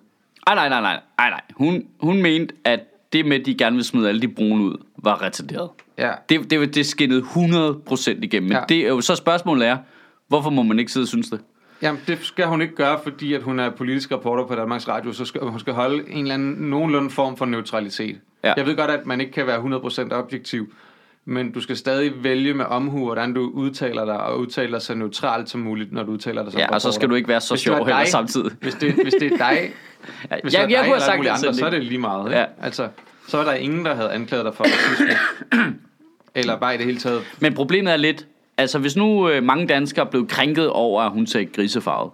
Ej, 0.47 0.55
nej, 0.55 0.69
nej, 0.69 0.81
nej, 0.81 0.99
nej, 1.17 1.29
nej. 1.29 1.41
Hun, 1.55 1.85
hun 1.99 2.21
mente, 2.21 2.55
at 2.63 2.79
det 3.13 3.25
med, 3.25 3.39
at 3.39 3.45
de 3.45 3.55
gerne 3.55 3.75
vil 3.75 3.85
smide 3.85 4.09
alle 4.09 4.21
de 4.21 4.27
brune 4.27 4.63
ud, 4.63 4.77
var 4.97 5.21
retarderet. 5.21 5.69
Ja, 5.97 6.11
Det, 6.29 6.51
det, 6.51 6.75
det 6.75 6.85
skinnede 6.85 7.21
100% 7.21 8.11
igennem. 8.21 8.49
Men 8.49 8.57
ja. 8.57 8.63
Det 8.69 8.77
er 8.77 8.87
jo 8.87 9.01
så 9.01 9.15
spørgsmålet 9.15 9.67
er, 9.67 9.77
hvorfor 10.27 10.49
må 10.49 10.63
man 10.63 10.79
ikke 10.79 10.91
sidde 10.91 11.03
og 11.03 11.07
synes 11.07 11.29
det? 11.29 11.39
Jamen, 11.81 12.01
det 12.07 12.19
skal 12.21 12.45
hun 12.45 12.61
ikke 12.61 12.75
gøre, 12.75 12.99
fordi 13.03 13.33
at 13.33 13.43
hun 13.43 13.59
er 13.59 13.69
politisk 13.69 14.11
reporter 14.11 14.45
på 14.47 14.55
Danmarks 14.55 14.87
Radio, 14.87 15.13
så 15.13 15.25
skal 15.25 15.41
hun 15.41 15.59
skal 15.59 15.73
holde 15.73 16.09
en 16.09 16.21
eller 16.21 16.33
anden 16.33 16.69
nogenlunde 16.69 17.09
form 17.09 17.37
for 17.37 17.45
neutralitet. 17.45 18.19
Ja. 18.43 18.53
Jeg 18.57 18.65
ved 18.65 18.75
godt, 18.75 18.91
at 18.91 19.05
man 19.05 19.21
ikke 19.21 19.33
kan 19.33 19.47
være 19.47 19.59
100% 19.59 20.13
objektiv, 20.13 20.73
men 21.29 21.51
du 21.51 21.61
skal 21.61 21.77
stadig 21.77 22.23
vælge 22.23 22.53
med 22.53 22.65
omhu, 22.65 23.05
hvordan 23.05 23.33
du 23.33 23.51
udtaler 23.53 24.05
dig, 24.05 24.19
og 24.19 24.39
udtaler 24.39 24.79
sig 24.79 24.95
neutralt 24.95 25.49
som 25.49 25.61
muligt, 25.61 25.91
når 25.93 26.03
du 26.03 26.11
udtaler 26.11 26.43
dig 26.43 26.51
som 26.51 26.59
Ja, 26.59 26.67
og 26.69 26.81
så 26.81 26.91
skal 26.91 27.09
du 27.09 27.15
ikke 27.15 27.27
være 27.27 27.41
så 27.41 27.55
sjov 27.55 27.75
heller 27.77 27.97
dig- 27.97 28.07
samtidig. 28.07 28.51
Hvis 28.61 28.73
det, 28.75 28.93
hvis 28.93 29.13
det 29.13 29.33
er 29.33 29.37
dig, 29.37 29.57
Ja, 30.31 30.35
hvis 30.43 30.53
jeg, 30.53 30.63
det 30.63 30.71
jeg, 30.71 30.79
var 30.79 30.83
dig 30.83 30.85
kunne 30.85 30.99
have 30.99 30.99
sagt 30.99 31.23
det 31.23 31.47
andre, 31.47 31.53
så 31.53 31.65
er 31.65 31.69
det 31.69 31.83
lige 31.83 31.97
meget. 31.97 32.25
Ikke? 32.27 32.39
Ja. 32.39 32.45
Altså, 32.61 32.89
så 33.27 33.37
er 33.37 33.43
der 33.43 33.53
ingen, 33.53 33.85
der 33.85 33.95
havde 33.95 34.11
anklaget 34.11 34.45
dig 34.45 34.53
for 34.53 34.63
racisme. 34.63 35.07
eller 36.35 36.59
bare 36.59 36.75
i 36.75 36.77
det 36.77 36.85
hele 36.85 36.97
taget. 36.97 37.21
Men 37.39 37.53
problemet 37.53 37.93
er 37.93 37.97
lidt, 37.97 38.27
altså 38.57 38.79
hvis 38.79 38.95
nu 38.95 39.29
øh, 39.29 39.43
mange 39.43 39.67
danskere 39.67 40.05
blev 40.05 40.27
krænket 40.27 40.69
over, 40.69 41.01
at 41.01 41.11
hun 41.11 41.27
sagde 41.27 41.45
grisefarvet, 41.45 42.11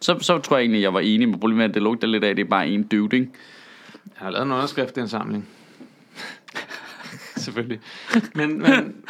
så, 0.00 0.18
så 0.20 0.38
tror 0.38 0.56
jeg 0.56 0.62
egentlig, 0.62 0.82
jeg 0.82 0.94
var 0.94 1.00
enig 1.00 1.28
med 1.28 1.38
problemet, 1.38 1.64
er, 1.64 1.68
at 1.68 1.74
det 1.74 1.82
lugter 1.82 2.08
lidt 2.08 2.24
af, 2.24 2.28
at 2.30 2.36
det 2.36 2.44
er 2.44 2.48
bare 2.48 2.68
en 2.68 2.82
døvding. 2.82 3.32
Jeg 4.04 4.24
har 4.24 4.30
lavet 4.30 4.46
en 4.46 4.52
underskriftindsamling. 4.52 5.48
Selvfølgelig. 7.44 7.80
Men, 8.34 8.62
men 8.62 9.04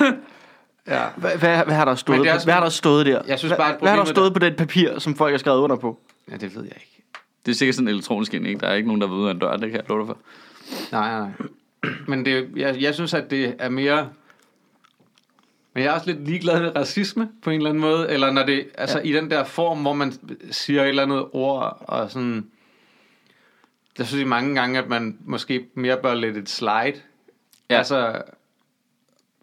ja. 0.86 1.04
Hvad, 1.16 1.30
hvad, 1.30 1.64
hvad 1.64 1.74
har 1.74 1.84
der 1.84 1.94
stået, 1.94 2.18
Men 2.18 2.26
det 2.26 2.32
er 2.32 2.38
på, 2.38 2.44
hvad 2.44 2.54
har 2.54 2.60
der 2.60 2.68
stået 2.68 3.06
der? 3.06 3.22
Jeg 3.26 3.38
synes 3.38 3.50
hvad, 3.50 3.58
bare, 3.58 3.76
hvad 3.80 3.90
har 3.90 3.96
der 3.96 4.04
stået 4.04 4.32
på 4.32 4.38
det 4.38 4.56
papir, 4.56 4.98
som 4.98 5.14
folk 5.14 5.32
har 5.32 5.38
skrevet 5.38 5.58
under 5.58 5.76
på? 5.76 5.98
ja, 6.30 6.36
det 6.36 6.54
ved 6.54 6.62
jeg 6.62 6.72
ikke. 6.76 7.02
Det 7.46 7.52
er 7.52 7.56
sikkert 7.56 7.74
sådan 7.74 7.88
en 7.88 7.94
elektronisk 7.94 8.34
ind, 8.34 8.46
ikke? 8.46 8.60
Der 8.60 8.66
er 8.66 8.74
ikke 8.74 8.88
nogen, 8.88 9.00
der 9.00 9.06
ved 9.06 9.16
ud 9.16 9.26
af 9.28 9.30
en 9.30 9.38
dør, 9.38 9.56
det 9.56 9.70
kan 9.70 9.80
jeg 9.80 9.88
love 9.88 10.00
dig 10.00 10.06
for. 10.06 10.18
Nej, 10.92 11.20
nej. 11.20 11.30
Men 12.08 12.24
det, 12.24 12.50
jeg, 12.56 12.80
jeg 12.80 12.94
synes, 12.94 13.14
at 13.14 13.30
det 13.30 13.54
er 13.58 13.68
mere... 13.68 14.08
Men 15.74 15.82
jeg 15.82 15.90
er 15.90 15.94
også 15.94 16.06
lidt 16.06 16.24
ligeglad 16.24 16.60
med 16.60 16.76
racisme 16.76 17.28
på 17.42 17.50
en 17.50 17.56
eller 17.56 17.70
anden 17.70 17.80
måde. 17.80 18.10
Eller 18.10 18.30
når 18.30 18.46
det, 18.46 18.68
altså 18.78 18.98
ja. 18.98 19.04
i 19.04 19.12
den 19.12 19.30
der 19.30 19.44
form, 19.44 19.80
hvor 19.80 19.92
man 19.92 20.12
siger 20.50 20.82
et 20.82 20.88
eller 20.88 21.02
andet 21.02 21.26
ord, 21.32 21.84
og 21.88 22.10
sådan... 22.10 22.46
Jeg 23.98 24.06
synes 24.06 24.22
i 24.22 24.24
mange 24.24 24.54
gange, 24.54 24.78
at 24.78 24.88
man 24.88 25.18
måske 25.24 25.66
mere 25.74 25.96
bør 25.96 26.14
lade 26.14 26.38
et 26.38 26.48
slide. 26.48 27.00
Ja. 27.70 27.76
Altså, 27.76 28.22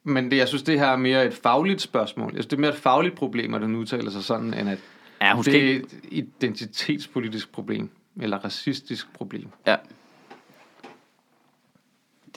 men 0.03 0.31
det, 0.31 0.37
jeg 0.37 0.47
synes, 0.47 0.63
det 0.63 0.79
her 0.79 0.87
er 0.87 0.97
mere 0.97 1.25
et 1.25 1.33
fagligt 1.33 1.81
spørgsmål. 1.81 2.31
Jeg 2.33 2.35
synes, 2.43 2.45
det 2.45 2.57
er 2.57 2.61
mere 2.61 2.71
et 2.71 2.77
fagligt 2.77 3.15
problem, 3.15 3.53
at 3.53 3.61
den 3.61 3.75
udtaler 3.75 4.11
sig 4.11 4.23
sådan, 4.23 4.53
end 4.53 4.69
at 4.69 4.79
Ja, 5.23 5.35
hun 5.35 5.43
det 5.43 5.55
er 5.55 5.59
ikke... 5.59 5.75
et 5.75 5.99
identitetspolitisk 6.11 7.51
problem. 7.51 7.89
Eller 8.21 8.37
racistisk 8.37 9.13
problem. 9.13 9.47
Ja. 9.67 9.75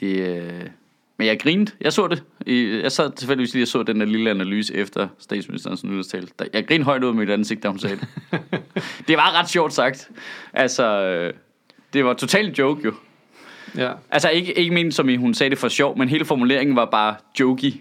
Det, 0.00 0.28
øh... 0.28 0.66
Men 1.16 1.26
jeg 1.26 1.40
grinede. 1.40 1.72
Jeg 1.80 1.92
så 1.92 2.08
det. 2.08 2.22
Jeg 2.82 2.92
sad 2.92 3.10
tilfældigvis 3.12 3.52
lige 3.54 3.64
og 3.64 3.68
så 3.68 3.82
den 3.82 4.00
der 4.00 4.06
lille 4.06 4.30
analyse 4.30 4.74
efter 4.74 5.08
statsministerens 5.18 5.84
nyhedstale. 5.84 6.28
Jeg 6.52 6.66
grinede 6.66 6.84
højt 6.84 7.04
ud 7.04 7.12
med 7.14 7.24
mit 7.24 7.30
ansigt, 7.30 7.62
da 7.62 7.68
hun 7.68 7.78
sagde 7.78 7.96
det. 7.96 8.08
det 9.08 9.16
var 9.16 9.40
ret 9.40 9.48
sjovt 9.48 9.72
sagt. 9.72 10.10
Altså, 10.52 10.84
øh, 10.84 11.34
det 11.92 12.04
var 12.04 12.14
totalt 12.14 12.58
joke 12.58 12.84
jo. 12.84 12.94
Ja. 13.76 13.92
Altså 14.10 14.28
ikke, 14.28 14.58
ikke 14.58 14.74
ment 14.74 14.94
som 14.94 15.08
i, 15.08 15.16
hun 15.16 15.34
sagde 15.34 15.50
det 15.50 15.58
for 15.58 15.68
sjov, 15.68 15.98
men 15.98 16.08
hele 16.08 16.24
formuleringen 16.24 16.76
var 16.76 16.84
bare 16.84 17.14
jokey. 17.40 17.72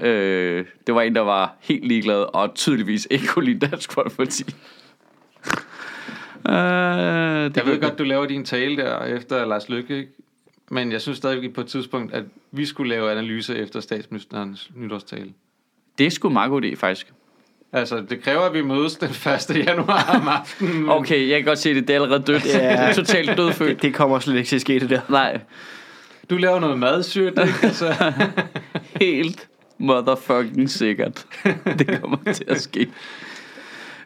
Øh, 0.00 0.64
det 0.86 0.94
var 0.94 1.02
en, 1.02 1.14
der 1.14 1.20
var 1.20 1.56
helt 1.60 1.84
ligeglad, 1.88 2.34
og 2.34 2.54
tydeligvis 2.54 3.08
ikke 3.10 3.26
kunne 3.26 3.44
lide 3.44 3.66
Dansk 3.66 3.92
Folkeparti. 3.92 4.44
Øh, 6.48 6.54
det 6.54 7.56
Jeg 7.56 7.66
ved 7.66 7.80
godt, 7.80 7.98
du 7.98 8.04
laver 8.04 8.26
din 8.26 8.44
tale 8.44 8.76
der 8.76 9.04
efter 9.04 9.46
Lars 9.46 9.68
Lykke, 9.68 9.98
ikke? 9.98 10.12
Men 10.70 10.92
jeg 10.92 11.00
synes 11.00 11.18
stadigvæk 11.18 11.54
på 11.54 11.60
et 11.60 11.66
tidspunkt, 11.66 12.14
at 12.14 12.24
vi 12.52 12.66
skulle 12.66 12.88
lave 12.88 13.10
analyser 13.10 13.54
efter 13.54 13.80
statsministerens 13.80 14.70
nytårstale. 14.76 15.32
Det 15.98 16.12
sgu 16.12 16.28
en 16.28 16.32
meget 16.32 16.50
god 16.50 16.62
idé, 16.62 16.74
faktisk. 16.74 17.12
Altså, 17.76 18.02
det 18.10 18.22
kræver, 18.22 18.40
at 18.40 18.54
vi 18.54 18.62
mødes 18.62 18.94
den 18.96 19.08
1. 19.54 19.66
januar 19.66 20.18
om 20.20 20.28
aftenen. 20.28 20.88
Okay, 20.88 21.28
jeg 21.28 21.38
kan 21.38 21.44
godt 21.46 21.58
se 21.58 21.74
det. 21.74 21.88
Det 21.88 21.96
er 21.96 22.02
allerede 22.02 22.22
dødt. 22.22 22.44
Ja. 22.46 22.50
Det 22.52 22.64
er 22.80 22.92
totalt 22.92 23.36
dødfødt. 23.38 23.68
Det, 23.70 23.82
det 23.82 23.94
kommer 23.94 24.18
slet 24.18 24.36
ikke 24.36 24.48
til 24.48 24.56
at 24.56 24.60
ske, 24.60 24.80
det 24.80 24.90
der. 24.90 25.00
Nej, 25.08 25.40
Du 26.30 26.36
laver 26.36 26.60
noget 26.60 26.78
madsygt, 26.78 27.28
ikke? 27.38 27.54
Altså, 27.62 28.12
helt 29.00 29.48
motherfucking 29.78 30.70
sikkert. 30.70 31.26
Det 31.64 32.00
kommer 32.00 32.32
til 32.32 32.44
at 32.48 32.60
ske. 32.60 32.80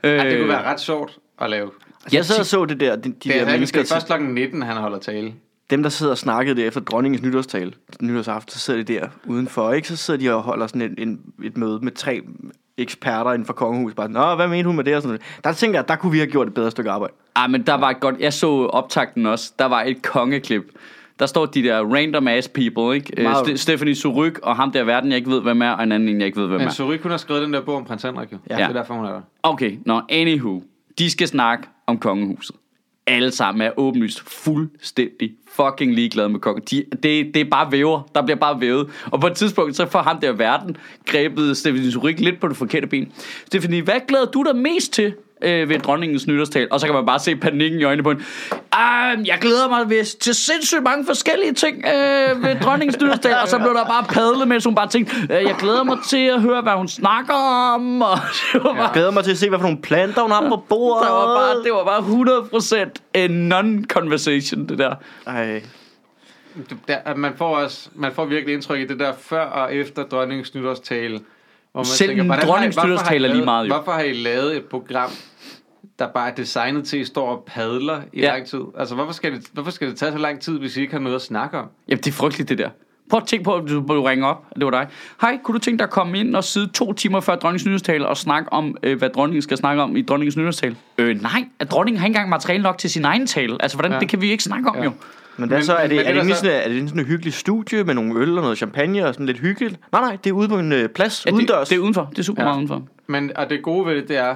ej, 0.03 0.11
det 0.25 0.33
Øh, 0.33 0.39
kunne 0.39 0.49
være 0.49 0.63
ret 0.65 0.81
sjovt 0.81 1.19
at 1.41 1.51
lave. 1.51 1.71
Altså, 2.05 2.17
jeg 2.17 2.25
sad 2.25 2.39
og 2.39 2.47
så 2.47 2.65
det 2.65 2.81
der, 2.81 2.97
de, 2.97 3.03
de 3.03 3.13
Det 3.13 3.25
der 3.25 3.41
er, 3.41 3.53
mennesker, 3.53 3.83
det 3.83 3.91
er 3.91 3.95
først 3.95 4.07
klokken 4.07 4.29
19, 4.35 4.63
han 4.63 4.77
holder 4.77 4.99
tale. 4.99 5.33
dem 5.71 5.83
der 5.83 5.91
sidder 5.91 6.13
og 6.13 6.19
snakkede 6.19 6.57
det 6.57 6.67
efter 6.67 6.81
dronningens 6.81 7.23
nytårstale, 7.23 7.73
nytårsaften, 8.01 8.53
så 8.53 8.59
sidder 8.59 8.83
de 8.83 8.95
der 8.95 9.09
udenfor, 9.25 9.73
ikke? 9.73 9.89
Så 9.89 9.97
sidder 9.97 10.21
de 10.21 10.35
og 10.35 10.43
holder 10.43 10.67
sådan 10.67 10.83
en, 10.83 11.09
en, 11.09 11.21
et 11.45 11.57
møde 11.57 11.79
med 11.83 11.93
tre 11.93 12.21
eksperter 12.79 13.33
inden 13.33 13.47
for 13.47 13.53
kongehuset, 13.53 13.97
bare 13.97 14.09
Nå, 14.09 14.35
hvad 14.35 14.49
mente 14.49 14.67
hun 14.67 14.77
med 14.77 14.85
det? 14.85 14.97
Og 14.97 15.03
sådan 15.03 15.09
noget. 15.09 15.45
Der 15.45 15.53
tænker 15.53 15.79
jeg, 15.79 15.89
der 15.89 15.97
kunne 15.97 16.13
vi 16.13 16.19
have 16.19 16.31
gjort 16.31 16.47
et 16.49 16.55
bedre 16.55 16.71
stykke 16.71 16.91
arbejde. 16.91 17.15
Ah, 17.35 17.51
men 17.51 17.63
der 17.63 17.75
var 17.75 17.91
et 17.91 18.01
godt... 18.01 18.15
Jeg 18.21 18.33
så 18.33 18.67
optakten 18.67 19.27
også. 19.27 19.53
Der 19.59 19.65
var 19.65 19.83
et 19.83 20.03
kongeklip. 20.03 20.63
Der 21.19 21.27
står 21.27 21.47
de 21.47 21.63
der 21.63 21.95
random 21.95 22.29
ass 22.29 22.49
people, 22.49 22.95
ikke? 22.95 23.13
Øh, 23.17 23.23
Meget. 23.25 23.49
St- 23.49 23.57
Stephanie 23.57 23.95
Suryk 23.95 24.39
og 24.43 24.57
ham 24.57 24.73
der 24.73 24.85
verden, 24.85 25.11
jeg 25.11 25.17
ikke 25.19 25.31
ved, 25.31 25.41
hvem 25.41 25.63
er, 25.63 25.71
og 25.71 25.83
en 25.83 25.93
anden, 25.93 26.09
en, 26.09 26.19
jeg 26.19 26.27
ikke 26.27 26.41
ved, 26.41 26.47
hvem 26.47 26.59
Men 26.59 26.69
er. 26.69 26.73
Surik, 26.73 27.03
hun 27.03 27.11
har 27.11 27.19
skrevet 27.19 27.43
den 27.43 27.53
der 27.53 27.61
bog 27.61 27.77
om 27.77 27.85
prins 27.85 28.03
Henrik, 28.03 28.33
jo. 28.33 28.39
Ja. 28.51 28.57
Det 28.57 28.63
er 28.63 28.73
derfor, 28.73 28.95
hun 28.95 29.05
er 29.05 29.11
der. 29.13 29.21
Okay, 29.43 29.79
nå, 29.87 30.01
anywho. 30.09 30.63
De 30.99 31.11
skal 31.11 31.29
snakke 31.29 31.69
om 31.87 31.99
kongehuset. 31.99 32.57
Alle 33.11 33.33
sammen 33.33 33.63
er 33.63 33.71
åbenlyst 33.77 34.21
fuldstændig 34.21 35.33
fucking 35.53 35.95
ligeglade 35.95 36.29
med 36.29 36.41
kokken. 36.41 36.65
De, 36.71 36.85
det, 37.03 37.35
det 37.35 37.37
er 37.37 37.51
bare 37.51 37.73
væver. 37.73 38.03
Der 38.15 38.23
bliver 38.23 38.39
bare 38.39 38.61
vævet. 38.61 38.91
Og 39.11 39.21
på 39.21 39.27
et 39.27 39.35
tidspunkt, 39.35 39.77
så 39.77 39.87
får 39.87 40.03
ham 40.03 40.21
der 40.21 40.33
verden 40.33 40.77
grebet 41.07 41.57
Stephanie 41.57 41.93
Surik 41.93 42.21
lidt 42.21 42.41
på 42.41 42.49
det 42.49 42.57
forkerte 42.57 42.87
ben. 42.87 43.13
Stephanie, 43.47 43.83
hvad 43.83 44.01
glæder 44.09 44.25
du 44.25 44.43
dig 44.43 44.57
mest 44.57 44.93
til 44.93 45.15
øh, 45.43 45.69
ved 45.69 45.79
dronningens 45.79 46.27
nytårstal? 46.27 46.69
Og 46.71 46.81
så 46.81 46.87
kan 46.87 46.95
man 46.95 47.07
bare 47.07 47.19
se 47.19 47.37
panikken 47.37 47.81
i 47.81 47.85
øjnene 47.85 48.03
på 48.03 48.11
hende. 48.11 48.25
Ah, 48.73 49.27
jeg 49.27 49.39
glæder 49.41 49.69
mig 49.69 49.91
ved, 49.91 50.05
til 50.19 50.35
sindssygt 50.35 50.83
mange 50.83 51.07
forskellige 51.07 51.53
ting 51.53 51.77
øh, 51.87 52.43
ved 52.43 52.61
dronningens 52.63 53.01
nytårstal. 53.01 53.35
Og 53.43 53.49
så 53.49 53.59
blev 53.59 53.75
der 53.75 53.85
bare 53.85 54.05
padlet, 54.09 54.49
mens 54.49 54.65
hun 54.65 54.75
bare 54.75 54.89
tænkte, 54.89 55.17
øh, 55.31 55.43
jeg 55.43 55.55
glæder 55.59 55.83
mig 55.85 55.99
til 56.09 56.27
at 56.27 56.41
høre, 56.43 56.63
hvad 56.63 56.73
hun 56.73 56.89
snakker 56.89 57.35
om. 57.75 58.03
Og 58.11 58.19
det 58.53 58.65
var 58.65 58.73
bare, 58.73 58.83
Jeg 58.83 58.91
glæder 58.93 59.11
mig 59.11 59.25
til 59.25 59.31
at 59.31 59.39
se, 59.39 59.49
hvad 59.49 59.59
for 59.59 59.67
nogle 59.67 59.83
planter 59.83 60.23
hun 60.23 60.31
har 60.31 60.49
på 60.49 60.65
bordet. 60.69 61.07
der 61.09 61.13
var 61.15 61.27
bare, 61.27 61.63
det 61.65 61.73
var 61.73 61.85
bare 61.85 62.85
100% 62.85 62.91
en 63.15 63.53
non-conversation, 63.53 64.67
det 64.67 64.79
der. 64.79 64.95
Ej. 65.27 65.63
Det- 66.69 66.77
Der, 66.89 67.15
man, 67.17 67.33
får 67.39 67.57
også, 67.57 67.89
man 67.95 68.13
får 68.13 68.25
virkelig 68.25 68.55
indtryk 68.55 68.81
i 68.81 68.87
det 68.87 68.99
der 68.99 69.13
før 69.21 69.41
og 69.45 69.75
efter 69.75 70.03
dronningens 70.05 70.55
nytårstale. 70.55 71.21
Hvor 71.73 71.79
man 71.81 71.85
Selv 71.85 72.11
en 72.11 72.17
hvordan 72.17 72.31
har 72.39 72.43
I- 72.47 72.47
dronningens 72.49 72.75
hvorfor 72.77 72.87
har 72.89 72.93
I 72.93 72.97
nytårstale 72.97 73.25
er 73.29 73.29
lige 73.29 73.37
lavet- 73.37 73.45
meget, 73.45 73.69
jo. 73.69 73.75
Hvorfor 73.75 73.93
har 73.93 74.01
I 74.03 74.13
lavet 74.13 74.57
et 74.57 74.65
program, 74.65 75.11
der 75.99 76.09
bare 76.15 76.31
er 76.31 76.35
designet 76.35 76.85
til, 76.85 76.97
at 76.97 77.03
I 77.03 77.05
står 77.05 77.29
og 77.29 77.45
padler 77.47 78.01
i 78.13 78.21
Ja. 78.21 78.27
lang 78.33 78.47
tid? 78.47 78.61
Altså, 78.79 78.95
hvorfor 78.95 79.13
skal, 79.13 79.33
det, 79.33 79.47
hvorfor 79.53 79.71
skal 79.71 79.89
det 79.89 79.97
tage 79.97 80.13
så 80.13 80.19
lang 80.19 80.41
tid, 80.41 80.59
hvis 80.59 80.77
I 80.77 80.81
ikke 80.81 80.93
har 80.93 81.01
noget 81.01 81.17
at 81.17 81.23
snakke 81.23 81.59
om? 81.59 81.67
Jamen, 81.89 81.99
det 82.03 82.07
er 82.07 82.13
frygteligt, 82.13 82.49
det 82.49 82.59
der. 82.59 82.69
Prøv 83.11 83.19
at 83.21 83.27
tænke 83.27 83.45
på, 83.45 83.55
at 83.55 83.63
du 83.69 83.85
du 83.89 84.03
ringer 84.03 84.27
op, 84.27 84.45
det 84.57 84.65
var 84.65 84.71
dig. 84.71 84.87
Hej, 85.21 85.39
kunne 85.45 85.55
du 85.55 85.59
tænke 85.59 85.79
dig 85.79 85.85
at 85.85 85.91
komme 85.91 86.19
ind 86.19 86.37
og 86.37 86.45
sidde 86.45 86.67
to 86.75 86.93
timer 86.93 87.21
før 87.21 87.37
dronningens 87.37 87.67
nytårstale 87.67 88.07
og 88.09 88.17
snakke 88.17 88.53
om, 88.53 88.77
øh, 88.83 88.99
hvad 88.99 89.11
dronningen 89.11 89.43
skal 89.43 89.57
snakke 89.57 89.83
om 89.83 89.97
i 89.97 90.03
dronningens 90.03 90.37
nytårstale? 90.37 90.77
Øh, 90.99 91.23
nej, 91.23 91.45
at 91.59 91.71
dronningen 91.71 91.99
har 92.01 92.07
ikke 92.07 92.17
engang 92.17 92.29
materiale 92.31 92.63
nok 92.63 92.79
til 92.79 92.91
sin 92.91 93.05
egen 93.05 93.27
tale. 93.27 93.57
Altså, 93.61 93.77
hvordan, 93.77 93.93
ja. 93.93 93.99
Det 93.99 94.09
kan 94.09 94.21
vi 94.21 94.31
ikke 94.31 94.43
snakke 94.43 94.69
om. 94.71 94.77
Ja. 94.77 94.85
jo. 94.85 94.93
Men 95.37 95.49
hvad 95.49 95.59
Men- 95.59 95.65
så? 95.65 95.75
Er 95.75 95.87
det, 95.87 95.91
men 95.91 95.99
er 95.99 96.03
det 96.03 96.07
det, 96.07 96.11
er 96.11 96.15
egentlig 96.15 96.37
så- 96.37 96.43
sådan, 96.43 96.61
er 96.63 96.69
det 96.81 96.89
sådan 96.89 97.01
en 97.01 97.07
hyggelig 97.07 97.33
studie 97.35 97.85
med 97.85 97.95
nogle 97.95 98.21
øl 98.21 98.37
og 98.37 98.43
noget 98.43 98.59
champagne 98.59 99.07
og 99.07 99.15
sådan 99.15 99.27
lidt 99.27 99.39
hyggeligt? 99.39 99.77
Nej, 99.93 100.01
nej, 100.01 100.17
det 100.25 100.31
er 100.31 100.35
ude 100.35 100.49
på 100.49 100.59
en 100.59 100.73
øh, 100.73 100.89
plads 100.89 101.27
Ja, 101.27 101.31
det, 101.31 101.37
udendørs. 101.37 101.69
det 101.69 101.77
er 101.77 101.81
udenfor. 101.81 102.09
Det 102.11 102.19
er 102.19 102.23
super 102.23 102.43
ja. 102.43 102.47
Meget 102.49 102.57
udenfor. 102.57 102.83
Men, 103.07 103.33
og 103.37 103.51
det 103.51 103.63
gode 103.63 103.87
ved 103.87 103.95
det, 103.97 104.09
det 104.09 104.17
er, 104.17 104.35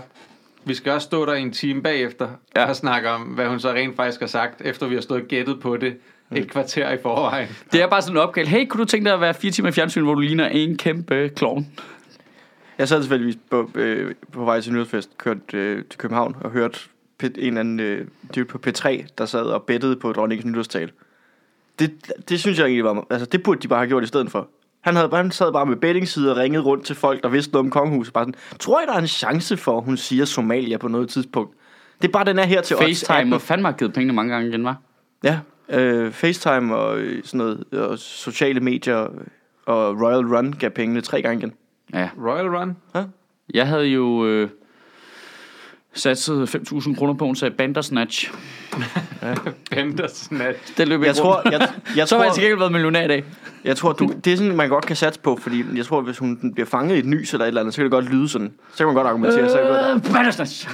vi 0.65 0.75
skal 0.75 0.93
også 0.93 1.05
stå 1.05 1.27
der 1.27 1.33
en 1.35 1.53
time 1.53 1.83
bagefter 1.83 2.29
Ja. 2.57 2.69
og 2.69 2.77
snakke 2.77 3.11
om, 3.11 3.23
hvad 3.23 3.47
hun 3.47 3.61
så 3.61 3.71
rent 3.73 3.97
faktisk 3.97 4.21
har 4.21 4.27
sagt, 4.27 4.61
efter 4.65 4.87
vi 4.87 4.95
har 4.95 5.03
stået 5.03 5.23
og 5.23 5.29
gættet 5.29 5.61
på 5.61 5.77
det 5.77 5.95
et 6.37 6.51
kvarter 6.51 6.91
i 6.93 6.97
forvejen. 7.03 7.49
Det 7.73 7.83
er 7.83 7.87
bare 7.87 8.03
sådan 8.03 8.17
en 8.17 8.23
opgave. 8.23 8.47
Hey, 8.47 8.67
kunne 8.69 8.79
du 8.81 8.85
tænke 8.85 9.05
dig 9.05 9.15
at 9.15 9.21
være 9.21 9.35
fire 9.35 9.53
timer 9.53 9.69
i 9.69 9.73
fjernsyn, 9.73 10.03
hvor 10.05 10.15
du 10.15 10.21
ligner 10.21 10.49
en 10.49 10.77
kæmpe 10.77 11.31
klovn? 11.37 11.67
Jeg 12.79 12.89
sad 12.89 13.01
tilfældigvis 13.01 13.37
på, 13.51 13.71
øh, 13.75 14.15
på 14.33 14.45
vej 14.45 14.61
til 14.61 14.73
nyhedsfest, 14.73 15.19
kørt 15.19 15.55
øh, 15.55 15.83
til 15.91 15.99
København 15.99 16.37
og 16.41 16.51
hørte 16.51 16.79
P- 16.79 16.89
en 17.23 17.31
eller 17.37 17.61
anden 17.61 17.81
øh, 17.81 18.07
dude 18.35 18.45
på 18.45 18.59
P3, 18.67 19.07
der 19.19 19.27
sad 19.27 19.43
og 19.43 19.63
bettede 19.63 19.97
på 19.97 20.13
dronningens 20.13 20.47
nytårstal. 20.47 20.91
Det, 21.79 22.13
det 22.29 22.41
synes 22.41 22.59
jeg 22.59 22.65
egentlig 22.65 22.85
var... 22.85 23.07
Altså, 23.11 23.27
det 23.27 23.43
burde 23.43 23.61
de 23.61 23.69
bare 23.69 23.79
have 23.79 23.89
gjort 23.89 24.05
i 24.05 24.07
stedet 24.07 24.31
for. 24.31 24.49
Han, 24.81 24.97
havde, 24.97 25.09
han 25.13 25.31
sad 25.31 25.53
bare 25.53 25.67
med 25.67 25.77
bettingsider 25.77 26.31
og 26.31 26.37
ringede 26.37 26.65
rundt 26.65 26.85
til 26.85 26.97
folk, 26.97 27.23
der 27.23 27.29
vidste 27.29 27.53
noget 27.53 27.67
om 27.67 27.71
kongehuset. 27.71 28.15
Bare 28.15 28.23
sådan, 28.23 28.35
tror 28.61 28.81
I, 28.81 28.87
der 28.87 28.93
er 28.93 28.99
en 28.99 29.07
chance 29.07 29.57
for, 29.57 29.79
at 29.79 29.85
hun 29.85 29.97
siger 29.97 30.25
Somalia 30.25 30.77
på 30.77 30.89
noget 30.89 31.09
tidspunkt? 31.09 31.57
Det 32.03 32.09
er 32.09 32.13
bare, 32.13 32.25
den 32.25 32.39
er 32.39 32.45
her 32.45 32.63
til 32.63 32.77
FaceTime 32.77 33.19
18. 33.19 33.33
og 33.33 33.41
fandme 33.41 33.69
har 33.69 33.73
givet 33.73 33.93
pengene 33.93 34.13
mange 34.13 34.33
gange 34.33 34.49
igen, 34.49 34.65
var. 34.65 34.77
Ja, 35.25 35.39
øh, 35.69 36.13
FaceTime 36.13 36.77
og 36.77 36.99
øh, 36.99 37.25
sådan 37.25 37.39
noget, 37.39 37.65
og 37.73 37.99
sociale 37.99 38.61
medier 38.61 39.09
og 39.67 40.01
Royal 40.01 40.27
Run 40.27 40.53
gav 40.53 40.71
pengene 40.71 41.01
tre 41.01 41.23
gange 41.23 41.39
igen. 41.39 41.53
Ja. 41.93 42.09
Royal 42.19 42.57
Run? 42.57 42.77
Jeg 43.55 43.67
havde 43.67 43.87
jo 43.87 44.27
øh, 44.27 44.49
satset 45.95 46.55
5.000 46.55 46.95
kroner 46.97 47.15
på, 47.15 47.25
hun 47.27 47.37
sagde 47.37 47.55
Bandersnatch. 47.55 48.33
Bandersnatch. 49.71 50.77
Det 50.79 50.89
løb 50.89 51.01
Jeg 51.01 51.09
ikke 51.09 51.19
tror, 51.21 51.43
jeg, 51.51 51.69
jeg, 51.97 52.09
Så 52.09 52.17
har 52.17 52.25
jeg 52.25 52.35
til 52.35 52.43
gengæld 52.43 52.59
været 52.59 52.73
millionær 52.73 53.05
i 53.05 53.09
dag. 53.09 53.25
jeg 53.65 53.77
tror 53.77 53.93
du, 53.93 54.13
det 54.25 54.33
er 54.33 54.37
sådan, 54.37 54.57
man 54.57 54.69
godt 54.69 54.87
kan 54.87 54.97
satse 54.97 55.21
på, 55.21 55.37
fordi 55.43 55.65
jeg 55.77 55.87
tror, 55.87 56.01
hvis 56.01 56.19
hun 56.19 56.53
bliver 56.55 56.67
fanget 56.67 56.97
i 56.97 56.99
et 56.99 57.07
nys 57.07 57.33
eller 57.33 57.45
et 57.45 57.49
eller 57.49 57.61
andet, 57.61 57.75
så 57.75 57.79
kan 57.79 57.85
det 57.85 57.93
godt 57.93 58.11
lyde 58.13 58.29
sådan. 58.29 58.53
Så 58.71 58.77
kan 58.77 58.87
man 58.87 58.95
godt 58.95 59.07
argumentere. 59.07 59.51
Så 59.51 59.57
kan 59.57 59.65
man 59.71 59.93
godt, 59.95 60.07
Øh, 60.09 60.13
Bandersnatch. 60.15 60.69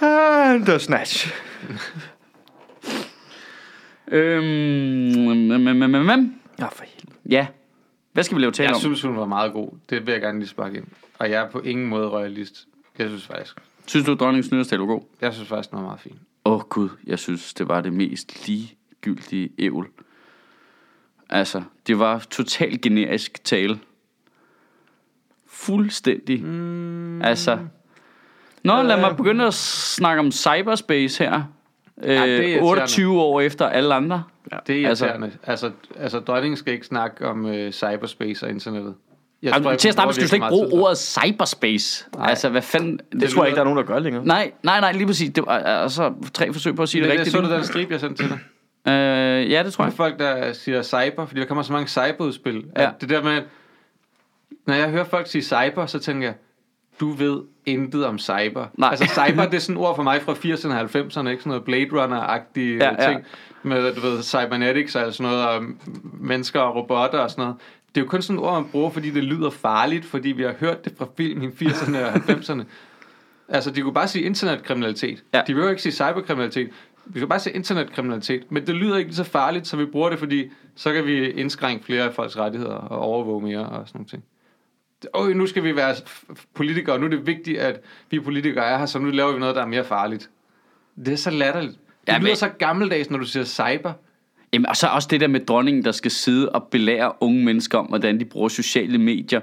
ah, 0.00 0.60
the 0.66 0.78
snatch. 0.78 1.32
Øhm, 4.08 4.44
men, 4.44 5.48
men, 5.64 5.78
men, 5.78 5.90
men, 6.06 6.34
Ja, 6.58 6.66
for 6.66 6.84
helvede. 6.84 7.12
ja. 7.30 7.46
Hvad 8.12 8.24
skal 8.24 8.36
vi 8.36 8.42
lave 8.42 8.52
tale 8.52 8.66
Jeg 8.68 8.74
om? 8.74 8.80
synes, 8.80 9.02
hun 9.02 9.16
var 9.16 9.26
meget 9.26 9.52
god. 9.52 9.68
Det 9.90 10.06
vil 10.06 10.12
jeg 10.12 10.20
gerne 10.20 10.38
lige 10.38 10.48
sparke 10.48 10.76
ind. 10.76 10.84
Og 11.18 11.30
jeg 11.30 11.42
er 11.44 11.50
på 11.50 11.60
ingen 11.60 11.86
måde 11.86 12.08
royalist. 12.08 12.54
Jeg 12.98 13.08
synes 13.08 13.26
faktisk, 13.26 13.56
Synes 13.86 14.06
du, 14.06 14.14
dronningens 14.14 14.50
nytårstale 14.52 14.80
var 14.80 14.86
god? 14.86 15.00
jeg 15.20 15.34
synes 15.34 15.48
faktisk, 15.48 15.70
den 15.70 15.76
var 15.78 15.84
meget 15.84 16.00
fin. 16.00 16.18
Åh 16.44 16.52
oh, 16.54 16.60
gud, 16.60 16.88
jeg 17.06 17.18
synes, 17.18 17.54
det 17.54 17.68
var 17.68 17.80
det 17.80 17.92
mest 17.92 18.46
ligegyldige 18.46 19.48
ævl. 19.58 19.86
Altså, 21.30 21.62
det 21.86 21.98
var 21.98 22.18
totalt 22.30 22.80
generisk 22.80 23.44
tale. 23.44 23.78
Fuldstændig. 25.46 26.44
Mm. 26.44 27.22
Altså. 27.22 27.58
Nå, 28.64 28.82
lad 28.82 29.00
mig 29.00 29.16
begynde 29.16 29.46
at 29.46 29.54
snakke 29.54 30.20
om 30.20 30.30
cyberspace 30.32 31.24
her. 31.24 31.42
det 32.02 32.16
er 32.16 32.22
Øh, 32.24 32.28
irriterende. 32.28 32.60
28 32.70 33.20
år 33.20 33.40
efter 33.40 33.66
alle 33.68 33.94
andre. 33.94 34.22
Det 34.66 34.76
er 34.76 34.80
irriterende. 34.86 35.26
Altså, 35.26 35.66
altså, 35.66 35.70
altså 35.96 36.20
dronningen 36.20 36.56
skal 36.56 36.72
ikke 36.72 36.86
snakke 36.86 37.28
om 37.28 37.46
øh, 37.46 37.72
cyberspace 37.72 38.46
og 38.46 38.50
internettet. 38.50 38.94
Jeg 39.44 39.54
Altså, 39.54 39.70
ikke, 39.70 39.80
til 39.80 39.88
at 39.88 39.94
starte 39.94 40.06
med, 40.06 40.14
skal 40.14 40.22
du 40.24 40.28
slet 40.28 40.36
ikke 40.36 40.48
bruge 40.48 40.82
ordet 40.82 40.98
cyberspace. 40.98 42.04
Nej. 42.16 42.28
Altså, 42.30 42.48
hvad 42.48 42.62
fanden... 42.62 43.00
Det, 43.12 43.20
det 43.20 43.30
tror 43.30 43.42
jeg 43.42 43.48
ikke, 43.48 43.56
der 43.56 43.60
er 43.60 43.64
nogen, 43.64 43.76
der 43.76 43.84
gør 43.84 43.98
længere. 43.98 44.24
Nej, 44.24 44.52
nej, 44.62 44.80
nej, 44.80 44.92
lige 44.92 45.06
præcis. 45.06 45.30
Det 45.34 45.46
var 45.46 45.52
altså 45.58 46.12
tre 46.34 46.52
forsøg 46.52 46.76
på 46.76 46.82
at 46.82 46.88
sige 46.88 47.02
det, 47.02 47.08
jeg 47.08 47.18
rigtigt. 47.18 47.36
så 47.36 47.40
du 47.40 47.50
den 47.50 47.64
strip, 47.64 47.90
jeg 47.90 48.00
sendte 48.00 48.22
til 48.22 48.30
dig. 48.30 48.38
Øh, 48.92 49.50
ja, 49.50 49.62
det 49.62 49.72
tror 49.72 49.84
er 49.84 49.88
jeg. 49.88 49.94
folk, 49.94 50.18
der 50.18 50.52
siger 50.52 50.82
cyber, 50.82 51.26
fordi 51.26 51.40
der 51.40 51.46
kommer 51.46 51.62
så 51.62 51.72
mange 51.72 51.88
cyberudspil. 51.88 52.64
Ja. 52.76 52.82
Ja. 52.82 52.90
Det 53.00 53.08
der 53.08 53.22
med, 53.22 53.42
når 54.66 54.74
jeg 54.74 54.88
hører 54.90 55.04
folk 55.04 55.26
sige 55.26 55.42
cyber, 55.42 55.86
så 55.86 55.98
tænker 55.98 56.26
jeg, 56.28 56.34
du 57.00 57.10
ved 57.10 57.40
intet 57.66 58.06
om 58.06 58.18
cyber. 58.18 58.66
Nej. 58.78 58.88
Altså 58.90 59.04
cyber, 59.06 59.44
det 59.50 59.54
er 59.54 59.58
sådan 59.60 59.76
et 59.76 59.82
ord 59.82 59.96
for 59.96 60.02
mig 60.02 60.22
fra 60.22 60.32
80'erne 60.32 60.74
og 60.74 60.80
90'erne, 60.80 61.28
ikke 61.28 61.42
sådan 61.42 61.42
noget 61.44 61.64
Blade 61.64 61.86
Runner-agtige 61.92 62.60
Ja, 62.60 62.84
ja, 62.84 63.02
ja. 63.02 63.08
ting. 63.08 63.24
Med, 63.62 63.94
du 63.94 64.00
ved, 64.00 64.22
cybernetics 64.22 64.94
og 64.94 65.12
sådan 65.14 65.32
noget, 65.32 65.48
og 65.48 65.62
mennesker 66.20 66.60
og 66.60 66.76
robotter 66.76 67.18
og 67.18 67.30
sådan 67.30 67.42
noget. 67.42 67.56
Det 67.94 68.00
er 68.00 68.04
jo 68.04 68.08
kun 68.10 68.22
sådan 68.22 68.38
et 68.38 68.44
ord, 68.44 68.62
man 68.62 68.70
bruger, 68.70 68.90
fordi 68.90 69.10
det 69.10 69.24
lyder 69.24 69.50
farligt, 69.50 70.04
fordi 70.04 70.28
vi 70.28 70.42
har 70.42 70.54
hørt 70.60 70.84
det 70.84 70.92
fra 70.98 71.06
film 71.16 71.42
i 71.42 71.46
80'erne 71.46 71.98
og 71.98 72.14
90'erne. 72.14 72.62
Altså, 73.48 73.70
de 73.70 73.80
kunne 73.82 73.94
bare 73.94 74.08
sige 74.08 74.24
internetkriminalitet. 74.24 75.24
Ja. 75.34 75.42
De 75.46 75.54
vil 75.54 75.62
jo 75.62 75.68
ikke 75.68 75.82
sige 75.82 75.92
cyberkriminalitet. 75.92 76.70
Vi 77.06 77.18
kan 77.18 77.28
bare 77.28 77.38
sige 77.40 77.54
internetkriminalitet. 77.54 78.50
Men 78.52 78.66
det 78.66 78.74
lyder 78.74 78.96
ikke 78.96 79.12
så 79.12 79.24
farligt, 79.24 79.66
så 79.66 79.76
vi 79.76 79.84
bruger 79.86 80.10
det, 80.10 80.18
fordi 80.18 80.50
så 80.76 80.92
kan 80.92 81.06
vi 81.06 81.30
indskrænke 81.30 81.84
flere 81.84 82.02
af 82.04 82.14
folks 82.14 82.36
rettigheder 82.38 82.74
og 82.74 82.98
overvåge 82.98 83.42
mere 83.42 83.66
og 83.66 83.88
sådan 83.88 83.98
nogle 83.98 84.08
ting. 84.08 84.24
Åh, 85.14 85.28
nu 85.28 85.46
skal 85.46 85.64
vi 85.64 85.76
være 85.76 85.94
politikere, 86.54 86.98
nu 86.98 87.06
er 87.06 87.10
det 87.10 87.26
vigtigt, 87.26 87.58
at 87.58 87.80
vi 88.10 88.20
politikere 88.20 88.64
er 88.64 88.78
her, 88.78 88.86
så 88.86 88.98
nu 88.98 89.10
laver 89.10 89.32
vi 89.32 89.38
noget, 89.38 89.56
der 89.56 89.62
er 89.62 89.66
mere 89.66 89.84
farligt. 89.84 90.30
Det 90.96 91.12
er 91.12 91.16
så 91.16 91.30
latterligt. 91.30 91.78
Det 92.06 92.12
ja, 92.12 92.18
lyder 92.18 92.28
men- 92.28 92.36
så 92.36 92.48
gammeldags, 92.48 93.10
når 93.10 93.18
du 93.18 93.24
siger 93.24 93.44
cyber. 93.44 93.92
Jamen, 94.54 94.66
og 94.68 94.76
så 94.76 94.86
også 94.86 95.08
det 95.10 95.20
der 95.20 95.28
med 95.28 95.40
dronningen, 95.40 95.84
der 95.84 95.92
skal 95.92 96.10
sidde 96.10 96.48
og 96.48 96.62
belære 96.70 97.12
unge 97.20 97.44
mennesker 97.44 97.78
om, 97.78 97.86
hvordan 97.86 98.20
de 98.20 98.24
bruger 98.24 98.48
sociale 98.48 98.98
medier. 98.98 99.40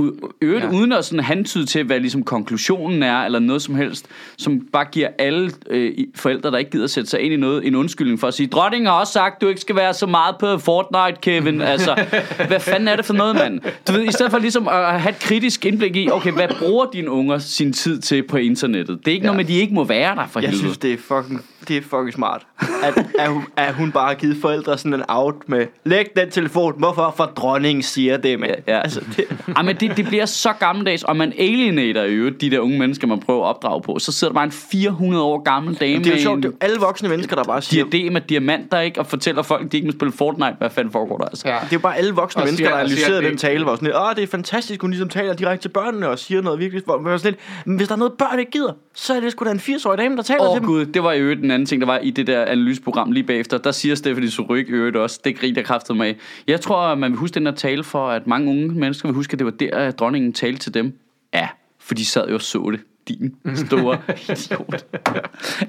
U- 0.00 0.36
øvrigt, 0.42 0.64
ja. 0.64 0.70
Uden 0.70 0.92
at 0.92 1.04
sådan 1.04 1.24
hentyde 1.24 1.66
til, 1.66 1.84
hvad 1.84 2.00
ligesom 2.00 2.22
konklusionen 2.22 3.02
er, 3.02 3.24
eller 3.24 3.38
noget 3.38 3.62
som 3.62 3.74
helst, 3.74 4.06
som 4.38 4.60
bare 4.72 4.84
giver 4.92 5.08
alle 5.18 5.50
øh, 5.70 5.92
forældre, 6.14 6.50
der 6.50 6.58
ikke 6.58 6.70
gider 6.70 6.86
sætte 6.86 7.10
sig 7.10 7.20
ind 7.20 7.34
i 7.34 7.36
noget, 7.36 7.66
en 7.66 7.74
undskyldning 7.74 8.20
for 8.20 8.28
at 8.28 8.34
sige, 8.34 8.46
dronningen 8.46 8.86
har 8.86 8.94
også 9.00 9.12
sagt, 9.12 9.40
du 9.40 9.48
ikke 9.48 9.60
skal 9.60 9.76
være 9.76 9.94
så 9.94 10.06
meget 10.06 10.36
på 10.40 10.58
Fortnite, 10.58 11.20
Kevin. 11.20 11.60
Altså, 11.76 12.04
hvad 12.48 12.60
fanden 12.60 12.88
er 12.88 12.96
det 12.96 13.04
for 13.04 13.14
noget, 13.14 13.34
mand? 13.34 13.60
Du 13.88 13.92
ved, 13.92 14.02
i 14.08 14.12
stedet 14.12 14.32
for 14.32 14.38
ligesom 14.38 14.68
at 14.68 15.00
have 15.00 15.10
et 15.10 15.18
kritisk 15.18 15.64
indblik 15.64 15.96
i, 15.96 16.10
okay, 16.10 16.32
hvad 16.32 16.48
bruger 16.58 16.86
dine 16.92 17.10
unger 17.10 17.38
sin 17.38 17.72
tid 17.72 18.00
til 18.00 18.22
på 18.22 18.36
internettet? 18.36 18.98
Det 18.98 19.08
er 19.08 19.12
ikke 19.12 19.24
ja. 19.24 19.26
noget 19.26 19.36
med, 19.36 19.44
at 19.44 19.48
de 19.48 19.58
ikke 19.58 19.74
må 19.74 19.84
være 19.84 20.14
der 20.16 20.26
for 20.26 20.40
Jeg 20.40 20.48
helvede. 20.48 20.62
synes, 20.64 20.78
det 20.78 20.92
er 20.92 20.96
fucking 20.96 21.42
det 21.68 21.76
er 21.76 21.80
fucking 21.82 22.12
smart. 22.12 22.46
At, 22.84 23.06
at, 23.18 23.28
hun, 23.28 23.44
at 23.56 23.74
hun 23.74 23.92
bare 23.92 24.06
har 24.08 24.14
givet 24.14 24.36
forældre 24.40 24.78
sådan 24.78 24.94
en 24.94 25.02
out 25.08 25.34
med, 25.46 25.66
læg 25.84 26.06
den 26.16 26.30
telefon, 26.30 26.74
hvorfor? 26.78 27.14
For 27.16 27.24
dronningen 27.24 27.82
siger 27.82 28.16
det, 28.16 28.40
mand. 28.40 28.50
Ja. 28.68 28.78
Altså, 28.80 29.00
det, 29.16 29.24
Ej, 29.56 29.62
men 29.62 29.76
det, 29.76 29.96
det 29.96 30.06
bliver 30.06 30.26
så 30.26 30.52
gammeldags, 30.60 31.02
og 31.02 31.16
man 31.16 31.32
alienater 31.38 32.02
i 32.04 32.10
øvrigt 32.14 32.40
de 32.40 32.50
der 32.50 32.58
unge 32.60 32.78
mennesker, 32.78 33.06
man 33.06 33.20
prøver 33.20 33.44
at 33.44 33.48
opdrage 33.48 33.82
på. 33.82 33.98
Så 33.98 34.12
sidder 34.12 34.32
der 34.32 34.34
bare 34.34 34.44
en 34.44 34.50
400 34.50 35.24
år 35.24 35.42
gammel 35.42 35.74
dame 35.74 35.98
det 35.98 36.06
er 36.06 36.10
jo 36.10 36.14
med 36.14 36.22
sjovt, 36.22 36.36
det 36.36 36.44
er 36.44 36.48
jo 36.48 36.56
alle 36.60 36.76
voksne 36.80 37.08
mennesker, 37.08 37.36
der 37.36 37.44
bare 37.44 37.62
siger, 37.62 37.84
diadem 37.84 38.16
af 38.16 38.22
diamanter, 38.22 38.80
ikke? 38.80 39.00
Og 39.00 39.06
fortæller 39.06 39.42
folk, 39.42 39.64
at 39.66 39.72
de 39.72 39.76
ikke 39.76 39.86
må 39.86 39.92
spille 39.92 40.12
Fortnite. 40.12 40.54
Hvad 40.58 40.70
fanden 40.70 40.92
foregår 40.92 41.16
der, 41.18 41.24
altså? 41.24 41.48
Ja. 41.48 41.54
det 41.54 41.60
er 41.62 41.66
jo 41.72 41.78
bare 41.78 41.96
alle 41.96 42.12
voksne 42.12 42.42
Og 42.42 42.46
mennesker, 42.46 42.66
siger- 42.66 42.74
der 42.76 42.80
analyserer 42.84 43.20
den 43.20 43.36
tale, 43.36 43.64
hvor 43.64 43.74
sådan 43.74 43.86
lidt, 43.86 43.96
åh, 43.96 44.14
det 44.16 44.22
er 44.22 44.26
fantastisk, 44.26 44.80
hun 44.80 44.90
ligesom 44.90 45.08
taler 45.08 45.34
direkte 45.34 45.64
til 45.64 45.68
børnene 45.68 46.08
og 46.08 46.18
siger 46.18 46.42
noget 46.42 46.58
virkelig, 46.60 46.82
hvor 46.84 47.00
man 47.00 47.18
sådan 47.18 47.32
lidt, 47.32 47.66
men 47.66 47.76
hvis 47.76 47.88
der 47.88 47.94
er 47.94 47.98
noget 47.98 48.12
børn 48.12 48.38
ikke 48.38 48.50
gider, 48.50 48.72
så 48.94 49.14
er 49.14 49.20
det 49.20 49.32
sgu 49.32 49.44
da 49.44 49.50
en 49.50 49.58
80-årig 49.58 49.98
dame, 49.98 50.16
der 50.16 50.22
taler 50.22 50.42
Åh 50.48 50.54
til 50.54 50.60
dem. 50.60 50.66
gud, 50.68 50.84
det 50.86 51.02
var 51.02 51.12
øvrigt 51.12 51.42
den 51.46 51.50
anden 51.50 51.66
ting, 51.66 51.80
der 51.80 51.86
var 51.86 51.98
i 51.98 52.10
det 52.10 52.26
der 52.26 52.44
analyseprogram 52.44 53.12
lige 53.12 53.24
bagefter. 53.24 53.58
Der 53.58 53.70
siger 53.70 53.94
Stephanie 53.94 54.30
Suryk 54.30 54.66
øvrigt 54.68 54.96
også, 54.96 55.20
det 55.24 55.38
griner 55.38 55.62
kraftet 55.62 55.96
med. 55.96 56.14
Jeg 56.46 56.60
tror, 56.60 56.94
man 56.94 57.10
vil 57.10 57.18
huske 57.18 57.34
den 57.34 57.46
der 57.46 57.52
tale 57.52 57.84
for, 57.84 58.08
at 58.08 58.26
mange 58.26 58.50
unge 58.50 58.68
mennesker 58.68 59.08
vil 59.08 59.14
huske, 59.14 59.32
at 59.32 59.38
det 59.38 59.44
var 59.44 59.50
der, 59.50 59.76
at 59.76 59.98
dronningen 59.98 60.32
talte 60.32 60.58
til 60.58 60.74
dem. 60.74 60.98
Ja, 61.34 61.48
for 61.80 61.94
de 61.94 62.04
sad 62.04 62.28
jo 62.28 62.34
og 62.34 62.42
så 62.42 62.70
det. 62.70 62.80
Din 63.08 63.36
store 63.54 63.98
idiot. 64.28 64.86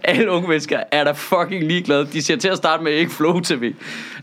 Alle 0.04 0.32
unge 0.32 0.48
mennesker 0.48 0.80
er 0.92 1.04
da 1.04 1.12
fucking 1.12 1.64
ligeglade. 1.64 2.06
De 2.06 2.22
siger 2.22 2.38
til 2.38 2.48
at 2.48 2.58
starte 2.58 2.84
med 2.84 2.92
ikke 2.92 3.12
Flow 3.12 3.40
TV. 3.40 3.74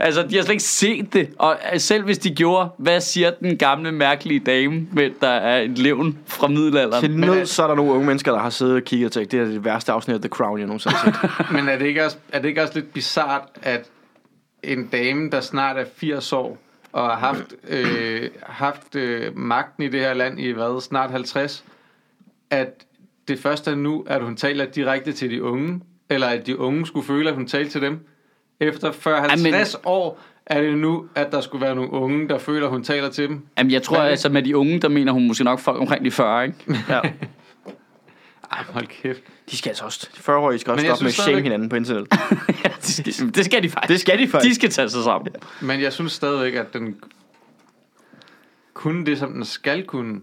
Altså, 0.00 0.22
de 0.22 0.36
har 0.36 0.42
slet 0.42 0.52
ikke 0.52 0.62
set 0.62 1.12
det. 1.12 1.30
Og 1.38 1.56
øh, 1.72 1.80
selv 1.80 2.04
hvis 2.04 2.18
de 2.18 2.34
gjorde, 2.34 2.68
hvad 2.78 3.00
siger 3.00 3.30
den 3.30 3.58
gamle, 3.58 3.92
mærkelige 3.92 4.40
dame, 4.40 4.86
med 4.92 5.10
der 5.20 5.28
er 5.28 5.60
et 5.60 5.78
levn 5.78 6.18
fra 6.26 6.48
middelalderen? 6.48 7.02
Til 7.02 7.18
nød, 7.18 7.46
så 7.46 7.62
er 7.62 7.66
der 7.66 7.74
nogle 7.74 7.92
unge 7.92 8.06
mennesker, 8.06 8.32
der 8.32 8.38
har 8.38 8.50
siddet 8.50 8.76
og 8.76 8.82
kigget 8.82 9.06
og 9.06 9.12
tænkt, 9.12 9.32
det 9.32 9.40
er 9.40 9.44
det 9.44 9.64
værste 9.64 9.92
afsnit 9.92 10.14
af 10.14 10.20
The 10.20 10.28
Crown, 10.28 10.58
jeg 10.58 10.66
nogensinde 10.66 10.96
har 10.96 11.36
set. 11.38 11.52
Men 11.56 11.68
er 11.68 11.78
det, 11.78 11.86
ikke 11.86 12.04
også, 12.04 12.16
er 12.32 12.40
det 12.40 12.48
ikke 12.48 12.62
også 12.62 12.74
lidt 12.74 12.92
bizart, 12.92 13.48
at 13.62 13.86
en 14.62 14.86
dame, 14.86 15.30
der 15.30 15.40
snart 15.40 15.76
er 15.76 15.84
80 15.96 16.32
år, 16.32 16.58
og 16.92 17.02
har 17.02 17.16
haft, 17.16 17.54
øh, 17.68 18.30
haft 18.42 18.94
øh, 18.94 19.38
magten 19.38 19.82
i 19.84 19.88
det 19.88 20.00
her 20.00 20.14
land 20.14 20.40
i 20.40 20.50
hvad, 20.50 20.82
snart 20.82 21.10
50, 21.10 21.64
at 22.50 22.84
det 23.28 23.38
første 23.38 23.70
er 23.70 23.74
nu, 23.74 24.04
at 24.06 24.22
hun 24.24 24.36
taler 24.36 24.64
direkte 24.64 25.12
til 25.12 25.30
de 25.30 25.42
unge, 25.42 25.80
eller 26.10 26.26
at 26.26 26.46
de 26.46 26.58
unge 26.58 26.86
skulle 26.86 27.06
føle, 27.06 27.28
at 27.28 27.34
hun 27.34 27.46
talte 27.46 27.70
til 27.70 27.80
dem. 27.82 28.06
Efter 28.60 28.92
40-50 28.92 29.42
men- 29.42 29.54
år 29.84 30.20
er 30.46 30.60
det 30.60 30.78
nu, 30.78 31.08
at 31.14 31.32
der 31.32 31.40
skulle 31.40 31.66
være 31.66 31.74
nogle 31.74 31.90
unge, 31.90 32.28
der 32.28 32.38
føler, 32.38 32.66
at 32.66 32.72
hun 32.72 32.84
taler 32.84 33.10
til 33.10 33.28
dem. 33.28 33.46
Jamen, 33.58 33.72
jeg 33.72 33.82
tror 33.82 34.02
det? 34.02 34.08
altså 34.08 34.28
med 34.28 34.42
de 34.42 34.56
unge, 34.56 34.80
der 34.80 34.88
mener 34.88 35.12
hun 35.12 35.26
måske 35.26 35.44
nok 35.44 35.58
folk 35.58 35.80
omkring 35.80 36.04
de 36.04 36.10
40, 36.10 36.44
ikke? 36.44 36.58
Ja. 36.88 37.00
Ej, 38.52 38.64
hold 38.68 38.86
kæft. 38.86 39.20
De 39.50 39.56
skal 39.56 39.70
altså 39.70 39.84
også, 39.84 40.08
40-årige 40.14 40.58
skal 40.58 40.70
også 40.72 40.82
Men 40.82 40.86
jeg 40.88 40.96
stoppe 40.96 41.04
med 41.04 41.08
at 41.08 41.14
shame 41.14 41.40
hinanden 41.40 41.68
på 41.68 41.76
internettet. 41.76 42.12
ja, 42.64 42.68
det, 42.76 42.84
skal, 43.14 43.34
det 43.34 43.44
skal 43.44 43.62
de 43.62 43.70
faktisk. 43.70 43.88
Det 43.88 44.00
skal 44.00 44.18
de 44.18 44.28
faktisk. 44.28 44.50
De 44.50 44.54
skal 44.54 44.70
tage 44.70 44.88
sig 44.88 45.04
sammen. 45.04 45.32
Men 45.62 45.80
jeg 45.80 45.92
synes 45.92 46.12
stadigvæk, 46.12 46.54
at 46.54 46.72
den 46.72 46.96
kunne 48.74 49.06
det, 49.06 49.18
som 49.18 49.32
den 49.32 49.44
skal 49.44 49.84
kunne, 49.84 50.20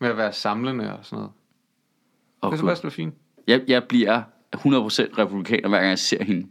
med 0.00 0.08
at 0.08 0.16
være 0.16 0.32
samlende 0.32 0.92
og 0.98 1.04
sådan 1.04 1.16
noget. 1.16 1.30
Oh, 2.42 2.52
Det 2.52 2.60
er 2.60 2.66
faktisk 2.66 2.94
fint. 2.96 3.14
jeg, 3.46 3.60
jeg 3.68 3.84
bliver 3.84 4.22
100% 4.56 4.60
republikaner, 5.18 5.68
hver 5.68 5.78
gang 5.78 5.88
jeg 5.90 5.98
ser 5.98 6.24
hende. 6.24 6.46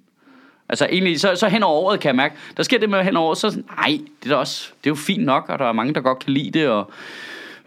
Altså 0.69 0.87
egentlig, 0.91 1.19
så, 1.19 1.35
så 1.35 1.47
hen 1.47 1.63
over 1.63 1.81
året 1.81 1.99
kan 1.99 2.07
jeg 2.07 2.15
mærke, 2.15 2.35
der 2.57 2.63
sker 2.63 2.79
det 2.79 2.89
med 2.89 3.03
hen 3.03 3.17
over 3.17 3.27
året, 3.27 3.37
så 3.37 3.49
sådan, 3.49 3.65
nej, 3.77 3.99
det 4.23 4.31
er 4.31 4.35
også, 4.35 4.71
det 4.83 4.87
er 4.87 4.91
jo 4.91 4.95
fint 4.95 5.25
nok, 5.25 5.49
og 5.49 5.59
der 5.59 5.65
er 5.65 5.71
mange, 5.71 5.93
der 5.93 6.01
godt 6.01 6.19
kan 6.19 6.33
lide 6.33 6.59
det, 6.59 6.67
og 6.67 6.91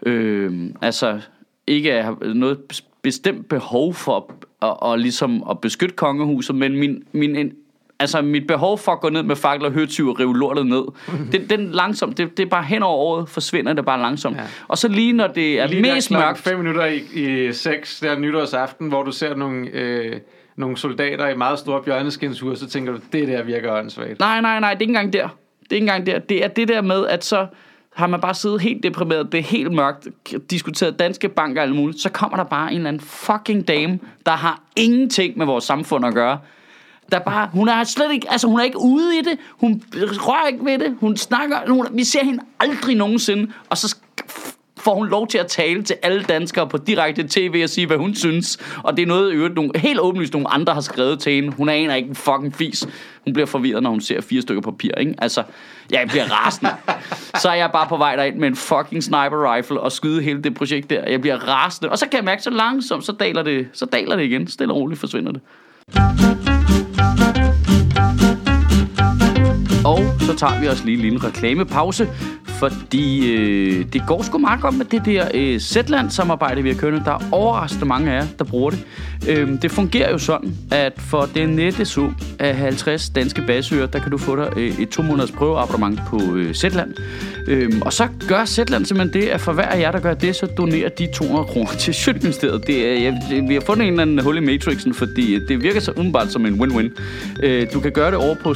øh, 0.05 0.69
altså 0.81 1.21
ikke 1.67 1.91
have 1.91 2.17
noget 2.35 2.59
bestemt 3.01 3.49
behov 3.49 3.93
for 3.93 4.17
at, 4.17 4.69
at, 4.69 4.91
at, 4.91 4.99
ligesom 4.99 5.43
at 5.49 5.61
beskytte 5.61 5.95
kongehuset, 5.95 6.55
men 6.55 6.77
min, 6.77 7.03
min 7.11 7.35
altså 8.01 8.21
mit 8.21 8.47
behov 8.47 8.77
for 8.77 8.91
at 8.91 8.99
gå 8.99 9.09
ned 9.09 9.23
med 9.23 9.35
fakler 9.35 9.67
og 9.67 9.73
høtyv 9.73 10.09
og 10.09 10.19
rive 10.19 10.37
lortet 10.37 10.65
ned, 10.65 10.83
den, 11.31 11.49
den 11.49 11.71
langsomt, 11.71 12.17
det, 12.17 12.37
det 12.37 12.45
er 12.45 12.49
bare 12.49 12.63
hen 12.63 12.83
over 12.83 12.97
året, 12.97 13.29
forsvinder 13.29 13.73
det 13.73 13.85
bare 13.85 14.01
langsomt. 14.01 14.37
Ja. 14.37 14.43
Og 14.67 14.77
så 14.77 14.87
lige 14.87 15.13
når 15.13 15.27
det 15.27 15.59
er 15.59 15.67
Lige 15.67 15.81
mest 15.81 16.11
mørkt, 16.11 16.39
fem 16.39 16.57
minutter 16.57 16.85
i, 16.85 17.03
i 17.13 17.53
seks, 17.53 17.99
der 17.99 18.19
nytårsaften, 18.19 18.87
hvor 18.87 19.03
du 19.03 19.11
ser 19.11 19.35
nogle, 19.35 19.69
øh, 19.73 20.19
nogle 20.55 20.77
soldater 20.77 21.27
i 21.27 21.37
meget 21.37 21.59
store 21.59 21.83
bjørneskinsure, 21.83 22.55
så 22.55 22.67
tænker 22.67 22.93
du, 22.93 22.99
det 23.13 23.27
der 23.27 23.43
virker 23.43 23.73
åndssvagt. 23.73 24.19
Nej, 24.19 24.41
nej, 24.41 24.59
nej, 24.59 24.73
det 24.73 24.77
er 24.77 24.81
ikke 24.81 24.91
engang 24.91 25.13
der. 25.13 25.27
Det 25.63 25.71
er 25.71 25.75
ikke 25.75 25.83
engang 25.83 26.05
der. 26.05 26.19
Det 26.19 26.43
er 26.43 26.47
det 26.47 26.67
der 26.67 26.81
med, 26.81 27.07
at 27.07 27.25
så 27.25 27.47
har 27.93 28.07
man 28.07 28.21
bare 28.21 28.33
siddet 28.33 28.61
helt 28.61 28.83
deprimeret, 28.83 29.31
det 29.31 29.37
er 29.37 29.43
helt 29.43 29.71
mørkt, 29.71 30.07
diskuteret 30.49 30.99
danske 30.99 31.29
banker 31.29 31.61
og 31.61 31.67
alt 31.67 31.75
muligt, 31.75 31.99
så 31.99 32.09
kommer 32.09 32.37
der 32.37 32.43
bare 32.43 32.71
en 32.71 32.77
eller 32.77 32.87
anden 32.87 32.99
fucking 32.99 33.67
dame, 33.67 33.99
der 34.25 34.31
har 34.31 34.61
ingenting 34.75 35.37
med 35.37 35.45
vores 35.45 35.63
samfund 35.63 36.05
at 36.05 36.13
gøre. 36.13 36.39
Der 37.11 37.19
bare, 37.19 37.49
hun 37.53 37.67
er 37.67 37.83
slet 37.83 38.11
ikke, 38.11 38.31
altså 38.31 38.47
hun 38.47 38.59
er 38.59 38.63
ikke 38.63 38.79
ude 38.79 39.17
i 39.17 39.21
det, 39.21 39.39
hun 39.59 39.83
rører 39.93 40.47
ikke 40.47 40.65
ved 40.65 40.79
det, 40.79 40.95
hun 40.99 41.17
snakker, 41.17 41.57
hun, 41.67 41.87
vi 41.91 42.03
ser 42.03 42.23
hende 42.23 42.43
aldrig 42.59 42.95
nogensinde, 42.95 43.51
og 43.69 43.77
så 43.77 43.95
får 44.81 44.95
hun 44.95 45.07
lov 45.07 45.27
til 45.27 45.37
at 45.37 45.47
tale 45.47 45.83
til 45.83 45.95
alle 46.03 46.23
danskere 46.23 46.67
på 46.67 46.77
direkte 46.77 47.27
tv 47.29 47.61
og 47.63 47.69
sige, 47.69 47.87
hvad 47.87 47.97
hun 47.97 48.15
synes. 48.15 48.57
Og 48.83 48.97
det 48.97 49.03
er 49.03 49.07
noget, 49.07 49.31
øvrigt, 49.31 49.55
nogle, 49.55 49.71
helt 49.75 49.99
åbenlyst, 49.99 50.33
nogle 50.33 50.53
andre 50.53 50.73
har 50.73 50.81
skrevet 50.81 51.19
til 51.19 51.33
hende. 51.33 51.51
Hun 51.51 51.69
aner 51.69 51.95
ikke 51.95 52.09
en 52.09 52.15
fucking 52.15 52.55
fis. 52.55 52.87
Hun 53.23 53.33
bliver 53.33 53.45
forvirret, 53.45 53.83
når 53.83 53.89
hun 53.89 54.01
ser 54.01 54.21
fire 54.21 54.41
stykker 54.41 54.61
papir, 54.61 54.91
ikke? 54.97 55.15
Altså, 55.17 55.43
jeg 55.91 56.05
bliver 56.09 56.23
rasende. 56.23 56.71
Så 57.35 57.49
er 57.49 57.53
jeg 57.53 57.69
bare 57.73 57.87
på 57.87 57.97
vej 57.97 58.15
derind 58.15 58.35
med 58.35 58.47
en 58.47 58.55
fucking 58.55 59.03
sniper 59.03 59.55
rifle 59.55 59.79
og 59.79 59.91
skyde 59.91 60.21
hele 60.21 60.41
det 60.43 60.53
projekt 60.53 60.89
der. 60.89 61.09
Jeg 61.09 61.21
bliver 61.21 61.35
rasende. 61.35 61.91
Og 61.91 61.97
så 61.97 62.05
kan 62.05 62.17
jeg 62.17 62.25
mærke, 62.25 62.43
så 62.43 62.49
langsomt, 62.49 63.05
så 63.05 63.11
daler 63.11 63.43
det, 63.43 63.67
så 63.73 63.85
daler 63.85 64.15
det 64.15 64.23
igen. 64.23 64.47
Stille 64.47 64.73
og 64.73 64.77
roligt 64.77 64.99
forsvinder 64.99 65.31
det. 65.31 65.41
No 67.01 67.33
hay. 67.33 68.20
Så 70.31 70.37
tager 70.37 70.61
vi 70.61 70.67
os 70.67 70.83
lige 70.83 70.95
en 70.95 71.01
lille 71.01 71.23
reklamepause, 71.23 72.09
fordi 72.43 73.33
øh, 73.33 73.85
det 73.93 74.03
går 74.07 74.21
sgu 74.23 74.37
meget 74.37 74.61
godt 74.61 74.77
med 74.77 74.85
det 74.85 75.05
der 75.05 75.27
øh, 75.33 75.59
Zetland-samarbejde, 75.59 76.63
vi 76.63 76.69
har 76.69 76.77
kørt. 76.77 77.01
Der 77.05 77.11
er 77.11 77.19
overraskende 77.31 77.85
mange 77.85 78.11
af 78.11 78.21
jer, 78.21 78.27
der 78.39 78.45
bruger 78.45 78.69
det. 78.69 78.85
Øh, 79.29 79.61
det 79.61 79.71
fungerer 79.71 80.11
jo 80.11 80.17
sådan, 80.17 80.55
at 80.71 80.93
for 80.97 81.29
den 81.35 81.49
nette 81.49 81.85
sum 81.85 82.15
af 82.39 82.55
50 82.55 83.09
danske 83.09 83.41
basører, 83.47 83.87
der 83.87 83.99
kan 83.99 84.11
du 84.11 84.17
få 84.17 84.35
dig 84.35 84.53
øh, 84.57 84.79
et 84.79 84.89
to 84.89 85.01
måneders 85.01 85.31
prøveabonnement 85.31 85.99
på 86.07 86.35
øh, 86.35 86.53
Zetland. 86.53 86.93
Øh, 87.47 87.71
og 87.81 87.93
så 87.93 88.07
gør 88.27 88.45
Zetland 88.45 88.85
simpelthen 88.85 89.21
det, 89.21 89.27
at 89.29 89.41
for 89.41 89.53
hver 89.53 89.63
af 89.63 89.79
jer, 89.79 89.91
der 89.91 89.99
gør 89.99 90.13
det, 90.13 90.35
så 90.35 90.45
donerer 90.45 90.89
de 90.89 91.07
200 91.13 91.45
kroner 91.45 91.71
til 91.79 91.93
Sjøtministeriet. 91.93 92.67
Det 92.67 92.87
er, 92.87 92.93
jeg, 92.93 93.43
vi 93.47 93.53
har 93.53 93.61
fundet 93.61 93.87
en 93.87 93.93
eller 93.93 94.01
anden 94.01 94.19
hul 94.19 94.37
i 94.37 94.39
matrixen, 94.39 94.93
fordi 94.93 95.35
øh, 95.35 95.47
det 95.47 95.63
virker 95.63 95.79
så 95.79 95.91
umiddelbart 95.91 96.31
som 96.31 96.45
en 96.45 96.61
win-win. 96.61 96.89
Øh, 97.43 97.67
du 97.73 97.79
kan 97.79 97.91
gøre 97.91 98.11
det 98.11 98.17
over 98.17 98.35
på 98.35 98.53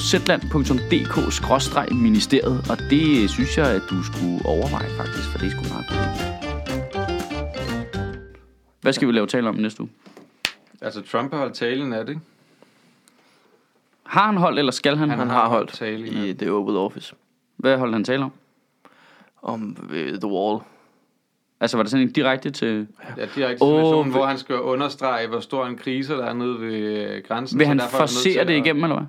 zetland.dk-ministeriet, 1.65 2.71
og 2.71 2.77
det 2.89 3.29
synes 3.29 3.57
jeg, 3.57 3.67
at 3.71 3.81
du 3.89 4.03
skulle 4.03 4.45
overveje 4.45 4.89
faktisk, 4.97 5.29
for 5.31 5.37
det 5.37 5.45
er 5.47 5.51
sgu 5.51 5.61
meget 5.73 5.85
godt. 5.89 6.35
Hvad 8.81 8.93
skal 8.93 9.07
vi 9.07 9.13
lave 9.13 9.27
tale 9.27 9.49
om 9.49 9.55
næste 9.55 9.81
uge? 9.81 9.89
Altså, 10.81 11.01
Trump 11.01 11.31
har 11.31 11.39
holdt 11.39 11.53
talen 11.55 11.93
af 11.93 12.05
det, 12.05 12.09
ikke? 12.13 12.21
Har 14.03 14.25
han 14.25 14.37
holdt, 14.37 14.59
eller 14.59 14.71
skal 14.71 14.97
han? 14.97 15.09
Han 15.09 15.19
Han 15.19 15.29
har 15.29 15.49
holdt 15.49 15.73
tale, 15.73 16.05
ja. 16.11 16.23
i 16.23 16.33
The 16.33 16.51
Oval 16.51 16.75
Office 16.77 17.13
Hvad 17.57 17.77
holdt 17.77 17.93
han 17.93 18.03
tale 18.03 18.23
om? 18.23 18.31
om 19.41 19.77
øh, 19.91 20.19
The 20.19 20.27
Wall. 20.31 20.59
Altså, 21.59 21.77
var 21.77 21.83
det 21.83 21.91
sådan 21.91 22.07
en 22.07 22.11
direkte 22.13 22.51
til... 22.51 22.87
Ja, 23.17 23.25
direkte 23.35 23.63
Åh, 23.63 23.69
situation, 23.79 24.05
vil- 24.05 24.11
hvor 24.13 24.25
han 24.25 24.37
skal 24.37 24.55
understrege, 24.61 25.27
hvor 25.27 25.39
stor 25.39 25.65
en 25.65 25.77
krise 25.77 26.13
der 26.13 26.25
er 26.25 26.33
nede 26.33 26.61
ved 26.61 26.73
øh, 26.73 27.23
grænsen. 27.27 27.59
Vil 27.59 27.65
så 27.65 27.69
han 27.69 27.79
er 27.79 27.83
til 27.87 27.97
forsere 27.97 28.45
det 28.45 28.53
at- 28.53 28.65
igennem, 28.65 28.83
eller 28.83 28.95
hvad? 28.97 29.07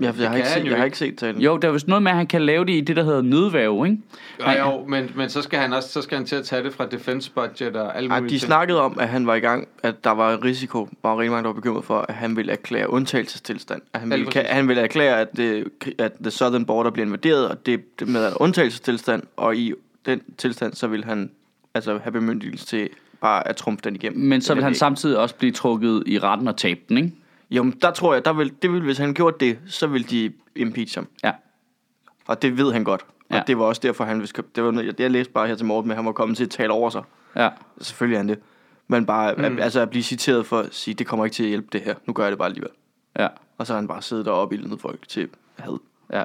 Jeg, 0.00 0.14
jeg, 0.18 0.28
har, 0.28 0.36
kan 0.36 0.36
ikke 0.38 0.48
han 0.48 0.60
set, 0.62 0.64
jeg 0.70 0.76
har 0.78 0.84
ikke. 0.84 0.86
ikke 0.86 0.98
set 0.98 1.18
talen. 1.18 1.40
Jo, 1.42 1.56
der 1.56 1.68
er 1.68 1.72
vist 1.72 1.88
noget 1.88 2.02
med, 2.02 2.10
at 2.10 2.16
han 2.16 2.26
kan 2.26 2.42
lave 2.42 2.64
det 2.64 2.72
i 2.72 2.80
det, 2.80 2.96
der 2.96 3.02
hedder 3.04 3.22
nødværve, 3.22 3.86
ikke? 3.88 3.98
Ja, 4.40 4.68
jo, 4.70 4.86
men, 4.86 5.10
men 5.16 5.28
så 5.28 5.42
skal 5.42 5.58
han 5.58 5.72
også 5.72 5.88
så 5.88 6.02
skal 6.02 6.16
han 6.18 6.26
til 6.26 6.36
at 6.36 6.44
tage 6.44 6.62
det 6.64 6.72
fra 6.74 6.86
defense 6.86 7.30
budget 7.30 7.76
og 7.76 7.96
alle 7.96 8.08
mulige 8.08 8.24
de 8.24 8.28
ting. 8.28 8.40
snakkede 8.40 8.80
om, 8.80 8.96
at 9.00 9.08
han 9.08 9.26
var 9.26 9.34
i 9.34 9.40
gang, 9.40 9.68
at 9.82 10.04
der 10.04 10.10
var 10.10 10.34
en 10.34 10.44
risiko, 10.44 10.88
var 11.02 11.18
rigtig 11.18 11.30
mange, 11.30 11.42
der 11.42 11.48
var 11.48 11.54
bekymret 11.54 11.84
for, 11.84 12.04
at 12.08 12.14
han 12.14 12.36
ville 12.36 12.52
erklære 12.52 12.90
undtagelsestilstand. 12.90 13.82
At 13.92 14.00
han, 14.00 14.08
Ja, 14.08 14.14
ville, 14.16 14.24
lige 14.30 14.38
ka- 14.38 14.42
præcis. 14.42 14.54
han 14.54 14.68
ville 14.68 14.82
erklære, 14.82 15.20
at, 15.20 15.36
det, 15.36 15.64
at 15.98 16.12
the 16.22 16.30
southern 16.30 16.64
border 16.64 16.90
bliver 16.90 17.06
invaderet, 17.06 17.48
og 17.48 17.66
det, 17.66 17.98
det 18.00 18.08
med 18.08 18.28
en 18.28 18.34
undtagelsestilstand, 18.36 19.22
og 19.36 19.56
i 19.56 19.72
den 20.06 20.20
tilstand, 20.38 20.72
så 20.74 20.86
ville 20.86 21.04
han 21.04 21.30
altså 21.74 21.98
have 22.02 22.12
bemyndigelse 22.12 22.66
til 22.66 22.88
bare 23.20 23.48
at 23.48 23.56
trumfe 23.56 23.80
den 23.84 23.94
igennem. 23.94 24.24
Men 24.26 24.40
så 24.40 24.54
vil 24.54 24.64
han 24.64 24.74
samtidig 24.74 25.18
også 25.18 25.34
blive 25.34 25.52
trukket 25.52 26.02
i 26.06 26.18
retten 26.18 26.48
og 26.48 26.56
tabe 26.56 26.80
den, 26.88 26.96
ikke? 26.96 27.12
Jo, 27.50 27.62
men 27.62 27.78
der 27.82 27.90
tror 27.90 28.14
jeg, 28.14 28.24
der 28.24 28.32
vil, 28.32 28.52
det 28.62 28.72
vil, 28.72 28.82
hvis 28.82 28.98
han 28.98 29.14
gjorde 29.14 29.36
det, 29.46 29.58
så 29.66 29.86
vil 29.86 30.10
de 30.10 30.32
impeach 30.56 30.98
ham. 30.98 31.08
Ja. 31.24 31.32
Og 32.26 32.42
det 32.42 32.56
ved 32.58 32.72
han 32.72 32.84
godt. 32.84 33.02
Og 33.28 33.36
Ja. 33.36 33.42
det 33.46 33.58
var 33.58 33.64
også 33.64 33.80
derfor, 33.84 34.04
han 34.04 34.20
ville, 34.20 34.32
det 34.54 34.64
var, 34.64 34.70
noget- 34.70 34.86
jeg, 34.86 35.00
jeg 35.00 35.10
læste 35.10 35.32
bare 35.32 35.46
her 35.48 35.54
til 35.54 35.66
morgen 35.66 35.86
med, 35.88 35.94
at 35.94 35.96
han 35.96 36.06
var 36.06 36.12
kommet 36.12 36.36
til 36.36 36.44
at 36.44 36.50
tale 36.50 36.72
over 36.72 36.90
sig. 36.90 37.02
Ja. 37.36 37.48
Selvfølgelig 37.80 38.14
er 38.14 38.18
han 38.18 38.28
det. 38.28 38.38
Men 38.88 39.06
bare, 39.06 39.34
mm. 39.34 39.44
at, 39.44 39.60
altså 39.60 39.80
at 39.80 39.90
blive 39.90 40.02
citeret 40.02 40.46
for 40.46 40.58
at 40.58 40.74
sige, 40.74 40.94
det 40.94 41.06
kommer 41.06 41.24
ikke 41.24 41.34
til 41.34 41.42
at 41.42 41.48
hjælpe 41.48 41.68
det 41.72 41.80
her. 41.80 41.94
Nu 42.06 42.12
gør 42.12 42.22
jeg 42.22 42.30
det 42.30 42.38
bare 42.38 42.48
alligevel. 42.48 42.70
Ja. 43.18 43.28
Og 43.58 43.66
så 43.66 43.72
har 43.72 43.80
han 43.80 43.88
bare 43.88 44.02
siddet 44.02 44.26
deroppe 44.26 44.56
i 44.56 44.58
ildet 44.58 44.80
folk 44.80 45.08
til 45.08 45.28
had. 45.58 45.78
Ja. 46.12 46.24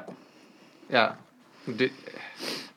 Ja, 0.90 1.06
men 1.66 1.78
det, 1.78 1.90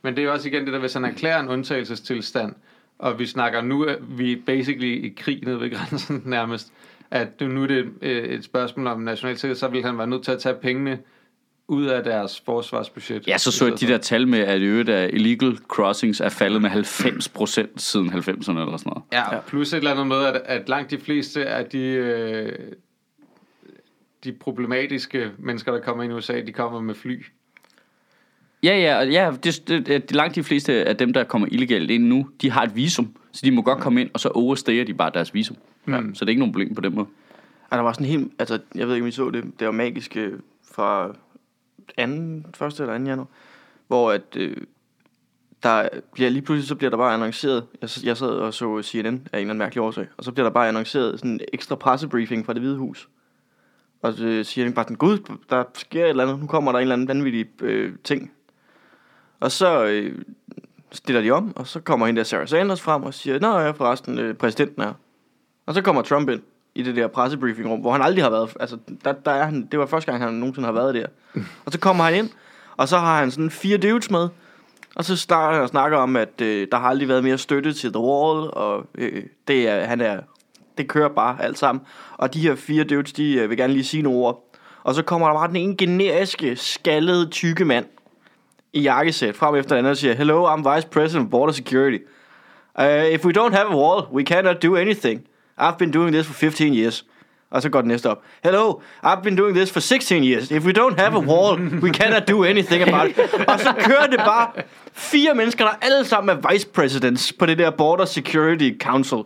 men 0.02 0.16
det 0.16 0.22
er 0.22 0.26
jo 0.26 0.32
også 0.34 0.48
igen 0.48 0.66
det 0.66 0.74
der, 0.74 0.80
hvis 0.80 0.94
han 0.94 1.06
erklærer 1.06 1.40
en 1.40 1.50
undtagelsestilstand, 1.50 2.54
og 3.00 3.20
vi 3.20 3.26
snakker 3.26 3.62
nu, 3.62 3.84
at 3.84 4.18
vi 4.20 4.32
er 4.32 4.38
basically 4.46 5.06
i 5.06 5.10
krig 5.18 5.44
nede 5.44 5.60
ved 5.60 5.72
grænsen 5.76 6.22
nærmest, 6.26 6.74
at 7.12 7.42
nu 7.42 7.64
er 7.64 7.68
det 7.68 7.86
øh, 8.02 8.24
et 8.24 8.44
spørgsmål 8.44 8.88
om 8.88 9.00
national 9.00 9.38
sikkerhed, 9.38 9.56
så 9.56 9.68
vil 9.68 9.84
han 9.84 9.98
være 9.98 10.08
nødt 10.08 10.24
til 10.24 10.32
at 10.32 10.40
tage 10.40 10.56
pengene 10.56 11.00
ud 11.68 11.86
af 11.86 12.04
deres 12.04 12.42
forsvarsbudget. 12.46 13.28
Ja, 13.28 13.38
så 13.38 13.52
så 13.52 13.66
jeg 13.66 13.80
de 13.80 13.88
der 13.88 13.98
tal 13.98 14.28
med, 14.28 14.40
at 14.40 14.62
øvrigt 14.62 14.90
af 14.90 15.10
illegal 15.14 15.58
crossings 15.68 16.20
er 16.20 16.30
faldet 16.30 16.62
med 16.62 16.70
90% 16.70 17.68
siden 17.78 18.10
90'erne 18.10 18.60
eller 18.60 18.78
sådan 18.78 18.82
noget. 18.86 19.04
Ja, 19.14 19.40
plus 19.40 19.74
et 19.74 19.78
eller 19.78 19.92
andet 19.92 20.08
med, 20.08 20.26
at, 20.26 20.42
at 20.46 20.70
langt 20.70 20.92
de 20.92 20.98
fleste 20.98 21.46
af 21.46 21.66
de, 21.66 21.80
øh, 21.80 22.52
de 24.24 24.32
problematiske 24.32 25.32
mennesker, 25.38 25.72
der 25.72 25.80
kommer 25.80 26.04
ind 26.04 26.14
i 26.14 26.16
USA, 26.16 26.42
de 26.42 26.52
kommer 26.52 26.82
med 26.82 26.96
fly. 26.96 27.26
Ja, 28.64 28.78
ja, 28.78 29.04
ja 29.04 29.32
det, 29.44 29.68
det, 29.68 29.88
det, 29.88 30.12
langt 30.12 30.36
de 30.36 30.44
fleste 30.44 30.74
af 30.86 30.98
dem, 30.98 31.14
der 31.14 31.24
kommer 31.24 31.48
illegalt 31.52 31.92
ind 31.92 32.04
nu, 32.04 32.30
de 32.42 32.52
har 32.52 32.64
et 32.64 32.76
visum. 32.76 33.16
Så 33.32 33.42
de 33.46 33.52
må 33.52 33.62
godt 33.62 33.80
komme 33.80 34.02
ind, 34.02 34.10
og 34.14 34.20
så 34.20 34.30
overstager 34.30 34.84
de 34.86 34.94
bare 34.94 35.12
deres 35.14 35.34
visum. 35.34 35.58
Ja. 35.88 36.02
Så 36.14 36.26
det 36.26 36.30
er 36.30 36.30
ikke 36.30 36.40
nogen 36.40 36.54
problem 36.54 36.76
på 36.76 36.82
den 36.82 36.96
måde. 36.96 37.08
Og 37.70 37.78
der 37.78 37.84
var 37.84 37.94
sådan 37.94 38.08
helt, 38.08 38.34
altså, 38.40 38.60
jeg 38.76 38.88
ved 38.88 38.96
ikke, 38.96 39.04
om 39.04 39.08
I 39.08 39.12
så 39.12 39.30
det, 39.30 39.44
det 39.60 39.66
var 39.66 39.72
magisk 39.72 40.18
øh, 40.18 40.40
fra 40.72 41.08
2. 41.08 42.04
1. 42.04 42.80
eller 42.80 42.98
2. 42.98 43.04
januar, 43.06 43.28
hvor 43.88 44.12
at, 44.12 44.36
øh, 44.36 44.58
der 45.64 45.90
bliver 46.14 46.30
lige 46.30 46.42
pludselig, 46.42 46.68
så 46.68 46.76
bliver 46.76 46.90
der 46.90 46.98
bare 46.98 47.14
annonceret, 47.14 47.66
jeg, 47.82 47.90
jeg 48.04 48.18
sad 48.18 48.30
og 48.30 48.54
så 48.54 48.82
CNN 48.82 49.08
af 49.08 49.12
en 49.12 49.22
eller 49.34 49.40
anden 49.40 49.58
mærkelig 49.58 49.82
årsag, 49.82 50.08
og 50.18 50.24
så 50.24 50.32
bliver 50.32 50.46
der 50.46 50.54
bare 50.54 50.68
annonceret 50.68 51.20
sådan 51.20 51.32
en 51.32 51.40
ekstra 51.54 51.76
pressebriefing 51.76 52.46
fra 52.46 52.54
det 52.54 52.62
hvide 52.62 52.78
hus. 52.78 53.10
Og 54.02 54.14
så 54.14 54.44
siger 54.44 54.68
de 54.68 54.74
bare 54.74 54.86
sådan, 54.86 54.96
gud, 54.96 55.38
der 55.50 55.64
sker 55.74 56.04
et 56.04 56.10
eller 56.10 56.24
andet, 56.24 56.40
nu 56.40 56.48
kommer 56.48 56.72
der 56.72 56.80
en 56.80 56.82
eller 56.82 56.96
anden 56.96 57.08
vanvittig 57.08 57.62
øh, 57.62 57.94
ting. 58.04 58.32
Og 59.40 59.52
så 59.52 59.86
øh, 59.86 60.22
stiller 60.92 61.22
de 61.22 61.32
om, 61.32 61.58
og 61.58 61.68
så 61.68 61.80
kommer 61.80 62.06
hende 62.06 62.20
der 62.20 62.24
Sarah 62.24 62.48
Sanders 62.48 62.82
frem 62.82 63.04
og 63.04 63.14
siger, 63.14 63.40
nå 63.40 63.60
ja, 63.60 63.72
forresten, 63.72 64.20
øh, 64.20 64.36
præsidenten 64.36 64.82
er. 64.82 64.94
Og 65.68 65.74
så 65.74 65.82
kommer 65.82 66.02
Trump 66.02 66.30
ind 66.30 66.42
i 66.76 66.84
det 66.84 66.96
der 66.96 67.08
pressebriefingrum, 67.08 67.80
hvor 67.80 67.92
han 67.92 68.02
aldrig 68.02 68.24
har 68.24 68.30
været. 68.30 68.58
Altså, 68.60 68.78
der, 69.06 69.12
der 69.14 69.32
er 69.32 69.46
han, 69.46 69.68
det 69.72 69.80
var 69.80 69.86
første 69.86 70.12
gang, 70.12 70.24
han 70.24 70.34
nogensinde 70.34 70.66
har 70.66 70.74
været 70.74 70.96
der. 70.96 71.06
Og 71.66 71.72
så 71.72 71.80
kommer 71.80 72.04
han 72.04 72.16
ind, 72.16 72.30
og 72.78 72.88
så 72.88 72.98
har 72.98 73.20
han 73.20 73.32
sådan 73.32 73.50
fire 73.50 73.78
dudes 73.78 74.12
med. 74.12 74.30
Og 74.96 75.06
så 75.06 75.18
starter 75.18 75.54
han 75.54 75.64
og 75.64 75.70
snakker 75.70 75.98
om, 75.98 76.16
at 76.16 76.42
øh, 76.42 76.68
der 76.72 76.78
har 76.78 76.90
aldrig 76.90 77.08
været 77.08 77.24
mere 77.24 77.38
støtte 77.38 77.74
til 77.74 77.94
The 77.94 78.00
Wall, 78.00 78.50
og 78.54 78.86
øh, 78.96 79.24
det 79.48 79.70
er, 79.70 79.86
han 79.86 80.02
er, 80.02 80.20
det 80.78 80.88
kører 80.88 81.10
bare 81.10 81.44
alt 81.44 81.58
sammen. 81.58 81.86
Og 82.18 82.34
de 82.34 82.40
her 82.40 82.56
fire 82.56 82.84
dudes, 82.84 83.14
de 83.14 83.34
øh, 83.34 83.50
vil 83.50 83.58
gerne 83.58 83.74
lige 83.74 83.86
sige 83.86 84.04
nogle 84.04 84.20
ord. 84.20 84.44
Og 84.84 84.96
så 84.96 85.04
kommer 85.04 85.28
der 85.28 85.34
bare 85.34 85.48
den 85.48 85.56
ene 85.56 85.78
generiske, 85.78 86.56
skaldede, 86.56 87.30
tykke 87.30 87.66
mand 87.66 87.86
i 88.74 88.82
jakkesæt 88.82 89.36
frem 89.36 89.56
efter 89.56 89.76
den 89.76 89.78
anden 89.78 89.92
og 89.92 89.98
siger, 89.98 90.14
Hello, 90.14 90.56
I'm 90.56 90.76
Vice 90.76 90.88
President 90.88 91.26
of 91.26 91.32
Border 91.32 91.54
Security. 91.54 92.04
Uh, 92.80 92.86
if 92.86 93.26
we 93.26 93.34
don't 93.34 93.54
have 93.54 93.68
a 93.68 93.78
wall, 93.78 94.06
we 94.14 94.24
cannot 94.24 94.64
do 94.64 94.76
anything. 94.76 95.28
I've 95.58 95.78
been 95.78 95.94
doing 95.94 96.14
this 96.14 96.26
for 96.26 96.34
15 96.34 96.74
years. 96.74 97.06
Og 97.52 97.62
så 97.62 97.70
går 97.70 97.82
den 97.82 97.88
næste 97.88 98.10
op. 98.10 98.22
Hello, 98.44 98.74
I've 99.06 99.22
been 99.22 99.38
doing 99.38 99.56
this 99.56 99.72
for 99.72 99.80
16 99.80 100.24
years. 100.24 100.52
If 100.52 100.66
we 100.66 100.74
don't 100.74 101.00
have 101.00 101.16
a 101.16 101.20
wall, 101.20 101.60
we 101.84 101.94
cannot 101.94 102.28
do 102.28 102.44
anything 102.44 102.82
about 102.84 103.10
it. 103.10 103.20
Og 103.48 103.60
så 103.60 103.74
kører 103.80 104.08
det 104.08 104.20
bare 104.20 104.52
fire 104.94 105.36
mennesker, 105.36 105.66
der 105.66 105.74
alle 105.82 106.06
sammen 106.06 106.38
er 106.38 106.52
vice 106.52 106.68
presidents 106.68 107.34
på 107.34 107.46
det 107.46 107.58
der 107.58 107.70
Border 107.72 108.06
Security 108.06 108.72
Council. 108.82 109.18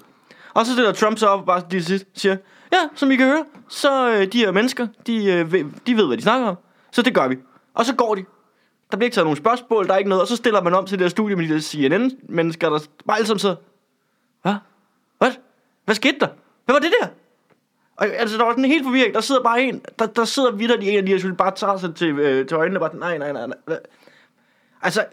Og 0.54 0.66
så 0.66 0.74
stiller 0.74 0.92
Trump 0.92 1.18
så 1.18 1.28
op 1.28 1.40
og 1.40 1.46
bare 1.46 1.64
lige 1.72 1.84
sidst 1.84 2.06
siger, 2.14 2.38
ja, 2.74 2.78
som 2.96 3.12
I 3.12 3.16
kan 3.16 3.26
høre, 3.26 3.46
så 3.70 4.12
øh, 4.12 4.28
de 4.34 4.38
her 4.38 4.52
mennesker, 4.52 4.88
de, 5.08 5.26
øh, 5.26 5.54
de 5.88 5.98
ved, 5.98 6.08
hvad 6.08 6.18
de 6.18 6.22
snakker 6.22 6.48
om. 6.48 6.56
Så 6.92 7.02
det 7.02 7.14
gør 7.14 7.28
vi. 7.28 7.38
Og 7.74 7.86
så 7.86 7.96
går 7.96 8.16
de. 8.16 8.26
Der 8.92 8.98
bliver 8.98 9.06
ikke 9.06 9.16
taget 9.16 9.26
nogen 9.26 9.38
spørgsmål, 9.38 9.88
der 9.88 9.94
er 9.94 9.98
ikke 9.98 10.10
noget. 10.10 10.22
Og 10.22 10.28
så 10.28 10.36
stiller 10.36 10.62
man 10.62 10.74
om 10.74 10.86
til 10.86 11.00
det 11.00 11.04
der 11.04 11.10
studie 11.10 11.36
med 11.36 11.48
de 11.48 11.54
der 11.54 11.60
CNN-mennesker, 11.60 12.70
der 12.70 12.80
bare 13.08 13.18
alle 13.18 13.28
sammen 13.28 13.40
sidder, 13.40 13.56
hvad? 14.42 14.56
Hvad? 15.18 15.32
Hvad 15.86 15.96
skete 15.96 16.16
der? 16.20 16.28
Hvad 16.66 16.76
var 16.76 16.80
det 16.80 16.92
der? 17.02 17.08
Og, 17.98 18.08
altså, 18.08 18.38
der 18.38 18.44
var 18.44 18.52
sådan 18.52 18.66
helt 18.66 18.84
forvirring. 18.84 19.14
Der 19.14 19.22
sidder 19.22 19.44
bare 19.44 19.62
en, 19.64 19.82
der, 20.00 20.06
der 20.06 20.26
sidder 20.26 20.52
vidderlig 20.52 20.90
en 20.90 20.98
af 20.98 21.06
de 21.06 21.20
som 21.22 21.36
bare 21.36 21.52
tager 21.56 21.78
sig 21.78 21.96
til, 21.96 22.08
øh, 22.20 22.48
til 22.48 22.56
øjnene 22.58 22.80
og 22.82 22.92
bare, 22.92 23.00
nej, 23.00 23.18
nej, 23.18 23.32
nej, 23.48 23.58
nej. 23.68 23.78
Altså, 24.82 25.04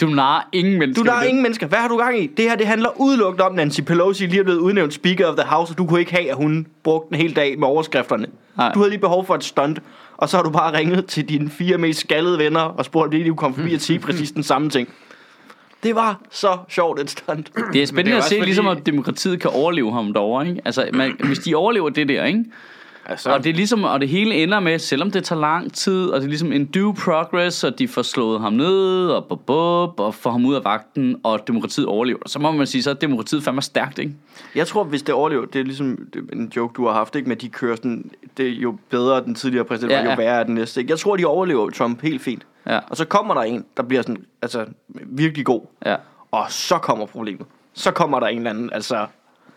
Du 0.00 0.06
nar 0.06 0.48
ingen 0.52 0.78
mennesker. 0.78 1.04
du 1.04 1.10
er 1.10 1.20
det. 1.20 1.28
ingen 1.28 1.42
mennesker. 1.42 1.66
Hvad 1.66 1.78
har 1.78 1.88
du 1.88 1.96
gang 1.96 2.18
i? 2.18 2.26
Det 2.26 2.44
her, 2.50 2.56
det 2.56 2.66
handler 2.66 3.00
udelukkende 3.00 3.44
om, 3.44 3.54
Nancy 3.54 3.80
Pelosi 3.80 4.26
lige 4.26 4.40
er 4.40 4.44
blevet 4.44 4.58
udnævnt 4.58 4.94
Speaker 4.94 5.26
of 5.26 5.36
the 5.36 5.46
House, 5.48 5.72
og 5.72 5.78
du 5.78 5.86
kunne 5.86 6.00
ikke 6.00 6.12
have, 6.12 6.30
at 6.30 6.36
hun 6.36 6.66
brugte 6.82 7.14
en 7.14 7.20
hel 7.20 7.36
dag 7.36 7.58
med 7.58 7.68
overskrifterne. 7.68 8.26
Nej. 8.56 8.72
Du 8.72 8.78
havde 8.78 8.90
lige 8.90 9.00
behov 9.00 9.26
for 9.26 9.34
et 9.34 9.44
stunt, 9.44 9.80
og 10.16 10.28
så 10.28 10.36
har 10.36 10.44
du 10.44 10.50
bare 10.50 10.78
ringet 10.78 11.06
til 11.06 11.28
dine 11.28 11.50
fire 11.50 11.78
mest 11.78 12.00
skaldede 12.00 12.38
venner 12.38 12.60
og 12.60 12.84
spurgt, 12.84 13.04
om 13.14 13.20
de 13.20 13.24
kunne 13.28 13.36
komme 13.36 13.56
forbi 13.56 13.74
og 13.74 13.80
sige 13.80 13.98
præcis 14.06 14.30
den 14.32 14.42
samme 14.42 14.70
ting. 14.70 14.88
Det 15.82 15.94
var 15.94 16.20
så 16.30 16.58
sjovt 16.68 17.00
et 17.00 17.10
stunt. 17.10 17.50
Det 17.56 17.62
er 17.66 17.70
det 17.72 17.82
er 17.82 17.86
spændende 17.86 18.10
at 18.12 18.16
også 18.16 18.28
se, 18.28 18.34
fordi- 18.34 18.44
ligesom 18.46 18.66
om 18.66 18.80
demokratiet 18.80 19.40
kan 19.40 19.50
overleve 19.50 19.92
ham 19.92 20.12
derovre. 20.12 20.48
Ikke? 20.48 20.60
Altså, 20.64 20.88
man, 20.92 21.16
hvis 21.24 21.38
de 21.38 21.54
overlever 21.54 21.88
det 21.90 22.08
der, 22.08 22.24
ikke? 22.24 22.44
Altså, 23.08 23.30
Og 23.30 23.44
det 23.44 23.50
er 23.50 23.54
ligesom, 23.54 23.84
og 23.84 24.00
det 24.00 24.08
hele 24.08 24.34
ender 24.34 24.60
med, 24.60 24.78
selvom 24.78 25.10
det 25.10 25.24
tager 25.24 25.40
lang 25.40 25.72
tid, 25.72 26.08
og 26.08 26.20
det 26.20 26.24
er 26.24 26.28
ligesom 26.28 26.52
en 26.52 26.64
due 26.66 26.94
progress, 26.94 27.64
og 27.64 27.78
de 27.78 27.88
får 27.88 28.02
slået 28.02 28.40
ham 28.40 28.52
ned, 28.52 29.08
og 29.08 29.24
bub, 29.28 29.40
bub, 29.46 30.00
og 30.00 30.14
får 30.14 30.30
ham 30.30 30.46
ud 30.46 30.54
af 30.54 30.64
vagten, 30.64 31.16
og 31.22 31.46
demokratiet 31.46 31.86
overlever. 31.86 32.18
Så 32.26 32.38
må 32.38 32.52
man 32.52 32.66
sige, 32.66 32.82
så 32.82 32.90
er 32.90 32.94
demokratiet 32.94 33.42
fandme 33.42 33.62
stærkt, 33.62 33.98
ikke? 33.98 34.12
Jeg 34.54 34.66
tror, 34.66 34.84
hvis 34.84 35.02
det 35.02 35.14
overlever, 35.14 35.44
det 35.44 35.60
er 35.60 35.64
ligesom 35.64 36.08
en 36.32 36.52
joke, 36.56 36.74
du 36.76 36.86
har 36.86 36.92
haft, 36.92 37.16
ikke? 37.16 37.28
med 37.28 37.36
de 37.36 37.48
kører 37.48 37.76
sådan, 37.76 38.10
det 38.36 38.48
er 38.48 38.52
jo 38.52 38.76
bedre 38.90 39.24
den 39.24 39.34
tidligere 39.34 39.64
præsident, 39.64 39.92
Ja, 39.92 40.04
ja, 40.04 40.10
jo 40.10 40.16
værre 40.16 40.40
er 40.40 40.44
den 40.44 40.54
næste. 40.54 40.80
Ikke? 40.80 40.90
Jeg 40.90 40.98
tror, 40.98 41.16
de 41.16 41.24
overlever 41.24 41.70
Trump 41.70 42.02
helt 42.02 42.22
fint. 42.22 42.46
Ja. 42.66 42.78
Og 42.88 42.96
så 42.96 43.04
kommer 43.04 43.34
der 43.34 43.40
en, 43.40 43.64
der 43.76 43.82
bliver 43.82 44.02
sådan, 44.02 44.24
altså 44.42 44.66
virkelig 45.06 45.46
god. 45.46 45.60
Ja. 45.86 45.96
Og 46.30 46.46
så 46.48 46.78
kommer 46.78 47.06
problemet. 47.06 47.46
Så 47.74 47.90
kommer 47.90 48.20
der 48.20 48.26
en 48.26 48.38
eller 48.38 48.50
anden, 48.50 48.70
altså... 48.72 49.06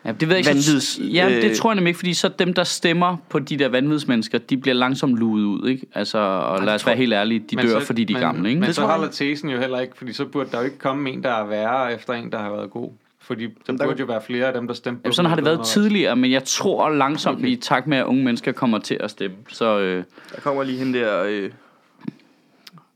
Ja, 0.05 0.11
det 0.11 0.21
ved 0.21 0.35
jeg 0.35 0.37
ikke. 0.37 0.47
Vanvids, 0.49 0.99
ja, 0.99 1.29
øh, 1.35 1.41
det 1.41 1.57
tror 1.57 1.69
jeg 1.71 1.75
nemlig 1.75 1.89
ikke, 1.89 1.97
fordi 1.97 2.13
så 2.13 2.29
dem, 2.39 2.53
der 2.53 2.63
stemmer 2.63 3.17
på 3.29 3.39
de 3.39 3.57
der 3.59 3.67
vanvidsmennesker, 3.69 4.37
de 4.37 4.57
bliver 4.57 4.75
langsomt 4.75 5.17
luet 5.17 5.43
ud, 5.43 5.69
ikke? 5.69 5.85
Altså, 5.93 6.17
og 6.17 6.63
lad 6.63 6.73
os 6.75 6.85
være 6.85 6.95
helt 6.95 7.13
ærlige, 7.13 7.39
de 7.39 7.55
dør, 7.55 7.79
så- 7.79 7.85
fordi 7.85 8.03
de 8.03 8.13
er 8.13 8.17
men- 8.17 8.21
gamle, 8.23 8.49
ikke? 8.49 8.59
Men 8.59 8.67
Det 8.67 8.75
så 8.75 8.81
tror 8.81 8.89
jeg 8.89 8.95
holder 8.97 9.11
tesen 9.11 9.49
jo 9.49 9.59
heller 9.59 9.79
ikke, 9.79 9.97
fordi 9.97 10.13
så 10.13 10.25
burde 10.25 10.49
der 10.51 10.57
jo 10.59 10.65
ikke 10.65 10.77
komme 10.77 11.09
en, 11.09 11.23
der 11.23 11.29
er 11.31 11.45
værre 11.45 11.93
efter 11.93 12.13
en, 12.13 12.31
der 12.31 12.37
har 12.39 12.51
været 12.51 12.69
god. 12.71 12.89
Fordi 13.19 13.47
der 13.67 13.73
der- 13.77 13.85
burde 13.85 13.99
jo 13.99 14.05
være 14.05 14.21
flere 14.21 14.45
af 14.47 14.53
dem, 14.53 14.67
der 14.67 14.73
stemte 14.73 14.97
på 14.97 15.01
Jamen, 15.05 15.13
sådan 15.13 15.29
har 15.29 15.35
det 15.35 15.45
været 15.45 15.65
tidligere, 15.65 16.15
men 16.15 16.31
jeg 16.31 16.43
tror 16.43 16.89
langsomt, 16.89 17.37
okay. 17.37 17.47
i 17.47 17.55
takt 17.55 17.87
med, 17.87 17.97
at 17.97 18.05
unge 18.05 18.23
mennesker 18.23 18.51
kommer 18.51 18.79
til 18.79 18.97
at 18.99 19.11
stemme, 19.11 19.35
så... 19.49 19.79
Øh, 19.79 20.03
Der 20.35 20.41
kommer 20.41 20.63
lige 20.63 20.77
hende 20.77 20.99
der... 20.99 21.23
Øh, 21.23 21.41
den, 21.43 21.51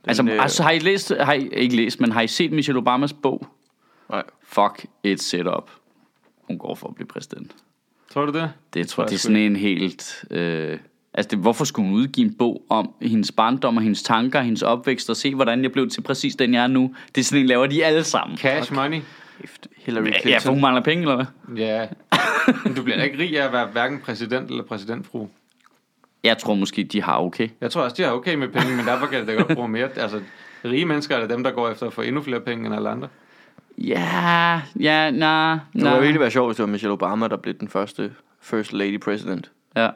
altså, 0.07 0.23
øh, 0.23 0.43
altså, 0.43 0.63
har 0.63 0.71
I 0.71 0.79
læst, 0.79 1.13
har 1.19 1.33
I 1.33 1.47
ikke 1.51 1.75
læst, 1.75 1.99
men 2.01 2.11
har 2.11 2.21
I 2.21 2.27
set 2.27 2.51
Michelle 2.51 2.77
Obamas 2.79 3.13
bog? 3.13 3.47
Nej. 4.09 4.23
Fuck 4.47 4.85
et 5.03 5.21
setup. 5.21 5.69
Hun 6.47 6.57
går 6.57 6.75
for 6.75 6.87
at 6.87 6.95
blive 6.95 7.07
præsident. 7.07 7.51
Tror 8.13 8.25
du 8.25 8.31
det? 8.31 8.51
Det 8.73 8.87
tror 8.87 9.03
jeg, 9.03 9.05
jeg 9.05 9.09
det 9.09 9.15
er 9.15 9.19
sådan 9.19 9.37
en 9.37 9.55
helt... 9.55 10.25
Øh, 10.31 10.79
altså, 11.13 11.29
det, 11.29 11.39
hvorfor 11.39 11.65
skulle 11.65 11.89
hun 11.89 11.97
udgive 11.97 12.27
en 12.27 12.33
bog 12.33 12.65
om 12.69 12.93
hendes 13.01 13.31
barndom 13.31 13.77
og 13.77 13.83
hendes 13.83 14.03
tanker, 14.03 14.41
hendes 14.41 14.61
opvækst, 14.61 15.09
og 15.09 15.15
se, 15.15 15.35
hvordan 15.35 15.63
jeg 15.63 15.71
blev 15.71 15.89
til 15.89 16.01
præcis 16.01 16.35
den, 16.35 16.53
jeg 16.53 16.63
er 16.63 16.67
nu? 16.67 16.95
Det 17.15 17.21
er 17.21 17.25
sådan 17.25 17.41
en, 17.41 17.47
laver 17.47 17.67
de 17.67 17.85
alle 17.85 18.03
sammen. 18.03 18.37
Cash 18.37 18.73
money? 18.73 19.01
kæft, 19.41 19.67
Hillary 19.77 20.03
Clinton. 20.03 20.29
ja, 20.29 20.37
for 20.37 20.51
hun 20.51 20.61
mangler 20.61 20.83
penge, 20.83 21.01
eller 21.01 21.15
hvad? 21.15 21.57
Ja. 21.57 21.87
Men 22.63 22.75
du 22.75 22.83
bliver 22.83 22.97
da 22.97 23.03
ikke 23.03 23.17
rig 23.17 23.39
af 23.39 23.45
at 23.45 23.53
være 23.53 23.67
hverken 23.67 23.99
præsident 23.99 24.49
eller 24.49 24.63
præsidentfru. 24.63 25.27
Jeg 26.23 26.37
tror 26.37 26.53
måske, 26.53 26.83
de 26.83 27.01
har 27.01 27.19
okay. 27.19 27.49
Jeg 27.61 27.71
tror 27.71 27.81
også, 27.81 27.95
de 27.95 28.03
er 28.03 28.11
okay 28.11 28.35
med 28.35 28.47
penge, 28.47 28.75
men 28.75 28.85
derfor 28.85 29.05
kan 29.05 29.19
det 29.19 29.27
da 29.27 29.33
godt 29.33 29.55
bruge 29.55 29.67
mere. 29.67 29.89
Altså, 29.95 30.21
rige 30.65 30.85
mennesker 30.85 31.15
er 31.15 31.19
det 31.19 31.29
dem, 31.29 31.43
der 31.43 31.51
går 31.51 31.69
efter 31.69 31.87
at 31.87 31.93
få 31.93 32.01
endnu 32.01 32.21
flere 32.21 32.39
penge 32.39 32.65
end 32.65 32.75
alle 32.75 32.89
andre. 32.89 33.07
Ja, 33.77 34.61
ja, 34.79 35.11
nej, 35.11 35.59
Det 35.73 35.83
ville 35.83 35.99
virkelig 35.99 36.19
være 36.19 36.31
sjovt, 36.31 36.47
hvis 36.47 36.55
det 36.57 36.63
var 36.63 36.71
Michelle 36.71 36.93
Obama, 36.93 37.27
der 37.27 37.37
blev 37.37 37.53
den 37.53 37.67
første 37.67 38.13
First 38.41 38.73
Lady 38.73 38.99
President. 38.99 39.51
Ja. 39.75 39.89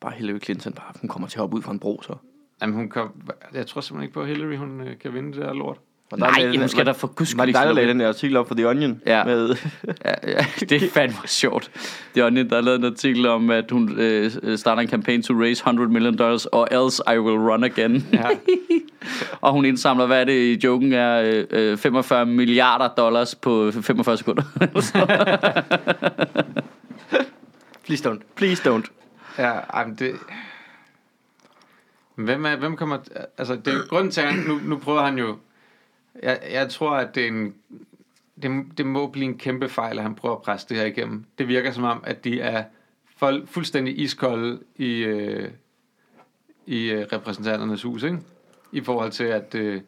Bare 0.00 0.12
Hillary 0.12 0.38
Clinton, 0.38 0.72
bare, 0.72 0.92
hun 1.00 1.08
kommer 1.08 1.28
til 1.28 1.38
at 1.38 1.40
hoppe 1.40 1.56
ud 1.56 1.62
fra 1.62 1.72
en 1.72 1.78
bro, 1.78 2.02
så. 2.02 2.14
Jamen, 2.62 2.74
hun 2.74 2.90
kan, 2.90 3.02
jeg 3.54 3.66
tror 3.66 3.80
simpelthen 3.80 4.02
ikke 4.02 4.14
på, 4.14 4.20
at 4.20 4.26
Hillary 4.26 4.56
hun, 4.56 4.80
øh, 4.80 4.98
kan 4.98 5.14
vinde 5.14 5.32
det 5.32 5.42
der 5.42 5.52
lort. 5.52 5.78
Og 6.10 6.18
Nej, 6.18 6.30
der- 6.38 6.58
hun 6.58 6.68
skal 6.68 6.86
da 6.86 6.90
for 6.90 7.06
guds 7.06 7.36
Var 7.36 7.42
skyld 7.42 7.48
ikke 7.48 7.58
der 7.58 7.64
slå 7.66 7.72
lagde 7.74 7.88
den 7.88 8.00
der 8.00 8.08
artikel 8.08 8.36
op 8.36 8.48
for 8.48 8.54
The 8.54 8.68
Onion? 8.68 9.00
Ja. 9.06 9.24
Med, 9.24 9.48
Ja, 10.04 10.12
ja, 10.26 10.46
det 10.60 10.72
er 10.82 10.90
fandme 10.90 11.16
sjovt. 11.26 11.70
Det 12.14 12.20
er 12.22 12.26
Onion, 12.26 12.48
der 12.50 12.54
har 12.54 12.62
lavet 12.62 12.78
en 12.78 12.84
artikel 12.84 13.26
om, 13.26 13.50
at 13.50 13.70
hun 13.70 13.98
øh, 13.98 14.30
starter 14.58 14.82
en 14.82 14.88
kampagne 14.88 15.22
to 15.22 15.34
raise 15.34 15.60
100 15.60 15.88
million 15.88 16.16
dollars, 16.18 16.46
or 16.46 16.84
else 16.84 17.02
I 17.14 17.18
will 17.18 17.38
run 17.50 17.64
again. 17.64 18.06
Ja. 18.12 18.24
Og 19.40 19.52
hun 19.52 19.64
indsamler, 19.64 20.06
hvad 20.06 20.20
er 20.20 20.24
det 20.24 20.32
i 20.32 20.60
joken 20.64 20.92
er, 20.92 21.44
øh, 21.50 21.70
øh, 21.72 21.78
45 21.78 22.26
milliarder 22.26 22.88
dollars 22.88 23.34
på 23.34 23.70
45 23.82 24.16
sekunder. 24.16 24.42
please 27.86 28.10
don't, 28.10 28.20
please 28.36 28.70
don't. 28.70 28.84
Ja, 29.38 29.50
ej, 29.52 29.86
men 29.86 29.94
det... 29.94 30.12
Hvem, 32.14 32.46
er, 32.46 32.56
hvem 32.56 32.76
kommer... 32.76 32.98
Altså, 33.38 33.54
det 33.64 33.74
er 33.74 33.86
grunden 33.88 34.10
til, 34.10 34.20
at 34.20 34.26
han, 34.32 34.44
nu, 34.48 34.58
nu 34.64 34.78
prøver 34.78 35.02
han 35.02 35.18
jo... 35.18 35.36
Jeg, 36.22 36.38
jeg 36.52 36.68
tror, 36.68 36.90
at 36.90 37.14
det 37.14 37.22
er 37.22 37.28
en... 37.28 37.54
Det, 38.42 38.64
det 38.78 38.86
må 38.86 39.06
blive 39.06 39.24
en 39.24 39.38
kæmpe 39.38 39.68
fejl, 39.68 39.96
at 39.98 40.02
han 40.02 40.14
prøver 40.14 40.36
at 40.36 40.42
presse 40.42 40.68
det 40.68 40.76
her 40.76 40.84
igennem. 40.84 41.24
Det 41.38 41.48
virker 41.48 41.72
som 41.72 41.84
om, 41.84 42.00
at 42.06 42.24
de 42.24 42.40
er 42.40 42.64
fu- 43.22 43.46
fuldstændig 43.46 43.98
iskolde 44.00 44.60
i, 44.76 44.98
øh, 44.98 45.50
i 46.66 46.90
øh, 46.90 47.06
repræsentanternes 47.12 47.82
hus, 47.82 48.02
ikke? 48.02 48.18
I 48.72 48.80
forhold 48.80 49.10
til, 49.10 49.24
at 49.24 49.54
øh, 49.54 49.80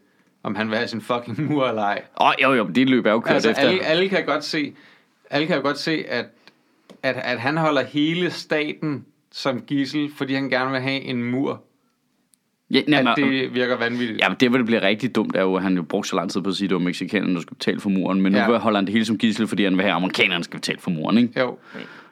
om 0.42 0.54
han 0.54 0.68
vil 0.68 0.76
have 0.76 0.88
sin 0.88 1.00
fucking 1.00 1.42
mur 1.50 1.68
eller 1.68 1.82
ej. 1.82 2.02
Åh, 2.20 2.26
oh, 2.26 2.32
jo, 2.42 2.52
jo, 2.52 2.66
det 2.66 2.88
løb 2.90 3.06
er 3.06 3.10
jo 3.10 3.20
kørt 3.20 3.34
Altså, 3.34 3.50
efter. 3.50 3.62
alle, 3.62 3.84
alle 3.84 4.08
kan 4.08 4.24
godt 4.24 4.44
se, 4.44 4.74
alle 5.30 5.46
kan 5.46 5.56
jo 5.56 5.62
godt 5.62 5.78
se, 5.78 6.04
at, 6.08 6.26
at, 7.02 7.16
at 7.16 7.40
han 7.40 7.56
holder 7.56 7.82
hele 7.84 8.30
staten 8.30 9.06
som 9.30 9.60
gissel, 9.62 10.12
fordi 10.16 10.34
han 10.34 10.48
gerne 10.48 10.70
vil 10.70 10.80
have 10.80 11.00
en 11.00 11.24
mur. 11.24 11.62
Ja, 12.70 12.82
nej, 12.88 13.00
At 13.10 13.16
det 13.16 13.54
virker 13.54 13.76
vanvittigt. 13.76 14.20
Ja, 14.20 14.28
men 14.28 14.36
det, 14.40 14.48
hvor 14.48 14.58
det 14.58 14.66
bliver 14.66 14.82
rigtig 14.82 15.14
dumt, 15.14 15.36
er 15.36 15.42
jo, 15.42 15.54
at 15.54 15.62
han 15.62 15.76
jo 15.76 15.82
brugte 15.82 16.08
så 16.10 16.16
lang 16.16 16.30
tid 16.30 16.40
på 16.42 16.48
at 16.48 16.54
sige, 16.56 16.66
at 16.66 16.70
det 16.70 16.74
var 16.74 16.80
mexikanerne, 16.82 17.34
der 17.34 17.40
skulle 17.40 17.56
betale 17.58 17.80
for 17.80 17.88
muren. 17.90 18.20
Men 18.20 18.32
nu 18.32 18.38
Ja. 18.38 18.58
holder 18.58 18.78
han 18.78 18.84
det 18.86 18.92
hele 18.92 19.04
som 19.04 19.18
gissel, 19.18 19.46
fordi 19.48 19.64
han 19.64 19.72
vil 19.76 19.82
have, 19.82 19.90
at 19.90 19.96
amerikanerne 19.96 20.44
skal 20.44 20.56
betale 20.60 20.78
for 20.78 20.90
muren, 20.90 21.18
ikke? 21.18 21.40
Jo. 21.40 21.58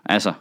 Altså, 0.04 0.32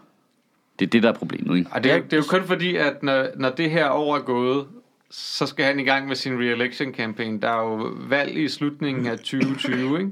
det 0.79 0.85
er 0.85 0.89
det, 0.89 1.03
der 1.03 1.09
er 1.09 1.13
problemet, 1.13 1.57
ikke? 1.57 1.69
Og 1.73 1.83
det 1.83 1.91
er, 1.91 1.95
jo- 1.95 2.03
det 2.03 2.13
er 2.13 2.17
jo 2.17 2.23
kun 2.29 2.43
fordi, 2.43 2.75
at 2.75 3.03
når, 3.03 3.27
når 3.35 3.49
det 3.49 3.71
her 3.71 3.89
år 3.89 4.15
er 4.15 4.19
gået, 4.21 4.65
så 5.11 5.45
skal 5.45 5.65
han 5.65 5.79
i 5.79 5.83
gang 5.83 6.07
med 6.07 6.15
sin 6.15 6.33
re-election 6.39 6.93
campaign. 6.93 7.41
Der 7.41 7.49
er 7.49 7.61
jo 7.61 7.91
valg 8.09 8.37
i 8.37 8.47
slutningen 8.47 9.07
af 9.07 9.17
2020, 9.17 9.99
ikke? 9.99 10.11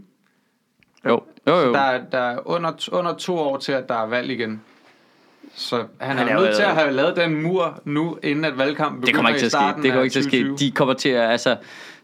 Jo, 1.06 1.24
jo, 1.48 1.56
jo. 1.56 1.74
Der 1.74 1.80
er, 1.80 2.02
der 2.12 2.18
er 2.18 2.40
under, 2.48 2.90
under 2.92 3.14
to 3.16 3.36
år 3.38 3.58
til, 3.58 3.72
at 3.72 3.90
der 3.90 3.96
er 3.96 4.08
valg 4.08 4.32
igen. 4.32 4.62
Så 5.56 5.84
han, 6.00 6.18
Han 6.18 6.28
er, 6.28 6.32
er 6.32 6.40
nødt 6.40 6.56
til 6.56 6.64
at 6.64 6.76
have 6.76 6.92
lavet 6.92 7.16
den 7.16 7.42
mur 7.44 7.82
nu, 7.86 8.18
inden 8.24 8.46
at 8.46 8.58
valgkampen 8.58 9.02
begynder 9.02 9.06
Det 9.06 9.16
kommer 9.16 9.30
ikke 9.30 9.40
til 9.40 9.44
i 9.44 9.46
at 9.46 9.52
ske. 9.52 9.58
starten 9.58 9.84
Det 9.84 9.92
kommer 9.92 10.02
af 10.02 10.06
ikke 10.06 10.14
til 10.14 10.20
at 10.20 10.26
ske. 10.26 10.38
2020. 10.40 10.68
De 10.68 10.72
kommer 10.72 10.94
til 10.94 11.10
at, 11.10 11.32
altså, 11.32 11.58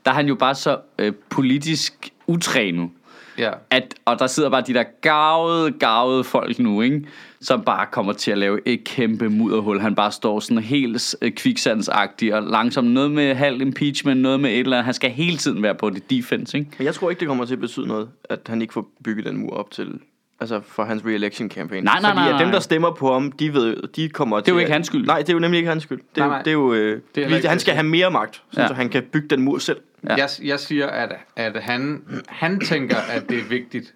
der 0.06 0.12
er 0.12 0.16
han 0.16 0.28
jo 0.28 0.36
bare 0.36 0.56
så 0.56 0.78
øh, 1.00 1.14
politisk 1.30 2.10
utrænet. 2.28 2.90
Ja. 3.38 3.52
At, 3.70 3.96
og 4.06 4.20
der 4.20 4.28
sidder 4.28 4.50
bare 4.50 4.64
de 4.68 4.74
der 4.74 4.84
gavede, 5.02 5.72
gavede 5.72 6.24
folk 6.24 6.60
nu, 6.60 6.82
ikke? 6.82 7.06
Som 7.42 7.62
bare 7.62 7.86
kommer 7.92 8.14
til 8.14 8.32
at 8.32 8.38
lave 8.38 8.60
et 8.68 8.84
kæmpe 8.84 9.30
mudderhul. 9.30 9.80
Han 9.80 9.96
bare 9.96 10.12
står 10.12 10.40
sådan 10.40 10.64
helt 10.64 11.16
øh, 11.22 11.32
kviksandsagtig 11.32 12.36
og 12.36 12.44
langsomt. 12.44 12.92
Noget 12.92 13.12
med 13.12 13.36
halv 13.36 13.62
impeachment, 13.62 14.22
noget 14.22 14.40
med 14.40 14.50
et 14.52 14.60
eller 14.60 14.78
andet. 14.78 14.86
Han 14.86 14.94
skal 14.94 15.12
hele 15.12 15.38
tiden 15.38 15.64
være 15.64 15.76
på 15.76 15.90
det 15.90 16.10
defense, 16.10 16.58
ikke? 16.58 16.72
Men 16.78 16.86
jeg 16.86 16.96
tror 16.96 17.10
ikke, 17.10 17.20
det 17.20 17.28
kommer 17.28 17.46
til 17.46 17.54
at 17.54 17.60
betyde 17.60 17.88
noget, 17.88 18.10
at 18.30 18.40
han 18.48 18.62
ikke 18.62 18.74
får 18.74 18.88
bygget 19.04 19.26
den 19.26 19.38
mur 19.38 19.50
op 19.54 19.72
til 19.72 20.00
altså 20.40 20.62
for 20.62 20.84
hans 20.84 21.04
re-election 21.04 21.50
campaign. 21.50 21.84
Nej, 21.84 22.02
nej, 22.02 22.12
Fordi 22.12 22.20
nej, 22.22 22.30
at 22.34 22.40
dem, 22.40 22.48
nej. 22.48 22.54
der 22.54 22.60
stemmer 22.60 22.92
på 22.92 23.14
ham, 23.14 23.32
de 23.32 23.54
ved, 23.54 23.88
de 23.96 24.10
kommer 24.10 24.38
Det 24.40 24.48
er 24.48 24.52
jo 24.52 24.58
til 24.58 24.62
ikke 24.62 24.74
hans 24.74 24.88
skyld. 24.88 25.06
Nej, 25.06 25.20
det 25.20 25.30
er 25.30 25.34
jo 25.34 25.40
nemlig 25.40 25.58
ikke 25.58 25.70
hans 25.70 25.84
skyld. 25.84 26.02
Det 26.16 26.22
er, 26.22 26.26
Nej, 26.26 26.26
jo- 26.28 26.32
nej. 26.32 26.42
det 26.44 26.50
er 26.50 26.54
jo, 26.54 26.74
øh, 26.74 27.02
Det 27.16 27.46
er 27.46 27.50
han 27.50 27.60
skal 27.60 27.74
have 27.74 27.84
mere 27.84 28.12
magt, 28.12 28.36
så 28.36 28.62
Ja. 28.62 28.68
ja. 28.68 28.74
han 28.74 28.90
kan 28.90 29.04
bygge 29.12 29.28
den 29.28 29.42
mur 29.42 29.58
selv. 29.58 29.78
Ja. 30.10 30.16
Jeg, 30.16 30.30
jeg 30.44 30.60
siger, 30.60 30.88
at, 30.88 31.12
at 31.36 31.64
han, 31.64 32.04
han 32.28 32.60
tænker, 32.60 32.98
at 32.98 33.30
det 33.30 33.40
er 33.40 33.44
vigtigt. 33.50 33.94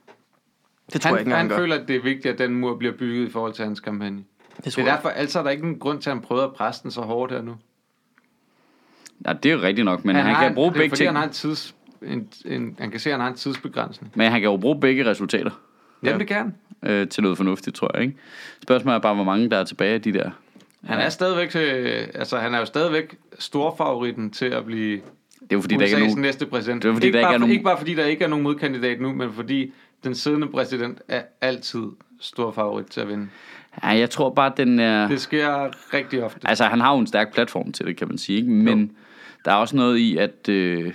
Det 0.94 1.02
tror 1.02 1.08
Han, 1.10 1.16
jeg 1.16 1.22
ikke, 1.22 1.28
engang, 1.30 1.38
han 1.40 1.50
han 1.50 1.50
gør. 1.50 1.58
føler, 1.58 1.76
at 1.82 1.88
det 1.88 1.96
er 1.96 2.02
vigtigt, 2.02 2.26
at 2.34 2.38
den 2.40 2.56
mur 2.56 2.76
bliver 2.78 2.94
bygget 2.98 3.28
i 3.28 3.32
forhold 3.32 3.54
til 3.54 3.66
hans 3.66 3.80
kampagne. 3.80 4.18
det 4.58 4.66
Det 4.66 4.74
tror 4.74 4.82
er 4.84 4.86
jeg. 4.88 4.96
derfor, 4.96 5.10
altså 5.10 5.40
er 5.40 5.44
der 5.44 5.50
ikke 5.50 5.64
nogen 5.64 5.80
grund 5.80 6.02
til, 6.02 6.10
at 6.10 6.16
han 6.16 6.22
prøver 6.24 6.44
at 6.44 6.54
presse 6.54 6.84
den 6.84 6.92
så 6.92 7.02
hårdt 7.02 7.32
her 7.32 7.42
nu. 7.42 7.56
Ja, 9.28 9.34
det 9.34 9.50
er 9.52 9.54
jo 9.56 9.62
rigtigt 9.62 9.86
nok, 9.86 10.06
men 10.06 10.16
han, 10.16 10.26
han 10.26 10.36
har 10.36 10.44
kan 10.44 10.54
bruge 10.56 10.70
det 10.70 10.76
er 10.76 10.80
begge 10.80 10.90
fordi, 10.92 10.98
ting. 11.00 11.10
Han, 11.10 11.16
har 11.16 11.24
en 11.24 11.30
tids, 11.30 11.76
en, 12.02 12.28
en, 12.46 12.76
han 12.80 12.92
kan 12.92 13.00
se, 13.00 13.10
at 13.10 13.14
han 13.14 13.22
har 13.22 13.28
en 13.28 13.36
tidsbegrænsning. 13.36 14.12
Men 14.16 14.32
han 14.32 14.42
kan 14.42 14.50
jo 14.50 14.58
bruge 14.58 14.80
begge 14.80 15.06
resultater 15.06 15.52
Jamen, 16.04 16.20
det 16.20 16.28
kan 16.28 16.38
han. 16.38 16.92
øh, 16.92 17.08
til 17.08 17.24
noget 17.24 17.38
fornuftigt, 17.38 17.76
tror 17.76 17.92
jeg, 17.94 18.04
ikke? 18.04 18.16
Spørgsmålet 18.64 18.96
er 18.96 19.00
bare, 19.02 19.16
hvor 19.16 19.24
mange 19.24 19.50
der 19.50 19.58
er 19.58 19.64
tilbage 19.64 19.94
af 19.94 20.02
de 20.02 20.14
der. 20.14 20.30
Han 20.84 21.00
er 21.00 21.10
stadigvæk, 21.10 21.56
øh, 21.56 22.08
altså 22.14 22.38
han 22.38 22.54
er 22.54 22.60
jo 22.60 22.66
stadigvæk 22.66 23.16
storfavoritten 23.40 24.32
til 24.32 24.46
at 24.46 24.66
blive 24.66 24.92
Det 24.96 25.02
er 25.42 25.56
jo 25.56 25.62
fordi, 25.62 25.76
der 25.76 25.82
ikke 25.86 25.96
er 25.96 26.00
USA's 26.00 26.04
nogen... 26.08 26.22
næste 26.22 26.46
præsident. 26.46 26.84
Det 26.84 26.90
er 26.90 26.94
fordi, 26.94 27.06
ikke, 27.08 27.14
der 27.16 27.20
ikke 27.20 27.26
bare, 27.28 27.34
er 27.34 27.38
nogen- 27.38 27.52
ikke 27.52 27.64
bare 27.64 27.78
fordi, 27.78 27.94
der 27.94 28.06
ikke 28.06 28.24
er 28.24 28.28
nogen 28.30 28.44
modkandidat 28.44 29.02
nu, 29.02 29.14
men 29.14 29.34
fordi 29.34 29.74
den 30.04 30.16
siddende 30.16 30.48
præsident 30.48 31.02
er 31.08 31.22
altid 31.42 31.84
stor 32.20 32.52
favorit 32.52 32.86
til 32.86 33.02
at 33.02 33.08
vinde. 33.10 33.28
Ja, 33.84 33.88
jeg 33.90 34.10
tror 34.10 34.30
bare, 34.30 34.52
den 34.58 34.80
er... 34.80 35.08
Det 35.08 35.22
sker 35.22 35.70
rigtig 35.94 36.24
ofte. 36.24 36.40
Altså, 36.48 36.64
han 36.66 36.80
har 36.82 36.94
jo 36.94 37.00
en 37.00 37.08
stærk 37.08 37.34
platform 37.34 37.72
til 37.72 37.86
det, 37.86 37.98
kan 37.98 38.08
man 38.08 38.18
sige. 38.18 38.38
Ikke? 38.38 38.50
Men 38.50 38.82
jo. 38.82 38.88
der 39.46 39.52
er 39.52 39.56
også 39.56 39.76
noget 39.76 39.98
i, 39.98 40.18
at 40.18 40.50
øh, 40.50 40.94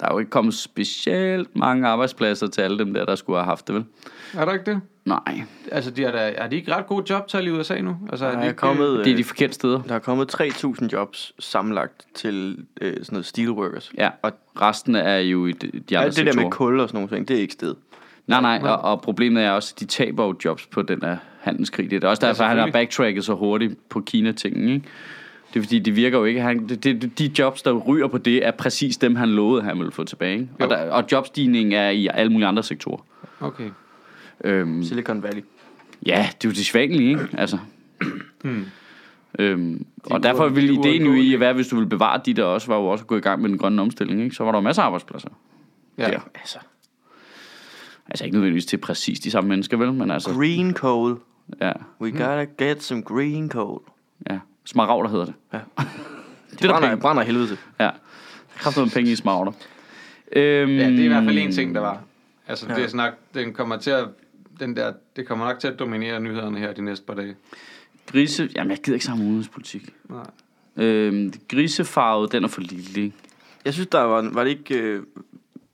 der 0.00 0.06
er 0.06 0.12
jo 0.12 0.18
ikke 0.18 0.30
kommet 0.30 0.54
specielt 0.54 1.56
mange 1.56 1.88
arbejdspladser 1.88 2.46
til 2.46 2.60
alle 2.60 2.78
dem 2.78 2.94
der, 2.94 3.04
der 3.04 3.14
skulle 3.14 3.38
have 3.38 3.44
haft 3.46 3.66
det, 3.66 3.74
vel? 3.74 3.84
Er 4.34 4.44
der 4.44 4.52
ikke 4.52 4.70
det? 4.70 4.80
Nej, 5.04 5.42
Altså, 5.72 5.90
de 5.90 6.04
er, 6.04 6.10
der, 6.12 6.18
er 6.18 6.48
de 6.48 6.56
ikke 6.56 6.74
ret 6.74 6.86
gode 6.86 7.04
jobtal 7.10 7.46
i 7.46 7.50
USA 7.50 7.80
nu? 7.80 7.96
Altså, 8.10 8.26
Der 8.26 8.32
de 8.32 8.38
er 8.38 8.44
ikke, 8.44 8.56
kommet, 8.56 8.98
det 8.98 9.06
er 9.06 9.12
øh, 9.12 9.18
de 9.18 9.24
forkerte 9.24 9.52
steder. 9.52 9.82
der 9.82 9.94
er 9.94 9.98
kommet 9.98 10.40
3.000 10.40 10.88
jobs 10.92 11.32
sammenlagt 11.38 12.06
til 12.14 12.56
øh, 12.80 12.92
sådan 12.92 13.06
noget 13.10 13.26
steelworkers. 13.26 13.92
Ja, 13.98 14.10
og 14.22 14.32
resten 14.60 14.94
er 14.94 15.18
jo 15.18 15.46
i 15.46 15.52
de, 15.52 15.70
de 15.88 15.98
andre 15.98 16.06
Alt 16.06 16.16
det 16.16 16.26
der 16.26 16.42
med 16.42 16.50
kul 16.50 16.80
og 16.80 16.88
sådan 16.88 16.96
nogle 16.96 17.16
ting, 17.16 17.28
det 17.28 17.36
er 17.36 17.40
ikke 17.40 17.52
sted. 17.52 17.74
Nej, 18.26 18.40
nej, 18.40 18.60
og, 18.70 18.80
og 18.80 19.00
problemet 19.02 19.42
er 19.42 19.50
også, 19.50 19.72
at 19.76 19.80
de 19.80 19.86
taber 19.86 20.24
jo 20.24 20.34
jobs 20.44 20.66
på 20.66 20.82
den 20.82 21.00
der 21.00 21.16
handelskrig. 21.40 21.90
Det 21.90 22.04
er 22.04 22.08
også 22.08 22.26
derfor, 22.26 22.44
han 22.44 22.58
har 22.58 22.70
backtracket 22.70 23.24
så 23.24 23.34
hurtigt 23.34 23.88
på 23.88 24.00
Kina-tingen, 24.00 24.68
ikke? 24.68 24.86
Det 25.54 25.60
er 25.60 25.62
fordi, 25.64 25.78
det 25.78 25.96
virker 25.96 26.18
jo 26.18 26.24
ikke. 26.24 26.40
Han, 26.40 26.68
det, 26.68 26.84
det, 26.84 27.18
de 27.18 27.30
jobs, 27.38 27.62
der 27.62 27.72
ryger 27.72 28.06
på 28.08 28.18
det, 28.18 28.46
er 28.46 28.50
præcis 28.50 28.96
dem, 28.96 29.16
han 29.16 29.28
lovede, 29.28 29.62
han 29.62 29.78
ville 29.78 29.92
få 29.92 30.04
tilbage. 30.04 30.34
Ikke? 30.34 30.48
Og, 30.60 30.68
der, 30.70 30.90
og 30.90 31.04
jobstigningen 31.12 31.72
er 31.72 31.88
i 31.90 32.08
alle 32.14 32.32
mulige 32.32 32.46
andre 32.48 32.62
sektorer. 32.62 33.00
Okay. 33.40 33.70
Øhm, 34.44 34.82
Silicon 34.82 35.22
Valley. 35.22 35.42
ja, 36.06 36.28
det 36.42 36.44
er 36.44 36.48
jo 36.48 36.54
de 36.54 36.64
svagelige, 36.64 37.08
ikke? 37.08 37.28
Altså. 37.38 37.58
Hmm. 38.42 38.64
Øhm, 39.38 39.86
og 40.04 40.22
derfor 40.22 40.48
ville 40.48 40.68
de 40.74 40.74
ideen 40.80 41.06
jo 41.06 41.12
i 41.14 41.34
at 41.34 41.40
være, 41.40 41.52
hvis 41.52 41.68
du 41.68 41.76
ville 41.76 41.88
bevare 41.88 42.20
de 42.26 42.34
der 42.34 42.44
også, 42.44 42.66
var 42.66 42.76
jo 42.76 42.86
også 42.86 43.02
at 43.02 43.06
gå 43.06 43.16
i 43.16 43.20
gang 43.20 43.42
med 43.42 43.48
den 43.50 43.58
grønne 43.58 43.82
omstilling. 43.82 44.22
Ikke? 44.22 44.36
Så 44.36 44.44
var 44.44 44.52
der 44.52 44.58
jo 44.58 44.62
masser 44.62 44.82
af 44.82 44.86
arbejdspladser. 44.86 45.28
Ja. 45.98 46.04
Der. 46.04 46.20
Altså, 46.34 46.58
Altså 48.08 48.24
ikke 48.24 48.34
nødvendigvis 48.34 48.66
til 48.66 48.76
præcis 48.76 49.20
de 49.20 49.30
samme 49.30 49.48
mennesker, 49.48 49.76
vel? 49.76 49.92
Men 49.92 50.10
altså, 50.10 50.30
green 50.34 50.72
coal. 50.74 51.16
ja, 51.60 51.72
We 52.00 52.10
gotta 52.10 52.46
get 52.58 52.82
some 52.82 53.02
green 53.02 53.50
coal. 53.50 53.78
ja. 54.30 54.38
Smaragder 54.70 55.10
hedder 55.10 55.24
det. 55.24 55.34
Ja. 55.52 55.58
Det 56.50 56.64
er 56.64 56.72
der 56.72 56.80
Brænder, 56.80 56.96
brænder 56.96 57.22
helvede 57.22 57.46
til. 57.46 57.58
Ja. 57.80 57.90
Kraft 58.56 58.76
noget 58.76 58.92
penge 58.92 59.10
i 59.12 59.16
smaragder. 59.16 59.52
Øhm, 60.32 60.70
ja, 60.70 60.90
det 60.90 61.00
er 61.00 61.04
i 61.04 61.08
hvert 61.08 61.24
fald 61.24 61.38
en 61.38 61.52
ting, 61.52 61.74
der 61.74 61.80
var. 61.80 62.00
Altså, 62.48 62.66
Ja. 62.68 62.74
det 62.74 62.84
er 62.84 62.88
snak, 62.88 63.12
den 63.34 63.52
kommer 63.52 63.76
til 63.76 63.90
at, 63.90 64.08
den 64.60 64.76
der, 64.76 64.92
det 65.16 65.26
kommer 65.28 65.46
nok 65.46 65.58
til 65.60 65.68
at 65.68 65.78
dominere 65.78 66.20
nyhederne 66.20 66.58
her 66.58 66.72
de 66.72 66.82
næste 66.82 67.06
par 67.06 67.14
dage. 67.14 67.36
Grise, 68.06 68.48
jamen 68.56 68.70
jeg 68.70 68.78
gider 68.78 68.94
ikke 68.96 69.04
sammen 69.04 69.26
udenrigspolitik. 69.26 69.94
Nej. 70.08 70.26
Øhm, 70.76 71.32
grisefarvet, 71.48 72.32
den 72.32 72.44
er 72.44 72.48
for 72.48 72.60
lille, 72.60 73.02
ikke? 73.02 73.16
Jeg 73.64 73.72
synes, 73.74 73.88
der 73.92 74.00
var, 74.00 74.30
var 74.32 74.44
det 74.44 74.50
ikke, 74.50 74.74
øh, 74.78 75.02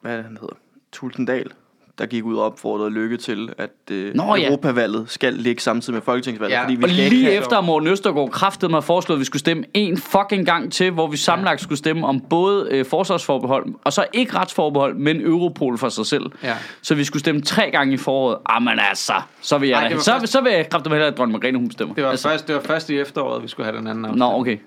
hvad 0.01 0.23
han 0.23 0.37
hedder, 0.41 0.57
Tulsendal, 0.93 1.51
der 1.99 2.07
gik 2.07 2.25
ud 2.25 2.37
og 2.37 2.45
opfordrede 2.45 2.91
Lykke 2.91 3.17
til, 3.17 3.49
at 3.59 3.71
øh, 3.91 4.15
Nå, 4.15 4.35
ja. 4.37 4.47
Europavalget 4.47 5.05
skal 5.11 5.35
ligge 5.35 5.63
samtidig 5.63 5.95
med 5.95 6.03
Folketingsvalget. 6.03 6.55
Ja, 6.55 6.63
fordi 6.63 6.75
vi 6.75 6.83
Og 6.85 6.91
ikke 6.91 7.09
lige 7.09 7.31
efter 7.33 7.61
Morten 7.61 7.89
Østergaard 7.89 8.31
kraftede 8.31 8.71
mig 8.71 8.85
foreslået, 8.85 9.17
at 9.17 9.21
vi 9.21 9.25
skulle 9.25 9.41
stemme 9.41 9.65
en 9.75 9.97
fucking 9.99 10.47
gang 10.47 10.73
til, 10.73 10.91
hvor 10.91 11.07
vi 11.07 11.17
sammenlagt 11.17 11.61
skulle 11.61 11.79
stemme 11.79 12.07
om 12.07 12.21
både 12.21 12.69
øh, 12.71 12.85
forsvarsforbehold, 12.87 13.67
og 13.85 13.93
så 13.93 14.07
ikke 14.13 14.35
retsforbehold, 14.37 14.95
men 14.95 15.21
Europol 15.21 15.79
for 15.79 15.89
sig 15.89 16.07
selv. 16.07 16.27
Ja. 16.43 16.55
Så 16.83 16.95
vi 16.95 17.05
skulle 17.05 17.21
stemme 17.21 17.41
tre 17.41 17.71
gange 17.71 17.95
i 17.95 17.97
foråret. 17.97 18.39
Jamen 18.55 18.79
altså, 18.79 19.15
så 19.41 19.59
vil 19.59 19.69
jeg, 19.69 19.83
Ej, 19.83 19.99
så, 19.99 20.11
først- 20.21 20.33
så 20.33 20.41
vil 20.41 20.53
jeg 20.53 20.69
kraftedeme 20.71 20.95
hellere, 20.95 21.13
at 21.13 21.19
dronning 21.19 21.33
Margrethe 21.39 21.59
hun 21.59 21.69
bestemmer. 21.69 21.95
Det 21.95 22.05
var, 22.05 22.11
altså, 22.11 22.29
først, 22.29 22.47
det 22.49 22.55
var 22.55 22.61
først 22.63 22.91
i 22.91 22.99
efteråret, 22.99 23.43
vi 23.43 23.49
skulle 23.49 23.67
have 23.67 23.79
den 23.79 23.87
anden 23.87 24.05
afstemning. 24.05 24.31
Nå, 24.33 24.41
okay. 24.41 24.59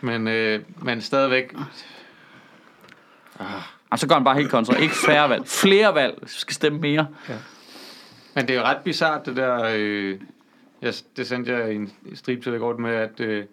Men, 0.00 0.28
øh, 0.28 0.60
men 0.82 1.00
stadigvæk, 1.00 1.52
og 3.92 3.98
så 3.98 4.06
går 4.08 4.14
han 4.14 4.24
bare 4.24 4.36
helt 4.36 4.50
kontra. 4.50 4.76
Ikke 4.76 4.94
færre 4.94 5.30
valg. 5.30 5.46
Flere 5.46 5.94
valg. 5.94 6.18
Vi 6.22 6.28
skal 6.28 6.54
stemme 6.54 6.78
mere. 6.78 7.06
Ja. 7.28 7.34
Men 8.34 8.48
det 8.48 8.54
er 8.56 8.60
jo 8.60 8.64
ret 8.64 8.82
bizart, 8.84 9.26
det 9.26 9.36
der... 9.36 9.64
Øh, 9.74 10.20
jeg, 10.82 10.94
det 11.16 11.26
sendte 11.26 11.52
jeg 11.52 11.72
i 11.72 11.76
en 11.76 11.92
strip 12.14 12.42
til 12.42 12.54
i 12.54 12.58
går 12.58 12.76
med, 12.76 12.94
at 12.94 13.20
øh, 13.20 13.44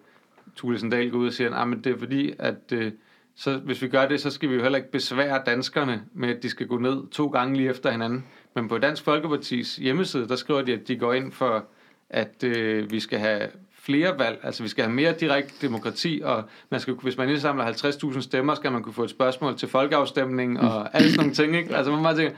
Thule 0.56 0.78
Sandal 0.78 1.10
går 1.10 1.18
ud 1.18 1.26
og 1.26 1.32
siger, 1.32 1.54
ah, 1.54 1.72
at 1.72 1.84
det 1.84 1.92
er 1.92 1.98
fordi, 1.98 2.32
at 2.38 2.72
øh, 2.72 2.92
så, 3.36 3.56
hvis 3.56 3.82
vi 3.82 3.88
gør 3.88 4.08
det, 4.08 4.20
så 4.20 4.30
skal 4.30 4.48
vi 4.48 4.54
jo 4.54 4.62
heller 4.62 4.78
ikke 4.78 4.90
besvære 4.90 5.42
danskerne 5.46 6.02
med, 6.14 6.36
at 6.36 6.42
de 6.42 6.48
skal 6.48 6.66
gå 6.66 6.78
ned 6.78 7.10
to 7.10 7.26
gange 7.26 7.56
lige 7.56 7.70
efter 7.70 7.90
hinanden. 7.90 8.24
Men 8.54 8.68
på 8.68 8.78
Dansk 8.78 9.04
Folkepartis 9.04 9.76
hjemmeside, 9.76 10.28
der 10.28 10.36
skriver 10.36 10.62
de, 10.62 10.72
at 10.72 10.88
de 10.88 10.96
går 10.96 11.12
ind 11.12 11.32
for, 11.32 11.64
at 12.10 12.44
øh, 12.44 12.90
vi 12.90 13.00
skal 13.00 13.18
have 13.18 13.48
flere 13.82 14.18
valg, 14.18 14.38
altså 14.42 14.62
vi 14.62 14.68
skal 14.68 14.84
have 14.84 14.94
mere 14.94 15.12
direkte 15.20 15.66
demokrati, 15.66 16.20
og 16.24 16.44
man 16.70 16.80
skal, 16.80 16.94
hvis 16.94 17.16
man 17.16 17.28
indsamler 17.28 17.64
50.000 17.72 18.20
stemmer, 18.20 18.54
skal 18.54 18.72
man 18.72 18.82
kunne 18.82 18.92
få 18.92 19.04
et 19.04 19.10
spørgsmål 19.10 19.56
til 19.56 19.68
folkeafstemning, 19.68 20.60
og 20.60 20.94
alle 20.94 21.08
sådan 21.10 21.20
nogle 21.20 21.34
ting, 21.34 21.56
ikke? 21.56 21.76
Altså 21.76 21.92
man 21.92 22.02
bare 22.02 22.16
tænker, 22.16 22.36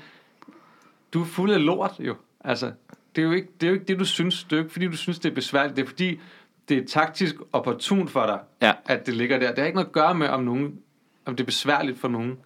du 1.15 1.21
er 1.21 1.25
fuld 1.27 1.53
af 1.53 1.65
lort 1.65 1.93
jo. 2.01 2.15
Altså, 2.45 2.73
det 3.17 3.23
er 3.23 3.27
jo, 3.27 3.33
ikke, 3.33 3.49
det 3.61 3.67
er 3.67 3.71
jo 3.71 3.75
ikke 3.75 3.87
det, 3.87 3.99
du 3.99 4.05
synes. 4.05 4.45
Det 4.45 4.53
er 4.53 4.57
jo 4.57 4.63
ikke, 4.63 4.73
fordi 4.73 4.87
du 4.87 4.97
synes, 4.97 5.19
det 5.19 5.31
er 5.31 5.35
besværligt. 5.35 5.77
Det 5.77 5.83
er, 5.83 5.87
fordi 5.87 6.21
det 6.69 6.79
er 6.79 6.87
taktisk 6.87 7.35
opportun 7.53 8.09
for 8.09 8.27
dig, 8.27 8.39
Ja. 8.63 8.73
at 8.87 9.07
det 9.07 9.15
ligger 9.15 9.39
der. 9.39 9.49
Det 9.49 9.59
har 9.59 9.65
ikke 9.65 9.77
noget 9.77 9.87
at 9.87 9.93
gøre 9.93 10.15
med, 10.15 10.29
om, 10.29 10.43
nogen, 10.43 10.79
om 11.27 11.37
det 11.37 11.45
er 11.45 11.47
besværligt 11.47 11.99
for 11.99 12.09
nogen. 12.09 12.37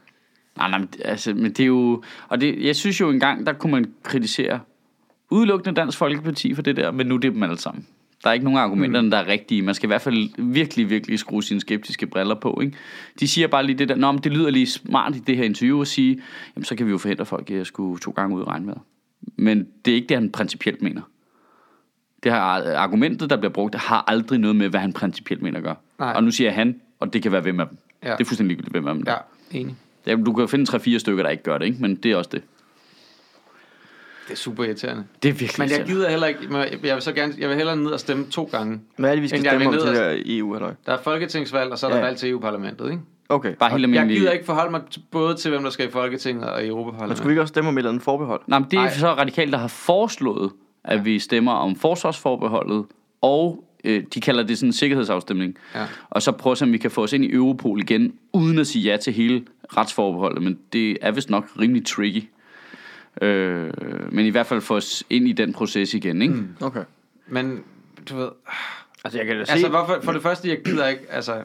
Nej, 0.56 0.70
nej, 0.70 0.78
men, 0.78 0.88
altså, 1.04 1.34
men 1.34 1.44
det 1.52 1.60
er 1.60 1.66
jo... 1.66 2.02
Og 2.28 2.40
det, 2.40 2.64
jeg 2.64 2.76
synes 2.76 3.00
jo 3.00 3.10
engang, 3.10 3.46
der 3.46 3.52
kunne 3.52 3.72
man 3.72 3.92
kritisere 4.02 4.60
udelukkende 5.30 5.80
Dansk 5.80 5.98
Folkeparti 5.98 6.54
for 6.54 6.62
det 6.62 6.76
der, 6.76 6.90
men 6.90 7.06
nu 7.06 7.14
er 7.14 7.18
det 7.18 7.32
dem 7.34 7.42
alle 7.42 7.58
sammen. 7.58 7.86
Der 8.26 8.30
er 8.30 8.34
ikke 8.34 8.44
nogen 8.44 8.58
argumenter, 8.58 9.00
mm. 9.00 9.10
der 9.10 9.18
er 9.18 9.26
rigtige. 9.26 9.62
Man 9.62 9.74
skal 9.74 9.86
i 9.86 9.90
hvert 9.90 10.02
fald 10.02 10.28
virkelig, 10.52 10.90
virkelig 10.90 11.18
skrue 11.18 11.42
sine 11.42 11.60
skeptiske 11.60 12.06
briller 12.06 12.34
på. 12.34 12.60
Ikke? 12.62 12.76
De 13.20 13.28
siger 13.28 13.46
bare 13.48 13.66
lige 13.66 13.78
det 13.78 13.88
der, 13.88 13.94
Nå, 13.94 14.12
men 14.12 14.20
det 14.20 14.32
lyder 14.32 14.50
lige 14.50 14.66
smart 14.66 15.16
i 15.16 15.18
det 15.18 15.36
her 15.36 15.44
interview 15.44 15.80
at 15.80 15.88
sige, 15.88 16.22
jamen 16.56 16.64
så 16.64 16.76
kan 16.76 16.86
vi 16.86 16.90
jo 16.90 16.98
forhindre 16.98 17.26
folk 17.26 17.50
i 17.50 17.54
at 17.54 17.66
skulle 17.66 18.00
to 18.00 18.10
gange 18.10 18.36
ud 18.36 18.40
og 18.40 18.48
regne 18.48 18.66
med. 18.66 18.74
Men 19.36 19.66
det 19.84 19.90
er 19.90 19.94
ikke 19.94 20.06
det, 20.06 20.16
han 20.16 20.30
principielt 20.30 20.82
mener. 20.82 21.02
Det 22.22 22.32
her 22.32 22.38
argumentet, 22.78 23.30
der 23.30 23.36
bliver 23.36 23.52
brugt, 23.52 23.74
har 23.74 24.04
aldrig 24.06 24.38
noget 24.38 24.56
med, 24.56 24.68
hvad 24.68 24.80
han 24.80 24.92
principielt 24.92 25.42
mener 25.42 25.60
gør. 25.60 25.74
Nej. 25.98 26.12
Og 26.12 26.24
nu 26.24 26.30
siger 26.30 26.48
jeg 26.48 26.54
han, 26.54 26.80
og 27.00 27.12
det 27.12 27.22
kan 27.22 27.32
være 27.32 27.40
hvem 27.40 27.60
af 27.60 27.68
dem. 27.68 27.78
Ja. 28.02 28.12
Det 28.12 28.20
er 28.20 28.24
fuldstændig 28.24 28.48
ligegyldigt, 28.48 28.72
hvem 28.72 28.86
af 28.86 28.94
dem. 28.94 29.04
Ja, 29.06 29.16
enig. 29.50 29.74
Ja, 30.06 30.16
du 30.16 30.32
kan 30.32 30.48
finde 30.48 30.76
3-4 30.76 30.98
stykker, 30.98 31.22
der 31.22 31.30
ikke 31.30 31.42
gør 31.42 31.58
det, 31.58 31.66
ikke? 31.66 31.78
men 31.80 31.96
det 31.96 32.12
er 32.12 32.16
også 32.16 32.30
det. 32.32 32.42
Det 34.26 34.32
er 34.32 34.36
super 34.36 34.64
irriterende. 34.64 35.04
Det 35.22 35.28
er 35.28 35.32
virkelig 35.32 35.58
Men 35.58 35.78
jeg 35.78 35.86
gider 35.86 36.10
heller 36.10 36.26
ikke, 36.26 36.40
jeg 36.84 36.94
vil 36.94 37.02
så 37.02 37.12
gerne, 37.12 37.34
jeg 37.38 37.48
vil 37.48 37.56
hellere 37.56 37.76
ned 37.76 37.90
og 37.90 38.00
stemme 38.00 38.26
to 38.30 38.48
gange. 38.52 38.80
Hvad 38.96 39.10
er 39.10 39.14
det, 39.14 39.22
vi 39.22 39.28
skal 39.28 39.40
stemme 39.40 39.66
om 39.66 39.74
til 39.74 40.22
i 40.24 40.38
EU, 40.38 40.54
eller? 40.54 40.72
Der 40.86 40.92
er 40.92 40.98
folketingsvalg, 41.02 41.72
og 41.72 41.78
så 41.78 41.86
er 41.86 41.90
der 41.90 41.96
Ja. 41.98 42.04
valg 42.04 42.16
til 42.16 42.30
EU-parlamentet, 42.30 42.90
ikke? 42.90 43.02
Okay. 43.28 43.54
Bare 43.58 43.78
helt 43.78 43.94
Jeg 43.94 44.06
gider 44.08 44.30
ikke 44.30 44.44
forholde 44.44 44.70
mig 44.70 44.80
både 45.10 45.34
til, 45.34 45.50
hvem 45.50 45.62
der 45.62 45.70
skal 45.70 45.88
i 45.88 45.90
Folketinget 45.90 46.44
og 46.44 46.50
i 46.50 46.52
Men 46.52 46.66
skulle 46.66 46.68
vi 46.68 46.70
Europaparlamentet. 46.70 47.30
ikke 47.30 47.40
også 47.42 47.48
stemme 47.52 47.68
om 47.68 47.76
et 47.76 47.78
eller 47.80 47.90
andet 47.90 48.02
forbehold? 48.02 48.40
Nej, 48.46 48.58
men 48.58 48.68
det 48.70 48.76
er 48.76 48.80
Ej. 48.82 48.94
så 48.94 49.06
radikalt, 49.12 49.52
der 49.52 49.58
har 49.58 49.68
foreslået, 49.68 50.50
at 50.84 51.04
vi 51.04 51.18
stemmer 51.18 51.52
om 51.52 51.76
forsvarsforbeholdet, 51.76 52.84
og 53.22 53.64
øh, 53.84 54.02
de 54.14 54.20
kalder 54.20 54.42
det 54.42 54.58
sådan 54.58 54.68
en 54.68 54.72
sikkerhedsafstemning. 54.72 55.56
Ja. 55.74 55.86
Og 56.10 56.22
så 56.22 56.32
prøve 56.32 56.52
at 56.52 56.58
se, 56.58 56.64
om 56.64 56.72
vi 56.72 56.78
kan 56.78 56.90
få 56.90 57.02
os 57.02 57.12
ind 57.12 57.24
i 57.24 57.32
Europol 57.32 57.80
igen, 57.80 58.12
uden 58.32 58.58
at 58.58 58.66
sige 58.66 58.90
ja 58.90 58.96
til 58.96 59.12
hele 59.12 59.42
retsforbeholdet. 59.76 60.42
Men 60.42 60.58
det 60.72 60.98
er 61.02 61.10
vist 61.10 61.30
nok 61.30 61.44
rimelig 61.60 61.86
tricky. 61.86 62.22
Øh, 63.22 63.72
men 64.12 64.26
i 64.26 64.30
hvert 64.30 64.46
fald 64.46 64.60
få 64.60 64.76
os 64.76 65.04
ind 65.10 65.28
i 65.28 65.32
den 65.32 65.52
proces 65.52 65.94
igen, 65.94 66.22
ikke? 66.22 66.34
Mm. 66.34 66.48
Okay. 66.60 66.84
Men, 67.26 67.64
du 68.08 68.16
ved... 68.16 68.28
Altså, 69.04 69.18
jeg 69.18 69.26
kan 69.26 69.36
da 69.36 69.44
se... 69.44 69.52
Altså, 69.52 69.68
hvorfor, 69.68 70.00
for 70.02 70.12
det 70.12 70.22
første, 70.22 70.48
jeg 70.48 70.58
gider 70.64 70.88
ikke, 70.88 71.02
altså... 71.10 71.44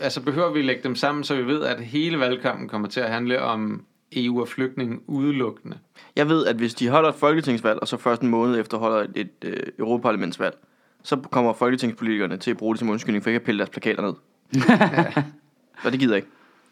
Altså, 0.00 0.20
behøver 0.20 0.52
vi 0.52 0.62
lægge 0.62 0.82
dem 0.82 0.94
sammen, 0.94 1.24
så 1.24 1.34
vi 1.34 1.46
ved, 1.46 1.62
at 1.62 1.80
hele 1.80 2.18
valgkampen 2.18 2.68
kommer 2.68 2.88
til 2.88 3.00
at 3.00 3.10
handle 3.10 3.42
om 3.42 3.84
EU 4.12 4.40
og 4.40 4.48
flygtninge 4.48 5.00
udelukkende. 5.06 5.78
Jeg 6.16 6.28
ved, 6.28 6.46
at 6.46 6.56
hvis 6.56 6.74
de 6.74 6.88
holder 6.88 7.08
et 7.08 7.14
folketingsvalg, 7.14 7.78
og 7.80 7.88
så 7.88 7.96
først 7.96 8.22
en 8.22 8.28
måned 8.28 8.60
efter 8.60 8.78
holder 8.78 8.98
et, 8.98 9.10
et 9.14 9.30
øh, 9.44 9.56
europaparlamentsvalg, 9.78 10.54
så 11.02 11.16
kommer 11.16 11.52
folketingspolitikerne 11.52 12.36
til 12.36 12.50
at 12.50 12.56
bruge 12.56 12.74
det 12.74 12.78
som 12.78 12.88
undskyldning 12.90 13.22
for 13.22 13.30
ikke 13.30 13.36
at 13.36 13.44
pille 13.44 13.58
deres 13.58 13.70
plakater 13.70 14.02
ned. 14.02 14.14
Så 15.82 15.90
det 15.90 16.00
gider 16.00 16.14
jeg 16.14 16.16
ikke. 16.16 16.28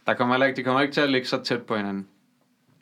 Der 0.07 0.15
kommer 0.15 0.35
heller 0.35 0.47
ikke, 0.47 0.57
de 0.57 0.63
kommer 0.63 0.81
ikke 0.81 0.95
til 0.95 1.01
at 1.01 1.11
ligge 1.11 1.27
så 1.27 1.43
tæt 1.43 1.63
på 1.63 1.77
hinanden. 1.77 2.07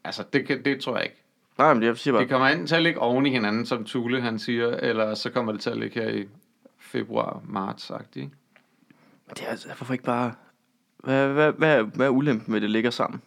Altså, 0.04 0.24
det, 0.32 0.46
kan, 0.46 0.64
det 0.64 0.80
tror 0.80 0.96
jeg 0.96 1.04
ikke. 1.04 1.16
Nej, 1.58 1.74
men 1.74 1.82
jeg 1.82 1.96
siger 1.96 2.14
bare... 2.14 2.22
Det 2.22 2.30
kommer 2.30 2.48
enten 2.48 2.66
til 2.66 2.74
at 2.74 2.82
ligge 2.82 3.00
oven 3.00 3.26
i 3.26 3.30
hinanden, 3.30 3.66
som 3.66 3.84
Tule 3.84 4.20
han 4.20 4.38
siger, 4.38 4.68
eller 4.68 5.14
så 5.14 5.30
kommer 5.30 5.52
det 5.52 5.60
til 5.60 5.70
at 5.70 5.76
ligge 5.76 6.00
her 6.02 6.08
i 6.10 6.24
februar, 6.78 7.40
marts, 7.48 7.84
sagt, 7.84 8.16
ikke? 8.16 8.30
Det 9.30 9.42
er 9.46 9.48
altså, 9.50 9.66
hvorfor 9.76 9.92
ikke 9.92 10.04
bare... 10.04 10.32
Hvad, 10.98 11.28
hvad, 11.28 11.52
hvad, 11.52 11.82
hvad 11.82 12.06
er 12.06 12.10
ulempen 12.10 12.52
med, 12.52 12.58
at 12.58 12.62
det 12.62 12.70
ligger 12.70 12.90
sammen? 12.90 13.22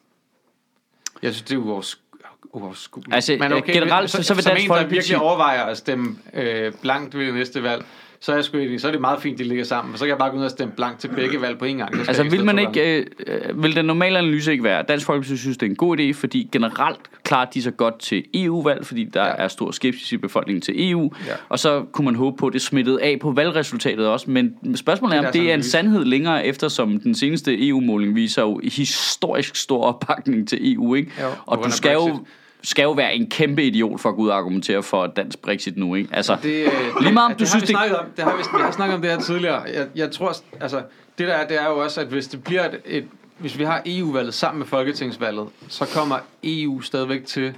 Jeg 1.22 1.34
synes, 1.34 1.42
det 1.50 1.56
er 1.58 1.60
uoversku- 1.62 2.44
uoverskueligt. 2.54 3.16
Altså, 3.16 3.34
generelt, 3.66 4.10
så, 4.10 4.18
så- 4.18 4.24
så 4.24 4.34
vil 4.34 4.44
som 4.44 4.50
Dansk 4.52 4.64
en, 4.66 4.70
der 4.72 4.76
Folkeparti- 4.82 4.90
virkelig 4.90 5.18
overvejer 5.18 5.64
at 5.64 5.78
stemme 5.78 6.18
øh, 6.34 6.74
blankt 6.82 7.18
ved 7.18 7.26
det 7.26 7.34
næste 7.34 7.64
valg, 7.64 7.86
så 8.24 8.32
er, 8.32 8.36
jeg 8.36 8.46
sgu, 8.46 8.58
så 8.78 8.88
er 8.88 8.92
det 8.92 9.02
meget 9.02 9.22
fint, 9.22 9.38
de 9.40 9.44
ligger 9.44 9.64
sammen. 9.64 9.98
Så 9.98 10.00
kan 10.04 10.10
jeg 10.10 10.18
bare 10.18 10.32
gå 10.32 10.38
ud 10.38 10.44
og 10.44 10.50
stemme 10.52 10.74
blankt 10.76 11.00
til 11.00 11.08
begge 11.08 11.42
valg 11.42 11.58
på 11.60 11.66
en 11.66 11.78
gang. 11.78 11.96
Altså, 12.08 12.24
vil 12.24 12.46
man 12.46 12.60
ikke, 12.60 12.98
øh, 13.00 13.06
øh, 13.28 13.64
vil 13.64 13.76
den 13.76 13.86
normale 13.86 14.18
analyse 14.20 14.52
ikke 14.52 14.64
være, 14.64 14.80
at 14.80 14.88
Dansk 14.88 15.06
Folkeparti 15.06 15.38
synes, 15.38 15.58
det 15.58 15.66
er 15.66 15.70
en 15.70 15.76
god 15.76 15.98
idé, 16.00 16.12
fordi 16.14 16.50
generelt 16.52 17.00
klarer 17.24 17.46
de 17.50 17.62
sig 17.62 17.78
godt 17.78 18.00
til 18.00 18.24
EU-valg, 18.34 18.86
fordi 18.86 19.04
der 19.04 19.26
Ja. 19.26 19.34
er 19.38 19.48
stor 19.48 19.72
skepsis 19.72 20.12
i 20.12 20.18
befolkningen 20.18 20.62
til 20.62 20.92
EU, 20.92 21.12
Ja. 21.28 21.34
og 21.50 21.60
så 21.60 21.84
kunne 21.92 22.06
man 22.06 22.16
håbe 22.16 22.38
på, 22.38 22.48
at 22.48 22.54
det 22.54 22.62
smittede 22.62 23.02
af 23.04 23.18
på 23.22 23.32
valgresultatet 23.32 24.08
også, 24.08 24.32
men 24.32 24.76
spørgsmålet 24.76 25.18
er, 25.18 25.22
Det 25.22 25.26
er 25.26 25.30
om 25.30 25.34
det 25.34 25.50
er 25.52 25.56
en 25.56 25.64
sandhed 25.64 26.06
længere, 26.06 26.46
eftersom 26.46 27.00
den 27.00 27.16
seneste 27.16 27.68
EU-måling 27.68 28.16
viser 28.16 28.42
jo 28.42 28.62
historisk 28.64 29.56
stor 29.56 29.84
opbakning 29.84 30.48
til 30.48 30.74
EU, 30.74 30.96
ikke? 30.96 31.12
Jo, 31.22 31.28
og 31.46 31.64
du 31.66 31.72
skal 31.72 31.94
jo. 31.94 32.26
Skal 32.64 32.84
jo 32.84 32.92
være 32.92 33.16
en 33.16 33.30
kæmpe 33.30 33.64
idiot 33.64 34.00
for 34.00 34.10
at 34.10 34.16
gå 34.16 34.22
ud 34.22 34.30
og 34.30 34.38
argumentere 34.38 34.84
for 34.84 35.08
dansk 35.08 35.40
Brexit 35.42 35.78
nu, 35.78 35.96
ikke? 35.96 36.10
Altså, 36.16 36.38
Det, 36.44 36.66
øh, 36.66 36.72
Lige 37.02 37.14
meget 37.14 37.26
om 37.26 37.32
det 37.32 37.40
du 37.40 37.44
har 37.44 37.50
synes, 37.50 37.64
det- 37.64 37.76
om, 38.00 38.06
det 38.16 38.24
har 38.24 38.32
vi, 38.38 38.44
vi 38.58 38.62
har 38.64 38.72
snakket 38.72 38.96
om 38.96 39.02
det 39.02 39.12
her 39.12 39.20
tidligere. 39.20 39.62
Jeg, 39.62 39.88
jeg 39.96 40.12
tror, 40.12 40.34
altså, 40.62 40.84
det 41.18 41.28
der 41.28 41.34
er, 41.34 41.48
det 41.48 41.62
er 41.62 41.66
jo 41.70 41.78
også, 41.78 42.02
at 42.02 42.08
hvis 42.08 42.28
det 42.28 42.44
bliver 42.44 42.66
et, 42.66 42.82
et 42.86 43.08
hvis 43.38 43.58
vi 43.60 43.64
har 43.64 43.82
EU-valget 43.86 44.34
sammen 44.34 44.60
med 44.60 44.68
Folketingsvalget, 44.68 45.48
så 45.68 45.86
kommer 45.96 46.16
EU 46.44 46.82
stadigvæk 46.82 47.26
til 47.26 47.54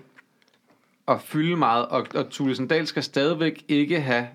at 1.08 1.22
fylde 1.22 1.56
meget, 1.58 1.86
og, 1.86 2.08
og 2.16 2.30
Thulesen 2.32 2.68
Dahl 2.68 2.88
skal 2.88 3.04
stadigvæk 3.04 3.64
ikke 3.68 4.02
have, 4.02 4.28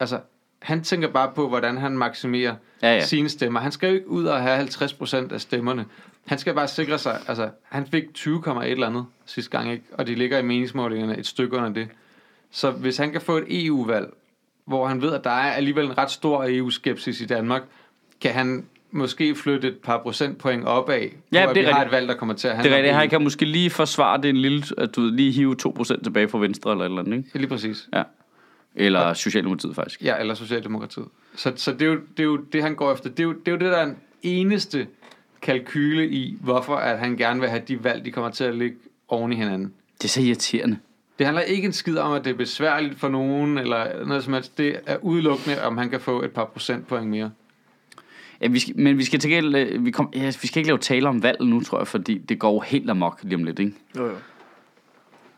altså, 0.00 0.18
han 0.62 0.82
tænker 0.82 1.08
bare 1.08 1.30
på, 1.34 1.48
hvordan 1.48 1.78
han 1.78 1.98
maksimerer 1.98 2.54
Ja, 2.82 2.94
ja. 2.94 3.00
sine 3.04 3.28
stemmer. 3.28 3.60
Han 3.60 3.72
skal 3.72 3.88
jo 3.88 3.94
ikke 3.94 4.08
ud 4.08 4.24
og 4.24 4.40
have 4.42 4.58
50% 4.68 5.32
af 5.34 5.40
stemmerne. 5.40 5.84
Han 6.26 6.38
skal 6.38 6.54
bare 6.54 6.68
sikre 6.68 6.98
sig, 6.98 7.18
altså, 7.28 7.48
han 7.62 7.86
fik 7.86 8.02
20,1 8.18 8.62
eller 8.64 8.86
andet 8.86 9.06
sidste 9.26 9.50
gang, 9.58 9.72
ikke? 9.72 9.84
og 9.92 10.06
de 10.06 10.14
ligger 10.14 10.38
i 10.38 10.42
meningsmålingerne 10.42 11.18
et 11.18 11.26
stykke 11.26 11.56
under 11.56 11.68
det. 11.72 11.88
Så 12.50 12.70
hvis 12.70 12.96
han 12.96 13.12
kan 13.12 13.20
få 13.20 13.36
et 13.36 13.44
EU-valg, 13.66 14.06
hvor 14.64 14.86
han 14.86 15.02
ved, 15.02 15.12
at 15.12 15.24
der 15.24 15.30
er 15.30 15.52
alligevel 15.52 15.84
en 15.86 15.98
ret 15.98 16.10
stor 16.10 16.44
EU-skepsis 16.48 17.20
i 17.20 17.26
Danmark, 17.26 17.62
kan 18.20 18.32
han 18.32 18.64
måske 18.90 19.34
flytte 19.34 19.68
et 19.68 19.76
par 19.78 19.98
procentpoint 19.98 20.64
opad, 20.64 20.98
Ja, 21.00 21.08
ja, 21.32 21.44
hvor 21.44 21.54
det 21.54 21.62
er 21.62 21.66
vi 21.66 21.72
har 21.72 21.84
et 21.84 21.90
valg, 21.90 22.08
der 22.08 22.14
kommer 22.14 22.34
til 22.34 22.48
at 22.48 22.52
det 22.52 22.56
handle 22.56 22.72
er 22.72 22.76
rigtigt, 22.76 22.94
han 22.94 23.04
EU. 23.04 23.08
kan 23.10 23.22
måske 23.22 23.44
lige 23.44 23.70
forsvare 23.70 24.22
det 24.22 24.28
en 24.28 24.36
lille, 24.36 24.64
at 24.78 24.96
du 24.96 25.00
lige 25.00 25.32
hive 25.32 25.56
2% 25.66 26.02
tilbage 26.02 26.28
fra 26.28 26.38
Venstre 26.38 26.70
eller 26.70 26.84
et 26.84 26.88
eller 26.88 27.02
andet, 27.02 27.16
ikke? 27.16 27.30
Ja, 27.34 27.38
Lige 27.38 27.48
præcis. 27.48 27.88
Ja. 27.94 28.02
Eller 28.74 29.14
Socialdemokratiet 29.14 29.74
faktisk. 29.74 30.02
Ja, 30.04 30.16
eller 30.20 30.34
Socialdemokratiet. 30.34 31.06
Så, 31.36 31.52
så 31.56 31.72
det, 31.72 31.82
er 31.82 31.86
jo, 31.86 31.94
det 32.16 32.20
er 32.20 32.24
jo 32.24 32.36
det, 32.36 32.62
han 32.62 32.74
går 32.74 32.92
efter. 32.92 33.10
Det 33.10 33.20
er 33.20 33.24
jo 33.24 33.32
det, 33.32 33.48
er 33.48 33.52
jo 33.52 33.58
det 33.58 33.66
der 33.72 33.76
er 33.76 33.84
den 33.84 33.96
eneste 34.22 34.86
kalkyle 35.42 36.08
i, 36.08 36.38
hvorfor 36.40 36.76
at 36.76 36.98
han 36.98 37.16
gerne 37.16 37.40
vil 37.40 37.48
have 37.48 37.62
de 37.68 37.84
valg, 37.84 38.04
de 38.04 38.10
kommer 38.10 38.30
til 38.30 38.44
at 38.44 38.54
ligge 38.54 38.76
oven 39.08 39.32
i 39.32 39.36
hinanden. 39.36 39.72
Det 39.98 40.04
er 40.04 40.08
så 40.08 40.20
irriterende. 40.22 40.78
Det 41.18 41.26
handler 41.26 41.42
ikke 41.42 41.66
en 41.66 41.72
skid 41.72 41.98
om, 41.98 42.12
at 42.12 42.24
det 42.24 42.30
er 42.30 42.36
besværligt 42.36 42.98
for 42.98 43.08
nogen, 43.08 43.58
eller 43.58 44.06
noget 44.06 44.24
som 44.24 44.32
helst. 44.32 44.58
Det 44.58 44.76
er 44.86 44.96
udelukkende, 45.02 45.62
om 45.64 45.78
han 45.78 45.90
kan 45.90 46.00
få 46.00 46.22
et 46.22 46.30
par 46.30 46.44
procentpoint 46.44 47.06
mere. 47.06 47.30
Ja, 48.40 48.48
vi 48.48 48.58
skal, 48.58 48.78
men 48.78 48.98
vi 48.98 49.04
skal 49.04 49.18
til 49.20 49.30
gengæld, 49.30 49.54
øh, 49.72 49.84
vi, 49.84 49.90
kom, 49.90 50.10
ja, 50.14 50.26
vi 50.26 50.46
skal 50.46 50.58
ikke 50.58 50.68
lave 50.68 50.78
tale 50.78 51.08
om 51.08 51.22
valg 51.22 51.44
nu, 51.44 51.60
tror 51.60 51.78
jeg, 51.78 51.86
fordi 51.86 52.18
det 52.18 52.38
går 52.38 52.62
helt 52.62 52.90
amok 52.90 53.20
lige 53.22 53.34
om 53.36 53.44
lidt, 53.44 53.58
ikke? 53.58 53.72
Jo, 53.96 54.06
jo. 54.06 54.12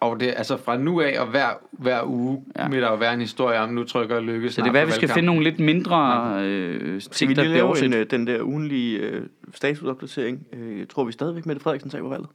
Og 0.00 0.20
det 0.20 0.34
altså 0.36 0.56
fra 0.56 0.76
nu 0.76 1.00
af, 1.00 1.20
og 1.20 1.26
hver, 1.26 1.48
hver 1.72 2.02
uge, 2.06 2.44
Ja. 2.56 2.62
ja. 2.62 2.68
vil 2.68 2.82
der 2.82 2.88
jo 2.90 2.96
være 2.96 3.14
en 3.14 3.20
historie 3.20 3.58
om, 3.60 3.68
nu 3.70 3.84
trykker 3.84 4.20
lykkes. 4.20 4.54
Så 4.54 4.60
det 4.60 4.66
er 4.66 4.70
hvad, 4.70 4.86
vi 4.86 4.92
skal 4.92 5.08
finde 5.08 5.26
nogle 5.26 5.44
lidt 5.44 5.60
mindre 5.60 6.26
øh, 6.44 7.00
Skal 7.00 7.14
ting, 7.14 7.36
der 7.36 7.42
bliver 7.42 7.62
overset. 7.62 7.84
en, 7.86 7.92
øh, 7.94 8.06
den 8.10 8.26
der 8.26 8.42
ugenlige 8.42 8.98
øh, 8.98 9.22
statusopdatering? 9.54 10.46
Øh, 10.52 10.86
tror 10.86 11.04
vi 11.04 11.12
stadigvæk, 11.12 11.46
Mette 11.46 11.62
Frederiksen 11.62 11.90
taber 11.90 12.08
valget? 12.08 12.28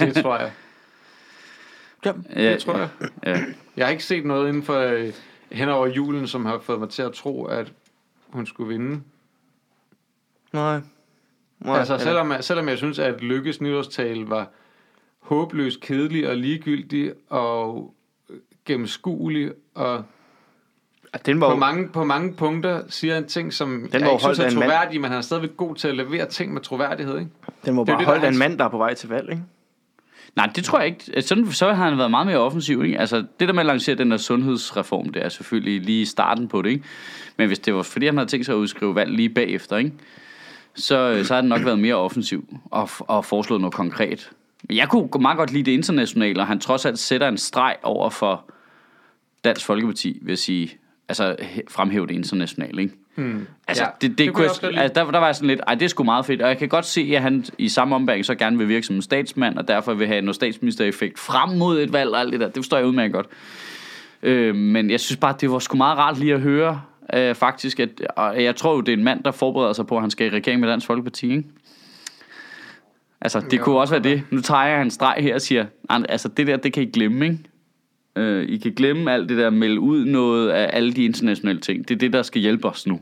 Det 0.00 0.14
tror 0.22 0.38
jeg. 0.38 0.52
Ja. 2.04 2.12
Ja, 2.36 2.52
Det 2.52 2.62
tror 2.62 2.78
jeg. 2.78 2.88
Ja. 3.26 3.44
Jeg 3.76 3.86
har 3.86 3.90
ikke 3.90 4.04
set 4.04 4.24
noget 4.24 4.48
inden 4.48 4.62
for 4.62 4.78
øh, 4.78 5.12
hen 5.52 5.68
over 5.68 5.86
julen, 5.86 6.26
som 6.28 6.44
har 6.46 6.58
fået 6.58 6.80
mig 6.80 6.88
til 6.88 7.02
at 7.02 7.12
tro, 7.12 7.44
at 7.44 7.72
hun 8.28 8.46
skulle 8.46 8.68
vinde. 8.68 9.02
Nej. 10.52 10.80
Nej. 11.60 11.78
Altså, 11.78 11.98
selvom, 11.98 12.32
selvom 12.40 12.68
jeg 12.68 12.78
synes, 12.78 12.98
at 12.98 13.20
Lykkes 13.20 13.60
nytårstale 13.60 14.30
var 14.30 14.48
håbløst 15.20 15.80
kedelig 15.80 16.28
og 16.28 16.36
ligegyldig 16.36 17.12
og 17.28 17.94
øh, 18.30 18.36
gennemskuelig 18.64 19.52
og 19.74 19.94
Ja, 19.96 20.02
den 21.26 21.40
var 21.40 21.46
på 21.46 21.52
jo, 21.52 21.58
mange, 21.58 21.88
på 21.88 22.04
mange 22.04 22.32
punkter 22.32 22.82
siger 22.88 23.18
en 23.18 23.26
ting, 23.26 23.52
som 23.52 23.88
var 23.92 23.98
jeg 23.98 24.12
ikke 24.12 24.22
synes 24.22 24.38
er 24.38 24.50
troværdig, 24.50 25.00
men 25.00 25.10
han 25.10 25.18
er 25.18 25.22
stadigvæk 25.22 25.56
god 25.56 25.74
til 25.74 25.88
at 25.88 25.96
levere 25.96 26.26
ting 26.26 26.52
med 26.52 26.60
troværdighed, 26.60 27.18
ikke? 27.18 27.30
den 27.64 27.76
var 27.76 27.84
det 27.84 27.92
bare 27.92 27.98
det, 27.98 28.06
holdt 28.06 28.24
af 28.24 28.28
en 28.28 28.38
mand, 28.38 28.58
der 28.58 28.64
er 28.64 28.68
på 28.68 28.78
vej 28.78 28.94
til 28.94 29.08
valg, 29.08 29.30
ikke? 29.30 29.42
Nej, 30.36 30.50
det 30.56 30.64
tror 30.64 30.78
jeg 30.78 30.88
ikke. 30.88 31.22
Sådan, 31.22 31.52
så 31.52 31.72
har 31.72 31.88
han 31.88 31.98
været 31.98 32.10
meget 32.10 32.26
mere 32.26 32.38
offensiv. 32.38 32.84
Ikke? 32.84 32.98
Altså, 32.98 33.24
det 33.40 33.48
der 33.48 33.52
med 33.52 33.60
at 33.60 33.66
lancere 33.66 33.96
den 33.96 34.10
der 34.10 34.16
sundhedsreform, 34.16 35.08
det 35.08 35.24
er 35.24 35.28
selvfølgelig 35.28 35.80
lige 35.80 36.06
starten 36.06 36.48
på 36.48 36.62
det. 36.62 36.70
Ikke? 36.70 36.84
Men 37.36 37.46
hvis 37.46 37.58
det 37.58 37.74
var 37.74 37.82
fordi, 37.82 38.06
han 38.06 38.16
havde 38.16 38.28
tænkt 38.30 38.46
sig 38.46 38.52
at 38.52 38.56
udskrive 38.56 38.94
valg 38.94 39.10
lige 39.10 39.28
bagefter, 39.28 39.76
ikke? 39.76 39.92
Så, 40.74 41.24
så 41.24 41.34
har 41.34 41.40
den 41.40 41.48
nok 41.48 41.64
været 41.64 41.78
mere 41.78 41.94
offensiv 41.94 42.48
og, 42.70 42.88
og 42.98 43.24
foreslået 43.24 43.60
noget 43.60 43.74
konkret. 43.74 44.30
Men 44.68 44.76
jeg 44.76 44.88
kunne 44.88 45.08
meget 45.20 45.38
godt 45.38 45.52
lide 45.52 45.64
det 45.64 45.72
internationale, 45.72 46.40
og 46.40 46.46
han 46.46 46.60
trods 46.60 46.86
alt 46.86 46.98
sætter 46.98 47.28
en 47.28 47.38
streg 47.38 47.76
over 47.82 48.10
for 48.10 48.50
Dansk 49.44 49.66
Folkeparti, 49.66 50.18
vil 50.22 50.32
jeg 50.32 50.38
sige. 50.38 50.78
Altså 51.08 51.36
fremhæve 51.68 52.06
det 52.06 52.14
internationale, 52.14 52.82
ikke? 52.82 52.94
Hmm. 53.14 53.46
Altså, 53.68 53.82
Ja, 53.84 53.88
det, 54.00 54.10
det, 54.10 54.18
det 54.18 54.34
kunne 54.34 54.42
jeg 54.62 54.78
altså, 54.80 55.04
der, 55.04 55.10
der 55.10 55.18
var 55.18 55.26
jeg 55.26 55.34
sådan 55.34 55.48
lidt, 55.48 55.60
ej, 55.66 55.74
det 55.74 55.82
er 55.82 55.88
sgu 55.88 56.02
meget 56.04 56.26
fedt. 56.26 56.42
Og 56.42 56.48
jeg 56.48 56.58
kan 56.58 56.68
godt 56.68 56.86
se, 56.86 57.12
at 57.16 57.22
han 57.22 57.44
i 57.58 57.68
samme 57.68 57.94
ombæring 57.94 58.24
så 58.24 58.34
gerne 58.34 58.58
vil 58.58 58.68
virke 58.68 58.86
som 58.86 58.96
en 58.96 59.02
statsmand, 59.02 59.58
og 59.58 59.68
derfor 59.68 59.94
vil 59.94 60.06
have 60.06 60.20
noget 60.20 60.34
statsministereffekt 60.34 61.18
frem 61.18 61.48
mod 61.58 61.80
et 61.80 61.92
valg 61.92 62.10
og 62.10 62.20
alt 62.20 62.32
det 62.32 62.40
der. 62.40 62.46
Det 62.46 62.56
forstår 62.56 62.76
jeg 62.76 62.86
udmærket 62.86 63.12
godt. 63.14 63.26
Øh, 64.22 64.54
men 64.54 64.90
jeg 64.90 65.00
synes 65.00 65.16
bare, 65.16 65.34
det 65.40 65.50
var 65.50 65.58
sgu 65.58 65.76
meget 65.76 65.98
rart 65.98 66.18
lige 66.18 66.34
at 66.34 66.40
høre, 66.40 66.80
øh, 67.14 67.34
faktisk. 67.34 67.80
At, 67.80 67.88
og 68.16 68.42
jeg 68.42 68.56
tror 68.56 68.74
jo, 68.74 68.80
det 68.80 68.92
er 68.92 68.96
en 68.96 69.04
mand, 69.04 69.24
der 69.24 69.30
forbereder 69.30 69.72
sig 69.72 69.86
på, 69.86 69.96
at 69.96 70.00
han 70.00 70.10
skal 70.10 70.26
i 70.26 70.30
regering 70.36 70.60
med 70.60 70.68
Dansk 70.68 70.86
Folkeparti, 70.86 71.30
ikke? 71.30 71.44
Altså, 73.20 73.40
det 73.40 73.58
Jo, 73.58 73.64
kunne 73.64 73.78
også 73.78 73.94
være 73.94 74.02
det. 74.02 74.22
Nu 74.30 74.40
tager 74.40 74.64
jeg 74.64 74.82
en 74.82 74.90
streg 74.90 75.14
her 75.18 75.34
og 75.34 75.40
siger, 75.40 75.66
"Ej, 75.90 76.02
altså 76.08 76.28
det 76.28 76.46
der, 76.46 76.56
det 76.56 76.72
kan 76.72 76.82
I 76.82 76.86
glemme, 76.86 77.24
ikke? 77.24 77.38
Øh, 78.16 78.48
I 78.48 78.56
kan 78.56 78.72
glemme 78.72 79.12
alt 79.12 79.28
det 79.28 79.38
der, 79.38 79.50
melde 79.50 79.80
ud 79.80 80.04
noget 80.04 80.48
af 80.50 80.70
alle 80.76 80.92
de 80.92 81.04
internationale 81.04 81.60
ting. 81.60 81.88
Det 81.88 81.94
er 81.94 81.98
det, 81.98 82.12
der 82.12 82.22
skal 82.22 82.40
hjælpe 82.40 82.68
os 82.68 82.86
nu 82.86 83.00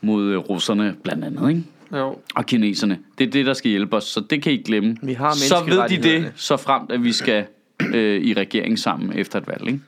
mod 0.00 0.24
øh, 0.24 0.38
russerne 0.38 0.96
blandt 1.02 1.24
andet, 1.24 1.48
ikke? 1.48 1.64
Jo. 1.92 2.18
Og 2.34 2.46
kineserne. 2.46 2.98
Det 3.18 3.26
er 3.26 3.30
det, 3.30 3.46
der 3.46 3.54
skal 3.54 3.70
hjælpe 3.70 3.96
os, 3.96 4.04
så 4.04 4.20
det 4.20 4.42
kan 4.42 4.52
I 4.52 4.56
glemme. 4.56 4.96
Vi 5.02 5.12
har 5.12 5.34
så 5.34 5.64
ved 5.64 5.88
de 5.88 6.02
det, 6.02 6.32
så 6.36 6.56
fremt, 6.56 6.92
at 6.92 7.04
vi 7.04 7.12
skal 7.12 7.46
øh, 7.94 8.22
i 8.22 8.34
regering 8.34 8.78
sammen 8.78 9.18
efter 9.18 9.38
et 9.38 9.46
valg, 9.46 9.66
ikke? 9.66 9.80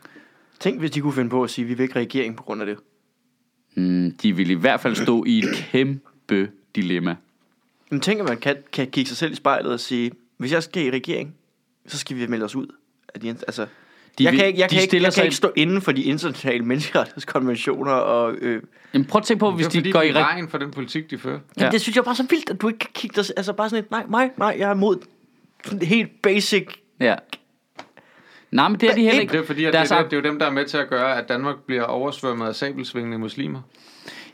Tænk, 0.60 0.78
hvis 0.78 0.90
de 0.90 1.00
kunne 1.00 1.12
finde 1.12 1.30
på 1.30 1.42
at 1.42 1.50
sige, 1.50 1.64
at 1.64 1.68
vi 1.68 1.74
vil 1.74 1.82
ikke 1.82 1.98
regering 1.98 2.36
på 2.36 2.42
grund 2.42 2.60
af 2.60 2.66
det. 2.66 2.76
Mm, 3.74 4.16
de 4.22 4.36
vil 4.36 4.50
i 4.50 4.54
hvert 4.54 4.80
fald 4.80 4.94
stå 4.94 5.24
i 5.24 5.38
et 5.38 5.44
kæmpe 5.54 6.48
dilemma. 6.76 7.16
Men 7.90 8.00
tænk, 8.00 8.20
at 8.20 8.28
man 8.28 8.36
kan, 8.36 8.56
kan 8.72 8.90
kigge 8.90 9.08
sig 9.08 9.16
selv 9.16 9.32
i 9.32 9.34
spejlet 9.34 9.72
og 9.72 9.80
sige, 9.80 10.10
hvis 10.36 10.52
jeg 10.52 10.62
skal 10.62 10.86
i 10.86 10.90
regering, 10.90 11.34
så 11.86 11.98
skal 11.98 12.16
vi 12.16 12.26
melde 12.26 12.44
os 12.44 12.56
ud. 12.56 12.66
Af 13.14 13.20
de, 13.20 13.28
altså, 13.28 13.66
De 14.18 14.24
jeg 14.24 14.32
kan, 14.32 14.46
ikke, 14.46 14.60
jeg, 14.60 14.70
de 14.70 14.74
kan 14.74 14.82
ikke, 14.82 15.02
jeg 15.02 15.12
kan 15.12 15.24
ikke 15.24 15.36
stå 15.36 15.52
inden 15.56 15.82
for 15.82 15.92
de 15.92 16.02
internationale 16.02 16.64
menneskerettighedskonventioner 16.64 17.92
og... 17.92 18.34
Øh, 18.34 18.62
Jamen, 18.94 19.04
prøv 19.04 19.18
at 19.18 19.24
tænke 19.24 19.40
på, 19.40 19.50
hvis 19.50 19.66
det 19.66 19.78
er 19.78 19.82
de 19.82 19.92
går 19.92 20.02
i 20.02 20.14
vejen 20.14 20.48
for 20.48 20.58
den 20.58 20.70
politik, 20.70 21.10
de 21.10 21.18
fører. 21.18 21.38
Ja. 21.58 21.64
Ja. 21.64 21.70
Det 21.70 21.80
synes 21.80 21.96
jeg 21.96 22.04
bare 22.04 22.14
så 22.14 22.26
vildt, 22.30 22.50
at 22.50 22.60
du 22.60 22.68
ikke 22.68 22.78
kan 22.78 22.90
kigge 22.94 23.22
dig... 23.22 23.24
Altså 23.36 23.52
bare 23.52 23.70
sådan 23.70 23.84
et, 23.84 23.90
nej, 23.90 24.04
mig, 24.08 24.30
nej, 24.36 24.56
jeg 24.58 24.70
er 24.70 24.74
imod 24.74 24.96
sådan 25.64 25.82
helt 25.82 26.22
basic... 26.22 26.66
Ja. 27.00 27.14
Nej, 28.50 28.68
men 28.68 28.80
det 28.80 28.90
er 28.90 28.94
de 28.94 29.02
heller 29.02 29.20
ikke. 29.20 29.32
Det 29.32 29.40
er 29.40 29.44
fordi, 29.46 29.64
at 29.64 29.72
det, 29.72 29.90
er, 29.90 29.94
ar- 29.94 30.02
det 30.02 30.12
er 30.12 30.16
jo 30.16 30.22
dem, 30.22 30.38
der 30.38 30.46
er 30.46 30.50
med 30.50 30.64
til 30.66 30.76
at 30.76 30.88
gøre, 30.88 31.18
at 31.18 31.28
Danmark 31.28 31.56
bliver 31.66 31.82
oversvømmet 31.82 32.46
af 32.46 32.54
sabelsvingende 32.54 33.18
muslimer. 33.18 33.60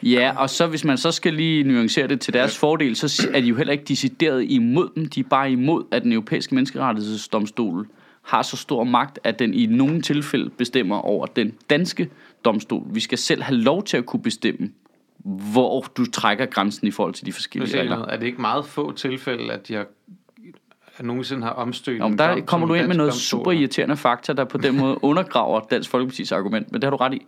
Ja, 0.03 0.33
og 0.37 0.51
så 0.51 0.67
hvis 0.67 0.85
man 0.85 0.99
så 0.99 1.13
skal 1.13 1.35
lige 1.35 1.65
nuancere 1.65 2.07
det 2.09 2.21
til 2.21 2.33
deres 2.33 2.59
fordel, 2.59 2.97
så 2.97 3.29
er 3.35 3.41
de 3.41 3.47
jo 3.47 3.55
heller 3.57 3.73
ikke 3.73 3.85
decideret 3.85 4.45
imod 4.49 4.89
dem. 4.95 5.07
De 5.07 5.21
er 5.21 5.25
bare 5.25 5.53
imod, 5.53 5.85
at 5.93 6.03
den 6.03 6.13
europæiske 6.13 6.55
menneskerettighedsdomstol 6.55 7.87
har 8.25 8.43
så 8.43 8.57
stor 8.57 8.85
magt, 8.85 9.19
at 9.25 9.39
den 9.39 9.55
i 9.55 9.67
nogle 9.67 10.03
tilfælde 10.03 10.51
bestemmer 10.51 10.97
over 10.97 11.27
den 11.27 11.53
danske 11.71 12.11
domstol. 12.45 12.83
Vi 12.91 13.01
skal 13.01 13.19
selv 13.19 13.43
have 13.43 13.57
lov 13.57 13.85
til 13.85 13.97
at 13.97 14.07
kunne 14.07 14.23
bestemme, 14.23 14.71
hvor 15.53 15.81
du 15.97 16.11
trækker 16.11 16.47
grænsen 16.47 16.87
i 16.87 16.91
forhold 16.91 17.15
til 17.15 17.27
de 17.27 17.33
forskellige 17.33 17.81
regler. 17.81 18.07
Er 18.07 18.17
det 18.17 18.27
ikke 18.27 18.41
meget 18.41 18.67
få 18.67 18.93
tilfælde, 18.93 19.53
at 19.53 19.69
de 19.69 19.75
har 19.75 19.87
at 20.97 21.05
nogensinde 21.05 21.43
har 21.43 21.51
omstødt 21.51 22.03
Om 22.03 22.13
en 22.13 22.19
der 22.19 22.35
dom, 22.35 22.43
kommer 22.43 22.67
du 22.67 22.75
ind 22.75 22.87
med 22.87 22.97
noget 22.97 23.15
super 23.15 23.53
irriterende 23.53 23.97
fakta, 23.97 24.33
der 24.33 24.45
på 24.45 24.59
den 24.59 24.79
måde 24.79 25.05
undergraver 25.11 25.61
Dansk 25.71 25.91
Folkepartis 25.91 26.33
argument, 26.33 26.73
men 26.73 26.83
det 26.83 26.85
har 26.85 26.91
du 26.91 26.97
ret 26.97 27.15
i. 27.15 27.23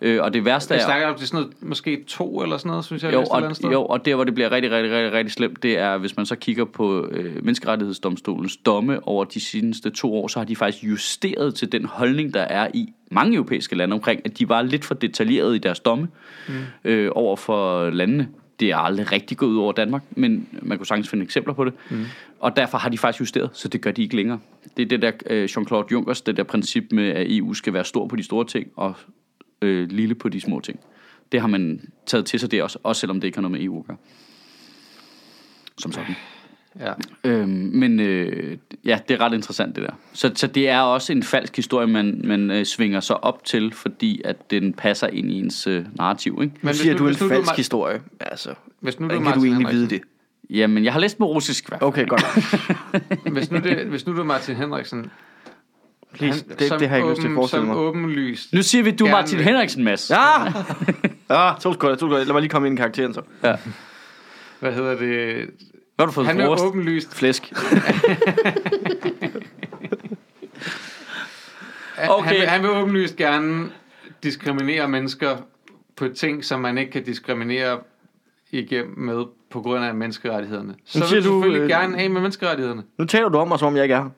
Øh, 0.00 0.22
og 0.22 0.34
det 0.34 0.44
værste 0.44 0.74
Jeg 0.74 0.80
er... 0.80 0.84
snakker 0.84 1.06
om, 1.06 1.14
det 1.14 1.22
er 1.22 1.26
sådan 1.26 1.40
noget, 1.40 1.56
måske 1.60 2.04
to 2.06 2.42
eller 2.42 2.56
sådan 2.56 2.68
noget, 2.70 2.84
synes 2.84 3.02
jeg, 3.02 3.12
Jo 3.12 3.18
jeg 3.18 3.20
læste 3.20 3.38
et 3.38 3.50
og, 3.50 3.56
sted. 3.56 3.70
jo, 3.70 3.84
og 3.84 4.04
der 4.04 4.14
hvor 4.14 4.24
det 4.24 4.34
bliver 4.34 4.52
rigtig, 4.52 4.70
rigtig, 4.70 4.92
rigtig, 4.92 5.12
rigtig 5.12 5.32
slemt, 5.32 5.62
det 5.62 5.78
er, 5.78 5.98
hvis 5.98 6.16
man 6.16 6.26
så 6.26 6.36
kigger 6.36 6.64
på 6.64 7.06
øh, 7.10 7.34
menneskerettighedsdomstolens 7.44 8.56
domme 8.56 9.08
over 9.08 9.24
de 9.24 9.40
seneste 9.40 9.90
to 9.90 10.14
år, 10.14 10.28
så 10.28 10.38
har 10.38 10.46
de 10.46 10.56
faktisk 10.56 10.84
justeret 10.84 11.54
til 11.54 11.72
den 11.72 11.84
holdning, 11.84 12.34
der 12.34 12.42
er 12.42 12.68
i 12.74 12.92
mange 13.10 13.34
europæiske 13.34 13.76
lande 13.76 13.94
omkring, 13.94 14.20
at 14.24 14.38
de 14.38 14.48
var 14.48 14.62
lidt 14.62 14.84
for 14.84 14.94
detaljerede 14.94 15.56
i 15.56 15.58
deres 15.58 15.80
domme 15.80 16.08
mm. 16.48 16.54
øh, 16.84 17.10
over 17.14 17.36
for 17.36 17.90
landene. 17.90 18.28
Det 18.60 18.70
er 18.70 18.76
aldrig 18.76 19.12
rigtig 19.12 19.36
gået 19.36 19.50
ud 19.50 19.58
over 19.58 19.72
Danmark, 19.72 20.02
men 20.10 20.48
man 20.62 20.78
kunne 20.78 20.86
sagtens 20.86 21.08
finde 21.08 21.24
eksempler 21.24 21.54
på 21.54 21.64
det. 21.64 21.72
Mm. 21.90 22.04
Og 22.40 22.56
derfor 22.56 22.78
har 22.78 22.88
de 22.88 22.98
faktisk 22.98 23.20
justeret, 23.20 23.50
så 23.52 23.68
det 23.68 23.80
gør 23.80 23.90
de 23.90 24.02
ikke 24.02 24.16
længere. 24.16 24.38
Det 24.76 24.82
er 24.82 24.86
det 24.86 25.02
der 25.02 25.12
øh, 25.26 25.44
Jean-Claude 25.44 25.86
Junckers, 25.92 26.20
det 26.20 26.36
der 26.36 26.42
princip 26.42 26.84
med, 26.92 27.08
at 27.08 27.26
EU 27.28 27.54
skal 27.54 27.72
være 27.72 27.84
stor 27.84 28.06
på 28.06 28.16
de 28.16 28.22
store 28.22 28.44
ting 28.44 28.68
og 28.76 28.94
øh, 29.62 29.88
lille 29.88 30.14
på 30.14 30.28
de 30.28 30.40
små 30.40 30.60
ting. 30.60 30.80
Det 31.32 31.40
har 31.40 31.48
man 31.48 31.80
taget 32.06 32.26
til 32.26 32.40
sig 32.40 32.50
det 32.50 32.62
også, 32.62 32.78
også 32.82 33.00
selvom 33.00 33.20
det 33.20 33.28
ikke 33.28 33.36
har 33.36 33.42
noget 33.42 33.52
med 33.52 33.60
EU 33.60 33.78
at 33.78 33.86
gøre. 33.86 33.96
Som 35.78 35.92
sådan. 35.92 36.14
Ja. 36.80 36.92
Øhm, 37.24 37.48
men 37.74 38.00
øh, 38.00 38.56
ja, 38.84 38.98
det 39.08 39.14
er 39.14 39.20
ret 39.20 39.34
interessant 39.34 39.76
det 39.76 39.82
der. 39.84 39.92
Så, 40.12 40.30
så 40.34 40.46
det 40.46 40.68
er 40.68 40.80
også 40.80 41.12
en 41.12 41.22
falsk 41.22 41.56
historie, 41.56 41.86
man, 41.86 42.20
man 42.24 42.50
øh, 42.50 42.64
svinger 42.66 43.00
sig 43.00 43.24
op 43.24 43.44
til, 43.44 43.72
fordi 43.72 44.22
at 44.24 44.50
den 44.50 44.72
passer 44.72 45.06
ind 45.06 45.30
i 45.30 45.38
ens 45.38 45.66
øh, 45.66 45.84
narrativ. 45.94 46.38
Ikke? 46.42 46.54
Hvis 46.62 46.76
siger 46.76 46.96
du 46.96 47.04
en 47.04 47.10
hvis 47.12 47.20
nu 47.22 47.28
falsk 47.28 47.50
Ma- 47.50 47.56
historie. 47.56 48.00
Altså, 48.20 48.54
Hvis 48.80 49.00
nu 49.00 49.08
du 49.08 49.14
er 49.14 49.22
kan 49.22 49.32
du 49.32 49.44
egentlig 49.44 49.68
vide 49.70 49.88
det? 49.90 50.00
Jamen, 50.50 50.84
jeg 50.84 50.92
har 50.92 51.00
læst 51.00 51.18
på 51.18 51.24
russisk 51.26 51.68
fald. 51.68 51.82
Okay, 51.82 52.06
godt. 52.06 52.24
Hvis 53.32 53.50
nu, 53.50 53.58
det, 53.58 53.86
hvis 53.86 54.06
nu 54.06 54.16
du 54.16 54.20
er 54.20 54.24
Martin 54.24 54.56
Henriksen, 54.56 55.10
Please, 56.14 56.44
han- 56.48 56.58
det, 56.58 56.80
det 56.80 56.88
har 56.88 56.96
jeg 56.96 57.04
ikke 57.04 57.10
lyst 57.10 57.20
til 57.20 57.28
at 57.28 57.34
forestille 57.34 57.66
mig. 57.66 57.76
åbenlyst. 57.76 58.52
Nu 58.52 58.62
siger 58.62 58.84
vi, 58.84 58.90
du 58.90 59.06
er 59.06 59.10
Martin 59.10 59.38
vil. 59.38 59.44
Henriksen, 59.46 59.84
Mads. 59.84 60.10
Ja! 60.10 60.16
Ja, 61.30 61.52
to 61.60 61.72
sekunder, 61.72 61.94
to 61.96 61.98
sekunder. 61.98 62.18
Lad 62.24 62.32
mig 62.32 62.40
lige 62.42 62.50
komme 62.50 62.68
ind 62.68 62.78
i 62.78 62.80
karakteren 62.80 63.14
så. 63.14 63.20
ja. 63.44 63.56
Hvad 64.60 64.72
hedder 64.72 64.96
det? 64.98 65.50
Hvad 66.00 66.06
har 66.06 66.06
du 66.06 66.12
fået 66.12 66.26
Han 66.26 66.40
er 66.40 66.66
åbenlyst. 66.66 67.14
Flæsk. 67.14 67.52
Han, 72.00 72.10
Okay. 72.10 72.28
han, 72.28 72.36
vil, 72.40 72.46
han 72.48 72.62
vil 72.62 72.70
åbenlyst 72.70 73.16
gerne 73.16 73.70
diskriminere 74.22 74.88
mennesker 74.88 75.36
på 75.96 76.08
ting, 76.08 76.44
som 76.44 76.60
man 76.60 76.78
ikke 76.78 76.92
kan 76.92 77.04
diskriminere 77.04 77.78
igennem 78.50 78.98
med 78.98 79.24
på 79.50 79.60
grund 79.60 79.84
af 79.84 79.94
menneskerettighederne. 79.94 80.74
Så 80.84 80.98
vil 80.98 81.08
du 81.08 81.22
selvfølgelig 81.22 81.60
øh, 81.62 81.68
gerne 81.68 81.98
af 81.98 82.10
med 82.10 82.20
menneskerettighederne. 82.20 82.82
Nu 82.98 83.04
taler 83.04 83.28
du 83.28 83.38
om 83.38 83.48
mig, 83.48 83.58
som 83.58 83.68
om 83.68 83.76
jeg 83.76 83.82
ikke 83.82 83.94
er. 83.94 84.10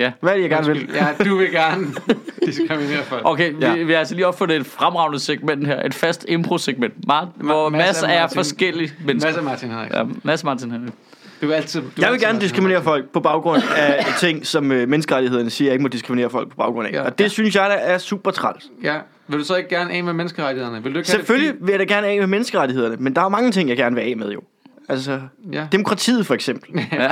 Ja. 0.00 0.12
Hvad 0.20 0.32
er 0.32 0.36
det, 0.36 0.42
jeg 0.42 0.50
gerne 0.50 0.66
vil? 0.66 0.90
Ja, 0.94 1.24
du 1.24 1.36
vil 1.36 1.50
gerne 1.52 1.86
diskriminere 2.46 3.02
folk. 3.02 3.22
Okay, 3.24 3.60
Ja. 3.60 3.74
vi, 3.74 3.84
vi 3.84 3.92
har 3.92 3.98
altså 3.98 4.14
lige 4.14 4.26
opfundet 4.26 4.56
et 4.56 4.66
fremragende 4.66 5.18
segment 5.18 5.66
her. 5.66 5.82
Et 5.86 5.94
fast 5.94 6.26
impro-segment. 6.28 6.94
Meget, 7.06 7.28
hvor 7.36 7.68
Mads 7.68 7.86
masser 7.86 8.06
er 8.06 8.12
er 8.12 8.26
Martin- 8.26 8.34
forskellige 8.34 8.92
mennesker. 9.04 9.28
Masser 9.28 9.42
Martin 9.42 9.68
Henriksen. 9.70 9.96
Ja, 9.98 10.04
Mads 10.22 10.44
Martin 10.44 10.70
Henriksen. 10.70 10.98
Du 11.42 11.50
er 11.50 11.54
altid, 11.56 11.80
du 11.80 11.86
er 11.86 11.90
Jeg 11.96 12.06
vil 12.06 12.06
altid 12.14 12.20
gerne 12.26 12.32
Martin 12.34 12.48
diskriminere 12.48 12.82
folk 12.82 13.08
på 13.12 13.20
baggrund 13.20 13.62
af 13.76 14.06
ting, 14.20 14.46
som 14.46 14.72
øh, 14.72 14.88
menneskerettighederne 14.88 15.50
siger, 15.50 15.68
jeg 15.68 15.72
ikke 15.74 15.82
må 15.82 15.88
diskriminere 15.88 16.30
folk 16.30 16.48
på 16.50 16.56
baggrund 16.56 16.88
af. 16.88 16.92
Ja. 16.92 17.02
Og 17.02 17.18
det 17.18 17.30
synes 17.30 17.54
jeg, 17.56 17.70
der 17.70 17.76
er 17.76 17.98
super 17.98 18.30
træls. 18.30 18.64
Ja. 18.82 18.94
Vil 19.28 19.38
du 19.38 19.44
så 19.44 19.56
ikke 19.56 19.68
gerne 19.68 19.92
af 19.92 20.04
med 20.04 20.12
menneskerettighederne? 20.12 20.82
Vil 20.82 20.94
du 20.94 20.98
ikke 20.98 21.10
have 21.10 21.18
det, 21.18 21.26
Selvfølgelig 21.26 21.54
vil 21.60 21.70
jeg 21.70 21.78
da 21.78 21.84
gerne 21.94 22.06
af 22.06 22.18
med 22.18 22.26
menneskerettighederne, 22.26 22.96
men 22.98 23.14
der 23.16 23.22
er 23.24 23.28
mange 23.28 23.50
ting, 23.52 23.68
jeg 23.68 23.76
gerne 23.76 23.96
vil 23.96 24.02
af 24.02 24.16
med 24.16 24.32
jo. 24.32 24.40
Altså, 24.88 25.10
fordi- 25.44 25.56
Ja. 25.56 25.66
demokratiet 25.72 26.26
for 26.26 26.34
eksempel. 26.34 26.80
ja. 26.92 27.08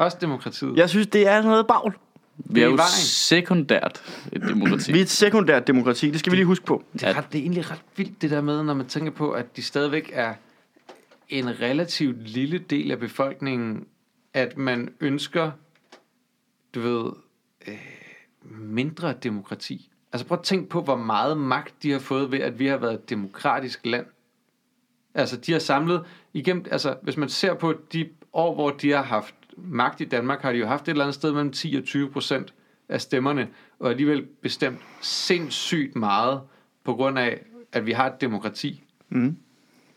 Også 0.00 0.16
demokratiet. 0.20 0.76
Jeg 0.76 0.90
synes, 0.90 1.06
det 1.06 1.26
er 1.28 1.42
noget 1.42 1.66
bagl. 1.66 1.92
Vi 2.36 2.50
er 2.50 2.54
Det 2.54 2.62
er 2.62 2.64
jo 2.66 2.70
vejen. 2.70 2.90
sekundært 2.90 4.02
et 4.32 4.42
demokrati. 4.42 4.92
Vi 4.92 4.98
er 4.98 5.02
et 5.02 5.10
sekundært 5.10 5.66
demokrati, 5.66 6.10
det 6.10 6.20
skal 6.20 6.30
vi 6.30 6.36
lige 6.36 6.46
huske 6.46 6.64
på. 6.64 6.84
Det 6.92 7.02
er, 7.02 7.16
ret, 7.18 7.32
det 7.32 7.38
er 7.38 7.42
egentlig 7.42 7.70
ret 7.70 7.82
vildt 7.96 8.22
det 8.22 8.30
der 8.30 8.40
med, 8.40 8.62
når 8.62 8.74
man 8.74 8.86
tænker 8.86 9.10
på, 9.12 9.30
at 9.30 9.56
de 9.56 9.62
stadigvæk 9.62 10.10
er 10.12 10.34
en 11.28 11.60
relativt 11.60 12.28
lille 12.28 12.58
del 12.58 12.90
af 12.90 12.98
befolkningen, 12.98 13.86
at 14.34 14.56
man 14.56 14.88
ønsker, 15.00 15.50
du 16.74 16.80
ved, 16.80 17.12
øh, 17.68 17.74
mindre 18.50 19.12
demokrati. 19.12 19.90
Altså 20.12 20.26
prøv 20.26 20.38
at 20.38 20.44
tænke 20.44 20.68
på, 20.68 20.80
hvor 20.82 20.96
meget 20.96 21.38
magt 21.38 21.74
de 21.82 21.90
har 21.92 21.98
fået 21.98 22.32
ved, 22.32 22.38
at 22.40 22.58
vi 22.58 22.66
har 22.66 22.76
været 22.76 22.94
et 22.94 23.10
demokratisk 23.10 23.86
land. 23.86 24.06
Altså 25.14 25.36
de 25.36 25.52
har 25.52 25.58
samlet 25.58 26.04
igennem, 26.34 26.64
altså 26.70 26.96
hvis 27.02 27.16
man 27.16 27.28
ser 27.28 27.54
på 27.54 27.74
de 27.92 28.08
år, 28.32 28.54
hvor 28.54 28.70
de 28.70 28.90
har 28.90 29.02
haft 29.02 29.34
magt 29.64 30.00
i 30.00 30.04
Danmark, 30.04 30.42
har 30.42 30.52
de 30.52 30.58
jo 30.58 30.66
haft 30.66 30.84
et 30.84 30.88
eller 30.88 31.04
andet 31.04 31.14
sted 31.14 31.32
mellem 31.32 31.52
10 31.52 31.74
og 31.78 31.84
20 31.84 32.10
procent 32.10 32.54
af 32.88 33.00
stemmerne, 33.00 33.48
og 33.78 33.90
alligevel 33.90 34.26
bestemt 34.42 34.78
sindssygt 35.00 35.96
meget 35.96 36.40
på 36.84 36.94
grund 36.94 37.18
af, 37.18 37.40
at 37.72 37.86
vi 37.86 37.92
har 37.92 38.06
et 38.06 38.20
demokrati. 38.20 38.82
Mm. 39.08 39.36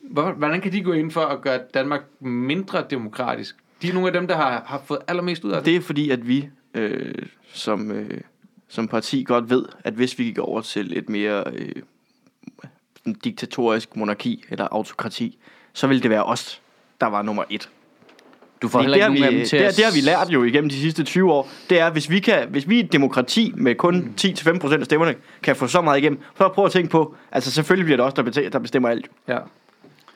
Hvor- 0.02 0.32
Hvordan 0.32 0.62
kan 0.62 0.72
de 0.72 0.82
gå 0.84 0.92
ind 0.94 1.12
for 1.12 1.22
at 1.22 1.42
gøre 1.42 1.60
Danmark 1.74 2.02
mindre 2.22 2.86
demokratisk? 2.90 3.56
De 3.82 3.90
er 3.90 3.94
nogle 3.94 4.08
af 4.08 4.14
dem, 4.14 4.28
der 4.28 4.36
har, 4.36 4.64
har 4.68 4.82
fået 4.86 5.00
allermest 5.08 5.44
ud 5.44 5.52
af 5.52 5.58
det. 5.58 5.66
Det 5.66 5.76
er 5.76 5.82
fordi, 5.82 6.10
at 6.10 6.28
vi 6.28 6.50
øh, 6.74 7.14
som, 7.48 7.92
øh, 7.92 8.22
som 8.68 8.88
parti 8.88 9.24
godt 9.24 9.50
ved, 9.50 9.66
at 9.84 9.94
hvis 9.94 10.20
vi 10.20 10.24
gik 10.24 10.38
over 10.38 10.62
til 10.62 10.98
et 10.98 11.10
mere 11.10 11.44
øh, 11.54 11.76
diktatorisk 13.24 13.96
monarki 13.96 14.44
eller 14.50 14.68
autokrati, 14.72 15.38
så 15.74 15.88
ville 15.88 16.04
det 16.04 16.10
være 16.10 16.24
os, 16.24 16.62
der 17.02 17.08
var 17.08 17.22
nummer 17.22 17.44
et. 17.50 17.70
Du 18.64 18.68
får 18.68 18.82
heller 18.82 18.98
det, 18.98 19.14
ikke 19.14 19.22
nogen 19.22 19.24
af 19.24 19.34
vi, 19.34 19.38
dem 19.38 19.46
til 19.46 19.60
det, 19.60 19.66
at... 19.66 19.78
det 19.78 19.86
har 19.86 19.92
vi 19.92 20.02
lært 20.02 20.30
jo 20.30 20.44
igennem 20.44 20.70
de 20.70 20.76
sidste 20.76 21.04
20 21.04 21.32
år. 21.32 21.50
Det 21.70 21.80
er, 21.80 21.90
hvis 21.90 22.10
vi, 22.10 22.20
kan, 22.20 22.48
hvis 22.50 22.70
vi 22.70 22.80
er 22.80 22.84
et 22.84 22.92
demokrati 22.92 23.54
med 23.56 23.76
kun 23.76 24.14
10-15% 24.22 24.74
af 24.74 24.86
stemmerne, 24.86 25.16
kan 25.44 25.56
få 25.56 25.68
så 25.68 25.82
meget 25.82 25.98
igennem, 25.98 26.20
så 26.38 26.50
prøv 26.50 26.66
at 26.66 26.72
tænke 26.72 26.90
på, 26.90 27.16
altså 27.32 27.52
selvfølgelig 27.52 27.86
bliver 27.86 27.98
det 27.98 28.06
os, 28.06 28.14
der, 28.14 28.24
betaler, 28.24 28.50
der 28.50 28.60
bestemmer 28.60 28.90
alt. 28.90 29.08
Ja, 29.28 29.38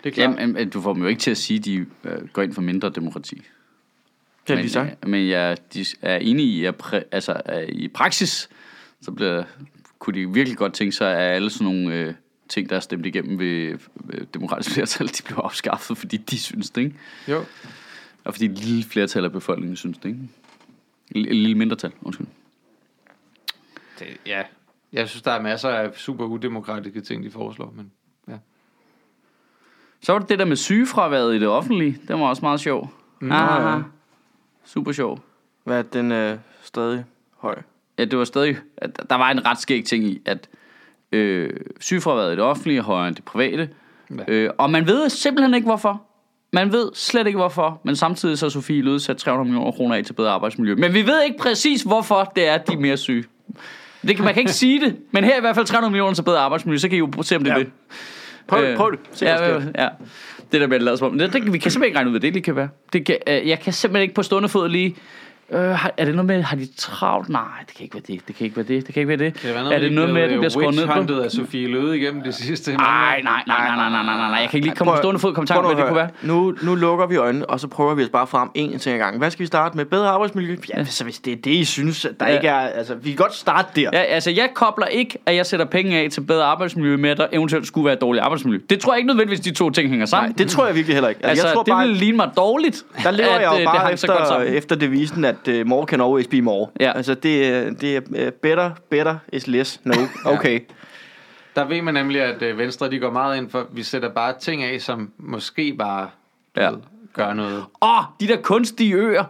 det 0.04 0.10
er 0.10 0.14
klart. 0.14 0.40
Jamen, 0.40 0.70
du 0.70 0.82
får 0.82 0.94
dem 0.94 1.02
jo 1.02 1.08
ikke 1.08 1.20
til 1.20 1.32
at 1.32 1.38
sige, 1.38 1.58
at 1.58 1.66
de 1.66 1.76
øh, 1.76 2.28
går 2.34 2.42
ind 2.42 2.54
for 2.54 2.62
mindre 2.62 2.90
demokrati. 2.90 3.36
Det 3.36 3.44
har 4.48 4.56
men, 4.56 4.64
vi 4.64 4.70
sagt. 4.70 4.90
øh, 5.04 5.10
Men 5.10 5.30
jeg 5.30 5.58
de 5.74 5.86
er 6.02 6.18
enige 6.18 6.48
i, 6.48 6.66
at 6.66 6.76
præ, 6.76 7.00
altså, 7.12 7.42
at 7.46 7.70
i 7.70 7.88
praksis, 7.88 8.50
så 9.02 9.12
bliver, 9.12 9.44
kunne 10.00 10.14
de 10.14 10.34
virkelig 10.34 10.58
godt 10.58 10.74
tænke 10.74 10.92
sig, 10.96 11.18
at 11.18 11.36
alle 11.36 11.50
sådan 11.50 11.66
nogle 11.66 11.96
øh, 11.96 12.14
ting, 12.50 12.70
der 12.70 12.76
er 12.76 12.80
stemt 12.80 13.06
igennem 13.06 13.40
ved, 13.40 13.78
ved 13.96 14.26
demokratisk 14.34 14.74
flertal, 14.74 15.08
de 15.18 15.24
bliver 15.24 15.42
afskaffet, 15.42 15.98
fordi 15.98 16.18
de 16.18 16.40
synes 16.40 16.70
det, 16.70 16.82
ikke? 16.82 16.96
Jo. 17.28 17.44
Og 18.28 18.34
fordi 18.34 18.46
et 18.46 18.52
lille 18.52 18.84
flertal 18.84 19.26
af 19.26 19.32
befolkningen 19.32 19.76
synes 19.76 19.98
det, 19.98 20.10
ikke? 20.10 20.20
Et 21.12 21.36
lille 21.36 21.56
mindretal, 21.56 21.92
undskyld. 22.02 22.28
Det, 24.00 24.08
ja. 24.26 24.44
Jeg 24.94 25.10
synes, 25.10 25.22
der 25.22 25.32
er 25.32 25.42
masser 25.42 25.70
af 25.70 25.94
super 25.96 26.26
udemokratiske 26.26 27.02
ting, 27.02 27.24
de 27.24 27.32
foreslår, 27.32 27.74
men 27.76 27.92
ja. 28.28 28.38
Så 30.02 30.12
var 30.12 30.20
det 30.20 30.30
det 30.30 30.40
der 30.40 30.46
med 30.46 30.56
sygefraværet 30.56 31.36
i 31.36 31.40
det 31.40 31.48
offentlige. 31.48 32.00
Den 32.08 32.20
var 32.20 32.26
også 32.28 32.46
meget 32.46 32.60
sjov. 32.60 32.94
Mm. 33.20 33.32
Ah, 33.32 33.80
ja. 33.80 33.84
super 34.66 34.92
sjov. 34.92 35.20
Hvad 35.64 35.80
er 35.80 35.84
den 35.84 36.12
øh, 36.12 36.38
stadig 36.62 37.06
høj? 37.38 37.62
Ja, 37.98 38.06
det 38.06 38.20
var 38.20 38.26
stadig... 38.26 38.58
At 38.78 39.10
der 39.10 39.16
var 39.16 39.32
en 39.32 39.46
ret 39.46 39.58
skæg 39.58 39.86
ting 39.86 40.04
i, 40.04 40.22
at 40.26 40.50
øh, 41.12 41.60
sygefraværet 41.80 42.34
i 42.34 42.36
det 42.36 42.44
offentlige 42.44 42.78
er 42.78 42.84
højere 42.84 43.08
end 43.08 43.16
det 43.16 43.26
private. 43.26 43.70
Ja. 44.18 44.24
Øh, 44.28 44.52
og 44.58 44.70
man 44.70 44.88
ved 44.88 45.10
simpelthen 45.10 45.54
ikke, 45.54 45.66
hvorfor. 45.66 46.07
Man 46.58 46.72
ved 46.72 46.90
slet 46.94 47.28
ikke, 47.28 47.38
hvorfor. 47.40 47.82
Men 47.84 47.96
samtidig 47.96 48.38
så 48.38 48.46
har 48.46 48.50
Sofie 48.50 48.82
Løde 48.82 49.00
sat 49.00 49.18
300 49.18 49.46
millioner 49.50 49.72
kroner 49.72 49.96
af 49.96 50.04
til 50.04 50.14
bedre 50.14 50.30
arbejdsmiljø. 50.32 50.76
Men 50.76 50.94
vi 50.94 51.06
ved 51.06 51.24
ikke 51.24 51.38
præcis, 51.40 51.82
hvorfor 51.82 52.32
det 52.36 52.48
er, 52.48 52.54
at 52.54 52.68
de 52.68 52.74
er 52.74 52.78
mere 52.78 52.98
syge. 52.98 53.24
Det 54.08 54.16
kan, 54.16 54.26
man 54.26 54.34
kan 54.34 54.42
ikke 54.42 54.52
sige 54.64 54.80
det, 54.86 54.96
men 55.12 55.24
her 55.24 55.34
er 55.34 55.38
i 55.38 55.42
hvert 55.42 55.56
fald 55.56 55.66
300 55.66 55.92
millioner 55.92 56.14
til 56.14 56.24
bedre 56.24 56.40
arbejdsmiljø, 56.40 56.78
så 56.78 56.90
kan 56.90 56.96
I 56.96 57.00
jo 57.00 57.12
se, 57.22 57.36
om 57.36 57.44
det 57.44 57.52
er 57.52 57.58
Ja. 57.58 57.64
det. 57.64 57.72
Prøv, 58.48 58.64
Øh, 58.64 58.78
prøv 58.78 58.92
det. 58.92 59.00
Se, 59.12 59.26
ja, 59.26 59.38
sker. 59.38 59.62
ja. 59.84 59.88
Det 60.52 60.62
der 60.70 60.76
at 60.76 60.82
lade 60.82 60.98
som 60.98 61.12
om. 61.12 61.18
Det, 61.18 61.34
det, 61.34 61.54
vi 61.54 61.58
kan 61.58 61.72
simpelthen 61.72 61.84
ikke 61.86 61.98
regne 61.98 62.10
ud, 62.10 62.14
hvad 62.14 62.22
det 62.22 62.34
lige 62.34 62.44
kan 62.44 62.56
være. 62.56 62.70
Det 62.94 63.06
kan, 63.06 63.18
øh, 63.28 63.48
jeg 63.48 63.60
kan 63.60 63.74
simpelthen 63.74 64.02
ikke 64.02 64.14
på 64.14 64.24
stående 64.24 64.50
fod 64.50 64.70
lige... 64.70 64.96
Øh, 65.52 65.60
har, 65.60 65.92
er 65.98 66.06
det 66.06 66.16
noget 66.16 66.26
med, 66.26 66.42
har 66.44 66.56
de 66.56 66.68
travlt? 66.78 67.30
Nej, 67.30 67.42
det 67.68 67.76
kan 67.76 67.84
ikke 67.84 67.94
være 67.96 68.04
det. 68.08 68.28
Det 68.28 68.36
kan 68.36 68.46
ikke 68.46 68.58
være 68.58 68.66
det. 68.68 68.88
Det 68.88 68.94
kan 68.94 69.02
ikke 69.02 69.08
være 69.08 69.18
det. 69.18 69.34
Kan 69.34 69.48
det 69.56 69.56
være 69.56 69.74
er 69.74 69.80
det 69.80 69.92
noget 69.94 70.14
med, 70.14 70.22
at 70.22 70.30
det 70.30 70.38
bliver 70.40 70.50
skåret 70.50 70.76
ned 70.76 70.88
på? 70.88 71.14
på? 71.14 71.20
af 71.22 71.32
Sofie 71.32 71.68
Løde 71.68 71.98
igennem 71.98 72.24
det 72.24 72.36
sidste 72.36 72.72
mange 72.72 72.84
Nej, 72.84 73.22
nej, 73.24 73.44
nej, 73.48 73.68
nej, 73.68 73.76
nej, 73.76 73.90
nej, 73.90 74.04
nej, 74.04 74.30
nej. 74.30 74.40
Jeg 74.40 74.50
kan 74.50 74.58
ikke 74.58 74.68
lige 74.68 74.76
komme 74.76 74.94
på 74.94 74.98
stående 74.98 75.20
fod 75.20 75.34
komme 75.34 75.46
i 75.46 75.48
tanke 75.48 75.62
prøv 75.62 75.72
om, 75.72 75.78
nu 75.78 75.84
hvad 75.84 75.84
at 75.84 76.10
det 76.10 76.10
kunne 76.22 76.32
være. 76.32 76.54
Nu, 76.62 76.72
nu 76.72 76.76
lukker 76.76 77.06
vi 77.08 77.16
øjnene, 77.16 77.50
og 77.50 77.60
så 77.60 77.68
prøver 77.68 77.96
vi 77.96 78.04
os 78.04 78.10
bare 78.10 78.28
frem 78.28 78.50
en 78.56 78.80
ting 78.80 78.94
ad 78.96 79.00
gangen. 79.00 79.20
Hvad 79.20 79.32
skal 79.32 79.42
vi 79.42 79.48
starte 79.48 79.78
med? 79.78 79.86
Bedre 79.86 80.08
arbejdsmiljø? 80.10 80.56
Ja, 80.76 80.86
så 80.86 81.04
hvis 81.04 81.20
det 81.20 81.34
er 81.34 81.38
det, 81.38 81.52
I 81.52 81.66
synes, 81.66 82.06
at 82.06 82.20
der 82.20 82.28
Ja. 82.28 82.36
ikke 82.36 82.48
er... 82.48 82.60
Altså, 82.60 82.96
vi 82.96 83.10
kan 83.10 83.18
godt 83.18 83.36
starte 83.36 83.68
der. 83.82 83.90
Ja, 83.94 84.00
altså, 84.00 84.32
jeg 84.32 84.50
kobler 84.54 84.86
ikke, 84.86 85.18
at 85.26 85.36
jeg 85.36 85.46
sætter 85.46 85.66
penge 85.66 85.98
af 85.98 86.10
til 86.12 86.22
bedre 86.22 86.44
arbejdsmiljø 86.44 86.98
med, 86.98 87.10
at 87.10 87.18
der 87.18 87.28
eventuelt 87.32 87.68
skulle 87.68 87.86
være 87.86 87.94
et 87.94 88.02
dårligt 88.02 88.24
arbejdsmiljø. 88.24 88.60
Det 88.70 88.80
tror 88.80 88.94
jeg 88.94 88.98
ikke 88.98 89.08
nødvendigvis, 89.08 89.40
de 89.40 89.52
to 89.52 89.70
ting 89.70 89.90
hænger 89.90 90.06
sammen. 90.06 90.30
Nej, 90.30 90.36
det 90.38 90.50
tror 90.50 90.66
jeg 90.66 90.76
virkelig 90.76 90.96
heller 90.96 91.10
ikke. 91.10 91.26
altså, 91.26 91.46
jeg 91.46 91.54
tror 91.54 91.64
det 91.64 91.72
bare, 91.72 91.86
ville 91.86 92.00
ligne 92.00 92.18
mig 92.18 92.30
dårligt, 92.38 92.84
der 93.04 93.12
lever 93.12 93.30
jeg 93.30 93.42
øh, 93.42 93.54
jo 93.54 93.58
det 93.60 93.66
bare 93.66 93.94
efter, 93.94 94.40
efter 94.40 94.76
devisen, 94.76 95.26
at 95.26 95.36
uh, 95.48 95.68
more 95.68 95.86
can 95.88 96.02
always 96.02 96.28
be 96.28 96.42
more. 96.42 96.68
Ja. 96.80 96.92
Altså, 96.96 97.14
det, 97.14 97.48
er- 97.48 97.70
det 97.74 97.96
er 97.98 98.02
uh, 98.28 98.32
better, 98.42 98.72
better 98.90 99.18
is 99.34 99.48
less. 99.48 99.80
No, 99.86 99.94
okay. 100.34 100.60
Der 101.56 101.66
ved 101.68 101.82
man 101.82 101.94
nemlig, 101.94 102.22
at 102.22 102.42
øh, 102.42 102.58
Venstre 102.58 102.92
de 102.92 103.00
går 103.00 103.12
meget 103.12 103.38
ind 103.38 103.50
for, 103.50 103.60
at 103.60 103.66
vi 103.72 103.84
sætter 103.84 104.10
bare 104.10 104.34
ting 104.40 104.64
af, 104.64 104.82
som 104.82 105.12
måske 105.18 105.74
bare 105.80 106.10
Ja. 106.58 106.70
ved, 106.70 106.78
gør 107.14 107.34
noget. 107.34 107.64
Åh, 107.82 108.04
de 108.20 108.28
der 108.28 108.42
kunstige 108.42 108.94
øer. 108.96 109.24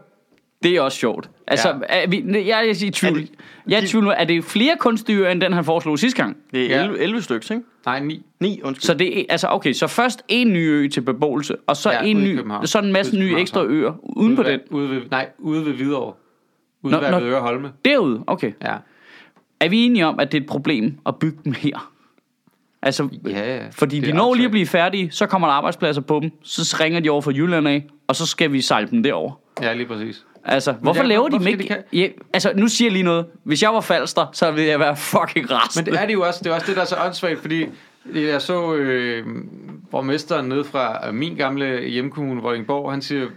Det 0.64 0.76
er 0.76 0.82
også 0.82 0.98
sjovt. 0.98 1.30
Altså, 1.48 1.68
Ja. 1.90 2.04
er 2.04 2.08
vi, 2.08 2.24
jeg, 2.28 2.46
jeg 2.48 2.68
er 2.68 2.86
i 2.86 2.90
tvivl. 2.90 3.18
Er 3.18 3.22
det- 3.22 3.30
Jeg 3.68 3.78
er 3.80 3.84
i 3.84 3.88
tvivl 3.88 4.04
nu. 4.04 4.10
Er 4.18 4.24
det 4.24 4.44
flere 4.44 4.76
kunstige 4.80 5.18
øer, 5.20 5.30
end 5.30 5.42
den 5.42 5.54
han 5.54 5.66
foreslog 5.66 6.00
sidste 6.00 6.22
gang? 6.24 6.38
Det 6.54 6.74
er 6.74 6.78
Ja. 6.78 6.84
11, 6.84 7.00
11 7.00 7.22
stykker, 7.22 7.52
ikke? 7.52 7.66
Nej, 7.86 8.00
ni. 8.00 8.26
9, 8.40 8.62
undskyld. 8.64 8.86
Så 8.86 8.94
det 8.94 9.20
er, 9.20 9.24
altså, 9.30 9.48
okay, 9.48 9.74
så 9.74 9.88
først 9.88 10.24
en 10.28 10.54
ny 10.54 10.68
ø 10.70 10.88
til 10.88 11.02
beboelse, 11.02 11.56
og 11.68 11.78
så 11.78 11.92
Ja, 11.92 12.02
en 12.04 12.18
ny, 12.24 12.40
så 12.66 12.80
en 12.80 12.92
masse 12.94 13.18
nye 13.20 13.36
ekstra 13.40 13.64
øer 13.64 13.94
uden 14.04 14.36
på 14.36 14.42
ude 14.42 14.52
den. 14.52 14.60
ved, 14.72 14.78
ude 14.80 14.90
ved, 14.90 15.02
nej, 15.12 15.30
ude 15.40 15.66
ved 15.66 15.74
Hvidovre. 15.74 16.14
Ude 16.84 16.92
Nå, 16.94 17.00
ved 17.00 17.12
nå. 17.12 17.20
Øre 17.20 17.42
Holme. 17.42 17.72
Derude, 17.86 18.24
okay. 18.28 18.52
Ja. 18.64 18.74
Er 19.60 19.70
vi 19.70 19.86
enige 19.86 20.06
om, 20.06 20.20
at 20.20 20.32
det 20.32 20.38
er 20.38 20.42
et 20.42 20.48
problem 20.48 20.98
at 21.06 21.16
bygge 21.16 21.38
dem 21.46 21.54
her? 21.54 21.92
Altså, 22.82 23.10
Ja, 23.30 23.56
ja. 23.56 23.66
fordi 23.72 24.00
Det 24.00 24.08
de 24.08 24.14
når 24.14 24.34
lige 24.34 24.46
at 24.46 24.52
blive 24.52 24.66
færdige, 24.66 25.12
så 25.12 25.26
kommer 25.26 25.48
der 25.48 25.54
arbejdspladser 25.54 26.02
på 26.02 26.20
dem, 26.22 26.32
så 26.44 26.78
ringer 26.80 27.00
de 27.00 27.10
over 27.10 27.22
fra 27.22 27.32
Jylland 27.32 27.68
af, 27.68 27.86
og 28.08 28.16
så 28.16 28.26
skal 28.26 28.52
vi 28.52 28.62
sejle 28.62 28.88
dem 28.92 29.04
derover. 29.04 29.32
Ja, 29.62 29.74
lige 29.74 29.88
præcis. 29.88 30.26
Altså, 30.48 30.72
hvorfor 30.72 31.02
der- 31.02 31.08
laver 31.08 31.28
de 31.30 31.40
dem 31.40 31.48
ikke? 31.48 31.64
de 31.92 31.98
Ja, 32.00 32.08
altså, 32.34 32.52
nu 32.56 32.68
siger 32.68 32.86
jeg 32.88 32.94
lige 32.94 33.04
noget. 33.04 33.26
Hvis 33.44 33.64
jeg 33.64 33.74
var 33.74 33.82
falster, 33.82 34.26
så 34.34 34.52
ville 34.52 34.68
jeg 34.70 34.80
være 34.80 34.96
fucking 35.14 35.52
rasende. 35.52 35.86
Men 35.86 35.94
det 35.94 36.02
er 36.02 36.06
det 36.08 36.14
jo 36.14 36.22
også, 36.22 36.40
det 36.44 36.50
er 36.50 36.54
også 36.56 36.68
det, 36.68 36.76
der 36.76 36.82
er 36.82 36.86
så 36.86 36.96
åndssvagt, 37.06 37.40
fordi 37.42 37.66
jeg 38.16 38.42
så 38.42 38.74
øh, 38.76 39.26
borgmesteren 39.92 40.46
nede 40.50 40.64
fra 40.64 41.12
min 41.12 41.36
gamle 41.36 41.80
hjemkommune, 41.82 42.42
Vordingborg, 42.42 42.92
han 42.92 43.02
siger, 43.02 43.28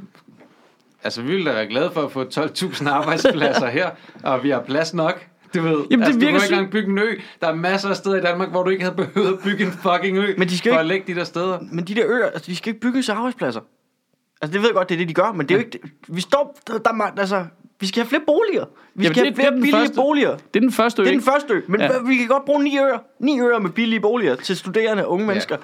altså 1.04 1.22
vi 1.22 1.28
ville 1.32 1.50
da 1.50 1.52
være 1.54 1.66
glade 1.66 1.90
for 1.94 2.02
at 2.02 2.12
få 2.12 2.24
12.000 2.24 2.88
arbejdspladser 2.98 3.66
her, 3.66 3.90
og 4.22 4.44
vi 4.44 4.50
har 4.50 4.60
plads 4.60 4.94
nok. 4.94 5.26
Du 5.54 5.62
ved, 5.62 5.70
det 5.70 5.86
altså, 5.92 6.12
du 6.12 6.18
virker 6.18 6.32
må 6.38 6.42
ikke 6.42 6.54
engang 6.54 6.70
bygge 6.70 6.90
en 6.90 6.98
ø. 6.98 7.14
Der 7.40 7.46
er 7.48 7.54
masser 7.54 7.88
af 7.88 7.96
steder 7.96 8.16
i 8.16 8.20
Danmark, 8.20 8.50
hvor 8.50 8.62
du 8.62 8.70
ikke 8.70 8.84
havde 8.84 8.96
behøvet 8.96 9.32
at 9.32 9.38
bygge 9.44 9.64
en 9.64 9.72
fucking 9.72 10.18
ø, 10.18 10.34
Men 10.38 10.48
de 10.48 10.58
skal 10.58 10.70
for 10.70 10.74
jo 10.76 10.80
at 10.80 10.86
lægge 10.86 11.14
de 11.14 11.18
der 11.18 11.24
steder. 11.24 11.58
Men 11.72 11.84
de 11.84 11.94
der 11.94 12.02
øer, 12.06 12.26
altså, 12.26 12.46
de 12.46 12.56
skal 12.56 12.70
ikke 12.70 12.80
bygges 12.80 13.08
arbejdspladser. 13.08 13.60
Altså, 14.42 14.52
det 14.52 14.60
ved 14.62 14.68
jeg 14.68 14.74
godt, 14.74 14.88
det 14.88 14.94
er 14.94 14.98
det, 14.98 15.08
de 15.08 15.14
gør, 15.14 15.32
men 15.32 15.48
det 15.48 15.54
er 15.54 15.58
jo 15.58 15.64
ikke... 15.64 15.78
Vi 16.08 16.20
står... 16.20 16.58
Der, 16.66 16.78
der, 16.78 16.90
er 16.90 17.12
altså, 17.18 17.44
vi 17.80 17.86
skal 17.86 18.02
have 18.02 18.08
flere 18.08 18.22
boliger. 18.26 18.64
Vi 18.94 19.04
Jamen, 19.04 19.14
skal 19.14 19.24
det- 19.26 19.34
have 19.34 19.34
flere 19.34 19.52
er 19.52 19.54
billige 19.56 19.72
første- 19.76 19.94
boliger. 19.96 20.30
Det 20.36 20.56
er 20.56 20.60
den 20.60 20.72
første 20.72 21.02
ø. 21.02 21.04
Det 21.04 21.10
er 21.10 21.14
den 21.14 21.22
første 21.24 21.54
ø, 21.54 21.60
men 21.66 21.80
Ja. 21.80 21.92
ja. 21.92 21.98
vi 22.06 22.16
kan 22.16 22.26
godt 22.26 22.44
bruge 22.44 22.64
ni 22.64 22.78
øer. 22.78 22.98
Ni 23.18 23.40
øer 23.40 23.58
med 23.58 23.70
billige 23.70 24.00
boliger 24.00 24.34
til 24.36 24.56
studerende 24.56 25.06
og 25.06 25.12
unge 25.12 25.26
mennesker. 25.26 25.56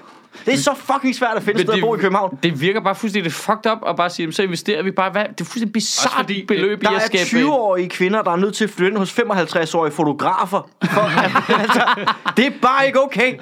Det 0.46 0.54
er 0.54 0.58
så 0.58 0.70
fucking 0.92 1.14
svært 1.14 1.36
at 1.36 1.42
finde 1.42 1.60
et 1.60 1.66
sted 1.66 1.74
at 1.74 1.80
bo 1.80 1.94
i 1.94 1.98
København. 1.98 2.38
Det 2.42 2.60
virker 2.60 2.80
bare 2.80 2.94
fuldstændig 2.94 3.32
fucked 3.32 3.70
up 3.72 3.78
at 3.88 3.96
bare 3.96 4.10
sige, 4.10 4.32
så 4.32 4.42
investerer 4.42 4.82
vi 4.82 4.90
bare. 4.90 5.10
Hvad? 5.10 5.22
Det 5.24 5.40
er 5.40 5.44
fuldstændig 5.44 5.72
bizarrt 5.72 6.28
det- 6.28 6.44
beløb 6.48 6.82
Der 6.82 6.90
i 6.90 6.94
at 6.94 7.02
er 7.14 7.24
skabe. 7.24 7.44
20-årige 7.44 7.88
kvinder, 7.88 8.22
der 8.22 8.30
er 8.30 8.36
nødt 8.36 8.54
til 8.54 8.64
at 8.64 8.70
flytte 8.70 8.98
hos 8.98 9.12
55-årige 9.18 9.92
fotografer. 9.92 10.68
Altså, 11.60 11.82
det 12.36 12.46
er 12.46 12.50
bare 12.62 12.86
ikke 12.86 13.02
okay. 13.02 13.34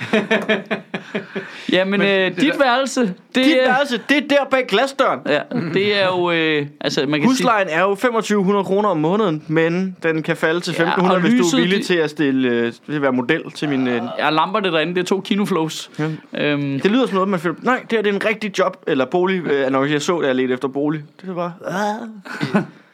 Jamen, 1.72 2.01
Men 2.01 2.09
øh, 2.09 2.09
det 2.30 2.37
dit 2.41 2.53
der- 2.53 2.59
værelse, 2.59 3.01
det, 3.01 3.14
Dit 3.35 3.47
er- 3.57 3.68
værelse, 3.72 4.01
det 4.09 4.16
er 4.16 4.28
der 4.28 4.45
bag 4.51 4.64
glasdøren. 4.68 5.20
Ja, 5.28 5.41
det 5.74 6.03
er 6.03 6.07
jo, 6.07 6.30
øh, 6.30 6.66
altså 6.80 7.07
man 7.09 7.20
kan 7.20 7.28
Huslejen 7.28 7.68
er 7.70 7.80
jo 7.80 7.95
2500 7.95 8.64
kroner 8.64 8.89
om 8.89 8.97
måneden, 8.97 9.45
men 9.49 9.97
den 10.03 10.22
kan 10.22 10.37
falde 10.37 10.61
til 10.61 10.74
Ja, 10.78 10.82
1500, 10.82 11.16
og 11.16 11.20
hvis 11.20 11.41
du 11.53 11.57
er 11.57 11.61
villig 11.61 11.78
det- 11.78 11.87
til 11.87 11.95
at 11.95 12.11
stille, 12.11 12.49
øh, 12.49 12.72
til 12.87 12.93
at 12.93 13.03
være 13.03 13.12
model 13.12 13.51
til 13.55 13.68
min... 13.68 13.89
Øh, 13.89 13.95
sige, 13.95 14.11
jeg 14.24 14.32
lamper 14.32 14.61
det 14.61 14.72
derinde, 14.72 14.95
det 14.95 15.01
er 15.01 15.05
to 15.05 15.20
kinoflows. 15.24 15.91
Ja. 15.99 16.09
Øhm, 16.35 16.80
det 16.85 16.93
lyder 16.93 17.07
som 17.07 17.14
noget, 17.14 17.28
man 17.28 17.41
føler, 17.41 17.57
nej, 17.62 17.78
det 17.91 17.93
her 17.93 18.03
det 18.03 18.11
er 18.11 18.14
en 18.14 18.24
rigtig 18.24 18.59
job, 18.59 18.85
eller 18.87 19.05
bolig, 19.05 19.47
øh, 19.47 19.66
annonce, 19.66 19.93
jeg 19.93 20.03
så, 20.03 20.20
da 20.20 20.26
jeg 20.26 20.37
ledte 20.37 20.55
efter 20.55 20.68
bolig. 20.68 21.05
Det 21.20 21.28
er 21.28 21.35
bare, 21.35 21.53
ah, 21.64 22.09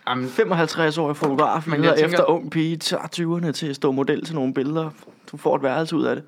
Jamen, 0.08 0.24
55-årig 0.28 1.16
fotograf, 1.16 1.66
Men 1.68 1.84
jeg 1.84 1.94
tænker- 1.94 2.06
efter 2.06 2.24
ung 2.30 2.50
pige, 2.50 2.76
tager 2.76 3.02
20'erne 3.16 3.52
til 3.52 3.66
at 3.66 3.76
stå 3.76 3.92
model 3.92 4.24
til 4.24 4.34
nogle 4.34 4.54
billeder. 4.54 4.90
Du 5.32 5.36
får 5.36 5.56
et 5.56 5.62
værelse 5.62 5.96
ud 5.96 6.04
af 6.04 6.16
det. 6.16 6.24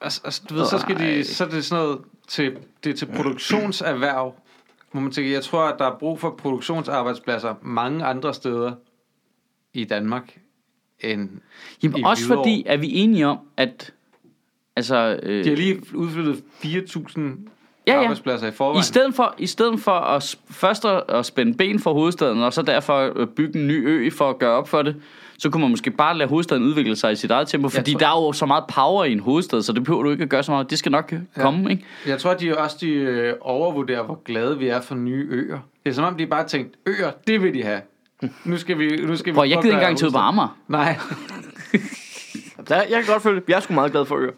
altså, 0.00 0.20
altså, 0.24 0.42
du 0.50 0.54
ved, 0.54 0.64
så 0.66 0.78
skal 0.78 0.98
de, 0.98 1.24
så 1.24 1.44
er 1.44 1.48
det 1.48 1.64
sådan 1.64 1.84
noget 1.84 1.98
til, 2.28 2.56
det 2.84 2.90
er 2.92 2.96
til 2.96 3.06
produktionserhverv, 3.16 4.34
hvor 4.92 5.00
man 5.00 5.12
tænker, 5.12 5.32
jeg 5.32 5.42
tror, 5.42 5.62
at 5.62 5.74
der 5.78 5.86
er 5.86 5.98
brug 5.98 6.20
for 6.20 6.30
produktionsarbejdspladser 6.38 7.54
mange 7.62 8.04
andre 8.04 8.34
steder 8.34 8.72
i 9.74 9.84
Danmark, 9.84 10.38
end 11.00 11.28
jamen, 11.82 11.98
i 11.98 12.02
også 12.04 12.26
Hvidovre. 12.26 12.44
fordi, 12.44 12.62
er 12.66 12.76
vi 12.76 12.94
enige 12.94 13.26
om, 13.26 13.38
at 13.56 13.92
altså, 14.76 15.18
øh, 15.22 15.44
De 15.44 15.48
har 15.48 15.56
lige 15.56 15.94
udflyttet 15.94 16.42
4.000 16.64 17.20
Ja, 17.86 17.92
ja. 17.94 18.00
arbejdspladser 18.00 18.46
i 18.48 18.50
forvejen. 18.50 18.80
I 18.80 18.82
stedet 18.82 19.14
for, 19.14 19.34
i 19.38 19.46
stedet 19.46 19.80
for 19.80 19.90
at 19.92 20.36
først 20.50 20.84
at, 21.08 21.26
spænde 21.26 21.54
ben 21.54 21.78
for 21.78 21.92
hovedstaden, 21.92 22.42
og 22.42 22.52
så 22.52 22.62
derfor 22.62 23.12
øh, 23.16 23.26
bygge 23.26 23.58
en 23.60 23.66
ny 23.66 23.88
ø 23.88 24.10
for 24.10 24.30
at 24.30 24.38
gøre 24.38 24.50
op 24.52 24.68
for 24.68 24.82
det, 24.82 24.96
så 25.38 25.50
kunne 25.50 25.60
man 25.60 25.70
måske 25.70 25.90
bare 25.90 26.16
lade 26.18 26.28
hovedstaden 26.28 26.62
udvikle 26.62 26.96
sig 26.96 27.12
i 27.12 27.16
sit 27.16 27.30
eget 27.30 27.48
tempo, 27.48 27.68
fordi 27.68 27.92
tror- 27.92 27.98
der 27.98 28.06
er 28.06 28.26
jo 28.26 28.32
så 28.32 28.46
meget 28.46 28.64
power 28.74 29.04
i 29.04 29.12
en 29.12 29.20
hovedstad, 29.20 29.62
så 29.62 29.72
det 29.72 29.84
behøver 29.84 30.02
du 30.02 30.10
ikke 30.10 30.22
at 30.22 30.28
gøre 30.28 30.42
så 30.42 30.52
meget. 30.52 30.70
Det 30.70 30.78
skal 30.78 30.92
nok 30.92 31.12
ja. 31.12 31.42
komme, 31.42 31.70
ikke? 31.70 31.84
Jeg 32.06 32.18
tror, 32.18 32.34
de 32.34 32.58
også 32.58 32.76
de 32.80 32.88
øh, 32.90 33.34
overvurderer, 33.40 34.02
hvor 34.02 34.22
glade 34.24 34.58
vi 34.58 34.68
er 34.68 34.80
for 34.80 34.94
nye 34.94 35.26
øer. 35.30 35.58
Det 35.84 35.90
er 35.90 35.94
som 35.94 36.04
om, 36.04 36.14
de 36.16 36.26
bare 36.26 36.46
tænkt, 36.48 36.74
øer, 36.86 37.10
det 37.26 37.42
vil 37.42 37.54
de 37.54 37.62
have. 37.62 37.80
Nu 38.44 38.56
skal 38.56 38.78
vi, 38.78 38.96
nu 38.96 39.16
skal 39.16 39.32
vi 39.32 39.34
Prøv, 39.34 39.46
jeg 39.48 39.54
prøve 39.56 39.62
gider 39.62 39.74
ikke 39.76 39.88
engang 39.88 39.98
til 39.98 40.10
Amager. 40.18 40.58
Nej, 40.68 40.96
Der, 42.68 42.76
jeg 42.76 43.04
kan 43.04 43.12
godt 43.12 43.22
føle, 43.22 43.42
jeg 43.48 43.56
er 43.56 43.60
sgu 43.60 43.74
meget 43.74 43.92
glad 43.92 44.04
for 44.04 44.16
øer. 44.16 44.32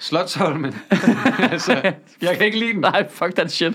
Slottholmen. 0.00 0.74
altså, 1.52 1.92
jeg 2.22 2.36
kan 2.36 2.46
ikke 2.46 2.58
lide 2.58 2.72
den. 2.72 2.80
Nej, 2.80 3.08
fuck 3.10 3.34
that 3.34 3.52
shit. 3.52 3.72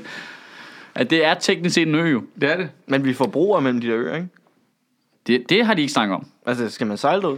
At 0.96 1.10
det 1.10 1.26
er 1.26 1.34
teknisk 1.34 1.74
set 1.76 1.88
en 1.88 1.96
ø, 1.96 2.04
jo. 2.10 2.24
Det 2.42 2.52
er 2.52 2.58
det. 2.58 2.70
Men 2.88 3.06
vi 3.06 3.14
forbruger 3.14 3.60
mellem 3.60 3.82
de 3.82 3.88
der 3.88 3.98
øer, 3.98 4.16
ikke? 4.16 4.28
Det, 5.28 5.50
det 5.50 5.66
har 5.66 5.74
de 5.74 5.82
ikke 5.82 5.94
snakket 5.94 6.16
om. 6.16 6.28
Altså, 6.46 6.70
skal 6.70 6.88
man 6.88 6.98
sejle 6.98 7.30
ud? 7.30 7.38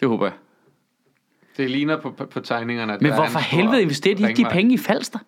Det 0.00 0.08
håber 0.08 0.26
jeg. 0.26 0.34
Det 1.56 1.70
ligner 1.70 2.00
på, 2.00 2.10
på, 2.10 2.24
på 2.26 2.40
tegningerne. 2.40 2.92
At 2.94 3.00
Men 3.02 3.06
der 3.10 3.16
er 3.16 3.20
hvorfor 3.20 3.38
en 3.38 3.44
stor 3.44 3.56
helvede 3.56 3.82
investerer 3.82 4.14
de 4.14 4.22
ikke 4.22 4.32
de 4.32 4.36
ringvej. 4.38 4.52
penge 4.52 4.74
i 4.74 4.78
Falster? 4.78 5.18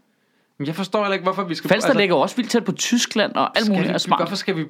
Men 0.58 0.66
Jeg 0.66 0.74
forstår 0.74 1.02
heller 1.02 1.12
ikke, 1.14 1.22
hvorfor 1.24 1.44
vi 1.44 1.54
skal... 1.54 1.68
Falster 1.68 1.88
altså, 1.88 2.00
ligger 2.00 2.16
jo 2.16 2.20
også 2.20 2.36
vildt 2.36 2.50
tæt 2.50 2.64
på 2.64 2.72
Tyskland 2.72 3.32
og 3.32 3.56
alt 3.56 3.64
skal 3.66 3.72
muligt 3.74 3.88
vi, 3.88 3.94
er 3.94 3.98
smart. 3.98 4.20
Hvorfor 4.20 4.36
skal 4.36 4.56
vi, 4.56 4.64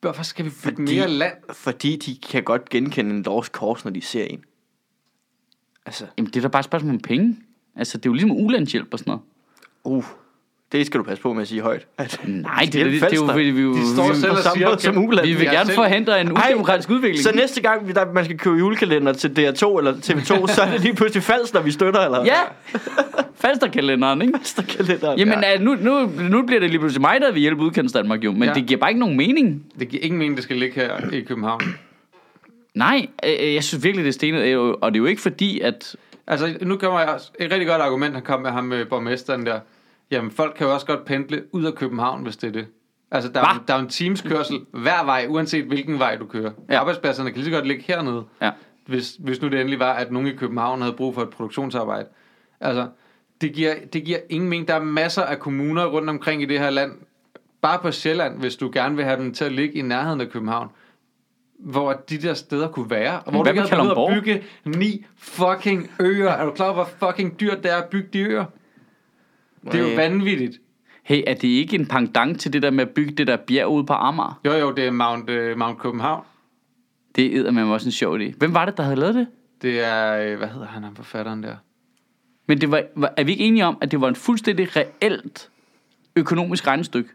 hvorfor 0.00 0.22
skal 0.22 0.44
vi 0.44 0.50
bygge 0.50 0.76
Fordi- 0.76 0.96
mere 0.98 1.08
land? 1.08 1.32
Fordi 1.52 1.96
de 1.96 2.16
kan 2.30 2.42
godt 2.42 2.68
genkende 2.68 3.10
en 3.10 3.22
Lors 3.22 3.48
kors, 3.48 3.84
når 3.84 3.92
de 3.92 4.00
ser 4.00 4.24
en. 4.24 4.44
Altså, 5.90 6.04
Jamen, 6.18 6.26
det 6.30 6.36
er 6.36 6.40
da 6.40 6.48
bare 6.48 6.60
et 6.60 6.64
spørgsmål 6.64 6.94
om 6.94 7.00
penge. 7.00 7.36
Altså, 7.76 7.98
det 7.98 8.06
er 8.06 8.10
jo 8.10 8.14
ligesom 8.14 8.30
ulandshjælp 8.32 8.88
og 8.92 8.98
sådan 8.98 9.10
noget. 9.10 9.22
uh, 9.84 10.04
det 10.72 10.86
skal 10.86 10.98
du 10.98 11.04
passe 11.04 11.22
på 11.22 11.32
med 11.32 11.42
at 11.42 11.48
sige 11.48 11.60
højt. 11.60 11.86
At, 11.98 12.20
Nej, 12.26 12.60
det, 12.64 12.72
det, 12.72 12.84
det, 12.86 13.00
det, 13.00 13.12
er 13.12 13.16
jo, 13.16 13.32
vi, 13.36 13.50
vi, 13.50 13.62
vi, 13.68 13.80
De 13.80 13.94
står 13.94 14.08
vi, 14.08 14.14
selv 14.14 14.30
på 14.30 14.36
og 14.36 14.42
samme 14.42 14.56
siger, 14.58 14.68
måde 14.68 14.80
som 14.80 15.04
uland. 15.04 15.26
vi 15.26 15.34
vil 15.34 15.44
gerne 15.44 15.66
selv- 15.66 15.74
forhindre 15.74 16.20
en 16.20 16.26
Ej, 16.36 16.48
udemokratisk 16.50 16.90
udvikling. 16.90 17.18
Så 17.24 17.32
næste 17.34 17.60
gang, 17.60 17.88
vi- 17.88 17.92
der, 17.92 18.12
man 18.12 18.24
skal 18.24 18.38
købe 18.38 18.56
julekalender 18.56 19.12
til 19.12 19.28
DR2 19.28 19.78
eller 19.78 19.92
TV2, 19.92 20.46
så 20.54 20.62
er 20.62 20.70
det 20.72 20.80
lige 20.80 20.94
pludselig 20.94 21.22
Falster, 21.22 21.62
vi 21.62 21.70
støtter, 21.70 22.00
eller? 22.00 22.24
Ja, 22.24 22.34
Falsterkalenderen, 23.34 24.22
ikke? 24.22 24.32
Falsterkalenderen. 24.38 25.18
Jamen, 25.18 25.38
ja. 25.42 25.58
nu, 25.58 25.74
nu, 25.80 26.10
nu 26.30 26.42
bliver 26.46 26.60
det 26.60 26.70
lige 26.70 26.78
pludselig 26.78 27.00
mig, 27.00 27.20
der 27.20 27.32
vil 27.32 27.40
hjælpe 27.40 27.62
udkants 27.62 27.92
Danmark 27.92 28.24
jo, 28.24 28.32
men 28.32 28.42
ja. 28.42 28.54
det 28.54 28.66
giver 28.66 28.80
bare 28.80 28.90
ikke 28.90 29.00
nogen 29.00 29.16
mening. 29.16 29.62
Det 29.80 29.88
giver 29.88 30.02
ingen 30.02 30.18
mening, 30.18 30.36
det 30.36 30.44
skal 30.44 30.56
ligge 30.56 30.74
her 30.74 31.10
i 31.12 31.20
København. 31.20 31.60
Nej, 32.74 33.06
øh, 33.24 33.54
jeg 33.54 33.64
synes 33.64 33.84
virkelig, 33.84 34.04
det 34.04 34.08
er 34.08 34.12
stenet, 34.12 34.42
øh, 34.42 34.58
og 34.58 34.92
det 34.92 34.96
er 34.98 35.02
jo 35.02 35.06
ikke 35.06 35.22
fordi, 35.22 35.60
at... 35.60 35.96
Altså, 36.26 36.58
nu 36.62 36.76
kommer 36.76 37.00
jeg 37.00 37.14
et 37.38 37.52
rigtig 37.52 37.66
godt 37.68 37.82
argument, 37.82 38.14
han 38.14 38.22
kom 38.22 38.40
med 38.40 38.50
ham 38.50 38.64
med 38.64 38.84
borgmesteren 38.84 39.46
der. 39.46 39.60
Jamen, 40.10 40.30
folk 40.30 40.54
kan 40.56 40.66
jo 40.66 40.74
også 40.74 40.86
godt 40.86 41.04
pendle 41.04 41.42
ud 41.52 41.64
af 41.64 41.74
København, 41.74 42.22
hvis 42.22 42.36
det 42.36 42.48
er 42.48 42.52
det. 42.52 42.66
Altså, 43.10 43.30
der, 43.32 43.40
er, 43.40 43.54
Hva? 43.54 43.60
der 43.68 43.74
er 43.74 43.78
en 43.78 43.88
teams 43.88 44.22
kørsel 44.22 44.60
hver 44.72 45.04
vej, 45.04 45.26
uanset 45.28 45.64
hvilken 45.64 45.98
vej 45.98 46.16
du 46.16 46.26
kører. 46.26 46.50
Ja. 46.70 46.80
Arbejdspladserne 46.80 47.30
kan 47.30 47.36
lige 47.36 47.44
så 47.44 47.56
godt 47.56 47.66
ligge 47.66 47.84
hernede, 47.86 48.24
Ja. 48.42 48.50
hvis, 48.86 49.16
hvis 49.18 49.42
nu 49.42 49.48
det 49.48 49.60
endelig 49.60 49.78
var, 49.78 49.92
at 49.92 50.12
nogen 50.12 50.28
i 50.28 50.32
København 50.32 50.80
havde 50.80 50.94
brug 50.94 51.14
for 51.14 51.22
et 51.22 51.30
produktionsarbejde. 51.30 52.06
Altså, 52.60 52.86
det 53.40 53.52
giver, 53.52 53.74
det 53.92 54.04
giver 54.04 54.18
ingen 54.30 54.50
mening. 54.50 54.68
Der 54.68 54.74
er 54.74 54.82
masser 54.82 55.22
af 55.22 55.38
kommuner 55.38 55.86
rundt 55.86 56.10
omkring 56.10 56.42
i 56.42 56.44
det 56.44 56.58
her 56.58 56.70
land, 56.70 56.92
bare 57.62 57.78
på 57.78 57.90
Sjælland, 57.92 58.38
hvis 58.38 58.56
du 58.56 58.70
gerne 58.72 58.96
vil 58.96 59.04
have 59.04 59.20
dem 59.20 59.34
til 59.34 59.44
at 59.44 59.52
ligge 59.52 59.74
i 59.74 59.82
nærheden 59.82 60.20
af 60.20 60.28
København, 60.30 60.68
hvor 61.60 61.92
de 61.92 62.18
der 62.18 62.34
steder 62.34 62.68
kunne 62.68 62.90
være, 62.90 63.20
og 63.20 63.32
hvor 63.32 63.42
hvad 63.42 63.54
du 63.54 63.62
ikke 63.62 63.76
havde 63.76 63.90
at 63.90 64.14
bygge 64.14 64.42
ni 64.64 65.04
fucking 65.16 65.90
øer. 66.00 66.30
Er 66.30 66.44
du 66.44 66.50
klar 66.50 66.66
over, 66.66 66.74
hvor 66.74 67.08
fucking 67.08 67.40
dyrt 67.40 67.62
det 67.62 67.72
er 67.72 67.76
at 67.76 67.88
bygge 67.88 68.08
de 68.12 68.18
øer? 68.18 68.44
Det 69.64 69.74
er 69.74 69.90
jo 69.90 69.96
vanvittigt. 69.96 70.60
Hey, 71.02 71.22
er 71.26 71.34
det 71.34 71.48
ikke 71.48 71.76
en 71.76 71.86
pendant 71.86 72.40
til 72.40 72.52
det 72.52 72.62
der 72.62 72.70
med 72.70 72.84
at 72.84 72.90
bygge 72.90 73.12
det 73.12 73.26
der 73.26 73.36
bjerg 73.36 73.68
ude 73.68 73.86
på 73.86 73.92
Amager? 73.92 74.40
Jo, 74.44 74.52
jo, 74.52 74.72
det 74.72 74.86
er 74.86 74.90
Mount, 74.90 75.30
uh, 75.30 75.58
Mount 75.58 75.78
Copenhagen. 75.78 76.24
Det 77.16 77.36
er 77.36 77.50
med 77.50 77.62
også 77.62 77.88
en 77.88 77.92
sjov 77.92 78.18
idé. 78.18 78.36
Hvem 78.38 78.54
var 78.54 78.64
det, 78.64 78.76
der 78.76 78.82
havde 78.82 78.96
lavet 78.96 79.14
det? 79.14 79.26
Det 79.62 79.80
er, 79.80 80.16
øh, 80.16 80.38
hvad 80.38 80.48
hedder 80.48 80.66
han, 80.66 80.82
ham 80.82 80.96
forfatteren 80.96 81.42
der? 81.42 81.56
Men 82.46 82.60
det 82.60 82.70
var, 82.70 82.82
var, 82.96 83.14
er 83.16 83.24
vi 83.24 83.32
ikke 83.32 83.44
enige 83.44 83.66
om, 83.66 83.78
at 83.80 83.90
det 83.90 84.00
var 84.00 84.08
en 84.08 84.14
fuldstændig 84.14 84.76
reelt 84.76 85.50
økonomisk 86.16 86.66
regnestykke, 86.66 87.10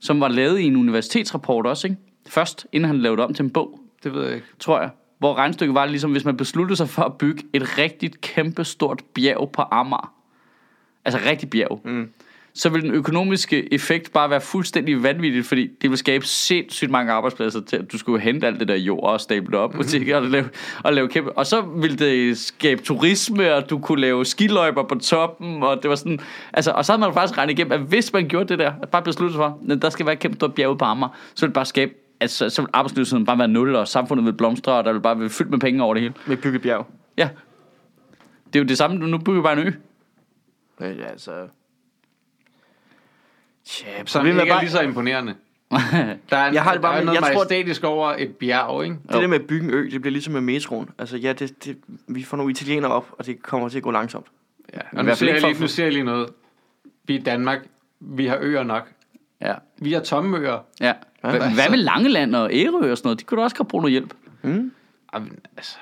som 0.00 0.20
var 0.20 0.28
lavet 0.28 0.58
i 0.58 0.64
en 0.64 0.76
universitetsrapport 0.76 1.66
også, 1.66 1.86
ikke? 1.86 2.00
Først, 2.32 2.66
inden 2.72 2.86
han 2.86 2.98
lavede 2.98 3.16
det 3.16 3.24
om 3.24 3.34
til 3.34 3.42
en 3.42 3.50
bog, 3.50 3.80
Det 4.04 4.14
ved 4.14 4.24
jeg 4.24 4.34
ikke. 4.34 4.46
tror 4.58 4.80
jeg. 4.80 4.90
Hvor 5.18 5.34
regnestykket 5.34 5.74
var 5.74 5.86
ligesom, 5.86 6.12
hvis 6.12 6.24
man 6.24 6.36
besluttede 6.36 6.76
sig 6.76 6.88
for 6.88 7.02
at 7.02 7.18
bygge 7.18 7.42
et 7.52 7.78
rigtigt 7.78 8.20
kæmpe 8.20 8.64
stort 8.64 9.02
bjerg 9.14 9.50
på 9.52 9.62
Amager. 9.70 10.12
Altså 11.04 11.20
rigtig 11.26 11.50
bjerg. 11.50 11.80
Mm. 11.84 12.08
Så 12.54 12.68
vil 12.68 12.82
den 12.82 12.90
økonomiske 12.90 13.74
effekt 13.74 14.12
bare 14.12 14.30
være 14.30 14.40
fuldstændig 14.40 15.02
vanvittigt, 15.02 15.46
fordi 15.46 15.70
det 15.82 15.90
vil 15.90 15.98
skabe 15.98 16.26
sindssygt 16.26 16.90
mange 16.90 17.12
arbejdspladser 17.12 17.60
til, 17.60 17.76
at 17.76 17.92
du 17.92 17.98
skulle 17.98 18.20
hente 18.20 18.46
alt 18.46 18.60
det 18.60 18.68
der 18.68 18.74
jord 18.74 19.02
og 19.12 19.20
stable 19.20 19.46
det 19.46 19.54
op, 19.54 19.72
butikker 19.72 20.16
og 20.16 20.22
lave, 20.22 20.48
og 20.84 20.92
lave 20.92 21.08
kæmpe. 21.08 21.32
Og 21.32 21.46
så 21.46 21.60
ville 21.60 21.96
det 21.96 22.38
skabe 22.38 22.82
turisme, 22.82 23.54
og 23.54 23.70
du 23.70 23.78
kunne 23.78 24.00
lave 24.00 24.24
skiløjper 24.24 24.82
på 24.82 24.94
toppen, 24.94 25.62
og 25.62 25.82
det 25.82 25.88
var 25.90 25.96
sådan, 25.96 26.20
altså, 26.52 26.70
og 26.70 26.84
så 26.84 26.92
havde 26.92 27.00
man 27.00 27.14
faktisk 27.14 27.38
regnet 27.38 27.52
igennem, 27.52 27.72
at 27.72 27.80
hvis 27.80 28.12
man 28.12 28.28
gjorde 28.28 28.48
det 28.48 28.58
der, 28.58 28.72
at 28.82 28.88
bare 28.88 29.02
beslutte 29.02 29.32
sig 29.32 29.38
for, 29.38 29.58
at 29.70 29.82
der 29.82 29.90
skal 29.90 30.06
være 30.06 30.12
et 30.12 30.18
kæmpe 30.18 30.36
stort 30.36 30.54
bjerg 30.54 30.78
på 30.78 30.84
Amager, 30.84 31.08
så 31.34 31.40
ville 31.46 31.50
det 31.50 31.54
bare 31.54 31.66
skabe, 31.66 31.92
altså, 32.22 32.50
så 32.50 32.62
ville 32.62 32.76
arbejdsløsheden 32.76 33.24
bare 33.26 33.38
være 33.38 33.48
nul, 33.48 33.74
og 33.74 33.88
samfundet 33.88 34.24
ville 34.24 34.36
blomstre, 34.36 34.72
og 34.72 34.84
der 34.84 34.92
ville 34.92 35.02
bare 35.02 35.20
være 35.20 35.28
fyldt 35.30 35.50
med 35.50 35.58
penge 35.58 35.82
over 35.82 35.94
det 35.94 36.00
hele. 36.02 36.14
Med 36.26 36.36
byggebjerg. 36.36 36.86
Ja. 37.18 37.28
Det 38.46 38.58
er 38.58 38.62
jo 38.62 38.68
det 38.68 38.78
samme, 38.78 38.96
nu 38.98 39.18
bygger 39.18 39.40
vi 39.40 39.42
bare 39.42 39.52
en 39.52 39.58
ø. 39.66 39.70
Men 40.78 41.00
altså... 41.00 41.48
Tja, 43.64 43.86
Som 44.06 44.20
problemet 44.20 44.40
ikke 44.42 44.50
er 44.50 44.54
bare, 44.54 44.62
lige 44.64 44.70
så 44.70 44.80
imponerende. 44.80 45.34
Der 46.30 46.36
er, 46.36 46.48
en, 46.48 46.54
Jeg 46.54 46.62
har 46.62 46.72
det 46.72 46.82
bare 46.82 46.92
der 46.92 47.00
er 47.00 47.04
med- 47.04 47.04
noget 47.04 47.14
jeg 47.20 47.22
tror- 47.22 47.34
majestætisk 47.44 47.84
over 47.84 48.14
et 48.18 48.36
bjerg, 48.36 48.84
ikke? 48.84 48.96
det 49.02 49.12
der 49.12 49.26
med 49.26 49.40
at 49.40 49.46
bygge 49.46 49.64
en 49.66 49.70
ø, 49.74 49.90
det 49.90 50.00
bliver 50.00 50.12
ligesom 50.12 50.32
med 50.32 50.40
metroen. 50.40 50.90
Altså 50.98 51.16
ja, 51.16 51.32
det, 51.32 51.64
det, 51.64 51.78
vi 52.08 52.22
får 52.22 52.36
nogle 52.36 52.50
italienere 52.50 52.92
op, 52.92 53.06
og 53.18 53.26
det 53.26 53.42
kommer 53.42 53.68
til 53.68 53.76
at 53.76 53.82
gå 53.82 53.90
langsomt. 53.90 54.26
Ja, 54.74 54.78
I 54.78 54.82
og 54.92 54.96
nu 54.96 55.02
hvert 55.02 55.18
fald 55.18 55.28
ser, 55.28 55.34
ikke 55.34 55.46
jeg 55.46 55.52
lige, 55.54 55.62
nu 55.62 55.68
ser 55.68 55.84
jeg 55.84 55.92
lige 55.92 56.04
noget. 56.04 56.28
Vi 57.04 57.14
er 57.16 57.18
i 57.18 57.22
Danmark. 57.22 57.58
Vi 58.00 58.26
har 58.26 58.38
øer 58.40 58.62
nok. 58.62 58.88
Vi 59.82 59.92
har 59.92 60.00
tomme 60.00 60.38
øer. 60.38 60.58
Ja. 60.80 60.92
Hva- 61.24 61.54
Hvad 61.54 61.70
med 61.70 61.78
Langeland 61.78 62.36
og 62.36 62.50
Ærø 62.52 62.90
og 62.90 62.98
sådan 62.98 63.06
noget? 63.06 63.18
De 63.20 63.24
kunne 63.24 63.38
da 63.38 63.44
også 63.44 63.56
godt 63.56 63.68
bruge 63.68 63.82
noget 63.82 63.90
hjælp. 63.92 64.14
Mm. 64.42 64.72
Jamen, 65.14 65.32
altså, 65.56 65.76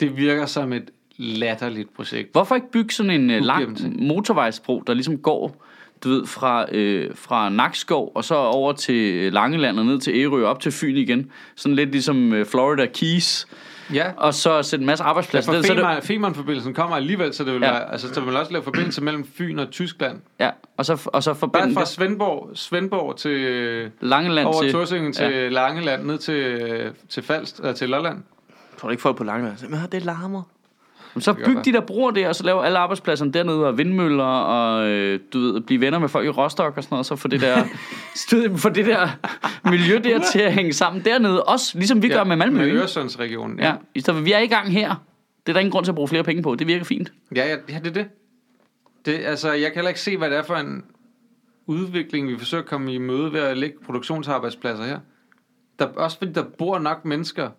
det 0.00 0.16
virker 0.16 0.46
som 0.46 0.72
et 0.72 0.90
latterligt 1.16 1.94
projekt. 1.96 2.32
Hvorfor 2.32 2.54
ikke 2.54 2.70
bygge 2.70 2.92
sådan 2.94 3.10
en 3.10 3.30
uh, 3.30 3.36
lang 3.46 3.76
motorvejsbro, 4.06 4.82
der 4.86 4.94
ligesom 4.94 5.18
går, 5.18 5.64
du 6.04 6.08
ved, 6.08 6.26
fra, 6.26 6.66
øh, 6.72 7.10
fra 7.14 7.48
Nakskov 7.48 8.12
og 8.14 8.24
så 8.24 8.34
over 8.34 8.72
til 8.72 9.32
Langeland 9.32 9.78
og 9.78 9.86
ned 9.86 10.00
til 10.00 10.14
Ærø 10.16 10.44
og 10.44 10.50
op 10.50 10.60
til 10.60 10.72
Fyn 10.72 10.96
igen. 10.96 11.30
Sådan 11.56 11.76
lidt 11.76 11.90
ligesom 11.90 12.32
øh, 12.32 12.46
Florida 12.46 12.86
Keys. 12.86 13.46
Ja, 13.92 14.10
Og 14.16 14.34
så 14.34 14.62
sætte 14.62 14.82
en 14.82 14.86
masse 14.86 15.04
ja 15.04 15.08
arbejdspladser. 15.08 15.52
for 15.52 15.56
Den- 15.56 15.64
så 15.64 15.72
er 15.72 15.76
det- 15.76 15.84
Femern, 15.84 16.02
Femern-forbindelsen 16.02 16.74
kommer 16.74 16.96
alligevel, 16.96 17.34
så 17.34 17.44
det 17.44 17.52
vil 17.54 17.60
Ja. 17.62 17.70
være, 17.72 17.92
altså, 17.92 18.14
så 18.14 18.20
vil 18.20 18.32
man 18.32 18.40
også 18.40 18.52
lave 18.52 18.64
forbindelse 18.64 19.02
mellem 19.02 19.26
Fyn 19.34 19.58
og 19.58 19.70
Tyskland. 19.70 20.20
ja, 20.40 20.50
og 20.76 20.84
så, 20.86 21.08
og 21.12 21.22
så 21.22 21.30
Bare 21.32 21.38
forbinde 21.38 21.74
fra 21.74 21.80
det 21.80 21.88
Svendborg, 21.88 22.50
Svendborg 22.54 23.16
til, 23.16 23.90
Langeland 24.00 24.46
over 24.46 24.62
til... 24.62 24.72
Torsingen 24.72 25.12
til 25.12 25.24
ja. 25.32 25.48
Langeland, 25.48 26.04
ned 26.04 26.18
til, 26.18 26.92
til 27.08 27.22
Falst, 27.22 27.58
eller 27.58 27.72
til 27.72 27.88
Lolland. 27.88 28.16
Jeg 28.48 28.78
tror 28.80 28.90
ikke 28.90 29.02
folk 29.02 29.16
på 29.16 29.24
Langeland 29.24 29.56
siger, 29.58 29.70
men 29.70 29.80
det 29.92 30.04
larmer. 30.04 30.42
Så 31.18 31.32
byg 31.32 31.64
de 31.64 31.72
der 31.72 31.80
broer 31.80 32.10
der, 32.10 32.28
og 32.28 32.34
så 32.34 32.44
lave 32.44 32.66
alle 32.66 32.78
arbejdspladserne 32.78 33.32
dernede, 33.32 33.66
og 33.66 33.78
vindmøller, 33.78 34.24
og 34.24 34.86
øh, 34.88 35.20
du 35.32 35.38
ved, 35.38 35.60
blive 35.60 35.80
venner 35.80 35.98
med 35.98 36.08
folk 36.08 36.26
i 36.26 36.28
Rostock 36.28 36.76
og 36.76 36.82
sådan 36.82 36.94
noget, 36.94 37.06
så 37.06 37.16
få 37.16 37.28
det 37.28 37.40
der, 37.40 37.64
få 38.56 38.68
det 38.68 38.86
der 38.86 39.08
miljø 39.70 40.00
der 40.04 40.20
til 40.32 40.38
at 40.38 40.52
hænge 40.52 40.72
sammen 40.72 41.04
dernede, 41.04 41.44
også 41.44 41.78
ligesom 41.78 42.02
vi 42.02 42.08
ja, 42.08 42.14
gør 42.14 42.24
med 42.24 42.36
Malmø. 42.36 42.58
Med? 42.58 42.72
Øresundsregionen. 42.72 43.60
Ja, 43.60 43.74
i 43.94 44.00
stedet 44.00 44.18
for, 44.18 44.24
vi 44.24 44.32
er 44.32 44.38
i 44.38 44.46
gang 44.46 44.72
her. 44.72 45.04
Det 45.46 45.48
er 45.48 45.52
der 45.52 45.60
ingen 45.60 45.72
grund 45.72 45.84
til 45.84 45.92
at 45.92 45.96
bruge 45.96 46.08
flere 46.08 46.24
penge 46.24 46.42
på. 46.42 46.54
Det 46.54 46.66
virker 46.66 46.84
fint. 46.84 47.12
Ja, 47.36 47.46
ja, 47.46 47.56
ja, 47.68 47.78
det 47.78 47.86
er 47.86 47.92
det. 47.92 48.06
det. 49.06 49.24
Altså, 49.24 49.52
jeg 49.52 49.66
kan 49.66 49.74
heller 49.74 49.88
ikke 49.88 50.00
se, 50.00 50.16
hvad 50.16 50.30
det 50.30 50.38
er 50.38 50.42
for 50.42 50.54
en 50.54 50.84
udvikling, 51.66 52.28
vi 52.28 52.38
forsøger 52.38 52.62
at 52.62 52.68
komme 52.68 52.94
i 52.94 52.98
møde 52.98 53.32
ved 53.32 53.40
at 53.40 53.58
lægge 53.58 53.76
produktionsarbejdspladser 53.84 54.84
her. 54.84 54.98
Der, 55.78 55.86
også 55.86 56.18
fordi 56.18 56.32
der 56.32 56.44
bor 56.58 56.78
nok 56.78 57.04
mennesker 57.04 57.50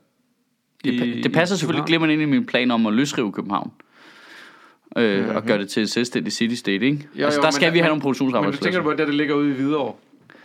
Det, 0.92 1.24
det 1.24 1.34
passer 1.34 1.56
selvfølgelig 1.56 1.82
København. 1.82 1.88
glimrende 2.08 2.14
ind 2.14 2.22
i 2.22 2.26
min 2.40 2.46
plan 2.46 2.72
om 2.72 2.86
at 2.88 2.94
løsrive 2.94 3.32
København. 3.32 3.72
Øh, 4.98 5.12
Mhm. 5.16 5.22
mm-hmm. 5.24 5.36
Og 5.36 5.44
gøre 5.44 5.58
det 5.58 5.70
til 5.70 5.84
et 5.84 5.90
selvstændigt 5.90 6.36
city-state, 6.36 6.86
ikke? 6.86 7.08
Jo, 7.16 7.26
altså, 7.26 7.40
jo, 7.40 7.42
der 7.42 7.48
men- 7.48 7.54
skal 7.54 7.74
vi 7.74 7.78
have 7.80 7.88
nogle 7.88 7.96
Men 7.96 8.00
du 8.00 8.04
produktionsarbejdspladser. 8.04 8.64
tænker 8.66 8.82
på, 8.84 8.90
at 8.90 8.98
det, 8.98 9.08
der 9.08 9.14
ligger 9.14 9.36
ude 9.36 9.50
i 9.50 9.54
Hvidovre, 9.54 9.94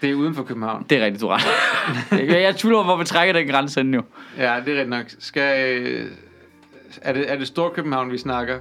det 0.02 0.10
er 0.10 0.14
uden 0.14 0.34
for 0.34 0.42
København. 0.42 0.86
Det 0.90 0.98
er 0.98 1.04
rigtigt, 1.04 1.22
du 1.22 1.28
ret. 1.28 1.42
jeg, 2.32 2.42
jeg 2.42 2.56
tvivler 2.56 2.82
hvor 2.84 2.96
vi 2.96 3.04
trækker 3.04 3.32
den 3.32 3.46
grænse 3.48 3.80
jo. 3.80 4.02
Ja, 4.38 4.42
det 4.42 4.44
er 4.44 4.56
rigtigt 4.80 4.88
nok. 4.88 5.04
Skal, 5.18 5.76
øh, 5.82 6.06
er, 7.02 7.12
det, 7.12 7.32
er 7.32 7.38
det 7.38 7.46
Storkøbenhavn, 7.46 8.12
vi 8.12 8.18
snakker? 8.18 8.58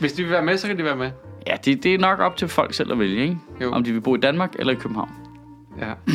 Hvis 0.00 0.12
de 0.12 0.22
vil 0.22 0.30
være 0.32 0.42
med, 0.44 0.56
så 0.56 0.66
kan 0.66 0.78
de 0.78 0.84
være 0.84 0.96
med. 0.96 1.10
Ja, 1.46 1.56
det, 1.64 1.82
det 1.84 1.94
er 1.94 1.98
nok 1.98 2.18
op 2.18 2.36
til 2.36 2.48
folk 2.48 2.74
selv 2.74 2.92
at 2.92 2.98
vælge, 2.98 3.22
ikke? 3.22 3.36
Jo. 3.62 3.70
Om 3.72 3.84
de 3.84 3.92
vil 3.92 4.00
bo 4.00 4.14
i 4.14 4.18
Danmark 4.18 4.52
eller 4.58 4.72
i 4.72 4.76
København. 4.76 5.10
Ja. 5.80 5.92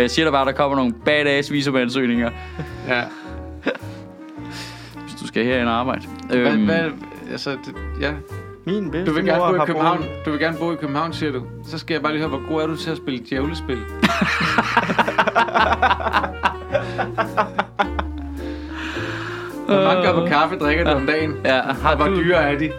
Men 0.00 0.02
jeg 0.02 0.10
siger 0.10 0.26
dig 0.26 0.32
bare, 0.32 0.44
der 0.44 0.52
kommer 0.52 0.76
nogle 0.76 0.92
badass 1.04 1.52
visumansøgninger, 1.52 2.30
ja. 2.88 3.02
hvis 5.02 5.14
du 5.22 5.26
skal 5.26 5.44
herind 5.44 5.68
og 5.68 5.74
arbejde. 5.74 6.02
Hvad, 6.26 6.36
Øhm, 6.38 6.64
hvad, 6.64 6.84
altså, 7.32 7.50
det, 7.50 7.74
ja. 8.00 8.12
Min 8.66 8.90
bedste 8.90 9.10
Du 9.10 9.14
vil 9.14 9.24
gerne 9.24 9.56
bo 9.56 9.62
i 9.62 9.66
København. 9.66 9.98
boet- 9.98 10.24
Du 10.24 10.30
vil 10.30 10.40
gerne 10.40 10.56
bo 10.58 10.72
i 10.72 10.76
København, 10.76 11.12
siger 11.12 11.32
du. 11.32 11.42
Så 11.66 11.78
skal 11.78 11.94
jeg 11.94 12.02
bare 12.02 12.12
lige 12.12 12.20
høre, 12.20 12.28
hvor 12.38 12.48
god 12.48 12.62
er 12.62 12.66
du 12.66 12.76
til 12.76 12.90
at 12.90 12.96
spille 12.96 13.20
djævlespil? 13.30 13.78
Hvor 19.66 19.84
mange 19.84 20.06
kopper 20.06 20.26
kaffe 20.26 20.56
drikker 20.56 20.84
du 20.84 20.90
om 20.90 21.06
dagen? 21.06 21.34
ja, 21.44 21.60
har, 21.62 21.90
Og 21.90 21.96
hvor 21.96 22.06
du, 22.06 22.16
dyre 22.24 22.36
er 22.52 22.58
de? 22.58 22.70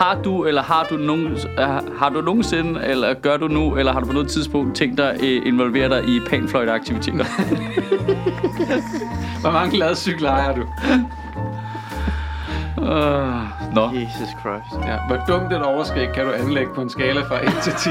Har 0.00 0.18
du, 0.24 0.44
eller 0.44 0.62
har 0.62 0.86
du, 0.90 0.96
nogen, 0.96 1.26
øh, 1.58 1.98
har 1.98 2.08
du 2.14 2.20
nogensinde, 2.20 2.84
eller 2.84 3.14
gør 3.14 3.36
du 3.36 3.48
nu, 3.48 3.76
eller 3.76 3.92
har 3.92 4.00
du 4.00 4.06
på 4.06 4.12
noget 4.12 4.28
tidspunkt 4.28 4.76
tænkt 4.76 4.98
dig 4.98 5.10
at 5.10 5.20
involvere 5.22 5.88
dig 5.88 6.04
i 6.08 6.20
panfløjteaktiviteter? 6.30 7.24
Hvor 9.42 9.50
mange 9.50 9.78
ladcykler 9.78 10.30
ejer 10.30 10.54
du? 10.54 10.62
uh, 12.76 13.74
nå. 13.74 13.90
Jesus 13.94 14.28
Christ. 14.40 14.86
Ja. 14.86 14.96
Hvor 15.08 15.18
dumt 15.28 15.52
et 15.52 15.62
overskæg 15.62 16.08
kan 16.14 16.24
du 16.24 16.32
anlægge 16.32 16.74
på 16.74 16.80
en 16.80 16.90
skala 16.90 17.20
fra 17.20 17.44
1 17.44 17.52
til 17.62 17.72
10? 17.72 17.90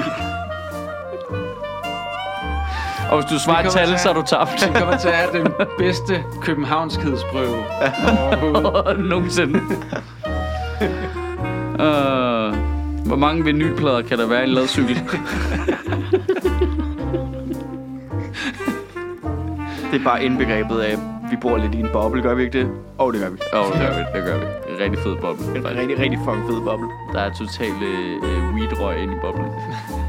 Og 3.11 3.21
hvis 3.21 3.31
du 3.31 3.39
svarer 3.39 3.69
tal, 3.69 3.99
så 3.99 4.09
er 4.09 4.13
du 4.13 4.21
tabt. 4.21 4.67
Vi 4.67 4.79
kommer 4.79 4.97
til 4.97 5.07
at 5.07 5.15
have 5.15 5.43
den 5.43 5.53
bedste 5.77 6.23
københavnskhedsprøve 6.41 7.55
overhovedet. 8.43 8.99
Nogensinde. 8.99 9.61
Uh, 11.79 13.07
hvor 13.07 13.15
mange 13.15 13.43
vinylplader 13.43 14.01
kan 14.01 14.17
der 14.17 14.27
være 14.27 14.41
i 14.41 14.47
en 14.47 14.53
ladcykel? 14.53 14.95
Det 19.91 19.99
er 19.99 20.03
bare 20.03 20.23
indbegrebet 20.23 20.79
af, 20.79 20.97
vi 21.31 21.35
bor 21.41 21.57
lidt 21.57 21.75
i 21.75 21.79
en 21.79 21.89
boble, 21.93 22.21
gør 22.21 22.35
vi 22.35 22.43
ikke 22.43 22.59
det? 22.59 22.67
Åh, 22.67 22.71
oh, 22.97 23.13
det 23.13 23.21
gør 23.21 23.29
vi. 23.29 23.37
Åh, 23.53 23.59
oh, 23.59 23.73
det 23.73 23.81
gør 23.81 23.97
vi. 23.97 24.03
Det 24.19 24.25
gør 24.25 24.37
vi. 24.37 24.45
En 24.73 24.79
rigtig 24.79 24.99
fed 24.99 25.15
boble. 25.15 25.45
En 25.55 25.65
rigtig, 25.65 25.99
rigtig 25.99 26.19
fucking 26.25 26.45
fed 26.49 26.61
boble. 26.61 26.87
Der 27.13 27.19
er 27.19 27.33
totalt 27.33 27.83
øh, 27.83 28.55
weed-røg 28.55 28.97
ind 29.03 29.11
i 29.11 29.15
boblen. 29.21 29.45